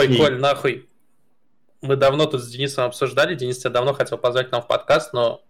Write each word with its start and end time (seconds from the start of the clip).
Ой, 0.00 0.16
Коль, 0.16 0.38
нахуй. 0.40 0.88
Мы 1.82 1.96
давно 1.96 2.24
тут 2.26 2.42
с 2.42 2.48
Денисом 2.48 2.86
обсуждали. 2.86 3.34
Денис 3.34 3.58
тебя 3.58 3.70
давно 3.70 3.92
хотел 3.92 4.16
позвать 4.16 4.50
нам 4.50 4.62
в 4.62 4.66
подкаст, 4.66 5.12
но 5.12 5.42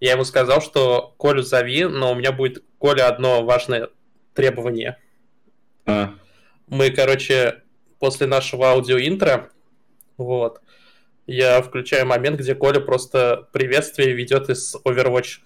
я 0.00 0.12
ему 0.12 0.24
сказал, 0.24 0.60
что 0.60 1.14
Колю 1.18 1.42
зови, 1.42 1.84
но 1.84 2.12
у 2.12 2.14
меня 2.14 2.32
будет, 2.32 2.64
Коля, 2.78 3.08
одно 3.08 3.44
важное 3.44 3.90
требование. 4.34 4.98
А. 5.86 6.14
Мы, 6.66 6.90
короче, 6.90 7.62
после 8.00 8.26
нашего 8.26 8.70
аудиоинтро, 8.70 9.50
вот, 10.16 10.60
я 11.26 11.62
включаю 11.62 12.06
момент, 12.06 12.40
где 12.40 12.54
Коля 12.54 12.80
просто 12.80 13.48
приветствие 13.52 14.12
ведет 14.12 14.50
из 14.50 14.74
Overwatch. 14.84 15.38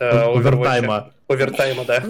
Э, 0.00 0.24
Овертайма. 0.34 1.12
Овертайма, 1.28 1.84
да. 1.84 2.04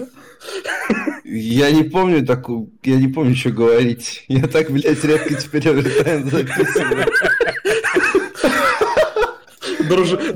Я 1.23 1.71
не 1.71 1.83
помню 1.83 2.25
так, 2.25 2.47
я 2.83 2.97
не 2.97 3.07
помню, 3.07 3.35
что 3.35 3.49
говорить. 3.49 4.25
Я 4.27 4.47
так, 4.47 4.69
блядь, 4.69 5.03
редко 5.03 5.35
теперь 5.35 5.69
овертайм 5.69 6.29
записываю. 6.29 7.07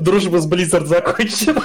Дружба 0.00 0.40
с 0.40 0.46
Blizzard 0.50 0.86
закончена. 0.86 1.62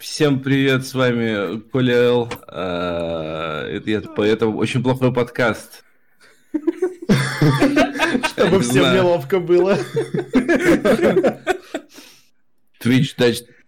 Всем 0.00 0.40
привет, 0.40 0.84
с 0.84 0.94
вами 0.94 1.60
Коля 1.70 1.94
Эл. 1.94 2.32
А, 2.48 3.68
это, 3.68 4.22
это 4.22 4.48
очень 4.48 4.82
плохой 4.82 5.12
подкаст. 5.12 5.84
Чтобы 6.52 8.60
всем 8.60 8.94
неловко 8.94 9.38
было. 9.38 9.78
Twitch 12.82 13.14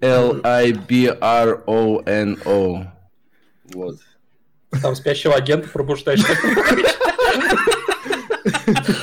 Вот. 3.74 3.98
Там 4.82 4.96
спящего 4.96 5.36
агента 5.36 5.68
пробуждаешь. 5.70 6.22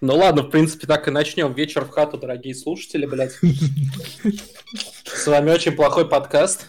Ну 0.00 0.16
ладно, 0.16 0.42
в 0.42 0.50
принципе, 0.50 0.86
так 0.86 1.08
и 1.08 1.10
начнем. 1.10 1.52
Вечер 1.52 1.84
в 1.84 1.90
хату, 1.90 2.18
дорогие 2.18 2.54
слушатели, 2.54 3.04
блядь. 3.04 3.36
С 5.04 5.26
вами 5.26 5.50
очень 5.50 5.72
плохой 5.72 6.08
подкаст. 6.08 6.68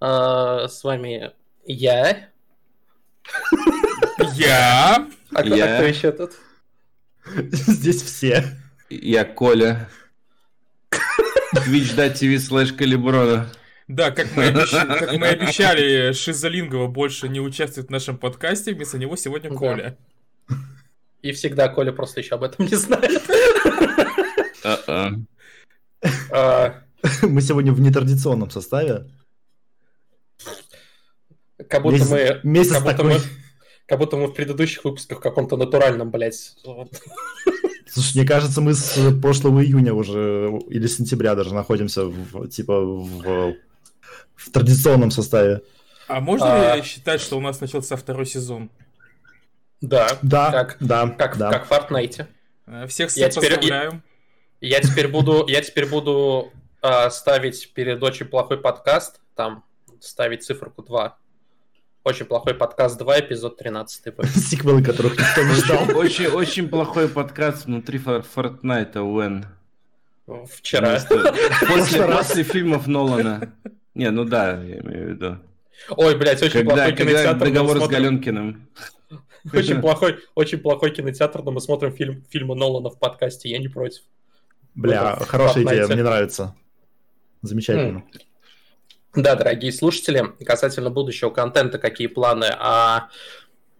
А, 0.00 0.66
с 0.66 0.82
вами 0.82 1.32
я. 1.64 2.28
Я. 4.34 5.08
А 5.32 5.42
кто 5.42 5.54
еще 5.54 6.10
тут? 6.10 6.32
Здесь 7.52 8.02
все. 8.02 8.44
Я 8.90 9.24
Коля. 9.24 9.88
Twitch.tv 11.54 12.36
slash 12.36 12.72
калиброна. 12.72 13.48
Да, 13.88 14.10
как 14.10 14.34
мы, 14.36 14.44
обещ... 14.44 14.70
как 14.70 15.12
мы 15.12 15.26
обещали, 15.28 16.12
Шизалингова 16.12 16.86
больше 16.86 17.28
не 17.28 17.40
участвует 17.40 17.88
в 17.88 17.90
нашем 17.90 18.16
подкасте, 18.16 18.74
вместо 18.74 18.98
него 18.98 19.16
сегодня 19.16 19.50
Коля. 19.50 19.96
И 21.22 21.32
всегда 21.32 21.68
Коля 21.68 21.92
просто 21.92 22.20
еще 22.20 22.34
об 22.34 22.44
этом 22.44 22.66
не 22.66 22.76
знает. 22.76 23.22
А. 26.30 26.82
Мы 27.22 27.40
сегодня 27.40 27.72
в 27.72 27.80
нетрадиционном 27.80 28.50
составе. 28.50 29.06
Как 31.68 31.82
будто 31.82 32.04
мы... 32.06 32.40
Месяц 32.42 32.72
как 32.72 32.84
будто 32.84 33.04
мы, 33.04 33.16
как 33.86 33.98
будто 33.98 34.16
мы 34.16 34.26
в 34.28 34.34
предыдущих 34.34 34.84
выпусках 34.84 35.18
в 35.18 35.20
каком-то 35.20 35.56
натуральном, 35.56 36.10
блядь. 36.10 36.56
Слушай, 37.86 38.16
мне 38.16 38.26
кажется, 38.26 38.60
мы 38.60 38.74
с 38.74 39.12
прошлого 39.20 39.62
июня 39.62 39.94
уже, 39.94 40.50
или 40.68 40.86
сентября 40.86 41.34
даже 41.34 41.54
находимся 41.54 42.06
в, 42.06 42.48
типа, 42.48 42.80
в 42.80 43.56
в 44.36 44.50
традиционном 44.50 45.10
составе. 45.10 45.62
А 46.08 46.20
можно 46.20 46.72
а... 46.72 46.76
ли 46.76 46.82
считать, 46.82 47.20
что 47.20 47.36
у 47.36 47.40
нас 47.40 47.60
начался 47.60 47.96
второй 47.96 48.26
сезон? 48.26 48.70
Да. 49.80 50.18
Да. 50.22 50.50
Как, 50.50 50.76
да. 50.80 51.08
Как, 51.08 51.36
да. 51.38 51.50
как 51.50 51.66
в 51.66 51.70
Fortnite. 51.70 52.26
Э, 52.66 52.86
всех 52.86 53.14
я 53.16 53.28
теперь, 53.28 53.58
я, 53.64 54.00
я 54.60 54.80
теперь 54.80 55.08
буду, 55.08 55.46
я 55.48 55.60
теперь 55.60 55.86
буду 55.86 56.52
э, 56.82 57.10
ставить 57.10 57.72
перед 57.74 58.02
очень 58.02 58.26
плохой 58.26 58.58
подкаст, 58.58 59.20
там 59.34 59.64
ставить 60.00 60.44
циферку 60.44 60.82
2. 60.82 61.18
Очень 62.04 62.26
плохой 62.26 62.54
подкаст 62.54 62.98
2, 62.98 63.20
эпизод 63.20 63.56
13. 63.58 64.14
Сиквелы, 64.34 64.82
которых 64.82 65.16
никто 65.16 65.42
не 65.42 65.54
ждал. 65.54 65.96
Очень, 65.96 66.26
очень 66.26 66.68
плохой 66.68 67.08
подкаст 67.08 67.66
внутри 67.66 67.98
Fortnite, 67.98 68.98
Уэн. 68.98 69.46
Вчера. 70.26 71.00
После, 71.66 72.06
после 72.06 72.42
фильмов 72.44 72.86
Нолана. 72.86 73.54
Не, 73.94 74.10
ну 74.10 74.24
да, 74.24 74.52
я 74.62 74.78
имею 74.78 75.06
в 75.06 75.10
виду. 75.10 75.38
Ой, 75.90 76.16
блядь, 76.16 76.42
очень 76.42 76.60
когда, 76.60 76.74
плохой 76.74 76.92
когда 76.92 77.12
кинотеатр. 77.12 77.44
договор 77.44 77.82
с 77.82 77.88
Галенкиным. 77.88 78.68
Очень 79.52 79.80
плохой, 79.80 80.18
очень 80.34 80.58
плохой 80.58 80.92
кинотеатр, 80.92 81.42
но 81.42 81.50
мы 81.50 81.60
смотрим 81.60 81.92
фильм, 81.92 82.24
фильмы 82.30 82.54
Нолана 82.54 82.90
в 82.90 82.98
подкасте, 82.98 83.48
я 83.48 83.58
не 83.58 83.68
против. 83.68 84.02
Бля, 84.74 85.16
хорошая 85.16 85.64
идея, 85.64 85.86
мне 85.88 86.02
нравится. 86.02 86.54
Замечательно. 87.42 88.04
Да, 89.14 89.34
дорогие 89.34 89.72
слушатели, 89.72 90.24
касательно 90.44 90.88
будущего 90.88 91.30
контента, 91.30 91.78
какие 91.78 92.06
планы? 92.06 92.46
А 92.58 93.08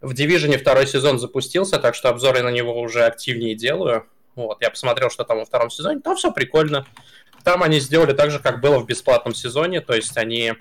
в 0.02 0.12
Division 0.12 0.58
второй 0.58 0.86
сезон 0.86 1.18
запустился, 1.18 1.78
так 1.78 1.94
что 1.94 2.10
обзоры 2.10 2.42
на 2.42 2.50
него 2.50 2.78
уже 2.78 3.04
активнее 3.04 3.54
делаю. 3.54 4.06
Вот, 4.34 4.58
я 4.60 4.70
посмотрел, 4.70 5.10
что 5.10 5.24
там 5.24 5.38
во 5.38 5.44
втором 5.44 5.70
сезоне, 5.70 6.00
там 6.00 6.16
все 6.16 6.32
прикольно. 6.32 6.86
Там 7.44 7.62
они 7.62 7.80
сделали 7.80 8.12
так 8.12 8.30
же, 8.30 8.38
как 8.38 8.60
было 8.60 8.78
в 8.78 8.86
бесплатном 8.86 9.34
сезоне, 9.34 9.80
то 9.80 9.94
есть 9.94 10.16
они 10.16 10.54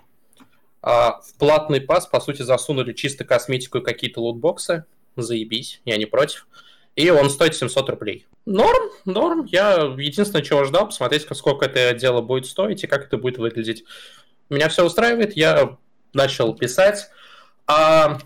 а, 0.82 1.22
в 1.22 1.34
платный 1.38 1.80
пас, 1.80 2.08
по 2.08 2.20
сути, 2.20 2.42
засунули 2.42 2.94
чисто 2.94 3.24
косметику 3.24 3.78
и 3.80 3.84
какие-то 3.84 4.22
лутбоксы. 4.22 4.86
Заебись, 5.16 5.82
я 5.86 5.98
не 5.98 6.06
против. 6.06 6.48
И 6.96 7.10
он 7.10 7.30
стоит 7.30 7.56
700 7.56 7.90
рублей. 7.90 8.28
Норм, 8.46 8.90
норм. 9.06 9.46
Я 9.46 9.94
единственное, 9.98 10.44
чего 10.44 10.64
ждал, 10.66 10.88
посмотреть, 10.88 11.28
сколько 11.34 11.66
это 11.66 11.94
дело 11.94 12.22
будет 12.22 12.48
стоить 12.48 12.84
и 12.84 12.88
как 12.88 13.06
это 13.06 13.18
будет 13.18 13.38
выглядеть. 13.38 13.84
Меня 14.50 14.68
все 14.68 14.86
устраивает, 14.86 15.38
я 15.38 15.78
начал 16.14 16.54
писать. 16.56 17.10
А... 17.68 18.18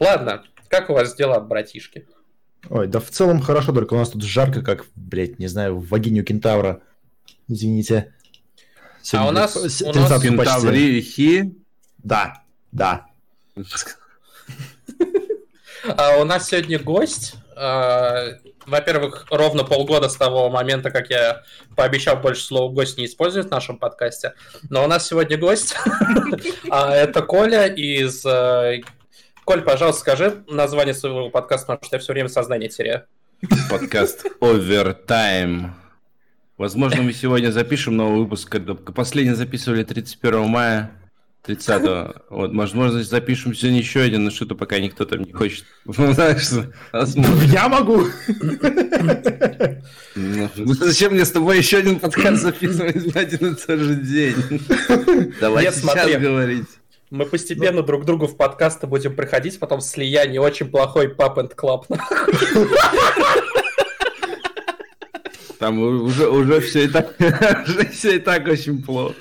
Ладно, 0.00 0.44
как 0.68 0.90
у 0.90 0.94
вас 0.94 1.14
дела, 1.14 1.38
братишки? 1.38 2.08
Ой, 2.70 2.86
да 2.86 3.00
в 3.00 3.10
целом 3.10 3.40
хорошо, 3.40 3.72
только 3.72 3.94
у 3.94 3.98
нас 3.98 4.10
тут 4.10 4.22
жарко, 4.22 4.62
как, 4.62 4.86
блядь, 4.94 5.38
не 5.38 5.46
знаю, 5.46 5.76
в 5.78 5.88
вагине 5.88 6.22
кентавра. 6.22 6.80
Извините. 7.48 8.14
Сегодня 9.02 9.26
а 9.26 9.30
у 9.30 9.32
нас... 9.32 9.56
У 9.56 9.92
нас... 9.92 10.22
Кентаврихи? 10.22 11.54
Да, 11.98 12.42
да. 12.70 13.06
А 15.84 16.18
у 16.18 16.24
нас 16.24 16.48
сегодня 16.48 16.78
гость. 16.78 17.34
А, 17.56 18.38
во-первых, 18.66 19.26
ровно 19.30 19.64
полгода 19.64 20.08
с 20.08 20.16
того 20.16 20.48
момента, 20.48 20.90
как 20.90 21.10
я 21.10 21.42
пообещал 21.76 22.16
больше 22.16 22.44
слова 22.44 22.72
гость 22.72 22.98
не 22.98 23.06
использовать 23.06 23.48
в 23.48 23.50
нашем 23.50 23.78
подкасте. 23.78 24.34
Но 24.70 24.84
у 24.84 24.86
нас 24.86 25.06
сегодня 25.06 25.36
гость. 25.36 25.74
А, 26.70 26.94
это 26.94 27.20
Коля 27.22 27.66
из 27.66 28.24
э, 28.24 28.80
Коль, 29.44 29.62
пожалуйста, 29.62 30.00
скажи 30.00 30.44
название 30.48 30.94
своего 30.94 31.28
подкаста, 31.28 31.66
потому 31.66 31.84
что 31.84 31.96
я 31.96 32.00
все 32.00 32.12
время 32.12 32.28
сознание 32.28 32.68
теряю. 32.68 33.04
Подкаст 33.68 34.24
Overtime. 34.40 35.70
Возможно, 36.56 37.02
мы 37.02 37.12
сегодня 37.12 37.50
запишем 37.50 37.96
новый 37.96 38.20
выпуск, 38.20 38.48
когда 38.48 38.74
последний 38.74 39.34
записывали 39.34 39.82
31 39.82 40.46
мая, 40.46 40.92
30 41.42 41.82
-го. 41.82 42.22
Вот, 42.30 42.54
возможно, 42.54 43.02
запишем 43.02 43.52
сегодня 43.52 43.80
еще 43.80 44.02
один, 44.02 44.22
но 44.22 44.30
что-то 44.30 44.54
пока 44.54 44.78
никто 44.78 45.04
там 45.04 45.24
не 45.24 45.32
хочет. 45.32 45.64
Я 45.86 47.68
могу! 47.68 48.06
Ну, 50.14 50.74
зачем 50.74 51.14
мне 51.14 51.24
с 51.24 51.32
тобой 51.32 51.58
еще 51.58 51.78
один 51.78 51.98
подкаст 51.98 52.42
записывать 52.42 53.12
в 53.12 53.16
один 53.16 53.54
и 53.54 53.56
тот 53.56 53.80
же 53.80 53.96
день? 53.96 54.36
Давай 55.40 55.72
сейчас 55.72 56.20
говорить. 56.20 56.68
Мы 57.12 57.26
постепенно 57.26 57.82
ну... 57.82 57.86
друг 57.86 58.06
другу 58.06 58.26
в 58.26 58.38
подкасты 58.38 58.86
будем 58.86 59.14
приходить, 59.14 59.58
потом 59.58 59.82
слияние 59.82 60.40
очень 60.40 60.70
плохой 60.70 61.08
Pub 61.08 61.36
and 61.36 61.54
Club. 61.54 61.84
Там 65.58 65.78
уже, 65.78 66.26
уже 66.26 66.60
все 66.60 66.84
и 66.84 66.88
так, 66.88 67.14
уже 67.68 67.86
все 67.90 68.16
и 68.16 68.18
так 68.18 68.48
очень 68.48 68.82
плохо. 68.82 69.14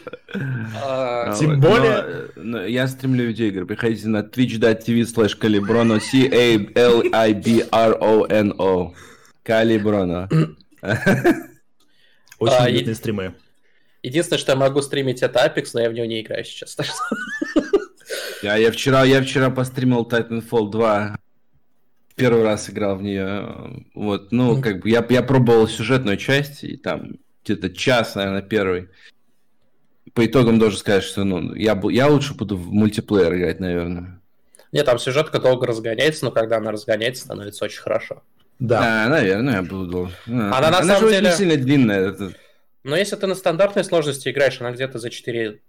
А, 0.81 1.35
тем 1.37 1.59
более... 1.59 2.29
Но, 2.37 2.59
но 2.59 2.65
я 2.65 2.87
стримлю 2.87 3.27
видеоигры. 3.27 3.65
Приходите 3.65 4.07
на 4.07 4.19
twitch.tv 4.21 5.01
slash 5.01 5.37
calibrono 5.37 5.99
C-A-L-I-B-R-O-N-O 5.99 6.73
Calibrono. 9.45 10.29
Очень 12.39 12.55
а, 12.55 12.63
уютные 12.63 12.95
стримы. 12.95 13.35
Единственное, 14.01 14.39
что 14.39 14.53
я 14.53 14.55
могу 14.55 14.81
стримить, 14.81 15.21
это 15.21 15.45
Apex, 15.45 15.71
но 15.73 15.81
я 15.81 15.89
в 15.89 15.93
него 15.93 16.05
не 16.05 16.21
играю 16.21 16.45
сейчас. 16.45 16.77
Я, 18.41 18.55
я, 18.55 18.71
вчера, 18.71 19.03
я 19.03 19.21
вчера 19.21 19.49
постримил 19.49 20.03
Titanfall 20.03 20.71
2. 20.71 21.17
Первый 22.15 22.43
раз 22.43 22.69
играл 22.69 22.97
в 22.97 23.03
нее. 23.03 23.85
Вот, 23.93 24.31
ну, 24.31 24.61
как 24.61 24.81
бы 24.81 24.89
я, 24.89 25.05
я 25.09 25.23
пробовал 25.23 25.67
сюжетную 25.67 26.17
часть, 26.17 26.63
и 26.63 26.77
там 26.77 27.17
где-то 27.43 27.69
час, 27.69 28.15
наверное, 28.15 28.41
первый. 28.41 28.89
По 30.13 30.25
итогам 30.25 30.59
должен 30.59 30.79
сказать, 30.79 31.03
что 31.03 31.23
ну, 31.23 31.53
я, 31.55 31.79
я 31.89 32.07
лучше 32.07 32.33
буду 32.33 32.57
в 32.57 32.71
мультиплеер 32.71 33.33
играть, 33.35 33.59
наверное. 33.59 34.21
Нет, 34.71 34.85
там 34.85 34.99
сюжетка 34.99 35.39
долго 35.39 35.67
разгоняется, 35.67 36.25
но 36.25 36.31
когда 36.31 36.57
она 36.57 36.71
разгоняется, 36.71 37.23
становится 37.23 37.65
очень 37.65 37.81
хорошо. 37.81 38.23
Да. 38.59 39.05
А, 39.05 39.09
наверное, 39.09 39.55
я 39.55 39.61
буду. 39.63 40.11
Она, 40.27 40.57
она 40.57 40.71
на 40.71 40.79
она 40.79 40.95
самом 40.95 41.11
деле... 41.11 41.31
сильно 41.31 41.57
длинная. 41.57 42.09
Это... 42.09 42.33
Но 42.83 42.95
если 42.95 43.15
ты 43.15 43.27
на 43.27 43.35
стандартной 43.35 43.83
сложности 43.83 44.29
играешь, 44.29 44.59
она 44.61 44.71
где-то 44.71 44.99
за 44.99 45.09
4 45.09 45.59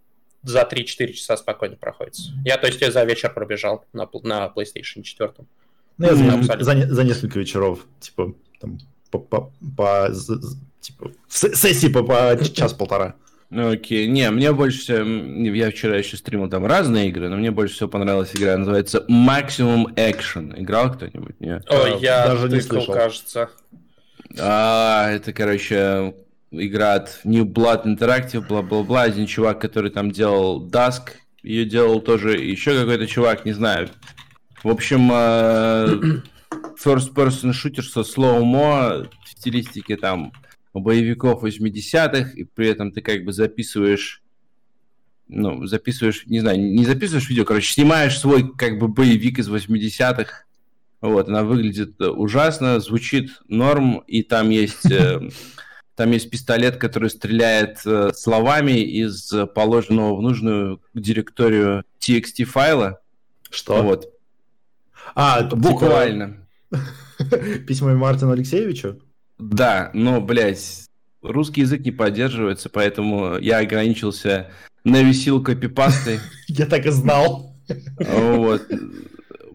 за 0.43 0.63
3-4 0.63 1.13
часа 1.13 1.37
спокойно 1.37 1.77
проходит. 1.77 2.15
Я, 2.45 2.57
то 2.59 2.67
есть, 2.67 2.81
я 2.81 2.91
за 2.91 3.05
вечер 3.05 3.33
пробежал 3.33 3.85
на, 3.93 4.09
на 4.23 4.53
PlayStation 4.55 5.03
4. 5.03 5.33
Ну, 5.99 6.07
я 6.07 6.15
за, 6.15 6.65
за, 6.65 6.95
за 6.95 7.05
несколько 7.05 7.39
вечеров, 7.39 7.87
типа, 8.01 8.35
там, 8.61 8.79
по, 9.11 9.19
по, 9.19 9.53
по, 9.77 10.11
типа, 10.81 11.13
сессии 11.29 11.89
по, 11.89 12.03
по 12.03 12.37
час-полтора. 12.45 13.15
Ну, 13.51 13.71
окей. 13.71 14.07
Не, 14.09 14.31
мне 14.31 14.51
больше 14.53 14.79
всего... 14.79 15.55
Я 15.55 15.71
вчера 15.71 15.99
еще 15.99 16.17
стримил 16.17 16.49
там 16.49 16.65
разные 16.65 17.11
игры, 17.11 17.29
но 17.29 17.37
мне 17.37 17.51
больше 17.51 17.75
всего 17.75 17.89
понравилась 17.91 18.35
игра, 18.35 18.57
называется 18.57 19.05
Maximum 19.11 19.95
Action. 19.95 20.59
Играл 20.59 20.91
кто-нибудь? 20.91 21.39
Нет? 21.39 21.67
Ой, 21.69 22.01
я 22.01 22.29
даже 22.29 22.49
не 22.49 22.63
слышал. 22.63 22.95
кажется. 22.95 23.51
А, 24.41 25.11
это, 25.11 25.35
короче, 25.35 26.15
игра 26.53 26.95
от 26.95 27.21
New 27.25 27.45
Blood 27.45 27.85
Interactive, 27.85 28.47
бла-бла-бла. 28.47 29.03
Один 29.03 29.27
чувак, 29.27 29.61
который 29.61 29.91
там 29.91 30.11
делал 30.11 30.69
Dusk, 30.69 31.15
ее 31.43 31.65
делал 31.65 32.01
тоже 32.01 32.39
еще 32.39 32.79
какой-то 32.79 33.07
чувак, 33.07 33.45
не 33.45 33.53
знаю. 33.53 33.89
В 34.63 34.69
общем, 34.69 35.11
э, 35.13 36.23
first 36.83 37.15
person 37.15 37.51
shooter 37.51 37.83
со 37.83 38.01
slow-mo 38.01 39.09
в 39.25 39.29
стилистике 39.29 39.97
там 39.97 40.33
боевиков 40.73 41.43
80-х, 41.43 42.31
и 42.35 42.45
при 42.45 42.69
этом 42.69 42.93
ты 42.93 43.01
как 43.01 43.25
бы 43.25 43.33
записываешь, 43.33 44.23
ну, 45.29 45.67
записываешь, 45.67 46.27
не 46.27 46.41
знаю, 46.41 46.61
не 46.61 46.85
записываешь 46.85 47.29
видео, 47.29 47.45
короче, 47.45 47.73
снимаешь 47.73 48.19
свой 48.19 48.55
как 48.57 48.79
бы 48.79 48.89
боевик 48.89 49.39
из 49.39 49.51
80-х, 49.51 50.45
вот, 51.01 51.29
она 51.29 51.43
выглядит 51.43 52.01
ужасно, 52.01 52.79
звучит 52.79 53.31
норм, 53.49 53.99
и 54.07 54.23
там 54.23 54.51
есть, 54.51 54.91
э, 54.91 55.21
там 55.95 56.11
есть 56.11 56.31
пистолет, 56.31 56.77
который 56.77 57.11
стреляет 57.11 57.81
э, 57.85 58.11
словами 58.15 58.81
из 58.81 59.33
положенного 59.55 60.17
в 60.17 60.23
нужную 60.23 60.81
директорию 60.95 61.85
TXT 62.01 62.45
файла. 62.45 63.01
Что? 63.51 63.83
Вот. 63.83 64.09
А, 65.15 65.43
типа 65.43 65.57
буквально. 65.57 66.47
Письмо 67.67 67.91
Мартину 67.95 68.33
Алексеевичу? 68.33 69.01
Да, 69.39 69.91
но, 69.93 70.21
блядь, 70.21 70.89
русский 71.21 71.63
язык 71.63 71.81
не 71.83 71.91
поддерживается, 71.91 72.69
поэтому 72.69 73.39
я 73.39 73.59
ограничился 73.59 74.51
на 74.85 75.03
висил 75.03 75.43
копипастой. 75.43 76.21
Я 76.49 76.67
так 76.67 76.87
и 76.87 76.91
знал. 76.91 77.57
Вот. 77.99 78.69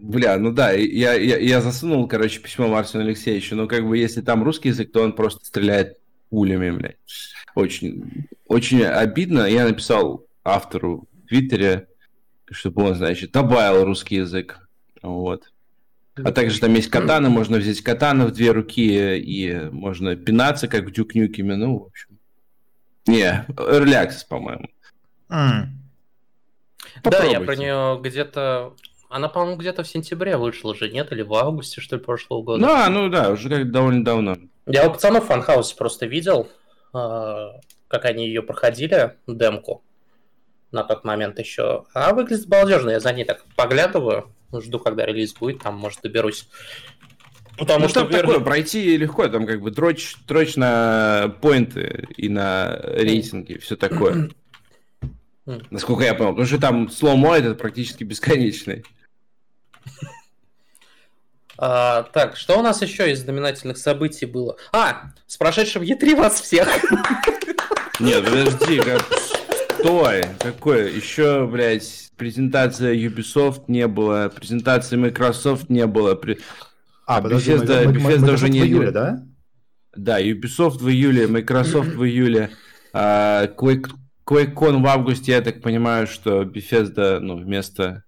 Бля, 0.00 0.38
ну 0.38 0.52
да, 0.52 0.70
я, 0.70 1.12
я, 1.12 1.36
я 1.36 1.60
засунул, 1.60 2.08
короче, 2.08 2.40
письмо 2.40 2.66
Марсину 2.66 3.02
Алексеевичу, 3.02 3.54
но 3.54 3.66
как 3.66 3.86
бы 3.86 3.98
если 3.98 4.22
там 4.22 4.42
русский 4.42 4.68
язык, 4.70 4.90
то 4.90 5.02
он 5.02 5.12
просто 5.12 5.44
стреляет 5.44 5.97
пулями, 6.30 6.70
блядь. 6.70 6.96
Очень, 7.54 8.26
очень 8.46 8.84
обидно. 8.84 9.46
Я 9.46 9.66
написал 9.66 10.26
автору 10.44 11.08
в 11.24 11.28
Твиттере, 11.28 11.88
чтобы 12.50 12.84
он, 12.84 12.94
значит, 12.94 13.32
добавил 13.32 13.84
русский 13.84 14.16
язык. 14.16 14.68
Вот. 15.02 15.52
А 16.16 16.32
также 16.32 16.58
там 16.58 16.74
есть 16.74 16.90
катаны, 16.90 17.28
можно 17.28 17.58
взять 17.58 17.80
катаны 17.80 18.26
в 18.26 18.32
две 18.32 18.50
руки, 18.50 19.18
и 19.18 19.54
можно 19.70 20.16
пинаться, 20.16 20.66
как 20.66 20.84
в 20.84 20.90
Дюк 20.90 21.14
Нюкеме, 21.14 21.56
ну, 21.56 21.78
в 21.78 21.86
общем. 21.86 22.18
Не, 23.06 23.46
Access, 23.48 24.26
по-моему. 24.28 24.68
Mm. 25.30 25.66
Да, 27.04 27.24
я 27.24 27.40
про 27.40 27.56
нее 27.56 28.00
где-то... 28.02 28.74
Она, 29.08 29.28
по-моему, 29.28 29.56
где-то 29.56 29.84
в 29.84 29.88
сентябре 29.88 30.36
вышла 30.36 30.74
же, 30.74 30.90
нет? 30.90 31.12
Или 31.12 31.22
в 31.22 31.32
августе, 31.34 31.80
что 31.80 31.96
ли, 31.96 32.02
прошлого 32.02 32.42
года? 32.42 32.66
Да, 32.66 32.90
ну 32.90 33.08
да, 33.08 33.30
уже 33.30 33.48
как 33.48 33.70
довольно 33.70 34.04
давно. 34.04 34.36
Я 34.68 34.86
у 34.86 34.92
пацанов 34.92 35.24
в 35.24 35.26
фанхаусе 35.28 35.74
просто 35.76 36.06
видел, 36.06 36.48
а, 36.92 37.60
как 37.88 38.04
они 38.04 38.26
ее 38.26 38.42
проходили, 38.42 39.16
демку, 39.26 39.82
на 40.72 40.84
тот 40.84 41.04
момент 41.04 41.38
еще. 41.38 41.86
А 41.94 42.12
выглядит 42.12 42.46
балдежно, 42.46 42.90
я 42.90 43.00
за 43.00 43.12
ней 43.12 43.24
так 43.24 43.44
поглядываю. 43.56 44.32
Жду, 44.52 44.78
когда 44.78 45.04
релиз 45.04 45.34
будет, 45.34 45.62
там, 45.62 45.76
может, 45.76 46.00
доберусь. 46.02 46.48
Потому 47.58 47.80
ну, 47.82 47.88
что 47.88 48.00
там 48.00 48.10
верно... 48.10 48.28
такое, 48.28 48.44
пройти 48.44 48.96
легко, 48.96 49.26
там 49.28 49.46
как 49.46 49.60
бы 49.60 49.70
дрочь, 49.70 50.16
дрочь 50.26 50.56
на 50.56 51.34
поинты 51.40 52.06
и 52.16 52.28
на 52.28 52.78
рейтинги, 52.82 53.58
все 53.58 53.76
такое. 53.76 54.30
Насколько 55.70 56.04
я 56.04 56.14
понял. 56.14 56.30
Потому 56.30 56.46
что 56.46 56.60
там 56.60 56.90
сломо 56.90 57.36
это 57.36 57.54
практически 57.54 58.04
бесконечный. 58.04 58.84
А, 61.60 62.04
так, 62.04 62.36
что 62.36 62.56
у 62.58 62.62
нас 62.62 62.80
еще 62.82 63.10
из 63.10 63.20
знаменательных 63.22 63.78
событий 63.78 64.26
было? 64.26 64.56
А, 64.72 65.10
с 65.26 65.36
прошедшим 65.36 65.82
Е3 65.82 66.14
вас 66.14 66.40
всех! 66.40 66.68
Нет, 67.98 68.24
подожди, 68.24 68.80
как... 68.80 69.02
Стой, 69.80 70.24
какое? 70.38 70.88
Еще, 70.88 71.46
блядь, 71.46 72.10
презентация 72.16 72.94
Ubisoft 72.94 73.64
не 73.68 73.86
было, 73.86 74.28
презентации 74.28 74.96
Microsoft 74.96 75.68
не 75.68 75.86
было. 75.86 76.14
При... 76.14 76.38
А, 77.06 77.20
подожди, 77.20 77.52
Bethesda, 77.52 77.86
мы, 77.86 77.92
Bethesda 77.92 78.18
мы, 78.26 78.32
уже 78.32 78.48
не... 78.48 78.60
в 78.60 78.64
июле, 78.64 78.90
да? 78.90 79.22
Да, 79.96 80.20
Ubisoft 80.20 80.78
в 80.78 80.88
июле, 80.88 81.26
Microsoft 81.26 81.90
в 81.90 82.04
июле, 82.04 82.50
а, 82.92 83.46
Quake, 83.46 83.88
QuakeCon 84.26 84.82
в 84.82 84.86
августе, 84.86 85.32
я 85.32 85.40
так 85.40 85.60
понимаю, 85.60 86.06
что 86.06 86.42
Bethesda, 86.42 87.18
ну, 87.18 87.36
вместо... 87.36 88.04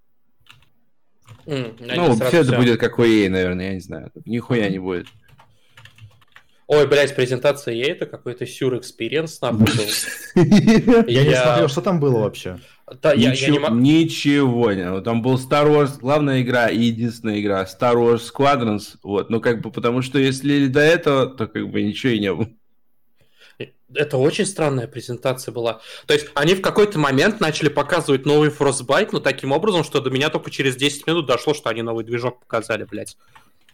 Mm, 1.50 1.96
ну, 1.96 2.14
все. 2.14 2.56
будет 2.56 2.78
как 2.78 3.00
у 3.00 3.02
EA, 3.02 3.28
наверное, 3.28 3.70
я 3.70 3.74
не 3.74 3.80
знаю. 3.80 4.12
Нихуя 4.24 4.68
не 4.68 4.78
будет. 4.78 5.08
Ой, 6.68 6.86
блядь, 6.86 7.16
презентация 7.16 7.74
EA 7.74 7.90
это 7.90 8.06
какой-то 8.06 8.46
сюр 8.46 8.76
experience 8.76 9.40
нахуй 9.40 9.66
был. 9.66 9.84
Я 11.08 11.24
не 11.24 11.34
смотрел, 11.34 11.68
что 11.68 11.80
там 11.80 11.98
было 11.98 12.20
вообще. 12.20 12.60
Ничего 13.82 14.72
не. 14.72 15.00
Там 15.00 15.22
был 15.22 15.34
Star 15.34 15.68
Wars, 15.68 15.98
главная 16.00 16.42
игра 16.42 16.68
и 16.68 16.82
единственная 16.84 17.40
игра, 17.40 17.64
Star 17.64 17.96
Wars 17.96 18.22
Squadrons, 18.32 18.98
вот, 19.02 19.30
ну 19.30 19.40
как 19.40 19.62
бы, 19.62 19.72
потому 19.72 20.02
что 20.02 20.20
если 20.20 20.68
до 20.68 20.78
этого, 20.78 21.26
то 21.26 21.48
как 21.48 21.68
бы 21.68 21.82
ничего 21.82 22.12
и 22.12 22.20
не 22.20 22.32
было. 22.32 22.48
Это 23.94 24.16
очень 24.16 24.46
странная 24.46 24.86
презентация 24.86 25.52
была. 25.52 25.80
То 26.06 26.14
есть 26.14 26.28
они 26.34 26.54
в 26.54 26.62
какой-то 26.62 26.98
момент 26.98 27.40
начали 27.40 27.68
показывать 27.68 28.26
новый 28.26 28.50
Frostbite, 28.50 29.10
но 29.12 29.20
таким 29.20 29.52
образом, 29.52 29.84
что 29.84 30.00
до 30.00 30.10
меня 30.10 30.28
только 30.28 30.50
через 30.50 30.76
10 30.76 31.06
минут 31.06 31.26
дошло, 31.26 31.54
что 31.54 31.70
они 31.70 31.82
новый 31.82 32.04
движок 32.04 32.40
показали, 32.40 32.84
блядь. 32.84 33.16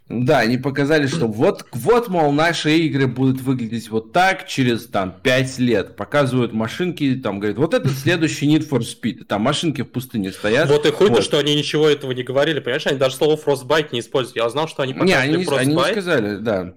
Да, 0.09 0.39
они 0.39 0.57
показали, 0.57 1.09
что 1.09 1.27
вот, 1.27 1.67
вот, 1.73 2.07
мол, 2.09 2.31
наши 2.31 2.77
игры 2.79 3.09
будут 3.09 3.41
выглядеть 3.41 3.91
вот 3.91 4.13
так 4.13 4.47
через 4.47 4.87
там 4.87 5.13
5 5.21 5.59
лет. 5.59 5.97
Показывают 5.97 6.53
машинки, 6.53 7.17
там 7.17 7.41
говорят, 7.41 7.59
вот 7.59 7.75
это 7.75 7.89
следующий 7.89 8.47
Need 8.47 8.69
for 8.69 8.81
Speed. 8.81 9.25
Там 9.25 9.43
машинки 9.43 9.83
в 9.83 9.87
пустыне 9.87 10.31
стоят. 10.31 10.69
Вот 10.69 10.87
и 10.87 10.93
хуй 10.93 11.11
вот. 11.11 11.25
что 11.25 11.39
они 11.39 11.57
ничего 11.57 11.89
этого 11.89 12.13
не 12.13 12.23
говорили, 12.23 12.61
понимаешь? 12.61 12.87
Они 12.87 12.99
даже 12.99 13.17
слово 13.17 13.37
Frostbite 13.37 13.89
не 13.91 13.99
используют. 13.99 14.37
Я 14.37 14.47
узнал, 14.47 14.69
что 14.69 14.85
они 14.85 14.95
показывали 14.95 15.29
не, 15.29 15.37
они, 15.37 15.45
Frostbite. 15.45 15.59
Они 15.59 15.75
не 15.75 15.85
сказали, 15.91 16.37
да. 16.37 16.75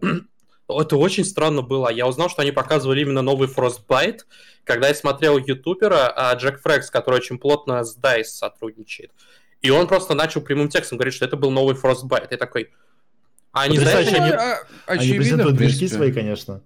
Это 0.70 0.98
очень 0.98 1.26
странно 1.26 1.62
было. 1.62 1.90
Я 1.90 2.08
узнал, 2.08 2.30
что 2.30 2.42
они 2.42 2.52
показывали 2.52 3.02
именно 3.02 3.22
новый 3.22 3.48
Frostbite, 3.48 4.20
когда 4.64 4.88
я 4.88 4.94
смотрел 4.94 5.38
ютубера 5.38 6.14
а 6.16 6.34
Джек 6.36 6.62
Фрекс, 6.62 6.92
который 6.92 7.16
очень 7.16 7.40
плотно 7.40 7.84
с 7.84 7.98
DICE 7.98 8.24
сотрудничает. 8.24 9.12
И 9.62 9.72
он 9.72 9.88
просто 9.88 10.14
начал 10.14 10.42
прямым 10.42 10.70
текстом 10.70 10.98
говорить, 10.98 11.16
что 11.16 11.26
это 11.26 11.38
был 11.38 11.52
новый 11.52 11.76
Frostbite. 11.76 12.28
Я 12.30 12.38
такой, 12.38 12.72
а 13.52 13.64
они, 13.64 13.78
знаешь, 13.78 14.08
они, 14.08 14.32
а, 14.32 14.60
они 14.86 15.14
презентуют 15.14 15.58
движки 15.58 15.88
свои, 15.88 16.12
конечно. 16.12 16.62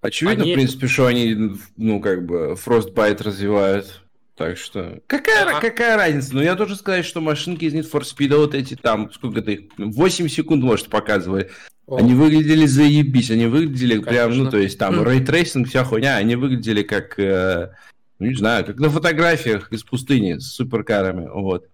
Очевидно, 0.00 0.44
они... 0.44 0.52
в 0.52 0.54
принципе, 0.54 0.86
что 0.88 1.06
они, 1.06 1.56
ну, 1.76 2.00
как 2.00 2.26
бы, 2.26 2.56
Frostbite 2.64 3.22
развивают. 3.22 4.02
Так 4.34 4.56
что... 4.56 5.00
Какая, 5.06 5.56
а... 5.56 5.60
какая 5.60 5.96
разница? 5.96 6.34
Ну, 6.34 6.42
я 6.42 6.56
тоже 6.56 6.74
сказать, 6.76 7.04
что 7.04 7.20
машинки 7.20 7.64
из 7.64 7.74
Need 7.74 7.90
for 7.90 8.02
Speed, 8.02 8.36
вот 8.36 8.54
эти 8.54 8.74
там, 8.74 9.12
сколько 9.12 9.42
ты 9.42 9.52
их, 9.54 9.60
8 9.76 10.28
секунд, 10.28 10.64
может, 10.64 10.88
показывали. 10.88 11.50
О. 11.86 11.96
Они 11.96 12.14
выглядели 12.14 12.66
заебись, 12.66 13.30
они 13.30 13.46
выглядели 13.46 14.00
Конечно. 14.00 14.10
прям, 14.10 14.38
ну, 14.38 14.50
то 14.50 14.58
есть 14.58 14.78
там 14.78 15.00
mm. 15.00 15.10
ray 15.10 15.26
tracing, 15.26 15.68
вся 15.68 15.84
хуйня, 15.84 16.16
они 16.16 16.36
выглядели 16.36 16.82
как, 16.82 17.18
э, 17.18 17.72
ну, 18.18 18.26
не 18.26 18.34
знаю, 18.34 18.64
как 18.64 18.78
на 18.78 18.88
фотографиях 18.88 19.72
из 19.72 19.82
пустыни 19.82 20.38
с 20.38 20.52
суперкарами, 20.52 21.28
вот. 21.28 21.68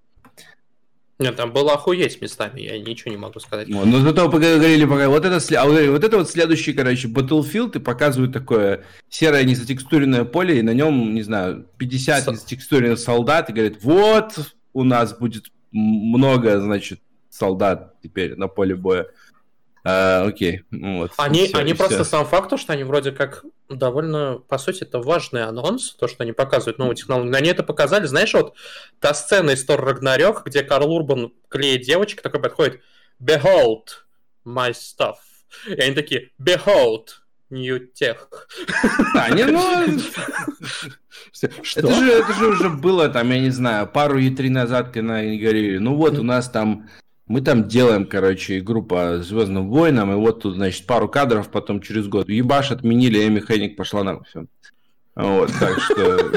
Нет, 1.18 1.34
там 1.34 1.52
было 1.52 1.74
охуеть 1.74 2.22
местами, 2.22 2.60
я 2.60 2.78
ничего 2.78 3.10
не 3.10 3.16
могу 3.16 3.40
сказать. 3.40 3.66
Ну, 3.68 3.84
но 3.84 3.98
зато 3.98 4.30
поговорили 4.30 4.84
пока. 4.84 5.08
Вот 5.08 5.24
это, 5.24 5.40
а, 5.60 5.66
вот 5.66 6.04
это 6.04 6.16
вот 6.16 6.30
следующий, 6.30 6.72
короче, 6.72 7.08
Battlefield 7.08 7.76
и 7.76 7.80
показывают 7.80 8.32
такое 8.32 8.84
серое 9.08 9.42
незатекстуренное 9.42 10.24
поле, 10.24 10.60
и 10.60 10.62
на 10.62 10.72
нем, 10.74 11.14
не 11.14 11.22
знаю, 11.22 11.66
50 11.76 12.24
Со... 12.24 12.30
незатекстуренных 12.30 13.00
солдат, 13.00 13.50
и 13.50 13.52
говорят, 13.52 13.82
вот 13.82 14.54
у 14.72 14.84
нас 14.84 15.18
будет 15.18 15.46
много, 15.72 16.60
значит, 16.60 17.00
солдат 17.30 17.94
теперь 18.00 18.36
на 18.36 18.46
поле 18.46 18.76
боя. 18.76 19.08
А, 19.90 20.26
окей, 20.26 20.64
ну 20.70 20.98
вот. 20.98 21.12
Они, 21.16 21.46
все, 21.46 21.56
они 21.56 21.72
просто 21.72 22.04
все. 22.04 22.04
сам 22.04 22.26
факт, 22.26 22.58
что 22.58 22.74
они 22.74 22.84
вроде 22.84 23.10
как 23.10 23.42
довольно, 23.70 24.38
по 24.46 24.58
сути, 24.58 24.82
это 24.82 24.98
важный 24.98 25.44
анонс, 25.44 25.94
то, 25.94 26.08
что 26.08 26.24
они 26.24 26.32
показывают 26.32 26.76
новую 26.76 26.94
технологию. 26.94 27.34
Они 27.34 27.48
это 27.48 27.62
показали, 27.62 28.04
знаешь, 28.04 28.34
вот 28.34 28.54
та 29.00 29.14
сцена 29.14 29.52
из 29.52 29.64
Тор 29.64 29.82
Рагнарёк, 29.82 30.44
где 30.44 30.62
Карл 30.62 30.92
Урбан 30.92 31.32
клеит 31.48 31.86
девочек, 31.86 32.20
такой 32.20 32.42
подходит, 32.42 32.82
behold 33.18 33.86
my 34.44 34.72
stuff. 34.72 35.16
И 35.66 35.80
они 35.80 35.94
такие, 35.94 36.32
behold, 36.38 37.06
New 37.48 37.80
Tech. 37.98 38.18
А, 39.14 39.30
не, 39.30 39.46
ну... 39.46 39.98
Что? 41.62 41.80
Это 41.80 41.94
же, 41.94 42.12
это 42.12 42.32
же 42.34 42.48
уже 42.48 42.68
было, 42.68 43.08
там, 43.08 43.30
я 43.30 43.40
не 43.40 43.50
знаю, 43.50 43.86
пару 43.86 44.18
и 44.18 44.28
три 44.28 44.50
назад, 44.50 44.90
когда 44.92 45.14
они 45.14 45.38
говорили, 45.38 45.78
ну 45.78 45.94
вот, 45.94 46.18
у 46.18 46.22
нас 46.22 46.50
там 46.50 46.90
мы 47.28 47.40
там 47.42 47.68
делаем, 47.68 48.06
короче, 48.06 48.58
игру 48.58 48.82
по 48.82 49.18
Звездным 49.22 49.68
войнам, 49.68 50.12
и 50.12 50.16
вот 50.16 50.42
тут, 50.42 50.54
значит, 50.54 50.86
пару 50.86 51.08
кадров, 51.08 51.50
потом 51.50 51.80
через 51.80 52.06
год 52.06 52.28
ебаш 52.28 52.70
отменили, 52.70 53.26
Эми 53.26 53.40
Хенник 53.40 53.76
пошла 53.76 54.02
на 54.02 54.22
все. 54.24 54.46
Вот, 55.14 55.50
так 55.58 55.78
что... 55.80 56.32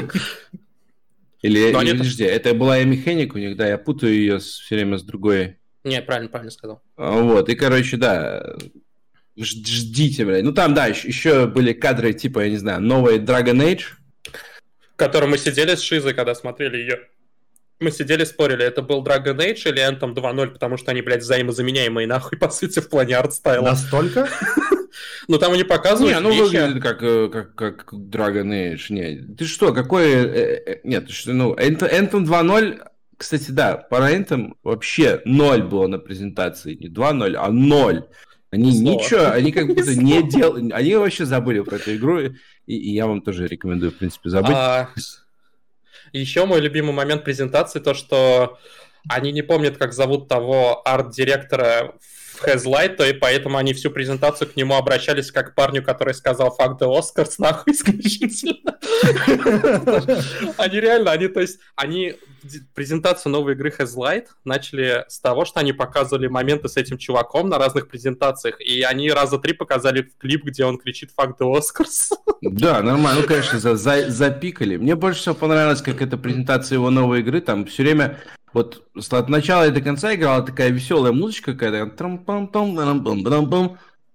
Или, 1.40 1.58
или 1.70 1.72
подожди, 1.72 2.24
это 2.24 2.54
была 2.54 2.82
Эми 2.82 2.96
Хенник 2.96 3.34
у 3.34 3.38
них, 3.38 3.56
да, 3.56 3.66
я 3.66 3.78
путаю 3.78 4.14
ее 4.14 4.38
все 4.38 4.76
время 4.76 4.98
с 4.98 5.02
другой. 5.02 5.56
Не, 5.82 6.00
правильно, 6.02 6.28
правильно 6.28 6.52
сказал. 6.52 6.82
Вот, 6.96 7.48
и, 7.48 7.54
короче, 7.56 7.96
да, 7.96 8.54
ждите, 9.36 10.24
блядь. 10.24 10.44
Ну, 10.44 10.52
там, 10.52 10.74
да, 10.74 10.86
еще, 10.86 11.08
еще 11.08 11.46
были 11.46 11.72
кадры, 11.72 12.12
типа, 12.12 12.40
я 12.44 12.50
не 12.50 12.58
знаю, 12.58 12.80
новой 12.80 13.18
Dragon 13.18 13.60
Age. 13.60 13.82
В 14.92 14.96
котором 14.96 15.30
мы 15.30 15.38
сидели 15.38 15.74
с 15.74 15.80
Шизой, 15.80 16.14
когда 16.14 16.34
смотрели 16.34 16.76
ее 16.76 17.00
мы 17.82 17.90
сидели, 17.90 18.24
спорили, 18.24 18.64
это 18.64 18.82
был 18.82 19.04
Dragon 19.04 19.36
Age 19.36 19.68
или 19.68 19.86
Anthem 19.86 20.14
2.0, 20.14 20.50
потому 20.52 20.76
что 20.76 20.90
они, 20.90 21.02
блядь, 21.02 21.22
взаимозаменяемые, 21.22 22.06
нахуй, 22.06 22.38
по 22.38 22.48
сути, 22.48 22.80
в 22.80 22.88
плане 22.88 23.16
артстайла. 23.16 23.70
Настолько? 23.70 24.28
Ну, 25.28 25.38
там 25.38 25.52
они 25.52 25.64
показывают 25.64 26.14
Не, 26.14 26.20
ну, 26.20 26.34
выглядит 26.34 26.82
как, 26.82 27.02
э, 27.02 27.28
как, 27.28 27.54
как 27.54 27.92
Dragon 27.92 28.48
Age. 28.48 28.86
Не, 28.90 29.34
ты 29.34 29.44
что, 29.44 29.72
какой... 29.72 30.10
Э, 30.10 30.62
э, 30.66 30.80
нет, 30.84 31.06
ты 31.06 31.12
что, 31.12 31.32
ну, 31.32 31.54
Anthem 31.54 32.24
2.0... 32.24 32.80
Кстати, 33.16 33.50
да, 33.52 33.76
по 33.76 33.96
Anthem 33.96 34.54
вообще 34.62 35.22
ноль 35.24 35.62
было 35.62 35.86
на 35.86 35.98
презентации. 35.98 36.74
Не 36.74 36.88
2.0, 36.88 37.36
а 37.36 37.50
ноль. 37.50 38.04
Они 38.50 38.72
Снова. 38.72 38.94
ничего, 38.94 39.30
они 39.30 39.52
как 39.52 39.66
будто 39.74 39.94
не 39.94 40.28
делали... 40.28 40.72
Они 40.72 40.94
вообще 40.94 41.24
забыли 41.24 41.60
про 41.60 41.76
эту 41.76 41.94
игру. 41.96 42.20
И, 42.20 42.32
и 42.66 42.92
я 42.92 43.06
вам 43.06 43.22
тоже 43.22 43.46
рекомендую, 43.46 43.92
в 43.92 43.96
принципе, 43.96 44.28
забыть. 44.28 44.54
А... 44.54 44.90
Еще 46.12 46.44
мой 46.44 46.60
любимый 46.60 46.92
момент 46.92 47.24
презентации, 47.24 47.80
то, 47.80 47.94
что 47.94 48.58
они 49.08 49.32
не 49.32 49.42
помнят, 49.42 49.78
как 49.78 49.92
зовут 49.92 50.28
того 50.28 50.86
арт-директора 50.86 51.94
в 52.00 52.21
Headlight, 52.46 53.10
и 53.10 53.12
поэтому 53.12 53.58
они 53.58 53.72
всю 53.72 53.90
презентацию 53.90 54.50
к 54.50 54.56
нему 54.56 54.74
обращались 54.74 55.30
как 55.30 55.52
к 55.52 55.54
парню, 55.54 55.82
который 55.82 56.14
сказал 56.14 56.56
«fuck 56.58 56.78
the 56.78 56.88
Oscars», 56.88 57.34
нахуй, 57.38 57.72
исключительно. 57.72 58.78
Они 60.56 60.80
реально, 60.80 61.12
они, 61.12 61.28
то 61.28 61.40
есть, 61.40 61.58
они 61.76 62.14
презентацию 62.74 63.32
новой 63.32 63.54
игры 63.54 63.72
Headlight 63.76 64.26
начали 64.44 65.04
с 65.08 65.20
того, 65.20 65.44
что 65.44 65.60
они 65.60 65.72
показывали 65.72 66.26
моменты 66.26 66.68
с 66.68 66.76
этим 66.76 66.98
чуваком 66.98 67.48
на 67.48 67.58
разных 67.58 67.88
презентациях, 67.88 68.60
и 68.60 68.82
они 68.82 69.10
раза 69.10 69.38
три 69.38 69.52
показали 69.52 70.08
клип, 70.18 70.44
где 70.44 70.64
он 70.64 70.78
кричит 70.78 71.10
«fuck 71.18 71.34
the 71.40 71.52
Oscars». 71.52 72.16
Да, 72.40 72.82
нормально, 72.82 73.20
ну, 73.20 73.26
конечно, 73.26 73.58
за, 73.60 73.76
за, 73.76 74.10
запикали. 74.10 74.76
Мне 74.76 74.96
больше 74.96 75.20
всего 75.20 75.34
понравилось, 75.34 75.80
как 75.80 76.02
эта 76.02 76.16
презентация 76.16 76.76
его 76.76 76.90
новой 76.90 77.20
игры, 77.20 77.40
там 77.40 77.66
все 77.66 77.84
время 77.84 78.18
вот 78.52 78.84
от 79.10 79.28
начала 79.28 79.66
и 79.66 79.70
до 79.70 79.80
конца 79.80 80.14
играла 80.14 80.42
такая 80.42 80.70
веселая 80.70 81.12
музычка 81.12 81.52
какая-то. 81.52 81.78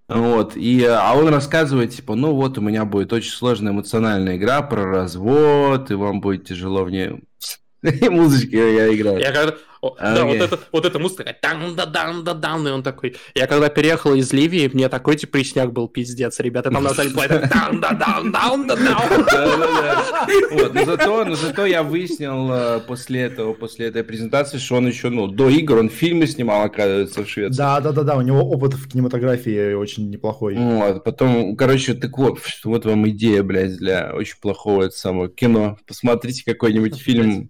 Вот, 0.08 0.56
и, 0.56 0.86
а 0.86 1.14
он 1.16 1.28
рассказывает, 1.28 1.92
типа, 1.94 2.16
ну 2.16 2.34
вот, 2.34 2.58
у 2.58 2.62
меня 2.62 2.86
будет 2.86 3.12
очень 3.12 3.32
сложная 3.32 3.74
эмоциональная 3.74 4.38
игра 4.38 4.62
про 4.62 4.86
развод, 4.86 5.92
и 5.92 5.96
вам 5.96 6.22
будет 6.22 6.48
тяжело 6.48 6.86
в 6.86 6.92
ней... 6.92 7.24
Музычки 8.10 8.56
я 8.56 8.94
играю. 8.96 9.20
Я 9.20 9.34
когда... 9.34 9.56
Okay. 9.88 10.16
Да, 10.16 10.26
вот, 10.26 10.36
это, 10.36 10.60
вот 10.72 10.86
эта 10.86 11.00
музыка, 11.00 11.36
дан 11.42 11.76
да 11.76 11.86
дан 11.86 12.24
да 12.24 12.34
дан 12.34 12.68
и 12.68 12.72
он 12.72 12.84
такой. 12.84 13.16
Я 13.36 13.48
когда 13.48 13.70
переехал 13.70 14.14
из 14.14 14.34
Ливии, 14.34 14.70
мне 14.74 14.90
такой 14.90 15.18
пресняк 15.18 15.72
был 15.72 15.88
пиздец, 15.88 16.40
ребята, 16.40 16.72
там 16.72 16.84
на 16.84 16.94
деле 16.94 17.10
дан 17.52 17.80
да 17.80 17.94
дан 17.94 18.32
дан 18.32 18.68
да 18.68 18.76
дан 18.76 19.08
но 20.74 20.86
зато, 20.86 21.26
но 21.26 21.36
зато 21.36 21.66
я 21.66 21.84
выяснил 21.84 22.52
э, 22.52 22.80
после 22.88 23.22
этого, 23.22 23.54
после 23.54 23.88
этой 23.88 24.04
презентации, 24.04 24.58
что 24.58 24.76
он 24.76 24.88
еще, 24.88 25.10
ну, 25.10 25.28
до 25.28 25.50
игр 25.50 25.78
он 25.78 25.90
фильмы 25.90 26.28
снимал, 26.28 26.64
оказывается, 26.64 27.24
в 27.24 27.30
Швеции. 27.30 27.58
Да, 27.58 27.80
да, 27.80 27.92
да, 27.92 28.04
да, 28.04 28.18
у 28.18 28.22
него 28.22 28.42
опыт 28.42 28.74
в 28.74 28.88
кинематографии 28.88 29.74
очень 29.74 30.10
неплохой. 30.10 30.56
Вот, 30.56 31.04
потом, 31.04 31.56
короче, 31.56 31.94
так 31.94 32.18
вот, 32.18 32.40
вот 32.64 32.86
вам 32.86 33.08
идея, 33.10 33.44
блядь, 33.44 33.78
для 33.78 34.12
очень 34.14 34.38
плохого 34.42 34.84
это 34.84 34.96
самого 34.96 35.30
кино. 35.30 35.78
Посмотрите 35.88 36.44
какой-нибудь 36.46 36.98
фильм 36.98 37.50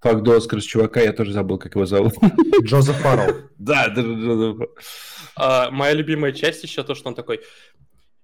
Факт 0.00 0.22
до 0.22 0.36
Оскара 0.36 0.60
чувака, 0.60 1.00
я 1.00 1.12
тоже 1.12 1.32
забыл, 1.32 1.58
как 1.58 1.74
его 1.74 1.84
зовут. 1.84 2.14
Джозеф 2.62 2.96
Фаррелл. 2.96 3.50
Да, 3.58 3.88
Джозеф 3.88 4.68
а, 5.36 5.70
Моя 5.70 5.92
любимая 5.92 6.32
часть 6.32 6.62
еще 6.62 6.82
то, 6.82 6.94
что 6.94 7.08
он 7.08 7.14
такой... 7.14 7.40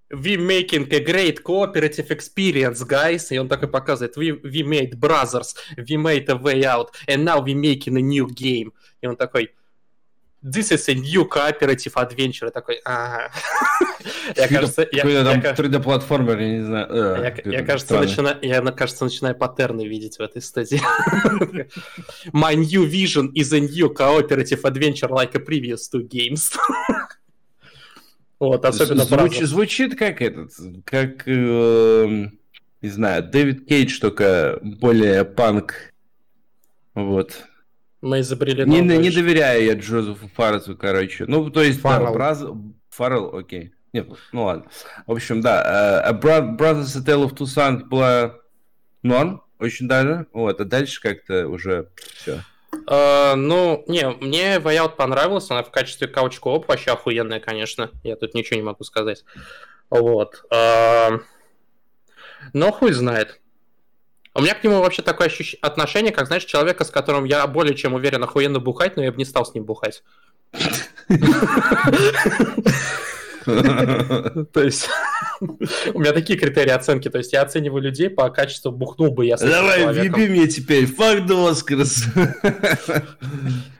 We 0.09 0.37
making 0.37 0.89
a 0.93 1.01
great 1.01 1.43
cooperative 1.43 2.11
experience, 2.11 2.87
guys. 2.87 3.27
И 3.31 3.39
он 3.39 3.49
такой 3.49 3.69
показывает, 3.69 4.17
we, 4.17 4.41
we 4.41 4.63
made 4.63 4.95
brothers, 5.01 5.57
we 5.77 5.97
made 5.97 6.29
a 6.29 6.37
way 6.37 6.63
out, 6.63 6.91
and 7.09 7.25
now 7.25 7.43
we 7.43 7.55
making 7.55 7.97
a 7.97 8.01
new 8.01 8.29
game. 8.29 8.71
И 9.03 9.07
он 9.09 9.17
такой, 9.17 9.51
this 10.47 10.71
is 10.71 10.89
a 10.89 10.95
new 10.95 11.25
cooperative 11.25 11.93
adventure. 11.97 12.51
Такой, 12.51 12.81
ага. 12.85 13.31
Я, 14.37 14.49
кажется, 14.49 14.87
я, 14.93 15.03
там 15.25 15.41
3D-платформер, 15.41 16.39
я 16.39 16.49
не 16.49 16.65
знаю. 16.65 16.87
Э, 16.91 17.35
я, 17.45 17.65
кажется, 17.65 17.99
начинаю, 17.99 18.37
я, 18.43 18.61
кажется, 18.63 19.05
начинаю 19.05 19.35
паттерны 19.35 19.87
видеть 19.87 20.19
в 20.19 20.21
этой 20.21 20.43
стадии. 20.43 20.81
My 22.33 22.55
new 22.55 22.87
vision 22.87 23.33
is 23.35 23.53
a 23.53 23.61
new 23.61 23.93
cooperative 23.93 24.63
adventure 24.65 25.09
like 25.09 25.35
a 25.35 25.41
previous 25.41 25.89
two 25.93 26.03
games. 26.09 26.57
вот, 28.39 28.65
особенно 28.65 29.05
Звуч, 29.05 29.41
Звучит 29.41 29.99
как 29.99 30.23
этот, 30.23 30.53
как, 30.85 31.27
э, 31.27 32.29
не 32.83 32.89
знаю, 32.89 33.23
Дэвид 33.25 33.67
Кейдж, 33.67 33.99
только 34.01 34.59
более 34.63 35.25
панк. 35.25 35.93
Вот. 36.95 37.45
Мы 38.03 38.21
изобрели 38.21 38.65
не, 38.65 38.81
не 38.81 39.11
доверяю 39.11 39.65
я 39.65 39.75
Джозефу 39.75 40.29
Фарреллу, 40.35 40.77
короче. 40.77 41.25
Ну, 41.27 41.51
то 41.51 41.63
есть, 41.63 41.81
Фаррелл. 41.81 42.07
Да, 42.07 42.13
Браз... 42.13 42.45
Фаррелл, 42.91 43.37
окей. 43.37 43.73
Нет, 43.93 44.09
ну 44.33 44.45
ладно. 44.45 44.67
В 45.07 45.13
общем, 45.13 45.41
да, 45.41 46.05
uh, 46.07 46.21
Brothers 46.21 46.99
A 46.99 47.03
Tale 47.03 47.27
of 47.27 47.35
Two 47.35 47.47
Sons 47.47 47.85
была 47.85 48.35
норм, 49.03 49.43
очень 49.59 49.89
даже. 49.89 50.27
Вот, 50.33 50.61
а 50.61 50.65
дальше 50.65 51.01
как-то 51.01 51.49
уже 51.49 51.89
все. 52.15 52.43
Uh, 52.87 53.35
ну, 53.37 53.85
не, 53.87 54.07
мне 54.09 54.57
Way 54.57 54.95
понравилась, 54.95 55.51
она 55.51 55.63
в 55.63 55.71
качестве 55.71 56.09
кауч 56.09 56.39
кооп 56.39 56.69
вообще 56.69 56.91
охуенная, 56.91 57.41
конечно. 57.41 57.91
Я 58.03 58.17
тут 58.17 58.35
ничего 58.35 58.57
не 58.57 58.67
могу 58.67 58.85
сказать. 58.85 59.25
Вот. 59.89 60.45
Uh, 60.53 61.23
но 62.53 62.73
хуй 62.73 62.93
знает. 62.93 63.41
У 64.37 64.43
меня 64.43 64.55
к 64.55 64.63
нему 64.63 64.81
вообще 64.81 65.01
такое 65.01 65.29
ощущ... 65.29 65.55
отношение, 65.63 66.13
как, 66.13 66.27
знаешь, 66.27 66.45
человека, 66.45 66.85
с 66.85 66.91
которым 66.91 67.25
я 67.25 67.47
более 67.47 67.75
чем 67.75 67.95
уверен 67.95 68.23
охуенно 68.23 68.61
бухать, 68.61 68.97
но 68.97 69.03
я 69.03 69.11
бы 69.11 69.17
не 69.17 69.25
стал 69.25 69.47
с 69.47 69.55
ним 69.55 69.65
бухать. 69.65 70.03
То 73.47 74.63
есть 74.63 74.89
у 75.95 76.01
меня 76.01 76.13
такие 76.13 76.39
критерии 76.39 76.71
оценки. 76.71 77.09
То 77.09 77.19
есть 77.19 77.33
я 77.33 77.43
оцениваю 77.43 77.83
людей 77.83 78.11
по 78.11 78.29
качеству 78.29 78.73
бухнул 78.73 79.11
бы 79.11 79.25
я 79.25 79.37
Давай, 79.37 79.87
въеби 79.87 80.29
мне 80.29 80.49
теперь. 80.49 80.87
Факт 80.87 81.31
Оскарс. 81.31 82.05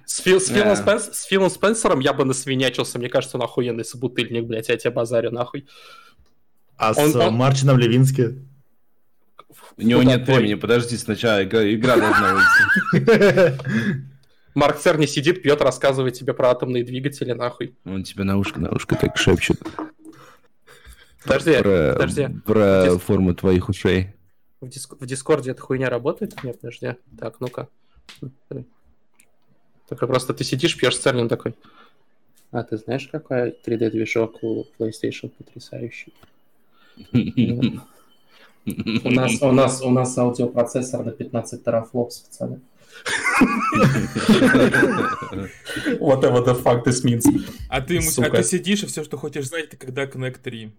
С, 0.07 0.21
Фил, 0.21 0.41
с, 0.41 0.47
Филом 0.47 0.77
Спенс, 0.77 1.11
с 1.13 1.25
Филом 1.25 1.51
Спенсером 1.51 1.99
я 1.99 2.13
бы 2.13 2.25
насвинячился. 2.25 2.99
Мне 2.99 3.09
кажется, 3.09 3.37
он 3.37 3.43
охуенный 3.43 3.85
собутыльник, 3.85 4.45
блядь. 4.45 4.69
Я 4.69 4.77
тебя 4.77 4.93
базарю 4.93 5.33
нахуй. 5.33 5.67
А 6.77 6.93
он, 6.97 7.11
с 7.11 7.17
он... 7.17 7.35
Марчином 7.35 7.77
Левински? 7.77 8.37
У 9.79 9.83
него 9.83 10.03
нет 10.03 10.21
такой? 10.21 10.37
времени, 10.37 10.55
подожди, 10.55 10.97
сначала 10.97 11.45
игра, 11.45 11.71
игра 11.71 11.97
должна 11.97 12.35
выйти. 12.35 13.61
Марк 14.55 14.79
Церни 14.79 15.05
сидит, 15.05 15.43
пьет, 15.43 15.61
рассказывает 15.61 16.15
тебе 16.15 16.33
про 16.33 16.51
атомные 16.51 16.83
двигатели, 16.83 17.33
нахуй. 17.33 17.77
Он 17.85 18.03
тебе 18.03 18.25
на 18.25 18.39
ушко, 18.39 18.59
на 18.59 18.71
ушко 18.71 18.97
так 18.97 19.19
шепчет. 19.19 19.61
Подожди, 21.25 21.59
про, 21.59 21.93
подожди. 21.93 22.29
Про 22.47 22.85
Дис... 22.89 23.03
форму 23.03 23.35
твоих 23.35 23.69
ушей. 23.69 24.15
В, 24.63 24.69
диск... 24.69 24.95
в 24.99 25.05
Дискорде 25.05 25.51
эта 25.51 25.61
хуйня 25.61 25.91
работает? 25.91 26.43
Нет, 26.43 26.59
подожди. 26.61 26.95
Так, 27.19 27.41
ну-ка. 27.41 27.69
Такой 29.89 30.09
просто 30.09 30.33
ты 30.33 30.43
сидишь, 30.43 30.77
пьешь 30.77 30.97
цернин 30.97 31.29
такой. 31.29 31.55
А 32.51 32.63
ты 32.63 32.79
знаешь, 32.79 33.09
какой 33.09 33.51
3D-движок 33.67 34.43
у 34.43 34.65
PlayStation 34.79 35.29
потрясающий? 35.29 36.15
У 38.67 39.11
нас, 39.11 39.43
у 39.43 39.53
нас, 39.53 39.83
у 39.83 39.91
нас 39.91 40.19
аудиопроцессор 40.19 41.05
на 41.05 41.13
15 41.13 41.65
терафлопс, 41.65 42.19
пацаны. 42.21 42.61
Whatever 46.01 46.45
the 46.45 46.61
fuck 46.61 46.85
this 46.85 47.05
means. 47.05 47.25
А 47.69 47.81
ты, 47.81 47.99
а 47.99 48.31
ты 48.31 48.43
сидишь, 48.43 48.83
и 48.83 48.87
все, 48.87 49.05
что 49.05 49.17
хочешь 49.17 49.47
знать, 49.47 49.67
это 49.67 49.77
когда 49.77 50.05
Connect 50.05 50.39
3. 50.43 50.73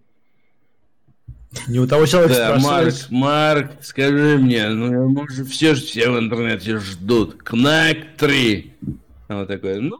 Не 1.68 1.80
у 1.80 1.86
того 1.86 2.04
человека 2.04 2.34
да, 2.34 2.58
Марк, 2.58 2.94
Марк, 3.08 3.70
скажи 3.80 4.36
мне, 4.38 4.68
ну 4.68 5.08
мы 5.08 5.28
же 5.30 5.44
все, 5.44 5.74
все 5.74 6.10
в 6.10 6.18
интернете 6.18 6.78
ждут. 6.78 7.42
Кнак 7.42 7.96
3. 8.18 8.74
Вот 9.28 9.48
такой, 9.48 9.80
ну, 9.80 9.96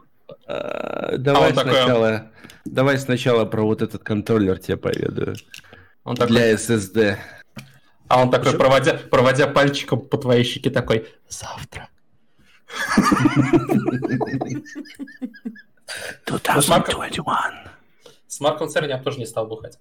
а, 0.46 1.16
давай 1.16 1.50
а 1.52 1.54
сначала, 1.54 2.10
такой... 2.12 2.28
давай 2.66 2.98
сначала 2.98 3.44
про 3.46 3.62
вот 3.62 3.80
этот 3.80 4.02
контроллер 4.02 4.58
тебе 4.58 4.76
поведаю. 4.76 5.36
Он 6.04 6.16
такой... 6.16 6.36
Для 6.36 6.52
SSD. 6.52 7.16
А 8.08 8.22
он 8.22 8.30
такой, 8.30 8.52
проводя, 8.54 8.94
проводя 9.10 9.46
пальчиком 9.46 10.00
по 10.00 10.16
твоей 10.16 10.44
щеке, 10.44 10.70
такой, 10.70 11.06
завтра. 11.28 11.88
2021. 16.26 17.24
С 18.26 18.40
Марком 18.40 18.68
Церни 18.68 18.88
я 18.88 18.98
тоже 18.98 19.18
не 19.18 19.26
стал 19.26 19.46
бухать. 19.46 19.78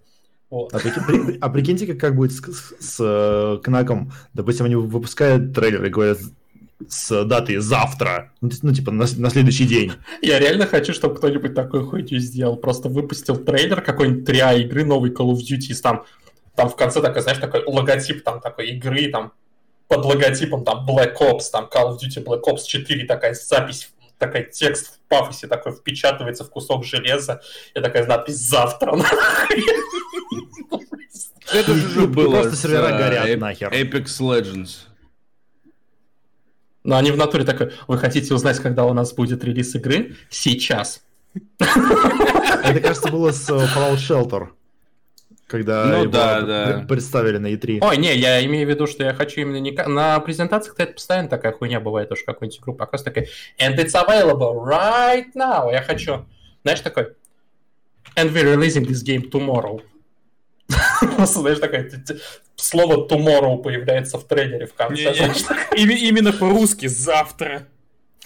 Вот. 0.50 0.74
А, 0.74 0.80
прикинь, 0.80 1.38
а 1.42 1.50
прикиньте, 1.50 1.86
как, 1.88 2.00
как 2.00 2.16
будет 2.16 2.32
с, 2.32 2.42
с, 2.42 2.74
с 2.80 2.98
э, 3.00 3.60
Кнаком. 3.62 4.14
Допустим, 4.34 4.66
они 4.66 4.76
выпускают 4.76 5.54
трейлер 5.54 5.84
и 5.84 5.90
говорят 5.90 6.20
с 6.88 7.26
датой 7.26 7.58
завтра. 7.58 8.32
Ну, 8.40 8.50
ну 8.62 8.74
типа, 8.74 8.92
на, 8.92 9.06
на 9.18 9.30
следующий 9.30 9.66
день. 9.66 9.92
Я 10.22 10.40
реально 10.40 10.66
хочу, 10.66 10.94
чтобы 10.94 11.16
кто-нибудь 11.16 11.54
такой 11.54 11.84
хуйню 11.84 12.20
сделал. 12.20 12.56
Просто 12.56 12.88
выпустил 12.88 13.36
трейлер 13.36 13.82
какой-нибудь 13.82 14.26
3 14.26 14.40
игры 14.64 14.86
новой 14.86 15.12
Call 15.12 15.32
of 15.32 15.40
Duty. 15.40 15.74
Там, 15.82 16.06
там 16.58 16.70
в 16.70 16.76
конце 16.76 17.02
такой, 17.02 17.22
знаешь, 17.22 17.40
такой 17.40 17.64
логотип 17.66 18.24
там 18.24 18.42
такой 18.42 18.72
игры, 18.72 19.10
там 19.12 19.32
под 19.88 20.04
логотипом 20.04 20.66
там 20.66 20.86
Black 20.90 21.16
Ops, 21.20 21.52
там 21.52 21.70
Call 21.72 21.92
of 21.92 22.00
Duty 22.00 22.24
Black 22.24 22.42
Ops 22.48 22.64
4, 22.66 23.06
такая 23.06 23.36
запись 23.36 23.92
такой 24.18 24.50
текст 24.52 24.96
в 24.96 25.00
пафосе 25.08 25.46
такой 25.46 25.74
впечатывается 25.74 26.44
в 26.44 26.50
кусок 26.50 26.84
железа, 26.84 27.42
и 27.76 27.80
такая 27.80 28.08
надпись 28.08 28.38
«Завтра». 28.38 28.98
Это 31.54 31.76
же 31.76 32.08
было 32.08 32.42
Просто 32.42 32.56
сервера 32.58 32.98
горят 32.98 33.40
нахер. 33.40 33.72
Apex 33.72 34.06
Legends. 34.20 34.88
Но 36.84 36.98
они 36.98 37.12
в 37.12 37.18
натуре 37.18 37.44
такой, 37.46 37.72
вы 37.88 38.00
хотите 38.00 38.34
узнать, 38.34 38.58
когда 38.58 38.86
у 38.86 38.94
нас 38.94 39.14
будет 39.14 39.44
релиз 39.44 39.76
игры? 39.76 40.16
Сейчас. 40.32 41.04
Это, 41.60 42.80
кажется, 42.82 43.10
было 43.12 43.32
с 43.32 43.48
э, 43.50 43.54
Fallout 43.54 43.98
Shelter 43.98 44.50
когда 45.48 45.86
ну, 45.86 46.04
его 46.04 46.12
да, 46.12 46.42
да. 46.42 46.86
представили 46.88 47.38
на 47.38 47.48
E3. 47.48 47.80
Ой, 47.82 47.98
не, 47.98 48.14
я 48.16 48.44
имею 48.46 48.68
в 48.68 48.70
виду, 48.70 48.86
что 48.86 49.04
я 49.04 49.14
хочу 49.14 49.42
именно 49.42 49.60
не... 49.60 49.72
На 49.72 50.20
презентациях 50.20 50.76
это 50.78 50.94
постоянно 50.94 51.30
такая 51.30 51.54
хуйня 51.54 51.80
бывает, 51.80 52.12
уж 52.12 52.24
какую-нибудь 52.24 52.60
игру 52.60 52.74
показывают, 52.74 53.16
такая, 53.16 53.28
and 53.60 53.78
it's 53.78 53.94
available 53.94 54.66
right 54.66 55.28
now. 55.34 55.72
Я 55.72 55.82
хочу, 55.82 56.26
знаешь, 56.64 56.82
такой, 56.82 57.14
and 58.16 58.34
we're 58.34 58.56
releasing 58.56 58.86
this 58.86 59.04
game 59.04 59.30
tomorrow. 59.30 59.82
Знаешь, 61.26 61.60
такое 61.60 61.90
слово 62.58 63.08
tomorrow 63.08 63.58
появляется 63.62 64.18
в 64.18 64.26
трейлере 64.26 64.66
в 64.66 64.74
конце. 64.74 65.14
Именно 65.76 66.34
по-русски 66.34 66.88
завтра. 66.88 67.68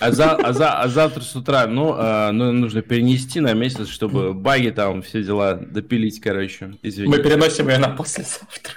А, 0.01 0.11
за, 0.11 0.31
а, 0.31 0.51
за, 0.51 0.73
а 0.79 0.87
завтра 0.87 1.21
с 1.21 1.35
утра, 1.35 1.67
ну, 1.67 1.93
а, 1.95 2.31
ну, 2.31 2.51
нужно 2.51 2.81
перенести 2.81 3.39
на 3.39 3.53
месяц, 3.53 3.87
чтобы 3.87 4.33
баги 4.33 4.71
там, 4.71 5.03
все 5.03 5.21
дела 5.21 5.53
допилить, 5.53 6.19
короче. 6.19 6.75
Извините. 6.81 7.17
Мы 7.17 7.23
переносим 7.23 7.69
ее 7.69 7.77
на 7.77 7.89
послезавтра. 7.89 8.73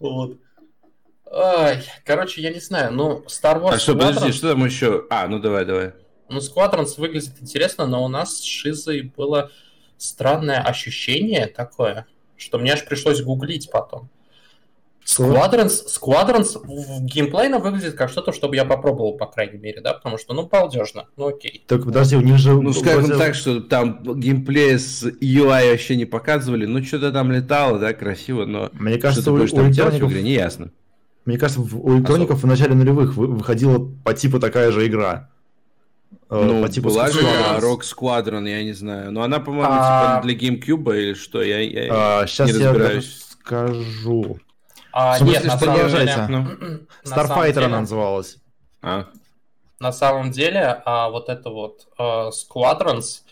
Вот. 0.00 0.38
Ай, 1.32 1.82
короче, 2.04 2.42
я 2.42 2.50
не 2.50 2.60
знаю, 2.60 2.92
ну, 2.92 3.24
Star 3.26 3.60
Wars... 3.60 3.72
А 3.72 3.78
что, 3.78 3.94
подожди, 3.94 4.30
что 4.32 4.50
там 4.50 4.64
еще? 4.64 5.06
А, 5.10 5.26
ну 5.28 5.38
давай, 5.38 5.64
давай. 5.64 5.92
Ну, 6.28 6.38
Squadrons 6.38 6.98
выглядит 6.98 7.40
интересно, 7.40 7.86
но 7.86 8.04
у 8.04 8.08
нас 8.08 8.36
с 8.36 8.44
Шизой 8.44 9.12
было 9.16 9.50
странное 9.96 10.60
ощущение 10.60 11.46
такое, 11.46 12.06
что 12.36 12.58
мне 12.58 12.74
аж 12.74 12.84
пришлось 12.84 13.22
гуглить 13.22 13.70
потом. 13.72 14.10
Squadrons, 15.08 15.86
Squadrons 15.86 16.58
геймплейно 17.00 17.58
выглядит 17.58 17.94
как 17.94 18.10
что-то, 18.10 18.32
чтобы 18.32 18.56
я 18.56 18.66
попробовал, 18.66 19.16
по 19.16 19.26
крайней 19.26 19.58
мере, 19.58 19.80
да, 19.80 19.94
потому 19.94 20.18
что, 20.18 20.34
ну, 20.34 20.46
балдежно, 20.46 21.06
ну, 21.16 21.28
окей. 21.28 21.64
Так, 21.66 21.84
подожди, 21.84 22.16
у 22.16 22.20
них 22.20 22.36
же... 22.36 22.52
Ну, 22.52 22.72
скажем 22.74 23.04
вроде... 23.04 23.18
так, 23.18 23.34
что 23.34 23.60
там 23.60 24.02
геймплей 24.02 24.78
с 24.78 25.04
UI 25.04 25.70
вообще 25.70 25.96
не 25.96 26.04
показывали, 26.04 26.66
ну, 26.66 26.84
что-то 26.84 27.10
там 27.10 27.32
летало, 27.32 27.78
да, 27.78 27.94
красиво, 27.94 28.44
но... 28.44 28.68
Мне 28.74 28.98
кажется, 28.98 29.32
у, 29.32 29.36
у 29.36 29.38
электроников... 29.38 30.12
не 30.12 30.34
ясно. 30.34 30.72
Мне 31.24 31.38
кажется, 31.38 31.62
у 31.62 31.96
электроников 31.96 32.42
в 32.42 32.46
начале 32.46 32.74
нулевых 32.74 33.14
выходила 33.16 33.90
по 34.04 34.12
типу 34.12 34.38
такая 34.38 34.72
же 34.72 34.86
игра. 34.86 35.30
Э, 36.30 36.42
ну, 36.44 36.62
по 36.62 36.68
типу 36.68 36.88
была 36.88 37.10
же 37.10 37.20
Rock 37.20 37.80
Squadron, 37.80 38.48
я 38.48 38.62
не 38.62 38.72
знаю. 38.72 39.10
Но 39.10 39.22
она, 39.22 39.38
по-моему, 39.38 39.68
а... 39.70 40.20
типа 40.20 40.26
для 40.26 40.48
GameCube 40.48 40.98
или 40.98 41.14
что, 41.14 41.42
я, 41.42 41.60
я 41.60 41.88
а, 41.90 42.26
сейчас 42.26 42.52
не 42.52 42.64
разбираюсь. 42.64 43.04
я 43.04 43.36
скажу. 43.40 44.38
А, 44.92 45.16
смысле, 45.16 45.34
нет, 45.34 45.44
на 45.44 45.58
самом 45.58 45.88
деле... 45.88 46.26
Ну, 46.28 46.80
Starfighter 47.04 47.64
она 47.64 47.80
называлась. 47.80 48.38
А. 48.82 49.06
На 49.80 49.92
самом 49.92 50.30
деле, 50.30 50.82
а, 50.84 51.08
вот 51.10 51.28
это 51.28 51.50
вот 51.50 51.88
а, 51.98 52.30
Squadrons, 52.30 53.22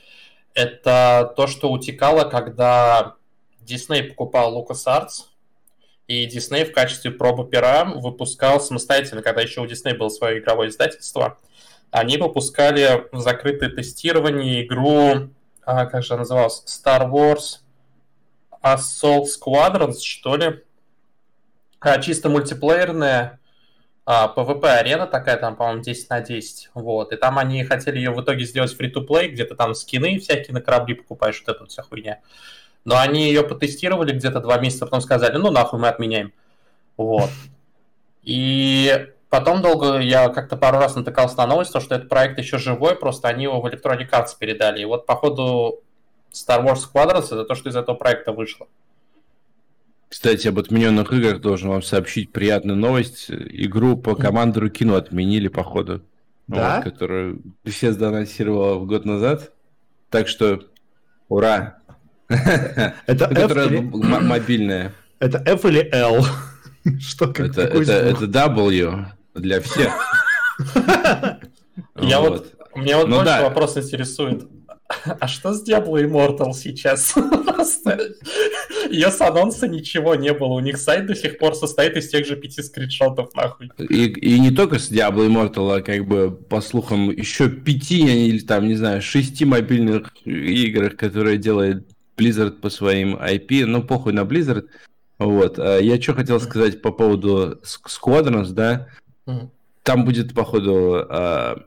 это 0.54 1.32
то, 1.36 1.46
что 1.46 1.70
утекало, 1.70 2.24
когда 2.28 3.14
Disney 3.64 4.02
покупал 4.04 4.56
LucasArts, 4.56 5.26
и 6.06 6.26
Disney 6.26 6.64
в 6.64 6.72
качестве 6.72 7.10
пробы 7.10 7.48
пера 7.48 7.84
выпускал 7.84 8.60
самостоятельно, 8.60 9.22
когда 9.22 9.42
еще 9.42 9.60
у 9.60 9.66
Disney 9.66 9.96
было 9.96 10.08
свое 10.08 10.38
игровое 10.38 10.68
издательство, 10.68 11.38
они 11.90 12.16
выпускали 12.16 13.06
в 13.10 13.20
закрытое 13.20 13.70
тестирование 13.70 14.64
игру, 14.64 15.30
а, 15.64 15.86
как 15.86 16.04
же 16.04 16.14
она 16.14 16.20
называлась, 16.20 16.62
Star 16.66 17.10
Wars 17.10 17.60
Assault 18.62 19.26
Squadrons, 19.26 20.00
что 20.00 20.36
ли, 20.36 20.62
чисто 22.00 22.28
мультиплеерная 22.28 23.38
а, 24.04 24.32
PvP-арена 24.34 25.06
такая, 25.06 25.36
там, 25.36 25.56
по-моему, 25.56 25.82
10 25.82 26.10
на 26.10 26.20
10. 26.20 26.70
Вот. 26.74 27.12
И 27.12 27.16
там 27.16 27.38
они 27.38 27.64
хотели 27.64 27.98
ее 27.98 28.12
в 28.12 28.22
итоге 28.22 28.44
сделать 28.44 28.74
free-to-play, 28.78 29.28
где-то 29.28 29.56
там 29.56 29.74
скины 29.74 30.18
всякие 30.18 30.54
на 30.54 30.60
корабли 30.60 30.94
покупаешь, 30.94 31.42
вот 31.44 31.54
эта 31.54 31.60
вот 31.64 31.70
вся 31.70 31.82
хуйня. 31.82 32.20
Но 32.84 32.96
они 32.98 33.26
ее 33.26 33.42
потестировали 33.42 34.12
где-то 34.12 34.40
два 34.40 34.58
месяца, 34.58 34.86
потом 34.86 35.00
сказали, 35.00 35.36
ну 35.36 35.50
нахуй 35.50 35.80
мы 35.80 35.88
отменяем. 35.88 36.32
Вот. 36.96 37.30
И 38.22 39.08
потом 39.28 39.60
долго 39.60 39.98
я 39.98 40.28
как-то 40.28 40.56
пару 40.56 40.78
раз 40.78 40.94
натыкался 40.94 41.36
на 41.38 41.46
новость, 41.48 41.70
что 41.70 41.94
этот 41.94 42.08
проект 42.08 42.38
еще 42.38 42.58
живой, 42.58 42.94
просто 42.94 43.26
они 43.26 43.44
его 43.44 43.60
в 43.60 43.66
Electronic 43.66 44.08
Arts 44.10 44.36
передали. 44.38 44.82
И 44.82 44.84
вот, 44.84 45.04
походу, 45.04 45.82
Star 46.32 46.64
Wars 46.64 46.80
Squadrons 46.86 47.26
это 47.26 47.44
то, 47.44 47.54
что 47.54 47.70
из 47.70 47.76
этого 47.76 47.96
проекта 47.96 48.32
вышло. 48.32 48.68
Кстати, 50.08 50.48
об 50.48 50.58
отмененных 50.58 51.12
играх 51.12 51.40
должен 51.40 51.68
вам 51.68 51.82
сообщить 51.82 52.32
приятную 52.32 52.76
новость. 52.76 53.26
Игру 53.28 53.96
по 53.96 54.14
командору 54.14 54.70
кино 54.70 54.94
отменили, 54.96 55.48
походу. 55.48 56.02
Да? 56.46 56.76
Вот, 56.76 56.84
которую 56.84 57.42
Bethesda 57.64 58.06
анонсировала 58.06 58.84
год 58.84 59.04
назад. 59.04 59.52
Так 60.10 60.28
что, 60.28 60.62
ура! 61.28 61.78
Это 62.28 63.28
Которая 63.34 63.82
мобильная. 63.82 64.92
Это 65.18 65.38
F 65.44 65.64
или 65.64 65.88
L? 65.92 66.24
Что, 67.00 67.26
как, 67.26 67.50
это, 67.50 67.62
это, 67.62 67.92
это 67.92 68.26
W 68.26 69.06
для 69.34 69.60
всех. 69.60 69.92
Я 72.00 72.20
вот, 72.20 72.54
меня 72.76 72.98
вот 72.98 73.08
ну 73.08 73.16
больше 73.16 73.42
вопрос 73.42 73.76
интересует. 73.76 74.48
А 75.20 75.28
что 75.28 75.52
с 75.52 75.66
Diablo 75.68 76.02
Immortal 76.02 76.52
сейчас? 76.52 77.14
Ее 78.90 79.10
с 79.10 79.20
анонса 79.20 79.68
ничего 79.68 80.14
не 80.14 80.32
было. 80.32 80.54
У 80.54 80.60
них 80.60 80.78
сайт 80.78 81.06
до 81.06 81.14
сих 81.14 81.38
пор 81.38 81.54
состоит 81.54 81.96
из 81.96 82.08
тех 82.08 82.26
же 82.26 82.36
пяти 82.36 82.62
скриншотов, 82.62 83.34
нахуй. 83.34 83.70
И, 83.78 84.06
и 84.06 84.38
не 84.38 84.50
только 84.50 84.78
с 84.78 84.90
Diablo 84.90 85.26
Immortal, 85.26 85.78
а 85.78 85.82
как 85.82 86.06
бы, 86.06 86.30
по 86.30 86.60
слухам, 86.60 87.10
еще 87.10 87.48
пяти 87.48 88.28
или 88.28 88.38
там, 88.40 88.68
не 88.68 88.74
знаю, 88.74 89.02
шести 89.02 89.44
мобильных 89.44 90.12
играх, 90.24 90.96
которые 90.96 91.38
делает 91.38 91.88
Blizzard 92.16 92.60
по 92.60 92.70
своим 92.70 93.16
IP. 93.16 93.66
Ну, 93.66 93.82
похуй 93.82 94.12
на 94.12 94.20
Blizzard. 94.20 94.66
Вот. 95.18 95.58
А 95.58 95.78
я 95.78 96.00
что 96.00 96.14
хотел 96.14 96.40
сказать 96.40 96.82
по 96.82 96.92
поводу 96.92 97.60
Squadrons, 97.64 98.50
да? 98.50 98.88
Там 99.82 100.04
будет, 100.04 100.34
походу, 100.34 101.06
а, 101.08 101.64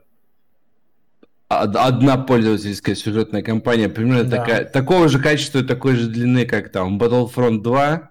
одна 1.50 2.16
пользовательская 2.16 2.94
сюжетная 2.94 3.42
кампания, 3.42 3.88
примерно 3.88 4.24
да. 4.24 4.38
такая, 4.38 4.64
такого 4.64 5.08
же 5.08 5.18
качества 5.18 5.58
и 5.58 5.64
такой 5.64 5.96
же 5.96 6.08
длины, 6.08 6.46
как 6.46 6.70
там 6.70 6.98
Battlefront 6.98 7.60
2, 7.62 8.10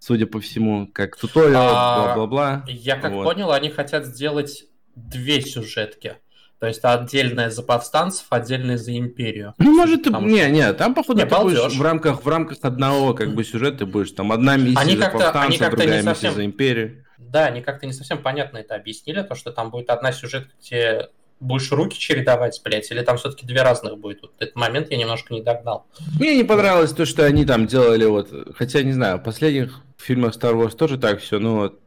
судя 0.00 0.26
по 0.26 0.40
всему, 0.40 0.88
как 0.92 1.16
туториал, 1.16 1.74
а, 1.74 1.96
бла-бла-бла. 1.96 2.64
Я 2.66 2.96
как 2.96 3.12
вот. 3.12 3.24
понял, 3.24 3.52
они 3.52 3.70
хотят 3.70 4.04
сделать 4.04 4.64
две 4.96 5.40
сюжетки. 5.40 6.16
То 6.58 6.66
есть 6.66 6.80
отдельная 6.84 7.50
за 7.50 7.62
повстанцев, 7.62 8.26
отдельная 8.30 8.76
за 8.76 8.96
империю. 8.96 9.54
Ну, 9.58 9.74
может, 9.74 10.04
Потому 10.04 10.28
не, 10.28 10.42
что... 10.42 10.50
не, 10.50 10.72
там, 10.74 10.94
походу, 10.94 11.20
не, 11.20 11.26
ты 11.26 11.36
будешь 11.36 11.74
в 11.74 11.82
рамках, 11.82 12.24
в 12.24 12.28
рамках 12.28 12.58
одного 12.62 13.14
как 13.14 13.34
бы 13.34 13.42
сюжета 13.42 13.78
ты 13.78 13.86
будешь. 13.86 14.12
Там 14.12 14.30
одна 14.30 14.56
миссия 14.56 14.78
они 14.78 14.96
за 14.96 15.08
повстанцев, 15.08 15.70
другая 15.70 16.02
совсем... 16.02 16.30
миссия 16.30 16.36
за 16.36 16.44
империю. 16.44 17.04
Да, 17.18 17.46
они 17.46 17.62
как-то 17.62 17.86
не 17.86 17.92
совсем 17.92 18.22
понятно 18.22 18.58
это 18.58 18.74
объяснили, 18.74 19.22
то, 19.22 19.34
что 19.34 19.52
там 19.52 19.70
будет 19.70 19.90
одна 19.90 20.12
сюжетка, 20.12 20.52
где 20.60 21.08
будешь 21.42 21.70
руки 21.72 21.98
чередовать, 21.98 22.60
блядь, 22.64 22.90
или 22.90 23.02
там 23.02 23.16
все-таки 23.18 23.46
две 23.46 23.62
разных 23.62 23.98
будет? 23.98 24.22
Вот 24.22 24.32
этот 24.38 24.56
момент 24.56 24.90
я 24.90 24.96
немножко 24.96 25.34
не 25.34 25.42
догнал. 25.42 25.86
Мне 26.18 26.36
не 26.36 26.44
понравилось 26.44 26.92
то, 26.92 27.04
что 27.04 27.24
они 27.24 27.44
там 27.44 27.66
делали 27.66 28.04
вот, 28.04 28.30
хотя 28.56 28.82
не 28.82 28.92
знаю, 28.92 29.18
в 29.18 29.22
последних 29.22 29.80
фильмах 29.96 30.36
Star 30.36 30.54
Wars 30.54 30.76
тоже 30.76 30.98
так 30.98 31.20
все, 31.20 31.38
но 31.38 31.56
вот 31.56 31.82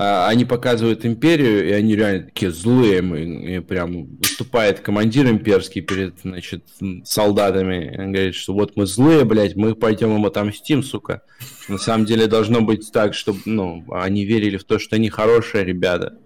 а, 0.00 0.28
они 0.28 0.44
показывают 0.44 1.04
империю, 1.04 1.68
и 1.68 1.72
они 1.72 1.96
реально 1.96 2.26
такие 2.26 2.52
злые, 2.52 3.00
и, 3.00 3.56
и 3.56 3.58
прям 3.58 4.16
выступает 4.18 4.78
командир 4.78 5.28
имперский 5.28 5.80
перед, 5.80 6.20
значит, 6.22 6.64
солдатами, 7.04 7.96
он 7.98 8.12
говорит, 8.12 8.36
что 8.36 8.52
вот 8.52 8.76
мы 8.76 8.86
злые, 8.86 9.24
блядь, 9.24 9.56
мы 9.56 9.74
пойдем 9.74 10.14
им 10.14 10.24
отомстим, 10.24 10.84
сука. 10.84 11.22
На 11.68 11.78
самом 11.78 12.06
деле 12.06 12.28
должно 12.28 12.60
быть 12.60 12.88
так, 12.92 13.12
чтобы, 13.12 13.40
ну, 13.44 13.84
они 13.90 14.24
верили 14.24 14.56
в 14.56 14.62
то, 14.62 14.78
что 14.78 14.94
они 14.94 15.10
хорошие 15.10 15.64
ребята. 15.64 16.16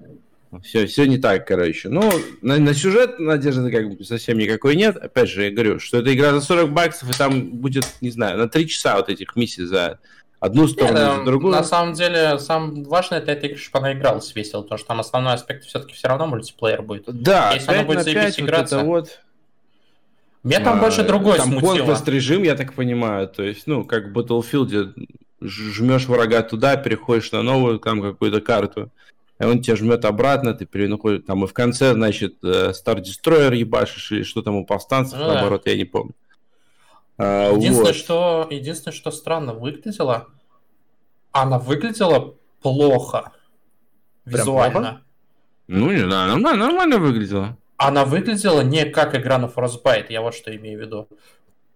Все, 0.60 0.86
все 0.86 1.06
не 1.06 1.18
так, 1.18 1.46
короче. 1.46 1.88
Ну, 1.88 2.10
на, 2.42 2.58
на 2.58 2.74
сюжет 2.74 3.18
надежды 3.18 3.70
как 3.70 3.96
бы 3.96 4.04
совсем 4.04 4.36
никакой 4.38 4.76
нет. 4.76 4.96
Опять 4.96 5.30
же, 5.30 5.44
я 5.44 5.50
говорю, 5.50 5.78
что 5.78 5.98
это 5.98 6.12
игра 6.14 6.32
за 6.32 6.40
40 6.40 6.70
баксов, 6.70 7.10
и 7.10 7.16
там 7.16 7.50
будет, 7.50 7.86
не 8.00 8.10
знаю, 8.10 8.36
на 8.36 8.48
3 8.48 8.68
часа 8.68 8.96
вот 8.96 9.08
этих 9.08 9.34
миссий 9.34 9.64
за 9.64 9.98
одну 10.40 10.66
сторону, 10.68 10.98
нет, 10.98 11.16
за 11.18 11.24
другую. 11.24 11.52
На 11.52 11.64
самом 11.64 11.94
деле, 11.94 12.38
самое 12.38 12.84
важное 12.84 13.20
это 13.20 13.32
это, 13.32 13.56
чтобы 13.56 13.78
она 13.78 13.94
игралась 13.94 14.34
весело, 14.34 14.62
потому 14.62 14.78
что 14.78 14.88
там 14.88 15.00
основной 15.00 15.34
аспект 15.34 15.64
все-таки 15.64 15.94
все 15.94 16.08
равно 16.08 16.26
мультиплеер 16.26 16.82
будет. 16.82 17.04
Да, 17.06 17.52
Если 17.52 17.70
она 17.70 17.84
будет 17.84 18.02
заебись 18.02 18.38
играться... 18.38 18.78
Вот 18.78 18.86
вот... 18.86 19.20
Меня 20.42 20.58
там 20.58 20.78
а, 20.78 20.80
больше 20.80 21.04
другой 21.04 21.36
там 21.36 21.46
смутило. 21.46 21.76
конквест 21.76 22.08
режим, 22.08 22.42
я 22.42 22.56
так 22.56 22.74
понимаю, 22.74 23.28
то 23.28 23.44
есть, 23.44 23.68
ну, 23.68 23.84
как 23.84 24.08
в 24.08 24.18
Battlefield 24.18 24.92
жмешь 25.40 26.06
врага 26.06 26.42
туда, 26.42 26.76
переходишь 26.76 27.30
на 27.30 27.42
новую 27.42 27.78
там 27.78 28.02
какую-то 28.02 28.40
карту, 28.40 28.90
он 29.46 29.62
тебя 29.62 29.76
жмет 29.76 30.04
обратно, 30.04 30.54
ты 30.54 30.66
перенаходишь, 30.66 31.24
там, 31.26 31.44
и 31.44 31.46
в 31.46 31.52
конце, 31.52 31.92
значит, 31.92 32.36
э, 32.42 32.70
Star 32.70 33.02
Destroyer 33.02 33.54
ебашишь, 33.56 34.12
или 34.12 34.22
что 34.22 34.42
там 34.42 34.56
у 34.56 34.66
повстанцев, 34.66 35.18
ну, 35.18 35.26
наоборот, 35.26 35.62
да. 35.64 35.70
я 35.70 35.76
не 35.76 35.84
помню. 35.84 36.14
А, 37.18 37.52
единственное, 37.52 37.92
вот. 37.92 37.96
что, 37.96 38.46
единственное, 38.50 38.94
что 38.94 39.10
странно 39.10 39.54
выглядело, 39.54 40.28
она 41.30 41.58
выглядела 41.58 42.34
плохо 42.60 43.32
визуально. 44.24 44.80
Плохо? 44.80 45.00
Ну, 45.68 45.90
не 45.90 45.98
знаю, 45.98 46.30
нормально, 46.30 46.66
нормально 46.66 46.98
выглядела. 46.98 47.56
Она 47.76 48.04
выглядела 48.04 48.60
не 48.60 48.84
как 48.84 49.14
игра 49.14 49.38
на 49.38 49.46
Frostbite, 49.46 50.06
я 50.10 50.20
вот 50.20 50.34
что 50.34 50.54
имею 50.54 50.78
в 50.78 50.82
виду. 50.82 51.08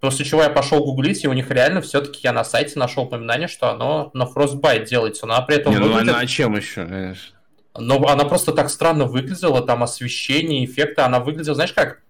После 0.00 0.24
чего 0.24 0.42
я 0.42 0.50
пошел 0.50 0.84
гуглить, 0.84 1.24
и 1.24 1.28
у 1.28 1.32
них 1.32 1.50
реально 1.50 1.80
все-таки 1.80 2.20
я 2.22 2.32
на 2.32 2.44
сайте 2.44 2.78
нашел 2.78 3.04
упоминание, 3.04 3.48
что 3.48 3.70
оно 3.70 4.10
на 4.12 4.24
Frostbite 4.24 4.86
делается, 4.86 5.26
но 5.26 5.34
а 5.34 5.42
при 5.42 5.56
этом 5.56 5.72
не, 5.72 5.78
выглядит... 5.78 6.04
ну 6.04 6.12
она 6.12 6.26
чем 6.26 6.54
еще, 6.54 6.84
конечно? 6.84 7.35
Но 7.78 8.06
она 8.08 8.24
просто 8.24 8.52
так 8.52 8.70
странно 8.70 9.04
выглядела, 9.04 9.62
там 9.62 9.82
освещение, 9.82 10.64
эффекты, 10.64 11.02
она 11.02 11.20
выглядела, 11.20 11.54
знаешь 11.54 11.72
как? 11.72 12.02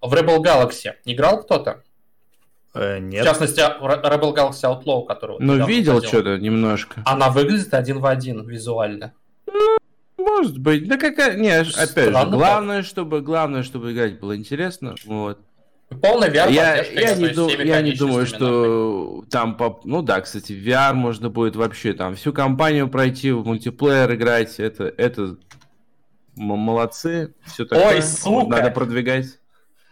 В 0.00 0.12
Rebel 0.14 0.38
Galaxy 0.38 0.92
играл 1.04 1.42
кто-то? 1.42 1.82
Э, 2.74 2.98
нет. 2.98 3.22
В 3.22 3.24
частности, 3.24 3.60
Rebel 3.60 4.34
Galaxy 4.34 4.64
Outlaw, 4.64 5.04
который... 5.04 5.36
Ну, 5.40 5.66
видел 5.66 6.02
что-то 6.02 6.38
немножко. 6.38 7.02
Она 7.04 7.30
выглядит 7.30 7.74
один 7.74 7.98
в 7.98 8.06
один 8.06 8.46
визуально. 8.46 9.12
Ну, 9.46 9.78
может 10.18 10.58
быть. 10.58 10.86
Да 10.88 10.96
какая... 10.96 11.36
Не, 11.36 11.50
опять 11.50 12.14
же, 12.14 12.26
главное, 12.30 12.82
чтобы, 12.82 13.20
главное, 13.20 13.62
чтобы 13.62 13.92
играть 13.92 14.20
было 14.20 14.36
интересно. 14.36 14.94
Вот. 15.04 15.40
Полный 16.00 16.28
VR 16.28 16.52
я, 16.52 16.82
я, 16.82 17.14
не, 17.14 17.28
дум, 17.28 17.50
я 17.50 17.82
не 17.82 17.92
думаю, 17.92 18.24
что 18.24 19.24
там, 19.28 19.56
по, 19.56 19.80
ну 19.84 20.02
да, 20.02 20.20
кстати, 20.20 20.52
VR 20.52 20.94
можно 20.94 21.30
будет 21.30 21.56
вообще 21.56 21.92
там 21.92 22.14
всю 22.14 22.32
компанию 22.32 22.88
пройти, 22.88 23.32
в 23.32 23.44
мультиплеер 23.44 24.14
играть, 24.14 24.60
это, 24.60 24.84
это 24.84 25.36
молодцы, 26.36 27.34
все 27.44 27.64
такое. 27.64 27.96
Ой, 27.96 28.02
сука! 28.02 28.56
Надо 28.56 28.70
продвигать. 28.70 29.40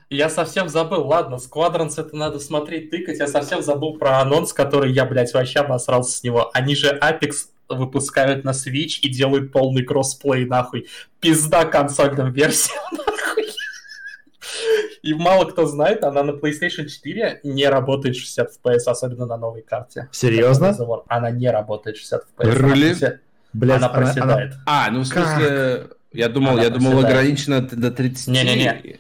Я 0.09 0.31
совсем 0.31 0.69
забыл, 0.69 1.07
ладно, 1.07 1.35
Squadrons 1.35 1.95
это 1.99 2.17
надо 2.17 2.39
смотреть, 2.39 2.91
тыкать, 2.91 3.19
я 3.19 3.27
совсем 3.27 3.61
забыл 3.61 3.99
про 3.99 4.21
анонс, 4.21 4.53
который 4.53 4.93
я, 4.93 5.05
блядь, 5.05 5.35
вообще 5.35 5.59
обосрался 5.61 6.17
с 6.17 6.23
него. 6.23 6.51
Они 6.55 6.75
же 6.75 6.99
Apex 7.03 7.33
выпускают 7.69 8.45
на 8.45 8.51
Switch 8.51 9.01
и 9.03 9.09
делают 9.09 9.53
полный 9.53 9.83
кроссплей, 9.83 10.47
нахуй. 10.47 10.87
Пизда 11.21 11.65
консольным 11.67 12.33
версиям, 12.33 12.83
И 15.03 15.15
мало 15.15 15.45
кто 15.45 15.67
знает, 15.67 16.05
она 16.05 16.23
на 16.23 16.33
PlayStation 16.33 16.87
4 16.87 17.41
не 17.45 17.67
работает 17.69 18.17
60 18.17 18.51
FPS, 18.51 18.83
особенно 18.87 19.27
на 19.27 19.37
новой 19.37 19.63
карте. 19.63 20.09
Серьезно? 20.13 20.77
Она 21.09 21.31
не 21.31 21.51
работает 21.51 21.97
60 21.97 22.23
FPS. 22.39 22.53
Рули? 22.53 22.95
Блядь, 23.53 23.79
она 23.79 23.89
проседает. 23.89 24.53
Она... 24.67 24.87
А, 24.87 24.91
ну 24.91 25.01
в 25.01 25.07
смысле... 25.07 25.79
Как? 25.89 25.99
Я 26.13 26.29
думал, 26.29 26.53
она 26.53 26.63
я 26.63 26.71
думал 26.71 26.99
ограничено 27.01 27.61
до 27.61 27.91
30. 27.91 28.29
Не-не-не. 28.29 28.99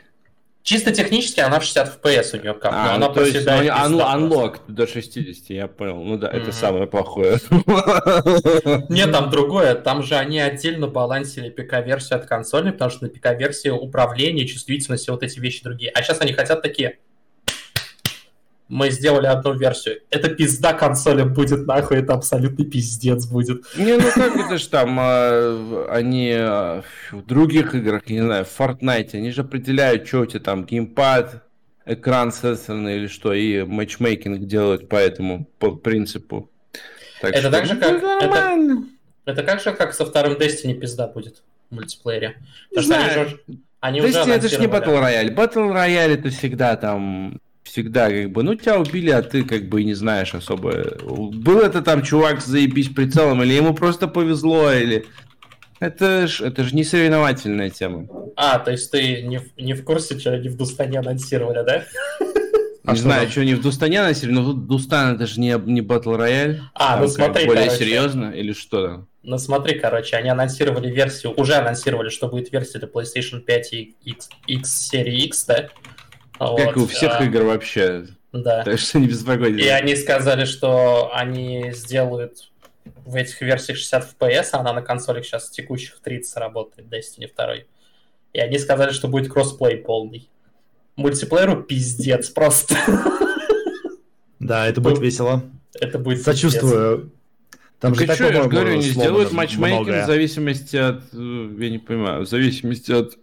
Чисто 0.68 0.92
технически 0.92 1.40
она 1.40 1.61
в 1.61 1.64
60 1.64 2.02
FPS 2.02 2.38
у 2.38 2.42
нее 2.42 2.52
как, 2.52 2.74
а, 2.74 2.85
но 2.85 2.94
она 2.96 3.09
то 3.09 3.24
есть, 3.24 3.42
ну, 3.46 4.00
unlock 4.00 4.61
до 4.68 4.87
60, 4.87 5.48
я 5.48 5.66
понял. 5.66 6.02
Ну 6.02 6.18
да, 6.18 6.28
mm-hmm. 6.28 6.42
это 6.42 6.52
самое 6.52 6.87
плохое. 6.87 7.38
Нет, 8.90 9.11
там 9.11 9.31
другое. 9.31 9.76
Там 9.76 10.02
же 10.02 10.16
они 10.16 10.38
отдельно 10.38 10.87
балансили 10.87 11.48
ПК-версию 11.48 12.18
от 12.18 12.26
консоли, 12.26 12.70
потому 12.72 12.90
что 12.90 13.04
на 13.04 13.09
ПК-версии 13.09 13.70
управление, 13.70 14.46
чувствительность 14.46 15.09
и 15.09 15.11
вот 15.11 15.22
эти 15.22 15.40
вещи 15.40 15.62
другие. 15.64 15.90
А 15.90 16.02
сейчас 16.02 16.20
они 16.20 16.35
хотят 16.35 16.61
такие, 16.61 16.98
мы 18.68 18.90
сделали 18.90 19.26
одну 19.26 19.54
версию. 19.54 20.00
Это 20.11 20.28
пизда 20.28 20.74
консоли 20.74 21.22
будет, 21.22 21.66
нахуй, 21.66 21.98
это 21.98 22.14
абсолютный 22.14 22.66
пиздец 22.66 23.26
будет. 23.26 23.64
Не, 23.76 23.96
ну 23.96 24.11
как 24.14 24.37
это 24.37 24.59
ж 24.59 24.66
там, 24.66 24.98
а, 25.00 25.87
они 25.90 26.33
а, 26.35 26.83
в 27.11 27.24
других 27.24 27.74
играх, 27.74 28.09
не 28.09 28.20
знаю, 28.20 28.44
в 28.44 28.61
Fortnite, 28.61 29.11
они 29.14 29.31
же 29.31 29.40
определяют, 29.40 30.07
что 30.07 30.20
у 30.20 30.26
тебя 30.26 30.40
там, 30.40 30.64
геймпад, 30.64 31.42
экран 31.87 32.31
сенсорный 32.31 32.96
или 32.96 33.07
что, 33.07 33.33
и 33.33 33.62
матчмейкинг 33.62 34.46
делают 34.46 34.88
по 34.88 34.96
этому 34.96 35.46
по 35.59 35.74
принципу. 35.74 36.50
Так 37.22 37.33
это 37.33 37.40
что, 37.40 37.50
так 37.50 37.66
же, 37.66 37.74
ну, 37.74 37.81
как... 37.81 38.22
Это, 38.22 38.85
это 39.24 39.42
как 39.42 39.61
же, 39.61 39.72
как 39.72 39.94
со 39.94 40.04
вторым 40.04 40.35
Destiny 40.35 40.74
пизда 40.74 41.09
будет 41.09 41.42
в 41.70 41.74
мультиплеере. 41.74 42.37
Потому 42.68 42.87
что 42.87 42.96
они 42.98 43.11
же, 43.28 43.40
они 43.81 44.00
Destiny 44.00 44.22
уже 44.22 44.33
это 44.33 44.48
же 44.48 44.59
не 44.59 44.66
Battle 44.66 45.02
Royale. 45.02 45.35
Battle 45.35 45.72
Royale 45.72 46.14
это 46.14 46.28
всегда 46.28 46.76
там 46.76 47.40
всегда 47.68 48.11
как 48.11 48.31
бы, 48.33 48.42
ну 48.42 48.54
тебя 48.54 48.78
убили, 48.78 49.11
а 49.11 49.22
ты 49.22 49.44
как 49.44 49.68
бы 49.68 49.85
не 49.85 49.94
знаешь 49.94 50.35
особо. 50.35 50.96
Был 51.02 51.61
это 51.61 51.83
там 51.83 52.02
чувак 52.02 52.40
заебись 52.40 52.88
прицелом, 52.88 53.42
или 53.42 53.52
ему 53.52 53.74
просто 53.74 54.09
повезло, 54.09 54.72
или... 54.72 55.07
Это 55.81 56.26
ж, 56.26 56.40
это 56.40 56.64
же 56.64 56.74
не 56.74 56.83
соревновательная 56.83 57.70
тема. 57.70 58.09
А, 58.35 58.59
то 58.59 58.72
есть 58.72 58.90
ты 58.90 59.22
не 59.22 59.38
в, 59.38 59.57
не 59.57 59.74
в 59.74 59.85
курсе, 59.85 60.18
что 60.18 60.33
они 60.33 60.48
в 60.48 60.57
Дустане 60.57 60.98
анонсировали, 60.98 61.64
да? 61.64 61.85
Не 62.83 62.94
а 62.94 62.96
знаю, 62.96 63.22
что, 63.24 63.33
что 63.33 63.40
они 63.42 63.54
в 63.54 63.61
Дустане 63.61 64.00
анонсировали, 64.00 64.40
но 64.40 64.52
Дустан 64.54 65.14
это 65.14 65.26
же 65.26 65.38
не, 65.40 65.50
не 65.66 65.81
Battle 65.81 66.18
Royale. 66.18 66.61
А, 66.74 66.98
ну 66.98 67.07
смотри, 67.07 67.46
Более 67.46 67.66
короче, 67.66 67.85
серьезно, 67.85 68.31
или 68.31 68.52
что? 68.52 69.07
Ну 69.22 69.38
смотри, 69.38 69.78
короче, 69.78 70.16
они 70.16 70.31
анонсировали 70.31 70.90
версию, 70.90 71.35
уже 71.37 71.54
анонсировали, 71.54 72.09
что 72.09 72.28
будет 72.28 72.50
версия 72.50 72.78
для 72.78 72.88
PlayStation 72.88 73.40
5 73.40 73.72
и 73.74 73.96
X, 74.04 74.31
X 74.46 74.88
серии 74.88 75.24
X, 75.26 75.44
да? 75.44 75.68
Как 76.38 76.51
вот, 76.51 76.77
и 76.77 76.81
у 76.81 76.87
всех 76.87 77.20
а... 77.20 77.24
игр 77.24 77.42
вообще. 77.42 78.07
Да. 78.33 78.62
Так 78.62 78.79
что 78.79 78.98
не 78.98 79.09
беспокойтесь. 79.09 79.64
И 79.64 79.68
они 79.68 79.96
сказали, 79.96 80.44
что 80.44 81.11
они 81.14 81.72
сделают 81.72 82.51
в 83.05 83.14
этих 83.16 83.40
версиях 83.40 83.79
60 83.79 84.14
FPS, 84.18 84.48
а 84.53 84.61
она 84.61 84.72
на 84.72 84.83
консолях 84.83 85.24
сейчас 85.24 85.51
текущих 85.51 85.98
30 86.01 86.37
работает, 86.37 86.88
Destiny 86.88 87.31
2. 87.35 87.55
И 88.35 88.38
они 88.38 88.59
сказали, 88.59 88.92
что 88.92 89.09
будет 89.09 89.33
кроссплей 89.33 89.79
полный. 89.79 90.29
Мультиплееру 90.96 91.62
пиздец 91.62 92.29
просто. 92.29 92.77
Да, 94.38 94.66
это 94.66 94.81
будет 94.81 95.01
весело. 95.01 95.42
Это 95.74 95.98
будет 95.98 96.22
Сочувствую. 96.22 97.12
Там 97.81 97.94
так 97.94 98.09
же 98.09 98.14
что, 98.14 98.33
я 98.33 98.44
говорю, 98.44 98.77
не 98.77 98.83
сделают 98.83 99.33
матчмейкинг 99.33 100.05
в 100.05 100.07
зависимости 100.07 100.77
от, 100.77 101.03
э, 101.12 101.55
я 101.59 101.70
не 101.70 101.79
понимаю, 101.79 102.24
в 102.24 102.29
зависимости 102.29 102.90
от 102.90 103.16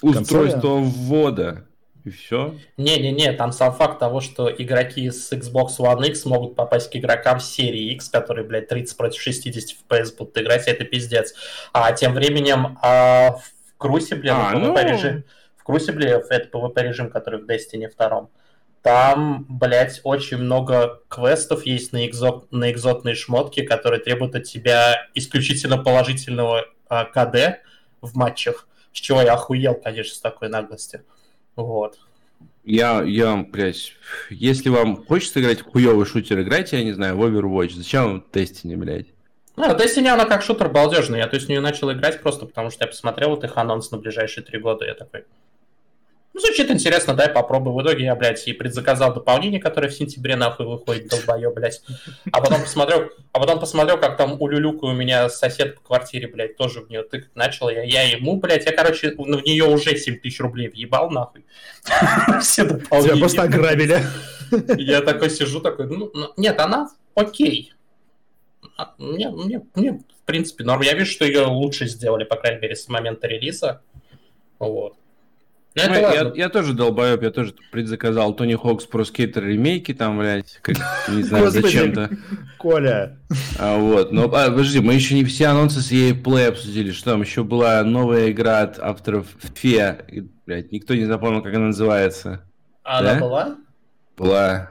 устройства 0.00 0.76
ввода. 0.76 1.66
И 2.10 2.12
все? 2.12 2.56
Не-не-не, 2.76 3.32
там 3.34 3.52
сам 3.52 3.72
факт 3.72 4.00
того, 4.00 4.20
что 4.20 4.50
игроки 4.50 5.10
с 5.10 5.32
Xbox 5.32 5.78
One 5.78 6.08
X 6.08 6.24
могут 6.24 6.56
попасть 6.56 6.90
к 6.90 6.96
игрокам 6.96 7.38
серии 7.38 7.92
X, 7.92 8.08
которые, 8.08 8.44
блядь, 8.44 8.66
30 8.66 8.96
против 8.96 9.22
60 9.22 9.76
FPS 9.88 10.16
будут 10.18 10.36
играть, 10.36 10.66
это 10.66 10.84
пиздец. 10.84 11.34
А 11.72 11.92
тем 11.92 12.14
временем 12.14 12.78
а, 12.82 13.36
в 13.36 13.52
Crucible, 13.78 14.28
а, 14.28 14.50
ну... 14.54 14.74
PvP 14.74 14.90
режим, 14.90 15.24
в 15.56 15.70
Crucible 15.70 16.04
это 16.04 16.48
PvP 16.48 16.82
режим, 16.82 17.10
который 17.10 17.40
в 17.40 17.48
Destiny 17.48 17.88
2, 17.96 18.28
Там, 18.82 19.46
блядь, 19.48 20.00
очень 20.02 20.38
много 20.38 21.02
квестов 21.08 21.64
есть 21.64 21.92
на, 21.92 22.04
экзот, 22.08 22.50
на 22.50 22.72
экзотные 22.72 23.14
шмотки, 23.14 23.62
которые 23.62 24.00
требуют 24.00 24.34
от 24.34 24.42
тебя 24.42 25.06
исключительно 25.14 25.78
положительного 25.78 26.66
а, 26.88 27.04
КД 27.04 27.60
в 28.00 28.16
матчах, 28.16 28.66
с 28.92 28.98
чего 28.98 29.22
я 29.22 29.34
охуел, 29.34 29.76
конечно, 29.76 30.16
с 30.16 30.20
такой 30.20 30.48
наглости. 30.48 31.04
Вот. 31.64 31.98
Я, 32.64 33.02
я, 33.02 33.36
блядь, 33.36 33.94
если 34.28 34.68
вам 34.68 35.04
хочется 35.04 35.40
играть 35.40 35.60
в 35.60 35.64
хуёвый 35.64 36.06
шутер, 36.06 36.40
играйте, 36.40 36.78
я 36.78 36.84
не 36.84 36.92
знаю, 36.92 37.16
в 37.16 37.24
Overwatch. 37.24 37.74
Зачем 37.74 38.04
вам 38.04 38.24
Destiny, 38.32 38.76
блядь? 38.76 39.06
Ну, 39.56 39.64
Destiny, 39.74 40.08
она 40.08 40.24
как 40.26 40.42
шутер 40.42 40.68
балдежный. 40.68 41.18
Я 41.18 41.26
то 41.26 41.36
есть 41.36 41.46
в 41.46 41.48
нее 41.48 41.60
начал 41.60 41.90
играть 41.92 42.22
просто 42.22 42.46
потому, 42.46 42.70
что 42.70 42.84
я 42.84 42.88
посмотрел 42.88 43.30
вот 43.30 43.44
их 43.44 43.56
анонс 43.56 43.90
на 43.90 43.98
ближайшие 43.98 44.44
три 44.44 44.58
года, 44.58 44.84
я 44.84 44.94
такой, 44.94 45.24
ну, 46.32 46.40
звучит 46.40 46.70
интересно, 46.70 47.14
дай 47.14 47.28
попробую. 47.28 47.74
В 47.74 47.82
итоге 47.82 48.04
я, 48.04 48.14
блядь, 48.14 48.46
и 48.46 48.52
предзаказал 48.52 49.12
дополнение, 49.12 49.60
которое 49.60 49.88
в 49.88 49.94
сентябре 49.94 50.36
нахуй 50.36 50.64
выходит, 50.64 51.08
долбоё, 51.08 51.52
блядь. 51.52 51.82
А 52.30 52.40
потом 52.40 52.62
посмотрел, 52.62 53.10
а 53.32 53.40
потом 53.40 53.58
посмотрел, 53.58 53.98
как 53.98 54.16
там 54.16 54.40
у 54.40 54.46
Люлюка 54.46 54.84
у 54.84 54.92
меня 54.92 55.28
сосед 55.28 55.76
по 55.76 55.80
квартире, 55.82 56.28
блядь, 56.28 56.56
тоже 56.56 56.82
в 56.82 56.88
нее 56.88 57.02
тыкать 57.02 57.34
начал. 57.34 57.68
Я, 57.68 57.82
я 57.82 58.02
ему, 58.02 58.36
блядь, 58.36 58.64
я, 58.64 58.72
короче, 58.72 59.10
в 59.10 59.42
нее 59.42 59.64
уже 59.64 59.96
7 59.96 60.20
тысяч 60.20 60.38
рублей 60.38 60.68
въебал, 60.68 61.10
нахуй. 61.10 61.44
Все 62.40 62.64
дополнения. 62.64 63.14
Тебя 63.14 63.20
просто 63.20 63.42
ограбили. 63.42 64.00
Я 64.78 65.00
такой 65.00 65.30
сижу, 65.30 65.60
такой, 65.60 65.86
ну, 65.88 66.10
ну 66.14 66.32
нет, 66.36 66.60
она 66.60 66.90
окей. 67.14 67.72
А, 68.76 68.94
мне, 68.98 69.30
мне, 69.30 69.62
мне, 69.74 69.92
в 69.92 70.24
принципе, 70.24 70.62
норм. 70.64 70.82
Я 70.82 70.94
вижу, 70.94 71.10
что 71.10 71.24
ее 71.24 71.46
лучше 71.46 71.86
сделали, 71.86 72.24
по 72.24 72.36
крайней 72.36 72.60
мере, 72.60 72.76
с 72.76 72.88
момента 72.88 73.26
релиза. 73.26 73.82
Вот. 74.58 74.94
Ну, 75.76 75.82
ну, 75.86 75.94
я, 75.94 76.32
я 76.34 76.48
тоже 76.48 76.72
долбоеб, 76.72 77.22
я 77.22 77.30
тоже 77.30 77.54
предзаказал 77.70 78.34
Тони 78.34 78.54
Хокс 78.54 78.86
про 78.86 79.04
скейтер 79.04 79.44
ремейки, 79.44 79.94
там, 79.94 80.18
блядь, 80.18 80.58
как, 80.62 80.76
не 81.08 81.22
знаю, 81.22 81.50
зачем-то. 81.50 82.10
Коля. 82.58 83.18
А, 83.56 83.78
вот, 83.78 84.10
но, 84.10 84.24
а, 84.24 84.50
подожди, 84.50 84.80
мы 84.80 84.94
еще 84.94 85.14
не 85.14 85.24
все 85.24 85.46
анонсы 85.46 85.80
с 85.80 85.92
EA 85.92 86.20
Play 86.20 86.48
обсудили, 86.48 86.90
что 86.90 87.12
там 87.12 87.22
еще 87.22 87.44
была 87.44 87.84
новая 87.84 88.32
игра 88.32 88.62
от 88.62 88.80
авторов 88.80 89.26
Фе, 89.54 90.04
блядь, 90.44 90.72
никто 90.72 90.94
не 90.94 91.04
запомнил, 91.04 91.40
как 91.40 91.54
она 91.54 91.66
называется. 91.66 92.42
А 92.82 93.02
да? 93.02 93.12
она 93.12 93.20
была? 93.20 93.56
Была. 94.16 94.70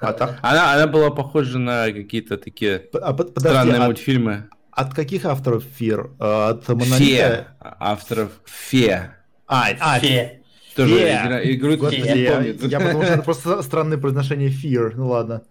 А 0.00 0.12
там? 0.12 0.30
Она, 0.42 0.74
она 0.74 0.88
была 0.88 1.10
похожа 1.10 1.58
на 1.58 1.92
какие-то 1.92 2.38
такие 2.38 2.88
а, 2.92 3.12
подожди, 3.12 3.38
странные 3.38 3.76
от, 3.76 3.86
мультфильмы. 3.86 4.48
От 4.72 4.94
каких 4.94 5.24
авторов 5.24 5.62
Фир? 5.76 6.10
От 6.18 6.66
Монолита? 6.66 6.96
Фе. 6.98 7.46
Авторов 7.60 8.32
Фе. 8.46 9.12
А, 9.46 9.68
а, 9.80 10.00
Фе. 10.00 10.40
Тоже 10.74 10.94
игра, 10.94 11.42
игру 11.44 11.76
Господи, 11.76 12.06
я, 12.06 12.40
я 12.42 12.80
подумал, 12.80 13.04
что 13.04 13.14
это 13.14 13.22
просто 13.22 13.62
странное 13.62 13.96
произношение 13.96 14.50
Fear. 14.50 14.92
Ну 14.94 15.08
ладно. 15.08 15.42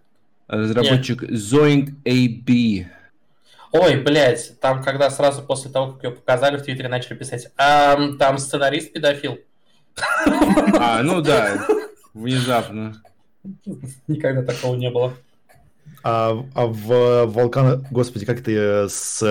Разработчик 0.48 1.24
yeah. 1.24 1.32
Zoing 1.32 1.96
AB. 2.06 2.86
Ой, 3.72 3.96
блядь, 4.02 4.60
там, 4.60 4.84
когда 4.84 5.10
сразу 5.10 5.42
после 5.42 5.72
того, 5.72 5.94
как 5.94 6.04
ее 6.04 6.12
показали, 6.12 6.58
в 6.58 6.64
Твиттере 6.64 6.88
начали 6.88 7.16
писать, 7.16 7.52
а, 7.58 7.98
там 8.20 8.38
сценарист 8.38 8.94
педофил. 8.94 9.40
А, 10.78 11.02
ну 11.02 11.22
да, 11.22 11.66
внезапно. 12.14 13.02
Никогда 14.08 14.44
такого 14.44 14.76
не 14.76 14.90
было. 14.90 15.14
А, 16.04 16.38
а 16.54 16.68
в 16.68 17.26
Волкан, 17.26 17.86
господи, 17.90 18.26
как 18.26 18.42
ты 18.42 18.88
с 18.88 19.24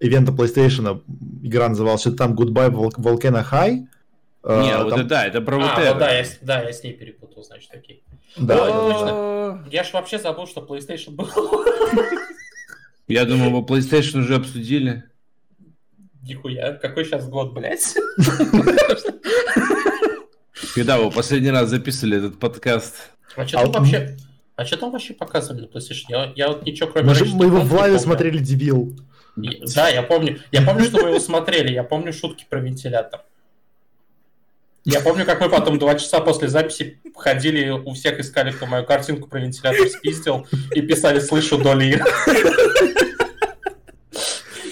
ивента 0.00 0.32
PlayStation 0.32 1.02
игра 1.42 1.68
называлась, 1.68 2.00
что 2.00 2.12
там 2.12 2.34
Goodbye 2.34 2.70
Volcano 2.70 3.44
High. 3.48 3.86
А, 4.42 4.62
не, 4.62 4.76
вот 4.84 4.92
это, 4.94 5.04
да, 5.04 5.26
это 5.26 5.40
про 5.42 5.58
вот 5.58 5.78
это. 5.78 5.98
Да, 5.98 6.12
я, 6.12 6.24
да, 6.40 6.62
я 6.62 6.72
с 6.72 6.82
ней 6.82 6.94
перепутал, 6.94 7.42
значит, 7.44 7.70
такие. 7.70 8.00
Да, 8.36 8.56
точно. 8.56 9.64
Я 9.70 9.84
ж 9.84 9.92
вообще 9.92 10.18
забыл, 10.18 10.46
что 10.46 10.62
PlayStation 10.62 11.10
был. 11.10 11.28
Я 13.06 13.24
думал, 13.24 13.50
вы 13.50 13.66
PlayStation 13.66 14.20
уже 14.20 14.36
обсудили. 14.36 15.04
Нихуя, 16.22 16.74
какой 16.74 17.04
сейчас 17.04 17.28
год, 17.28 17.52
блядь? 17.52 17.94
Когда 20.74 20.98
вы 20.98 21.10
последний 21.10 21.50
раз 21.50 21.68
записывали 21.68 22.18
этот 22.18 22.38
подкаст? 22.38 23.10
А 23.36 23.46
что 23.46 23.66
там 23.66 23.82
вообще... 23.82 24.16
А 24.56 24.64
что 24.64 24.76
там 24.76 24.90
вообще 24.90 25.14
показывали 25.14 25.62
на 25.62 25.66
PlayStation? 25.66 26.04
Я, 26.08 26.32
я 26.36 26.48
вот 26.48 26.64
ничего 26.64 26.90
кроме... 26.90 27.14
Мы, 27.14 27.24
мы 27.34 27.44
его 27.46 27.60
в 27.60 27.72
лайве 27.72 27.98
смотрели, 27.98 28.38
дебил. 28.38 28.96
Да, 29.74 29.88
я 29.88 30.02
помню. 30.02 30.38
Я 30.52 30.62
помню, 30.62 30.84
что 30.84 31.02
мы 31.02 31.08
его 31.08 31.18
смотрели. 31.18 31.72
Я 31.72 31.82
помню 31.82 32.12
шутки 32.12 32.46
про 32.48 32.60
вентилятор. 32.60 33.22
Я 34.84 35.00
помню, 35.00 35.26
как 35.26 35.40
мы 35.40 35.48
потом 35.50 35.78
два 35.78 35.94
часа 35.94 36.20
после 36.20 36.48
записи 36.48 37.00
ходили, 37.14 37.68
у 37.70 37.92
всех 37.92 38.18
искали, 38.18 38.50
кто 38.50 38.66
мою 38.66 38.84
картинку 38.86 39.28
про 39.28 39.40
вентилятор 39.40 39.88
спиздил, 39.88 40.46
и 40.74 40.80
писали 40.80 41.20
«Слышу 41.20 41.58
доли 41.58 42.02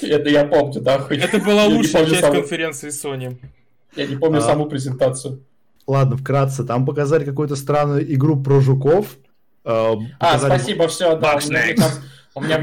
Это 0.03 0.31
я 0.31 0.45
помню, 0.47 0.81
да. 0.81 1.07
Это 1.11 1.39
была 1.39 1.67
лучшая 1.67 2.07
часть 2.07 2.23
конференции 2.23 2.89
Sony. 2.89 3.37
Я 3.97 4.07
не 4.07 4.17
помню 4.17 4.39
а... 4.39 4.43
саму 4.43 4.67
презентацию. 4.67 5.43
Ладно, 5.87 6.17
вкратце. 6.17 6.65
Там 6.65 6.87
показали 6.87 7.25
какую-то 7.25 7.57
странную 7.57 8.15
игру 8.15 8.37
про 8.43 8.61
жуков. 8.61 9.17
Э, 9.65 9.95
а, 10.21 10.39
спасибо, 10.39 10.87
все, 10.89 11.17
да. 11.17 11.39
У 12.35 12.41
меня 12.41 12.59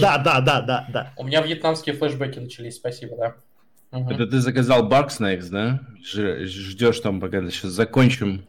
да, 0.00 0.18
да, 0.18 0.40
да, 0.40 0.86
да. 0.88 1.12
У 1.16 1.24
меня 1.24 1.42
вьетнамские 1.42 1.94
флешбеки 1.94 2.38
начались, 2.38 2.76
спасибо, 2.76 3.16
да. 3.16 3.34
Угу. 3.92 4.10
Это 4.10 4.26
ты 4.26 4.40
заказал 4.40 4.88
Bugsnax, 4.88 5.48
да? 5.50 5.80
Ж- 6.02 6.46
ждешь 6.46 7.00
там, 7.00 7.20
пока 7.20 7.42
сейчас 7.50 7.72
закончим 7.72 8.46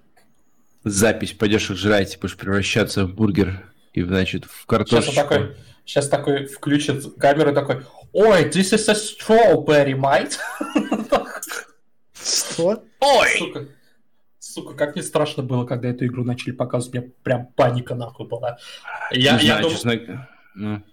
запись, 0.83 1.33
пойдешь 1.33 1.69
их 1.69 1.77
жрать, 1.77 2.17
будешь 2.19 2.37
превращаться 2.37 3.05
в 3.05 3.13
бургер 3.13 3.61
и, 3.93 4.01
значит, 4.01 4.45
в 4.45 4.65
картошку. 4.65 5.11
Сейчас 5.11 5.15
такой, 5.15 5.57
сейчас 5.85 6.09
такой 6.09 6.45
включит 6.45 7.03
камеру 7.17 7.53
такой, 7.53 7.83
ой, 8.13 8.49
this 8.49 8.73
is 8.73 8.89
a 8.89 8.95
strawberry, 8.95 9.93
mate. 9.93 10.37
Что? 12.13 12.83
Ой! 13.01 13.29
Сука. 13.37 13.67
Сука, 14.39 14.75
как 14.75 14.95
мне 14.95 15.03
страшно 15.03 15.43
было, 15.43 15.65
когда 15.65 15.89
эту 15.89 16.05
игру 16.05 16.23
начали 16.23 16.51
показывать. 16.51 16.95
У 16.95 17.01
меня 17.01 17.11
прям 17.23 17.47
паника 17.47 17.95
нахуй 17.95 18.27
была. 18.27 18.57
Я, 19.11 19.37
не 19.37 19.47
я 19.47 19.57
знаю, 19.57 19.63
дум... 19.63 19.71
честно... 19.71 20.27
Ну. 20.55 20.83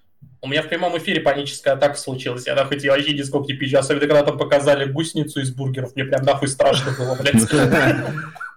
У 0.42 0.48
меня 0.48 0.62
в 0.62 0.68
прямом 0.68 0.96
эфире 0.96 1.20
паническая 1.20 1.74
атака 1.74 1.96
случилась. 1.96 2.46
Я 2.46 2.54
нахуй 2.54 2.78
я 2.78 2.92
вообще 2.92 3.12
нисколько 3.12 3.52
не 3.52 3.54
пизжу. 3.54 3.78
Особенно, 3.78 4.06
когда 4.06 4.22
там 4.22 4.38
показали 4.38 4.90
гусеницу 4.90 5.40
из 5.40 5.52
бургеров. 5.52 5.94
Мне 5.94 6.04
прям 6.04 6.22
нахуй 6.22 6.48
страшно 6.48 6.92
было, 6.92 7.14
блядь. 7.14 7.42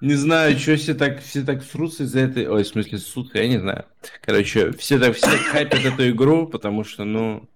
Не 0.04 0.16
знаю, 0.16 0.60
что 0.60 0.76
все 0.76 0.94
так, 0.96 1.24
все 1.24 1.44
так 1.44 1.64
срутся 1.64 2.04
из-за 2.04 2.20
этой... 2.20 2.46
Ой, 2.46 2.64
в 2.64 2.68
смысле, 2.68 2.98
сутка, 2.98 3.42
я 3.42 3.48
не 3.48 3.58
знаю. 3.58 3.86
Короче, 4.22 4.74
все 4.74 5.00
так, 5.00 5.16
все 5.16 5.28
хайпят 5.28 5.86
эту 5.86 6.10
игру, 6.10 6.46
потому 6.46 6.84
что, 6.84 7.06
ну... 7.06 7.48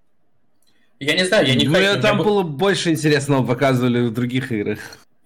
Я 0.98 1.16
не 1.16 1.26
знаю, 1.26 1.46
я 1.46 1.56
не 1.56 1.66
хайплю. 1.66 1.96
Ну, 1.96 2.02
там 2.02 2.18
было 2.20 2.44
больше 2.44 2.90
интересного 2.90 3.46
показывали 3.46 4.08
в 4.08 4.14
других 4.14 4.54
играх. 4.54 4.80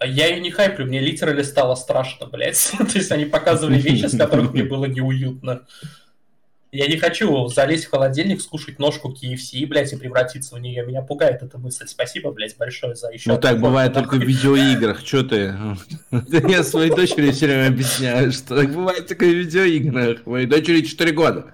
Я 0.04 0.30
ее 0.30 0.42
не 0.42 0.50
хайплю, 0.50 0.88
мне 0.88 1.00
литерально 1.00 1.44
стало 1.44 1.76
страшно, 1.76 2.26
блядь. 2.26 2.72
То 2.78 2.98
есть 2.98 3.12
они 3.12 3.26
показывали 3.26 3.80
вещи, 3.80 4.08
с 4.08 4.18
которых 4.18 4.52
мне 4.54 4.64
было 4.64 4.86
неуютно. 4.86 5.68
Я 6.72 6.88
не 6.88 6.96
хочу 6.98 7.48
залезть 7.48 7.86
в 7.86 7.90
холодильник, 7.90 8.42
скушать 8.42 8.80
ножку 8.80 9.12
KFC, 9.12 9.68
блядь, 9.68 9.92
и 9.92 9.98
превратиться 9.98 10.56
в 10.56 10.60
нее. 10.60 10.86
Меня 10.86 11.02
пугает 11.02 11.44
эта 11.44 11.58
мысль. 11.58 11.86
Спасибо, 11.86 12.32
блядь, 12.32 12.56
большое 12.56 12.96
за 12.96 13.10
еще. 13.10 13.30
Ну 13.30 13.38
так 13.38 13.60
бывает 13.60 13.94
только 13.94 14.16
в 14.16 14.22
видеоиграх. 14.22 15.06
Что 15.06 15.24
ты? 15.24 15.54
Я 16.48 16.64
своей 16.64 16.90
дочери 16.90 17.32
все 17.32 17.48
время 17.48 17.68
объясняю, 17.68 18.32
что 18.32 18.56
так 18.56 18.74
бывает 18.74 19.06
только 19.06 19.26
в 19.26 19.34
видеоиграх. 19.34 20.26
Моей 20.26 20.48
дочери 20.48 20.82
4 20.82 21.12
года. 21.12 21.48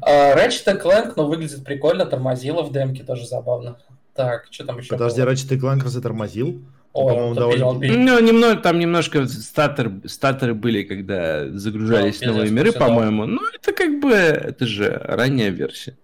А, 0.00 0.36
Ratchet 0.36 0.82
Clank, 0.82 1.12
ну, 1.16 1.26
выглядит 1.26 1.64
прикольно, 1.64 2.04
тормозило 2.04 2.62
в 2.62 2.72
демке, 2.72 3.04
тоже 3.04 3.26
забавно. 3.26 3.78
Так, 4.14 4.46
что 4.50 4.64
там 4.64 4.78
еще 4.78 4.88
Подожди, 4.88 5.20
Ratchet 5.20 5.56
Clank 5.58 5.86
затормозил? 5.86 6.62
О, 6.98 7.34
довольно... 7.34 7.72
Ну, 7.72 8.20
немного, 8.20 8.60
там 8.60 8.78
немножко 8.78 9.26
статер, 9.26 9.92
статоры 10.06 10.54
были, 10.54 10.82
когда 10.82 11.48
загружались 11.48 12.20
да, 12.20 12.28
новые 12.28 12.50
миры, 12.50 12.72
по-моему. 12.72 13.26
Ну, 13.26 13.40
это 13.54 13.72
как 13.72 14.00
бы, 14.00 14.12
это 14.12 14.66
же 14.66 15.00
ранняя 15.04 15.50
версия. 15.50 15.96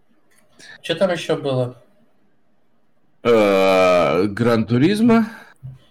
Что 0.83 0.95
там 0.95 1.13
еще 1.13 1.37
было? 1.37 1.77
Э, 3.23 4.27
Гран 4.27 4.67
Туризма. 4.67 5.29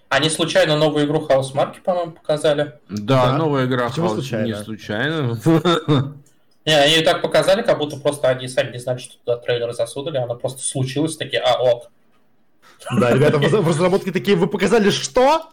Они 0.10 0.30
случайно 0.30 0.78
новую 0.78 1.06
игру 1.06 1.28
House 1.28 1.54
Mark, 1.54 1.82
по-моему, 1.84 2.12
показали. 2.12 2.74
Да, 2.89 3.26
да. 3.26 3.38
новая 3.38 3.66
игра 3.66 3.89
Почему 3.89 4.08
House 4.08 4.13
случайно? 4.13 4.46
не 4.46 4.56
случайно. 4.56 5.38
Не, 6.66 6.80
они 6.80 6.94
ее 6.94 7.02
так 7.02 7.22
показали, 7.22 7.62
как 7.62 7.78
будто 7.78 7.98
просто 7.98 8.30
они 8.30 8.48
сами 8.48 8.72
не 8.72 8.78
знали, 8.78 8.98
что 8.98 9.18
туда 9.18 9.38
трейлеры 9.38 9.74
засунули, 9.74 10.18
она 10.18 10.36
просто 10.36 10.62
случилась, 10.62 11.18
такие, 11.18 11.42
а, 11.42 11.62
ок. 11.62 11.92
Да, 12.91 13.13
ребята 13.13 13.38
в 13.38 13.67
разработке 13.67 14.12
такие, 14.12 14.36
вы 14.38 14.48
показали 14.48 14.89
что? 14.89 15.50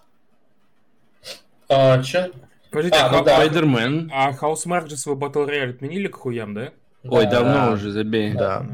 А, 1.69 2.03
че? 2.03 2.31
Подождите, 2.71 2.99
а, 2.99 3.11
ну, 3.11 3.25
да. 3.25 3.45
Spider-Man. 3.45 4.11
А 4.13 4.33
Housemark 4.33 4.89
же 4.89 4.97
свой 4.97 5.17
Battle 5.17 5.49
Royale 5.49 5.71
отменили 5.71 6.09
к 6.09 6.17
хуям, 6.17 6.55
да? 6.55 6.71
Ой, 7.05 7.27
давно 7.27 7.73
уже, 7.73 7.91
забей. 7.91 8.33
Да. 8.35 8.67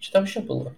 Что 0.00 0.12
там 0.12 0.24
еще 0.24 0.40
было? 0.40 0.74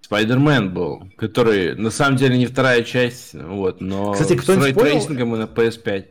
Spider-Man 0.00 0.72
был, 0.72 1.08
который 1.16 1.74
на 1.76 1.90
самом 1.90 2.16
деле 2.16 2.36
не 2.36 2.46
вторая 2.46 2.82
часть, 2.82 3.32
вот, 3.32 3.80
но 3.80 4.12
Кстати, 4.12 4.36
кто 4.36 4.54
с 4.54 4.64
ray 4.64 4.82
tracing 4.82 5.22
ом 5.22 5.34
и 5.34 5.38
на 5.38 5.44
PS5. 5.44 6.06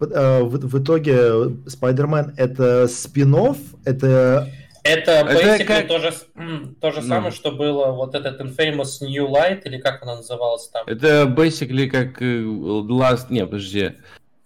Э, 0.00 0.42
в, 0.42 0.56
в 0.56 0.82
итоге 0.82 1.56
Spider-Man 1.66 2.34
это 2.36 2.86
спин 2.86 3.34
это 3.84 4.48
это, 4.82 5.12
это 5.12 5.64
как... 5.64 5.88
то 5.88 5.98
же, 5.98 6.12
то 6.80 6.90
же 6.90 7.00
ну. 7.00 7.08
самое, 7.08 7.32
что 7.32 7.52
было 7.52 7.92
вот 7.92 8.14
этот 8.14 8.40
Infamous 8.40 9.00
New 9.00 9.28
Light, 9.28 9.62
или 9.64 9.78
как 9.78 10.02
она 10.02 10.16
называлась 10.16 10.68
там? 10.68 10.84
Это 10.86 11.24
basically 11.24 11.88
как 11.88 12.20
э, 12.22 12.40
Last... 12.42 13.26
Не, 13.30 13.44
подожди. 13.44 13.92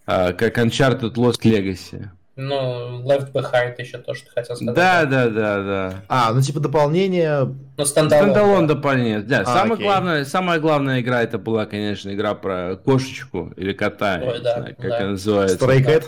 А, 0.06 0.32
как 0.32 0.58
Uncharted 0.58 1.14
Lost 1.14 1.42
Legacy. 1.42 2.08
Ну, 2.34 3.02
Left 3.04 3.30
Behind 3.32 3.74
еще 3.78 3.98
то, 3.98 4.14
что 4.14 4.30
хотел 4.30 4.56
сказать. 4.56 4.74
Да, 4.74 5.04
да, 5.04 5.28
да, 5.28 5.62
да. 5.62 6.02
А, 6.08 6.32
ну 6.32 6.40
типа 6.40 6.60
дополнение... 6.60 7.54
Ну, 7.76 7.84
standalone. 7.84 8.30
Standalone 8.30 8.66
да. 8.66 8.74
дополнение, 8.74 9.20
да. 9.20 9.40
А, 9.40 9.44
самое, 9.44 9.80
главное, 9.80 10.24
самая 10.24 10.58
главная 10.58 11.00
игра 11.02 11.22
это 11.22 11.38
была, 11.38 11.66
конечно, 11.66 12.10
игра 12.12 12.34
про 12.34 12.76
кошечку 12.76 13.52
или 13.56 13.74
кота, 13.74 14.20
Ой, 14.22 14.40
да, 14.40 14.58
знаю, 14.58 14.76
как 14.76 14.88
да. 14.88 14.96
она 14.98 15.06
называется. 15.10 15.58
Stray 15.58 15.84
Cat? 15.84 16.04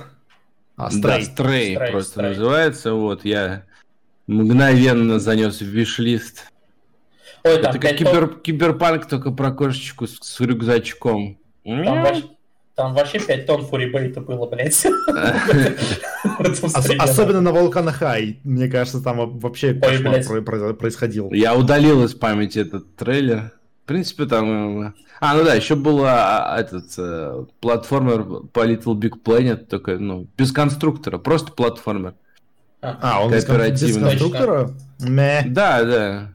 А, 0.76 0.88
Stray. 0.88 1.00
Да, 1.02 1.18
Stray, 1.20 1.76
Stray 1.76 1.90
просто 1.90 2.20
Stray. 2.20 2.28
называется. 2.30 2.92
Вот, 2.94 3.24
я 3.26 3.64
мгновенно 4.26 5.18
занес 5.18 5.60
в 5.60 5.66
wishlist. 5.66 6.50
Ой, 7.44 7.60
там 7.60 7.70
это 7.74 7.78
как 7.78 7.96
кибер, 7.96 8.40
киберпанк, 8.40 9.06
только 9.06 9.30
про 9.30 9.50
кошечку 9.50 10.06
с, 10.06 10.18
с 10.20 10.40
рюкзачком. 10.40 11.38
Там, 11.64 12.06
там 12.74 12.94
вообще 12.94 13.20
5 13.20 13.46
тонн 13.46 13.64
фурибейта 13.66 14.20
было, 14.20 14.46
блядь. 14.46 14.84
Особенно 16.98 17.40
на 17.40 17.52
Волкана 17.52 17.92
Хай. 17.92 18.40
Мне 18.44 18.68
кажется, 18.68 19.00
там 19.00 19.38
вообще 19.38 19.74
кошмар 19.74 20.22
происходил. 20.74 21.30
Я 21.32 21.54
удалил 21.54 22.02
из 22.04 22.14
памяти 22.14 22.60
этот 22.60 22.96
трейлер. 22.96 23.52
В 23.84 23.86
принципе, 23.86 24.24
там... 24.24 24.86
Э, 24.86 24.92
а, 25.20 25.36
ну 25.36 25.44
да, 25.44 25.54
еще 25.54 25.76
был 25.76 26.02
а, 26.04 26.56
этот 26.58 26.86
э, 26.96 27.44
платформер 27.60 28.46
по 28.52 28.66
Little 28.66 28.94
Big 28.94 29.22
Planet, 29.22 29.66
только, 29.66 29.98
ну, 29.98 30.26
без 30.38 30.52
конструктора, 30.52 31.18
просто 31.18 31.52
платформер. 31.52 32.14
А, 32.84 33.24
он 33.24 33.32
без 33.32 33.44
конструктора? 33.44 34.70
Да, 34.98 35.84
да. 35.84 36.34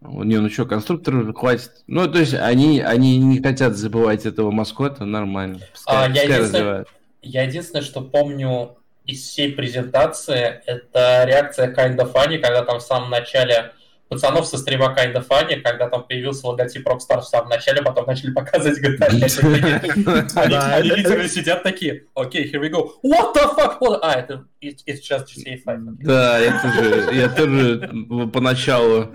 Не, 0.00 0.38
ну 0.38 0.48
что, 0.50 0.66
конструктор 0.66 1.32
хватит. 1.32 1.70
Ну, 1.86 2.06
то 2.06 2.18
есть 2.18 2.34
они, 2.34 2.80
они 2.80 3.18
не 3.18 3.42
хотят 3.42 3.76
забывать 3.76 4.24
этого 4.24 4.50
маскота, 4.52 5.04
нормально. 5.04 5.60
Пускай, 5.72 5.96
а, 5.96 6.08
пускай 6.08 6.28
я, 6.28 6.36
единственное, 6.36 6.86
я 7.22 7.42
единственное, 7.42 7.82
что 7.82 8.02
помню 8.02 8.76
из 9.04 9.22
всей 9.22 9.52
презентации, 9.52 10.60
это 10.66 11.24
реакция 11.26 11.72
Kind 11.72 11.96
of 11.96 12.12
Funny, 12.12 12.38
когда 12.38 12.62
там 12.62 12.78
в 12.78 12.82
самом 12.82 13.10
начале 13.10 13.72
пацанов 14.08 14.46
со 14.46 14.58
стрима 14.58 14.94
Kind 14.96 15.14
of 15.14 15.26
Funny, 15.28 15.60
когда 15.60 15.88
там 15.88 16.06
появился 16.06 16.46
логотип 16.46 16.86
Rockstar 16.86 17.20
в 17.20 17.24
самом 17.24 17.48
начале, 17.48 17.82
потом 17.82 18.06
начали 18.06 18.32
показывать 18.32 18.78
GTA 18.80 19.20
5. 19.20 20.36
Они 20.36 20.90
литерально 20.90 21.28
сидят 21.28 21.62
такие, 21.62 22.04
окей, 22.14 22.50
here 22.50 22.60
we 22.60 22.70
go. 22.70 22.90
What 23.02 23.34
the 23.34 23.56
fuck? 23.56 23.98
А, 24.02 24.14
это 24.14 24.44
it's 24.62 25.00
just 25.00 25.26
GTA 25.36 25.56
5. 25.58 25.98
Да, 26.04 26.38
я 26.38 26.60
тоже, 26.62 27.14
я 27.14 27.28
тоже 27.28 28.28
поначалу 28.32 29.14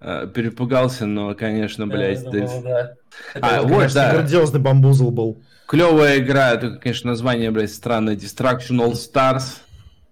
э, 0.00 0.28
перепугался, 0.32 1.06
но, 1.06 1.34
конечно, 1.34 1.86
блядь. 1.86 2.24
А, 3.40 3.62
вот, 3.62 3.92
да. 3.92 4.12
Грандиозный 4.12 4.60
бамбузл 4.60 5.10
был. 5.10 5.42
Клевая 5.66 6.18
игра, 6.18 6.56
только, 6.56 6.78
конечно, 6.78 7.10
название, 7.10 7.50
блядь, 7.50 7.72
странное. 7.72 8.16
Destruction 8.16 8.78
All 8.78 8.92
Stars. 8.92 9.58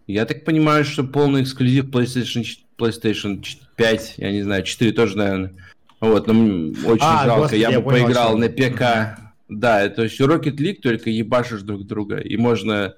Я 0.07 0.25
так 0.25 0.45
понимаю, 0.45 0.85
что 0.85 1.05
полный 1.05 1.43
эксклюзив 1.43 1.87
PlayStation, 1.87 2.45
PlayStation 2.79 3.45
5, 3.79 4.15
я 4.19 4.33
не 4.33 4.43
знаю, 4.43 4.65
4 4.65 4.93
тоже, 4.93 5.17
наверное. 5.17 5.55
Вот, 6.01 6.27
но 6.27 6.35
очень 6.35 6.99
а, 7.01 7.25
жалко, 7.25 7.43
господи, 7.43 7.61
я, 7.61 7.71
я 7.71 7.81
бы 7.81 7.91
поиграл 7.91 8.37
на 8.37 8.49
ПК. 8.49 9.19
Да, 9.49 9.89
то 9.89 10.03
есть 10.03 10.21
Rocket 10.21 10.57
League 10.57 10.81
только 10.83 11.09
ебашишь 11.09 11.63
друг 11.63 11.87
друга, 11.87 12.19
и 12.19 12.37
можно 12.37 12.95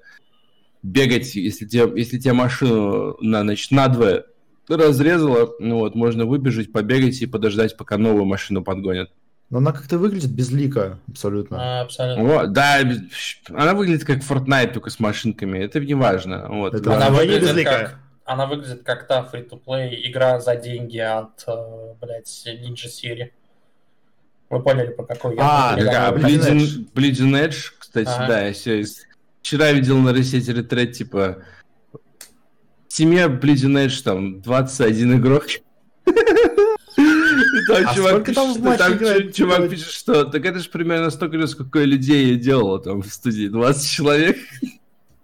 бегать, 0.83 1.33
если 1.35 1.65
тебе, 1.65 1.89
если 1.97 2.19
тебе 2.19 2.33
машину 2.33 3.15
на, 3.21 3.41
значит, 3.41 3.71
на 3.71 3.87
двое 3.87 4.25
разрезала, 4.67 5.53
ну 5.59 5.79
вот, 5.79 5.95
можно 5.95 6.25
выбежать, 6.25 6.71
побегать 6.71 7.21
и 7.21 7.25
подождать, 7.25 7.77
пока 7.77 7.97
новую 7.97 8.25
машину 8.25 8.63
подгонят. 8.63 9.11
Но 9.49 9.57
она 9.57 9.73
как-то 9.73 9.97
выглядит 9.97 10.31
безлико, 10.31 10.99
абсолютно. 11.09 11.57
А, 11.59 11.81
абсолютно. 11.81 12.23
Вот, 12.23 12.53
да, 12.53 12.79
она 13.49 13.73
выглядит 13.73 14.05
как 14.05 14.19
Fortnite, 14.19 14.73
только 14.73 14.89
с 14.89 14.99
машинками. 14.99 15.57
Это 15.59 15.81
не 15.81 15.93
важно. 15.93 16.47
Вот. 16.47 16.73
Это 16.73 16.95
она 16.95 17.09
выглядит 17.09 17.65
как, 17.65 17.99
она 18.25 18.45
выглядит 18.45 18.83
как 18.83 19.07
та 19.07 19.27
free-to-play 19.31 20.01
игра 20.03 20.39
за 20.39 20.55
деньги 20.55 20.97
от, 20.97 21.43
э, 21.47 21.93
блядь, 22.01 22.47
Ninja 22.47 22.87
Siri. 22.87 23.31
Вы 24.49 24.61
поняли, 24.61 24.91
по 24.91 25.03
какой 25.03 25.35
я 25.35 25.41
А, 25.41 25.75
какая? 25.77 26.11
Bleeding, 26.11 26.91
Bleeding 26.93 27.47
Edge, 27.47 27.71
кстати, 27.77 28.09
ага. 28.09 28.27
да, 28.27 28.41
я 28.47 28.53
все... 28.53 28.83
Вчера 29.41 29.71
видел 29.71 29.97
на 29.97 30.13
ресетере 30.13 30.61
тред, 30.61 30.93
типа, 30.93 31.43
в 32.87 32.93
семье 32.93 33.27
Bleeding 33.27 33.85
Edge 33.85 34.03
там 34.03 34.41
21 34.41 35.17
игрок. 35.17 35.45
Там 37.67 37.85
а 37.87 37.95
чувак 37.95 38.25
пишет, 38.25 38.35
там, 38.35 38.53
что, 38.53 38.77
там 38.77 38.93
играет, 38.93 39.35
чувак 39.35 39.69
пишет, 39.69 39.91
что 39.91 40.25
так 40.25 40.45
это 40.45 40.59
же 40.59 40.69
примерно 40.69 41.09
столько 41.09 41.37
же, 41.37 41.47
сколько 41.47 41.79
людей 41.79 42.33
я 42.33 42.35
делала 42.35 42.79
там 42.81 43.01
в 43.01 43.07
студии, 43.07 43.47
20 43.47 43.89
человек. 43.89 44.37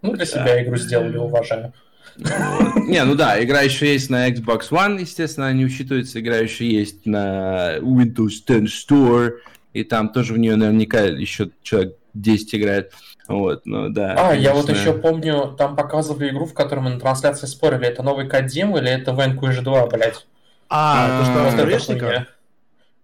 Ну, 0.01 0.13
для 0.13 0.25
себя 0.25 0.63
игру 0.63 0.77
сделали, 0.77 1.17
уважаю. 1.17 1.73
Не, 2.17 3.03
ну 3.03 3.15
да, 3.15 3.43
игра 3.43 3.61
еще 3.61 3.93
есть 3.93 4.09
на 4.09 4.29
Xbox 4.29 4.69
One, 4.71 4.99
естественно, 4.99 5.51
не 5.53 5.65
учитывается, 5.65 6.19
игра 6.19 6.37
еще 6.37 6.67
есть 6.67 7.05
на 7.05 7.77
Windows 7.77 8.41
10 8.47 8.63
Store, 8.65 9.33
и 9.73 9.83
там 9.83 10.09
тоже 10.09 10.33
в 10.33 10.37
нее 10.37 10.55
наверняка 10.55 11.01
еще 11.01 11.49
человек 11.61 11.95
10 12.13 12.55
играет. 12.55 12.93
Вот, 13.27 13.65
ну 13.65 13.89
да. 13.89 14.13
А, 14.13 14.29
конечно. 14.29 14.41
я 14.41 14.53
вот 14.53 14.69
еще 14.69 14.93
помню, 14.93 15.55
там 15.57 15.75
показывали 15.75 16.29
игру, 16.29 16.45
в 16.45 16.53
которой 16.53 16.79
мы 16.79 16.89
на 16.91 16.99
трансляции 16.99 17.45
спорили, 17.45 17.85
это 17.85 18.01
новый 18.01 18.27
Кадим 18.27 18.75
или 18.77 18.89
это 18.89 19.11
Vanquish 19.11 19.61
2, 19.61 19.87
блядь. 19.87 20.25
А, 20.69 21.19
то, 21.19 21.51
что 21.51 21.61
Орешника? 21.63 22.27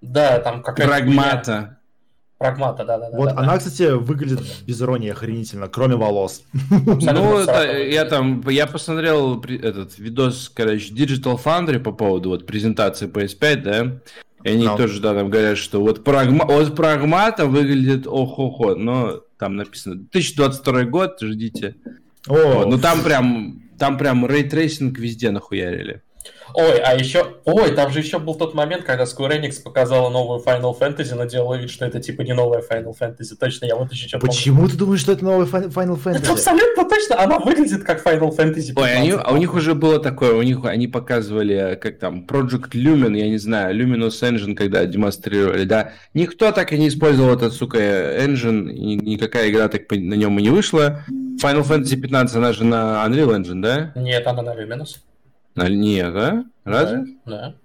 Да, 0.01 0.39
там 0.39 0.63
какая-то... 0.63 0.91
Прагмата. 0.91 1.77
Прагмата, 2.43 2.83
да, 2.83 2.97
да. 2.97 3.09
Вот 3.13 3.29
да, 3.29 3.37
она, 3.37 3.53
да. 3.53 3.57
кстати, 3.57 3.93
выглядит 3.93 4.41
без 4.67 4.81
иронии 4.81 5.09
охренительно, 5.09 5.69
кроме 5.69 5.95
волос. 5.95 6.43
Ну, 6.69 7.39
я 7.39 8.03
там, 8.03 8.43
я 8.49 8.67
посмотрел 8.67 9.41
этот 9.41 9.97
видос, 9.97 10.51
короче, 10.53 10.93
Digital 10.93 11.41
Foundry 11.41 11.79
по 11.79 11.93
поводу 11.93 12.29
вот 12.29 12.45
презентации 12.45 13.07
PS5, 13.07 13.55
да, 13.55 14.01
и 14.43 14.49
они 14.49 14.65
ну. 14.65 14.75
тоже, 14.75 14.99
да, 14.99 15.13
там 15.13 15.29
говорят, 15.29 15.57
что 15.57 15.79
вот, 15.79 16.03
Pragma... 16.03 16.45
вот 16.45 16.75
Pragmata 16.75 17.45
выглядит 17.45 18.07
ох-охо, 18.07 18.75
но 18.75 19.21
там 19.39 19.55
написано 19.55 19.95
2022 19.95 20.83
год, 20.83 21.21
ждите. 21.21 21.75
О, 22.27 22.33
вот, 22.33 22.67
ну 22.67 22.77
там 22.77 23.03
прям, 23.03 23.61
там 23.79 23.97
прям 23.97 24.25
ray 24.25 24.47
tracing 24.47 24.99
везде 24.99 25.31
нахуярили. 25.31 26.01
Ой, 26.55 26.79
а 26.79 26.95
еще... 26.95 27.25
Ой, 27.45 27.71
там 27.75 27.91
же 27.91 27.99
еще 27.99 28.19
был 28.19 28.35
тот 28.35 28.53
момент, 28.53 28.83
когда 28.83 29.03
Square 29.03 29.41
Enix 29.41 29.61
показала 29.61 30.09
новую 30.09 30.39
Final 30.39 30.77
Fantasy, 30.77 31.15
но 31.15 31.25
делала 31.25 31.55
вид, 31.55 31.69
что 31.69 31.85
это 31.85 31.99
типа 31.99 32.21
не 32.21 32.33
новая 32.33 32.61
Final 32.61 32.95
Fantasy. 32.97 33.35
Точно, 33.39 33.65
я 33.65 33.75
вот 33.75 33.91
еще 33.91 34.07
что 34.07 34.19
Почему 34.19 34.57
помню. 34.57 34.71
ты 34.71 34.77
думаешь, 34.77 35.01
что 35.01 35.11
это 35.13 35.23
новая 35.25 35.45
Final 35.45 36.01
Fantasy? 36.01 36.17
Это 36.17 36.31
абсолютно 36.31 36.85
точно, 36.87 37.19
она 37.19 37.39
выглядит 37.39 37.83
как 37.83 38.05
Final 38.05 38.35
Fantasy 38.35 38.73
15. 38.73 38.77
Ой, 38.77 38.93
они, 38.93 39.11
а 39.11 39.31
у 39.31 39.37
них 39.37 39.53
уже 39.53 39.73
было 39.73 39.99
такое, 39.99 40.33
у 40.33 40.41
них 40.41 40.63
они 40.63 40.87
показывали, 40.87 41.77
как 41.81 41.99
там, 41.99 42.25
Project 42.27 42.71
Lumen, 42.71 43.17
я 43.17 43.27
не 43.29 43.37
знаю, 43.37 43.75
Luminous 43.75 44.21
Engine, 44.21 44.55
когда 44.55 44.85
демонстрировали, 44.85 45.63
да. 45.65 45.93
Никто 46.13 46.51
так 46.51 46.71
и 46.73 46.77
не 46.77 46.87
использовал 46.89 47.33
этот, 47.33 47.53
сука, 47.53 47.77
engine, 47.79 48.71
и 48.71 48.95
никакая 48.95 49.49
игра 49.49 49.67
так 49.67 49.89
на 49.91 50.13
нем 50.13 50.37
и 50.39 50.41
не 50.41 50.49
вышла. 50.49 51.03
Final 51.41 51.63
Fantasy 51.63 51.95
15, 51.95 52.35
она 52.35 52.53
же 52.53 52.63
на 52.63 53.05
Unreal 53.07 53.35
Engine, 53.35 53.61
да? 53.61 53.91
Нет, 53.95 54.25
она 54.27 54.41
на 54.41 54.51
Luminous. 54.51 54.97
Нет, 55.55 56.13
да? 56.13 56.45
Разве? 56.63 57.05
Да. 57.25 57.55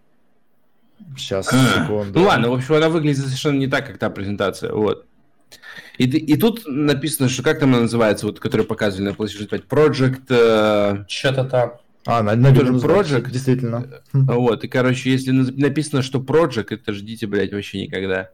Сейчас, 1.16 1.48
а, 1.52 1.84
секунду. 1.84 2.18
Ну 2.18 2.26
ладно, 2.26 2.50
в 2.50 2.54
общем, 2.54 2.74
она 2.74 2.88
выглядит 2.88 3.18
совершенно 3.18 3.58
не 3.58 3.66
так, 3.66 3.86
как 3.86 3.98
та 3.98 4.10
презентация. 4.10 4.72
Вот. 4.72 5.06
И, 5.96 6.04
и 6.04 6.36
тут 6.36 6.64
написано, 6.66 7.28
что 7.28 7.42
как 7.42 7.58
там 7.58 7.70
она 7.70 7.82
называется, 7.82 8.26
вот, 8.26 8.40
который 8.40 8.66
показывали 8.66 9.10
на 9.10 9.14
PlayStation 9.14 9.46
5, 9.46 9.62
Project... 9.64 10.22
Э... 10.28 11.04
Что-то 11.08 11.44
там. 11.44 11.72
А, 12.04 12.22
на, 12.22 12.34
на 12.34 12.54
тоже 12.54 12.72
Project. 12.74 13.30
Действительно. 13.30 13.86
Вот, 14.12 14.64
и, 14.64 14.68
короче, 14.68 15.10
если 15.10 15.30
написано, 15.32 16.02
что 16.02 16.18
Project, 16.18 16.68
это 16.70 16.92
ждите, 16.92 17.26
блядь, 17.26 17.52
вообще 17.52 17.82
никогда. 17.82 18.30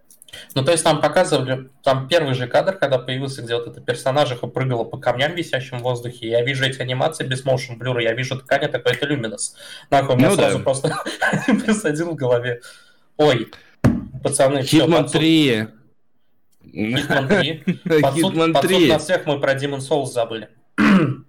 Ну, 0.54 0.64
то 0.64 0.72
есть 0.72 0.84
там 0.84 1.00
показывали, 1.00 1.70
там 1.82 2.08
первый 2.08 2.34
же 2.34 2.46
кадр, 2.46 2.72
когда 2.76 2.98
появился, 2.98 3.42
где 3.42 3.54
вот 3.54 3.66
эта 3.66 3.80
персонажиха 3.80 4.46
прыгала 4.46 4.84
по 4.84 4.98
камням, 4.98 5.34
висящим 5.34 5.78
в 5.78 5.82
воздухе, 5.82 6.28
я 6.28 6.42
вижу 6.42 6.64
эти 6.64 6.80
анимации 6.80 7.24
без 7.24 7.44
motion 7.44 7.78
blur, 7.78 8.02
я 8.02 8.12
вижу 8.12 8.38
ткань, 8.38 8.70
такой, 8.70 8.92
это 8.92 9.06
Luminous. 9.06 9.54
Нахуй, 9.90 10.14
у 10.14 10.18
меня 10.18 10.30
ну, 10.30 10.36
сразу 10.36 10.58
да. 10.58 10.64
просто 10.64 10.96
присадил 11.46 12.10
в 12.12 12.14
голове. 12.14 12.60
Ой, 13.16 13.50
пацаны, 14.22 14.58
Hitman 14.58 15.10
3. 15.10 15.68
Hitman 16.64 17.28
3. 17.28 17.62
Hitman 17.84 18.60
3. 18.60 18.88
на 18.88 18.98
всех 18.98 19.26
мы 19.26 19.40
про 19.40 19.54
Demon 19.54 19.78
Souls 19.78 20.06
забыли. 20.06 20.48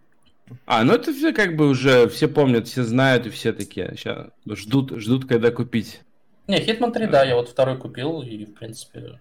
А, 0.68 0.84
ну 0.84 0.94
это 0.94 1.12
все 1.12 1.34
как 1.34 1.56
бы 1.56 1.68
уже 1.68 2.08
все 2.08 2.28
помнят, 2.28 2.68
все 2.68 2.84
знают 2.84 3.26
и 3.26 3.30
все 3.32 3.52
такие 3.52 3.94
сейчас 3.96 4.28
ждут, 4.48 4.92
ждут, 5.00 5.28
когда 5.28 5.50
купить. 5.50 6.02
Не, 6.48 6.60
Hitman 6.60 6.92
3, 6.92 7.08
да, 7.08 7.24
я 7.24 7.36
вот 7.36 7.50
второй 7.50 7.78
купил, 7.78 8.22
и, 8.22 8.46
в 8.46 8.54
принципе... 8.54 9.20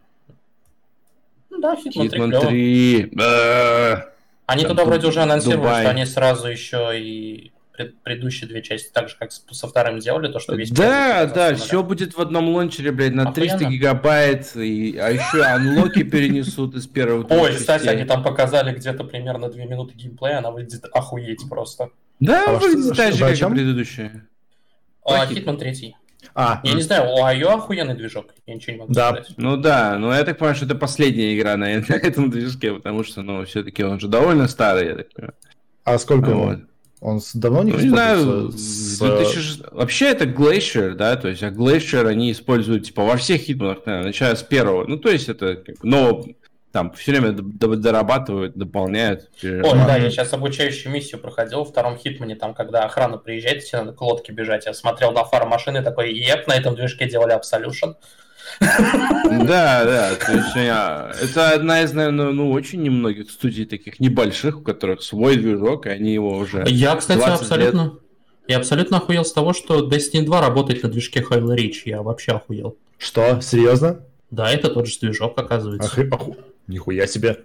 Ну 1.50 1.60
да, 1.60 1.74
Hitman, 1.74 2.10
Hitman 2.10 2.48
3, 2.48 3.10
3. 3.12 4.14
Они 4.46 4.62
Там 4.62 4.70
туда 4.72 4.84
вроде 4.84 5.06
уже 5.06 5.22
анонсировали, 5.22 5.62
Дубай. 5.62 5.82
что 5.82 5.90
они 5.90 6.04
сразу 6.04 6.48
еще 6.48 7.00
и 7.00 7.52
предыдущие 8.04 8.48
две 8.48 8.62
части, 8.62 8.90
так 8.92 9.08
же, 9.08 9.16
как 9.18 9.32
со 9.32 9.66
вторым 9.66 9.98
делали, 9.98 10.30
то, 10.30 10.38
что 10.38 10.54
весь... 10.54 10.70
Да, 10.70 11.26
да, 11.26 11.54
все 11.54 11.82
будет 11.82 12.14
в 12.14 12.20
одном 12.20 12.50
лончере, 12.50 12.92
блядь, 12.92 13.14
на 13.14 13.22
Охуенно. 13.28 13.58
300 13.58 13.64
гигабайт, 13.64 14.56
и, 14.56 14.96
а 14.96 15.08
еще 15.10 15.42
анлоки 15.42 16.02
перенесут 16.04 16.76
из 16.76 16.86
первого 16.86 17.26
Ой, 17.30 17.54
кстати, 17.54 17.88
они 17.88 18.04
там 18.04 18.22
показали 18.22 18.72
где-то 18.74 19.02
примерно 19.04 19.48
2 19.48 19.64
минуты 19.64 19.94
геймплея, 19.94 20.38
она 20.38 20.50
выглядит 20.50 20.84
охуеть 20.92 21.48
просто. 21.48 21.90
Да, 22.20 22.44
а 22.48 22.58
выглядит 22.58 22.96
так 22.96 23.12
же, 23.12 23.26
как 23.26 23.50
и 23.50 23.54
предыдущие. 23.54 24.26
А, 25.04 25.26
Hitman 25.26 25.56
3. 25.56 25.96
А, 26.34 26.60
я 26.64 26.74
не 26.74 26.82
знаю, 26.82 27.10
у 27.10 27.24
IO 27.24 27.54
охуенный 27.54 27.94
движок, 27.94 28.34
я 28.46 28.54
ничего 28.54 28.72
не 28.72 28.78
могу 28.80 28.92
да. 28.92 29.08
сказать. 29.10 29.34
Ну 29.36 29.56
да, 29.56 29.98
но 29.98 30.14
я 30.14 30.24
так 30.24 30.38
понимаю, 30.38 30.56
что 30.56 30.66
это 30.66 30.74
последняя 30.74 31.36
игра 31.36 31.56
на, 31.56 31.66
на 31.88 31.94
этом 31.94 32.30
движке, 32.30 32.74
потому 32.74 33.04
что, 33.04 33.22
ну, 33.22 33.44
все-таки 33.44 33.84
он 33.84 34.00
же 34.00 34.08
довольно 34.08 34.48
старый, 34.48 34.86
я 34.86 34.94
так 34.96 35.12
понимаю. 35.12 35.34
А 35.84 35.98
сколько 35.98 36.30
вот. 36.30 36.52
ему? 36.52 36.66
Он 37.00 37.20
давно 37.34 37.62
не 37.64 37.72
ну, 37.72 37.78
не 37.80 37.88
знаю, 37.90 38.50
с... 38.52 38.98
2000... 38.98 39.74
вообще 39.74 40.06
это 40.06 40.24
Glacier, 40.24 40.94
да, 40.94 41.16
то 41.16 41.28
есть, 41.28 41.42
а 41.42 41.50
Glacier 41.50 42.06
они 42.06 42.32
используют, 42.32 42.84
типа, 42.84 43.04
во 43.04 43.18
всех 43.18 43.42
хитманах, 43.42 43.84
наверное, 43.84 44.06
начиная 44.06 44.34
с 44.34 44.42
первого, 44.42 44.86
ну, 44.86 44.96
то 44.96 45.10
есть, 45.10 45.28
это, 45.28 45.56
как, 45.56 45.82
но 45.82 46.24
там 46.74 46.90
все 46.90 47.12
время 47.12 47.30
дорабатывают, 47.32 48.56
дополняют. 48.56 49.30
Ой, 49.44 49.62
да, 49.62 49.96
я 49.96 50.10
сейчас 50.10 50.32
обучающую 50.32 50.92
миссию 50.92 51.20
проходил 51.20 51.62
в 51.62 51.68
втором 51.70 51.96
Хитмане, 51.96 52.34
там, 52.34 52.52
когда 52.52 52.82
охрана 52.82 53.16
приезжает, 53.16 53.62
все 53.62 53.76
надо 53.76 53.92
к 53.92 54.02
лодке 54.02 54.32
бежать. 54.32 54.66
Я 54.66 54.74
смотрел 54.74 55.12
на 55.12 55.22
фару 55.22 55.46
машины, 55.46 55.84
такой, 55.84 56.12
еп, 56.12 56.48
на 56.48 56.54
этом 56.54 56.74
движке 56.74 57.08
делали 57.08 57.32
Absolution. 57.32 57.94
Да, 58.60 59.84
да, 59.84 60.10
то 60.16 60.32
есть 60.32 61.30
это 61.32 61.50
одна 61.52 61.82
из, 61.82 61.92
наверное, 61.92 62.32
ну, 62.32 62.50
очень 62.50 62.82
немногих 62.82 63.30
студий 63.30 63.66
таких 63.66 64.00
небольших, 64.00 64.58
у 64.58 64.62
которых 64.62 65.02
свой 65.02 65.36
движок, 65.36 65.86
и 65.86 65.90
они 65.90 66.12
его 66.12 66.36
уже 66.36 66.64
Я, 66.66 66.96
кстати, 66.96 67.22
абсолютно... 67.22 68.00
Я 68.48 68.56
абсолютно 68.56 68.96
охуел 68.96 69.24
с 69.24 69.32
того, 69.32 69.52
что 69.52 69.88
Destiny 69.88 70.24
2 70.24 70.40
работает 70.40 70.82
на 70.82 70.88
движке 70.88 71.20
Halo 71.20 71.56
Reach. 71.56 71.82
Я 71.84 72.02
вообще 72.02 72.32
охуел. 72.32 72.76
Что? 72.98 73.40
Серьезно? 73.40 74.00
Да, 74.34 74.50
это 74.50 74.68
тот 74.68 74.86
же 74.86 74.98
движок, 75.00 75.38
оказывается. 75.38 75.88
Ох... 75.88 76.12
Оху... 76.12 76.36
Нихуя 76.66 77.06
себе. 77.06 77.44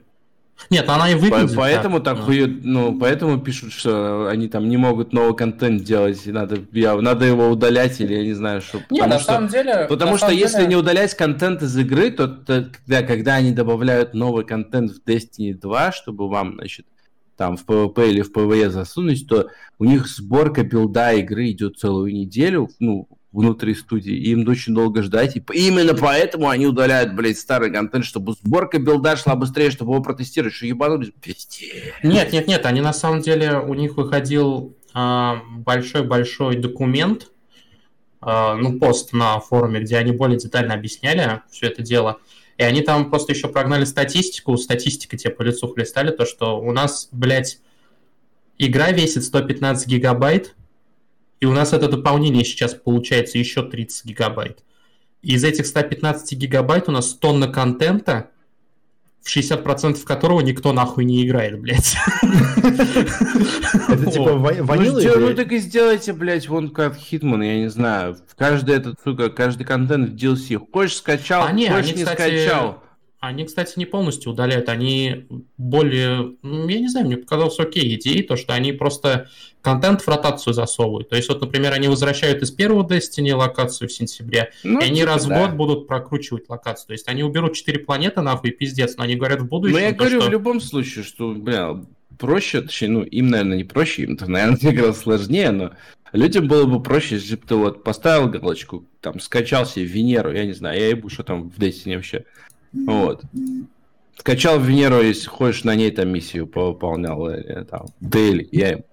Нет, 0.70 0.90
она 0.90 1.10
и 1.10 1.16
выглядит. 1.16 1.52
По 1.52 1.62
поэтому 1.62 2.00
так, 2.00 2.18
так 2.18 2.26
хуй, 2.26 2.46
ну, 2.46 3.00
поэтому 3.00 3.40
пишут, 3.40 3.72
что 3.72 4.28
они 4.28 4.50
там 4.50 4.68
не 4.68 4.78
могут 4.78 5.14
новый 5.14 5.36
контент 5.36 5.84
делать, 5.84 6.28
и 6.28 6.32
надо, 6.32 6.58
я, 6.74 6.96
надо 6.98 7.26
его 7.26 7.48
удалять, 7.48 8.00
или 8.02 8.14
я 8.14 8.24
не 8.24 8.34
знаю, 8.34 8.62
что. 8.62 8.82
Не, 8.90 9.02
на 9.02 9.20
что, 9.20 9.34
самом 9.34 9.48
деле. 9.48 9.86
Потому 9.88 10.18
что 10.18 10.30
деле... 10.30 10.42
если 10.42 10.66
не 10.66 10.76
удалять 10.76 11.16
контент 11.16 11.62
из 11.62 11.78
игры, 11.78 12.12
то, 12.12 12.28
то 12.28 12.70
когда, 12.86 13.04
когда 13.04 13.36
они 13.36 13.52
добавляют 13.52 14.14
новый 14.14 14.46
контент 14.46 14.92
в 14.92 15.02
Destiny 15.08 15.54
2, 15.54 15.92
чтобы 15.92 16.28
вам, 16.28 16.56
значит, 16.56 16.86
там 17.38 17.56
в 17.56 17.66
PvP 17.66 18.10
или 18.10 18.22
в 18.22 18.32
PvE 18.32 18.70
засунуть, 18.70 19.28
то 19.28 19.48
у 19.80 19.86
них 19.86 20.08
сборка 20.08 20.64
билда 20.64 21.14
игры 21.14 21.52
идет 21.52 21.78
целую 21.78 22.14
неделю, 22.14 22.70
ну, 22.80 23.08
внутри 23.32 23.76
студии, 23.76 24.14
и 24.14 24.32
им 24.32 24.48
очень 24.48 24.74
долго 24.74 25.04
ждать, 25.04 25.36
и 25.36 25.44
именно 25.54 25.94
поэтому 25.94 26.50
они 26.50 26.66
удаляют, 26.66 27.14
блядь, 27.14 27.38
старый 27.38 27.72
контент, 27.72 28.06
чтобы 28.06 28.34
сборка 28.34 28.80
билда 28.80 29.16
шла 29.18 29.36
быстрее, 29.36 29.70
чтобы 29.70 29.94
его 29.94 30.02
протестировать, 30.02 30.56
что 30.56 30.66
ебанулись, 30.66 31.12
пиздец. 31.22 31.60
Нет, 32.02 32.34
нет, 32.34 32.48
нет, 32.48 32.66
они 32.66 32.82
на 32.82 32.94
самом 32.94 33.22
деле, 33.22 33.60
у 33.60 33.76
них 33.76 33.98
выходил 33.98 34.76
а, 34.94 35.44
большой-большой 35.52 36.58
а, 36.58 36.60
документ, 36.60 37.32
а, 38.20 38.56
ну, 38.56 38.80
пост 38.80 39.14
на 39.14 39.40
форуме, 39.40 39.82
где 39.82 39.98
они 39.98 40.12
более 40.12 40.40
детально 40.40 40.74
объясняли 40.74 41.42
все 41.52 41.68
это 41.68 41.84
дело, 41.84 42.20
и 42.58 42.64
они 42.64 42.82
там 42.82 43.12
просто 43.12 43.34
еще 43.34 43.48
прогнали 43.48 43.86
статистику, 43.86 44.58
статистика 44.58 45.18
тебе 45.18 45.34
по 45.34 45.44
лицу 45.44 45.68
хлестали, 45.68 46.10
то, 46.10 46.26
что 46.26 46.60
у 46.60 46.72
нас, 46.72 47.10
блядь, 47.12 47.60
игра 48.58 48.92
весит 48.92 49.24
115 49.24 49.88
гигабайт, 49.88 50.56
и 51.40 51.46
у 51.46 51.54
нас 51.54 51.74
это 51.74 51.88
дополнение 51.88 52.44
сейчас 52.44 52.74
получается 52.74 53.38
еще 53.38 53.64
30 53.64 54.06
гигабайт. 54.06 54.64
Из 55.22 55.44
этих 55.44 55.66
115 55.66 56.38
гигабайт 56.38 56.90
у 56.90 56.92
нас 56.92 57.14
тонна 57.14 57.48
контента, 57.48 58.30
в 59.22 59.36
60% 59.36 60.04
которого 60.04 60.42
никто 60.42 60.74
нахуй 60.74 61.06
не 61.06 61.26
играет, 61.26 61.60
блядь. 61.60 61.96
Это 63.88 64.12
типа 64.12 64.34
ванила? 64.36 65.02
Ну 65.20 65.36
так 65.36 65.52
и 65.52 65.58
сделайте, 65.58 66.14
блядь, 66.14 66.48
вон 66.48 66.70
как 66.70 66.96
Хитман, 66.96 67.42
я 67.42 67.58
не 67.58 67.70
знаю. 67.70 68.18
Каждый 68.38 68.76
этот, 68.76 69.00
сука, 69.04 69.30
каждый 69.30 69.66
контент 69.66 70.10
в 70.10 70.16
DLC. 70.16 70.58
Хочешь 70.72 70.98
скачал, 70.98 71.44
а 71.44 71.52
хочешь 71.52 71.96
не 71.96 72.06
скачал. 72.06 72.84
Они, 73.20 73.44
кстати, 73.44 73.78
не 73.78 73.86
полностью 73.86 74.32
удаляют, 74.32 74.70
они 74.70 75.26
более, 75.58 76.36
ну, 76.42 76.70
я 76.70 76.80
не 76.80 76.88
знаю, 76.88 77.06
мне 77.06 77.18
показалось 77.18 77.60
окей 77.60 77.96
идеей, 77.96 78.24
то, 78.24 78.38
что 78.38 78.54
они 78.54 78.72
просто 78.72 79.30
контент 79.62 80.02
в 80.02 80.08
ротацию 80.08 80.54
засовывают. 80.54 81.10
То 81.10 81.18
есть, 81.18 81.28
вот, 81.28 81.42
например, 81.42 81.74
они 81.74 81.90
возвращают 81.90 82.42
из 82.42 82.52
первого 82.52 82.88
Destiny 82.88 83.34
локацию 83.34 83.90
в 83.90 83.92
сентябре, 83.92 84.54
ну, 84.64 84.80
и 84.80 84.86
они 84.86 85.02
типа, 85.02 85.08
раз 85.08 85.26
в 85.26 85.28
да. 85.28 85.48
год 85.48 85.58
будут 85.58 85.88
прокручивать 85.88 86.48
локацию. 86.48 86.88
То 86.88 86.94
есть, 86.94 87.10
они 87.10 87.24
уберут 87.24 87.56
4 87.56 87.80
планеты, 87.80 88.22
нахуй, 88.22 88.52
пиздец, 88.52 88.96
но 88.96 89.04
они 89.04 89.16
говорят 89.16 89.42
в 89.42 89.48
будущем... 89.48 89.74
Но 89.74 89.80
я 89.80 89.92
то, 89.92 89.98
говорю 89.98 90.22
что... 90.22 90.30
в 90.30 90.32
любом 90.32 90.62
случае, 90.62 91.04
что, 91.04 91.34
бля, 91.34 91.76
проще, 92.18 92.62
точнее, 92.62 92.90
ну, 92.90 93.02
им, 93.04 93.30
наверное, 93.30 93.58
не 93.58 93.66
проще, 93.66 94.04
им-то, 94.04 94.28
наверное, 94.32 94.58
как 94.62 94.78
раз 94.78 95.00
сложнее, 95.00 95.52
но 95.52 95.72
людям 96.14 96.48
было 96.48 96.66
бы 96.66 96.82
проще, 96.82 97.16
если 97.16 97.36
бы 97.36 97.46
ты 97.46 97.56
вот 97.56 97.84
поставил 97.84 98.30
галочку, 98.30 98.86
там, 99.02 99.20
скачал 99.20 99.66
себе 99.66 99.86
Венеру, 99.86 100.32
я 100.32 100.46
не 100.46 100.54
знаю, 100.54 100.80
я 100.80 100.88
ебу, 100.88 101.10
что 101.10 101.24
там 101.24 101.50
в 101.50 101.58
Destiny 101.58 101.96
вообще, 101.96 102.24
вот. 102.74 103.24
Скачал 104.18 104.60
Венеру, 104.60 105.02
если 105.02 105.28
хочешь, 105.28 105.64
на 105.64 105.76
ней 105.76 105.92
там 105.92 106.10
миссию 106.10 106.46
повыполнял, 106.46 107.30
или 107.30 107.64
там, 107.64 107.88
Дейли, 108.02 108.48
я 108.52 108.72
им. 108.74 108.84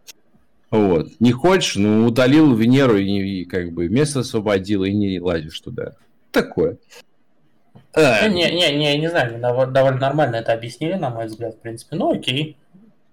Вот. 0.70 1.08
Не 1.20 1.32
хочешь, 1.32 1.76
ну, 1.76 2.06
удалил 2.06 2.54
Венеру 2.54 2.96
и, 2.96 3.40
и 3.40 3.44
как 3.44 3.72
бы 3.72 3.88
место 3.88 4.20
освободил, 4.20 4.84
и 4.84 4.92
не 4.92 5.20
лазишь 5.20 5.60
туда. 5.60 5.92
Такое. 6.30 6.76
Не, 7.96 8.28
не, 8.28 8.50
не, 8.52 8.76
не, 8.76 8.98
не 8.98 9.08
знаю, 9.08 9.40
довольно 9.40 9.98
нормально 9.98 10.36
это 10.36 10.52
объяснили, 10.52 10.94
на 10.94 11.10
мой 11.10 11.26
взгляд, 11.26 11.54
в 11.54 11.60
принципе. 11.60 11.96
Ну, 11.96 12.12
окей. 12.12 12.56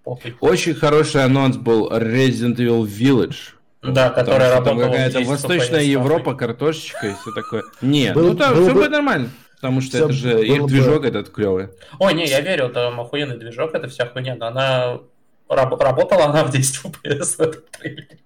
Похуй. 0.03 0.35
Очень 0.41 0.73
хороший 0.73 1.23
анонс 1.23 1.55
был 1.55 1.89
Resident 1.89 2.57
Evil 2.57 2.83
Village. 2.83 3.55
Да, 3.81 4.09
которая 4.09 4.51
работала. 4.51 4.83
Какая-то 4.83 5.21
Восточная 5.21 5.83
Европа, 5.83 6.35
картошечка 6.35 7.07
и 7.07 7.13
все 7.13 7.31
такое. 7.33 7.63
Не, 7.81 8.13
ну 8.13 8.35
там 8.35 8.53
все 8.55 8.73
будет 8.73 8.91
нормально. 8.91 9.29
Потому 9.63 9.79
что 9.79 9.91
Все 9.91 10.03
это 10.03 10.13
же 10.13 10.45
их 10.45 10.65
движок 10.65 11.05
этот 11.05 11.29
клевый. 11.29 11.69
Ой, 11.97 12.13
не, 12.13 12.25
я 12.25 12.41
верю, 12.41 12.67
там 12.67 12.99
охуенный 12.99 13.37
движок, 13.37 13.73
это 13.73 13.87
вся 13.87 14.05
хуйня, 14.05 14.35
но 14.35 14.47
она 14.47 14.99
раб- 15.47 15.79
работала 15.81 16.25
она 16.25 16.43
в 16.43 16.51
10 16.51 16.81
FPS 16.83 17.37
в 17.37 17.39
этом 17.39 17.61
трейлере. 17.71 18.19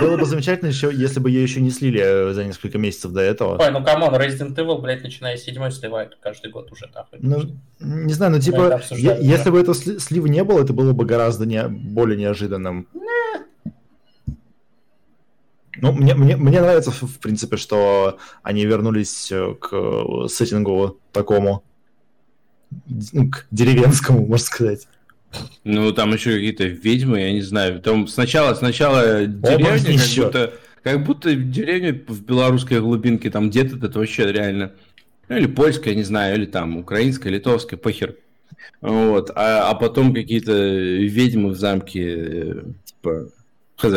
Было 0.00 0.16
бы 0.16 0.24
замечательно, 0.24 0.68
еще, 0.68 0.90
если 0.90 1.20
бы 1.20 1.28
ее 1.28 1.42
еще 1.42 1.60
не 1.60 1.70
слили 1.70 2.00
э, 2.02 2.32
за 2.32 2.44
несколько 2.44 2.78
месяцев 2.78 3.12
до 3.12 3.20
этого. 3.20 3.58
Ой, 3.60 3.70
ну 3.70 3.84
come 3.84 4.01
on, 4.01 4.14
Resident 4.14 4.54
Evil, 4.54 4.80
блядь, 4.80 5.02
начиная 5.02 5.36
с 5.36 5.42
седьмой 5.42 5.70
сливают 5.70 6.16
каждый 6.22 6.50
год 6.50 6.72
уже, 6.72 6.88
нахуй. 6.94 7.18
Ну, 7.20 7.42
не 7.78 8.14
знаю, 8.14 8.32
ну 8.32 8.40
типа, 8.40 8.80
если 8.90 9.50
бы 9.50 9.60
этого 9.60 9.74
слива 9.74 10.26
не 10.28 10.42
было, 10.44 10.62
это 10.62 10.72
было 10.72 10.94
бы 10.94 11.04
гораздо 11.04 11.44
не, 11.44 11.68
более 11.68 12.16
неожиданным. 12.16 12.88
Ну, 12.94 13.02
мне, 15.90 16.14
мне, 16.14 16.36
мне 16.36 16.60
нравится, 16.60 16.92
в 16.92 17.18
принципе, 17.18 17.56
что 17.56 18.18
они 18.44 18.64
вернулись 18.64 19.32
э, 19.32 19.54
к 19.60 20.28
сеттингу 20.28 21.00
такому, 21.10 21.64
ну, 23.12 23.28
к 23.28 23.46
деревенскому, 23.50 24.20
можно 24.26 24.46
сказать. 24.46 24.86
Ну, 25.64 25.90
там 25.92 26.12
еще 26.12 26.34
какие-то 26.34 26.64
ведьмы, 26.64 27.20
я 27.20 27.32
не 27.32 27.42
знаю. 27.42 27.80
Там 27.80 28.06
сначала, 28.06 28.54
сначала 28.54 29.26
деревня, 29.26 29.78
как 29.78 29.88
еще. 29.88 30.24
будто, 30.26 30.54
как 30.84 31.04
будто 31.04 31.34
деревня 31.34 32.00
в 32.06 32.22
белорусской 32.22 32.80
глубинке, 32.80 33.30
там 33.30 33.50
где-то 33.50 33.84
это 33.84 33.98
вообще 33.98 34.30
реально. 34.30 34.72
Ну, 35.28 35.36
или 35.36 35.46
польская, 35.46 35.96
не 35.96 36.04
знаю, 36.04 36.36
или 36.36 36.46
там 36.46 36.76
украинская, 36.76 37.32
литовская, 37.32 37.76
похер. 37.76 38.16
Вот. 38.80 39.30
А, 39.34 39.70
а 39.70 39.74
потом 39.74 40.14
какие-то 40.14 40.52
ведьмы 40.52 41.50
в 41.50 41.56
замке, 41.56 42.14
э, 42.14 42.62
типа, 42.84 43.30
хз. 43.76 43.94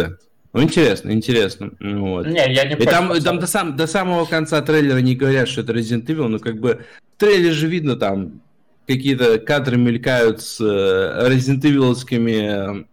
Ну, 0.55 0.63
интересно, 0.63 1.11
интересно. 1.11 1.71
Ну, 1.79 2.11
вот. 2.11 2.27
Не, 2.27 2.53
я 2.53 2.63
не 2.63 2.75
И 2.75 2.85
там, 2.85 3.13
там 3.21 3.39
до, 3.39 3.45
сам, 3.45 3.75
до 3.75 3.87
самого 3.87 4.23
конца 4.23 4.61
трейлера 4.61 4.99
не 4.99 5.13
говорят, 5.13 5.49
что 5.49 5.61
это 5.61 5.73
Resident 5.73 6.05
Evil, 6.05 6.27
но 6.27 6.39
как 6.39 6.61
бы 6.61 6.85
в 7.15 7.19
трейлере 7.19 7.51
же 7.51 7.67
видно 7.67 7.97
там 7.97 8.39
какие-то 8.87 9.37
кадры 9.39 9.75
мелькают 9.75 10.41
с 10.41 10.61
э, 10.61 11.27
Resident 11.29 11.61
Evil 11.61 11.93
э, 12.39 12.85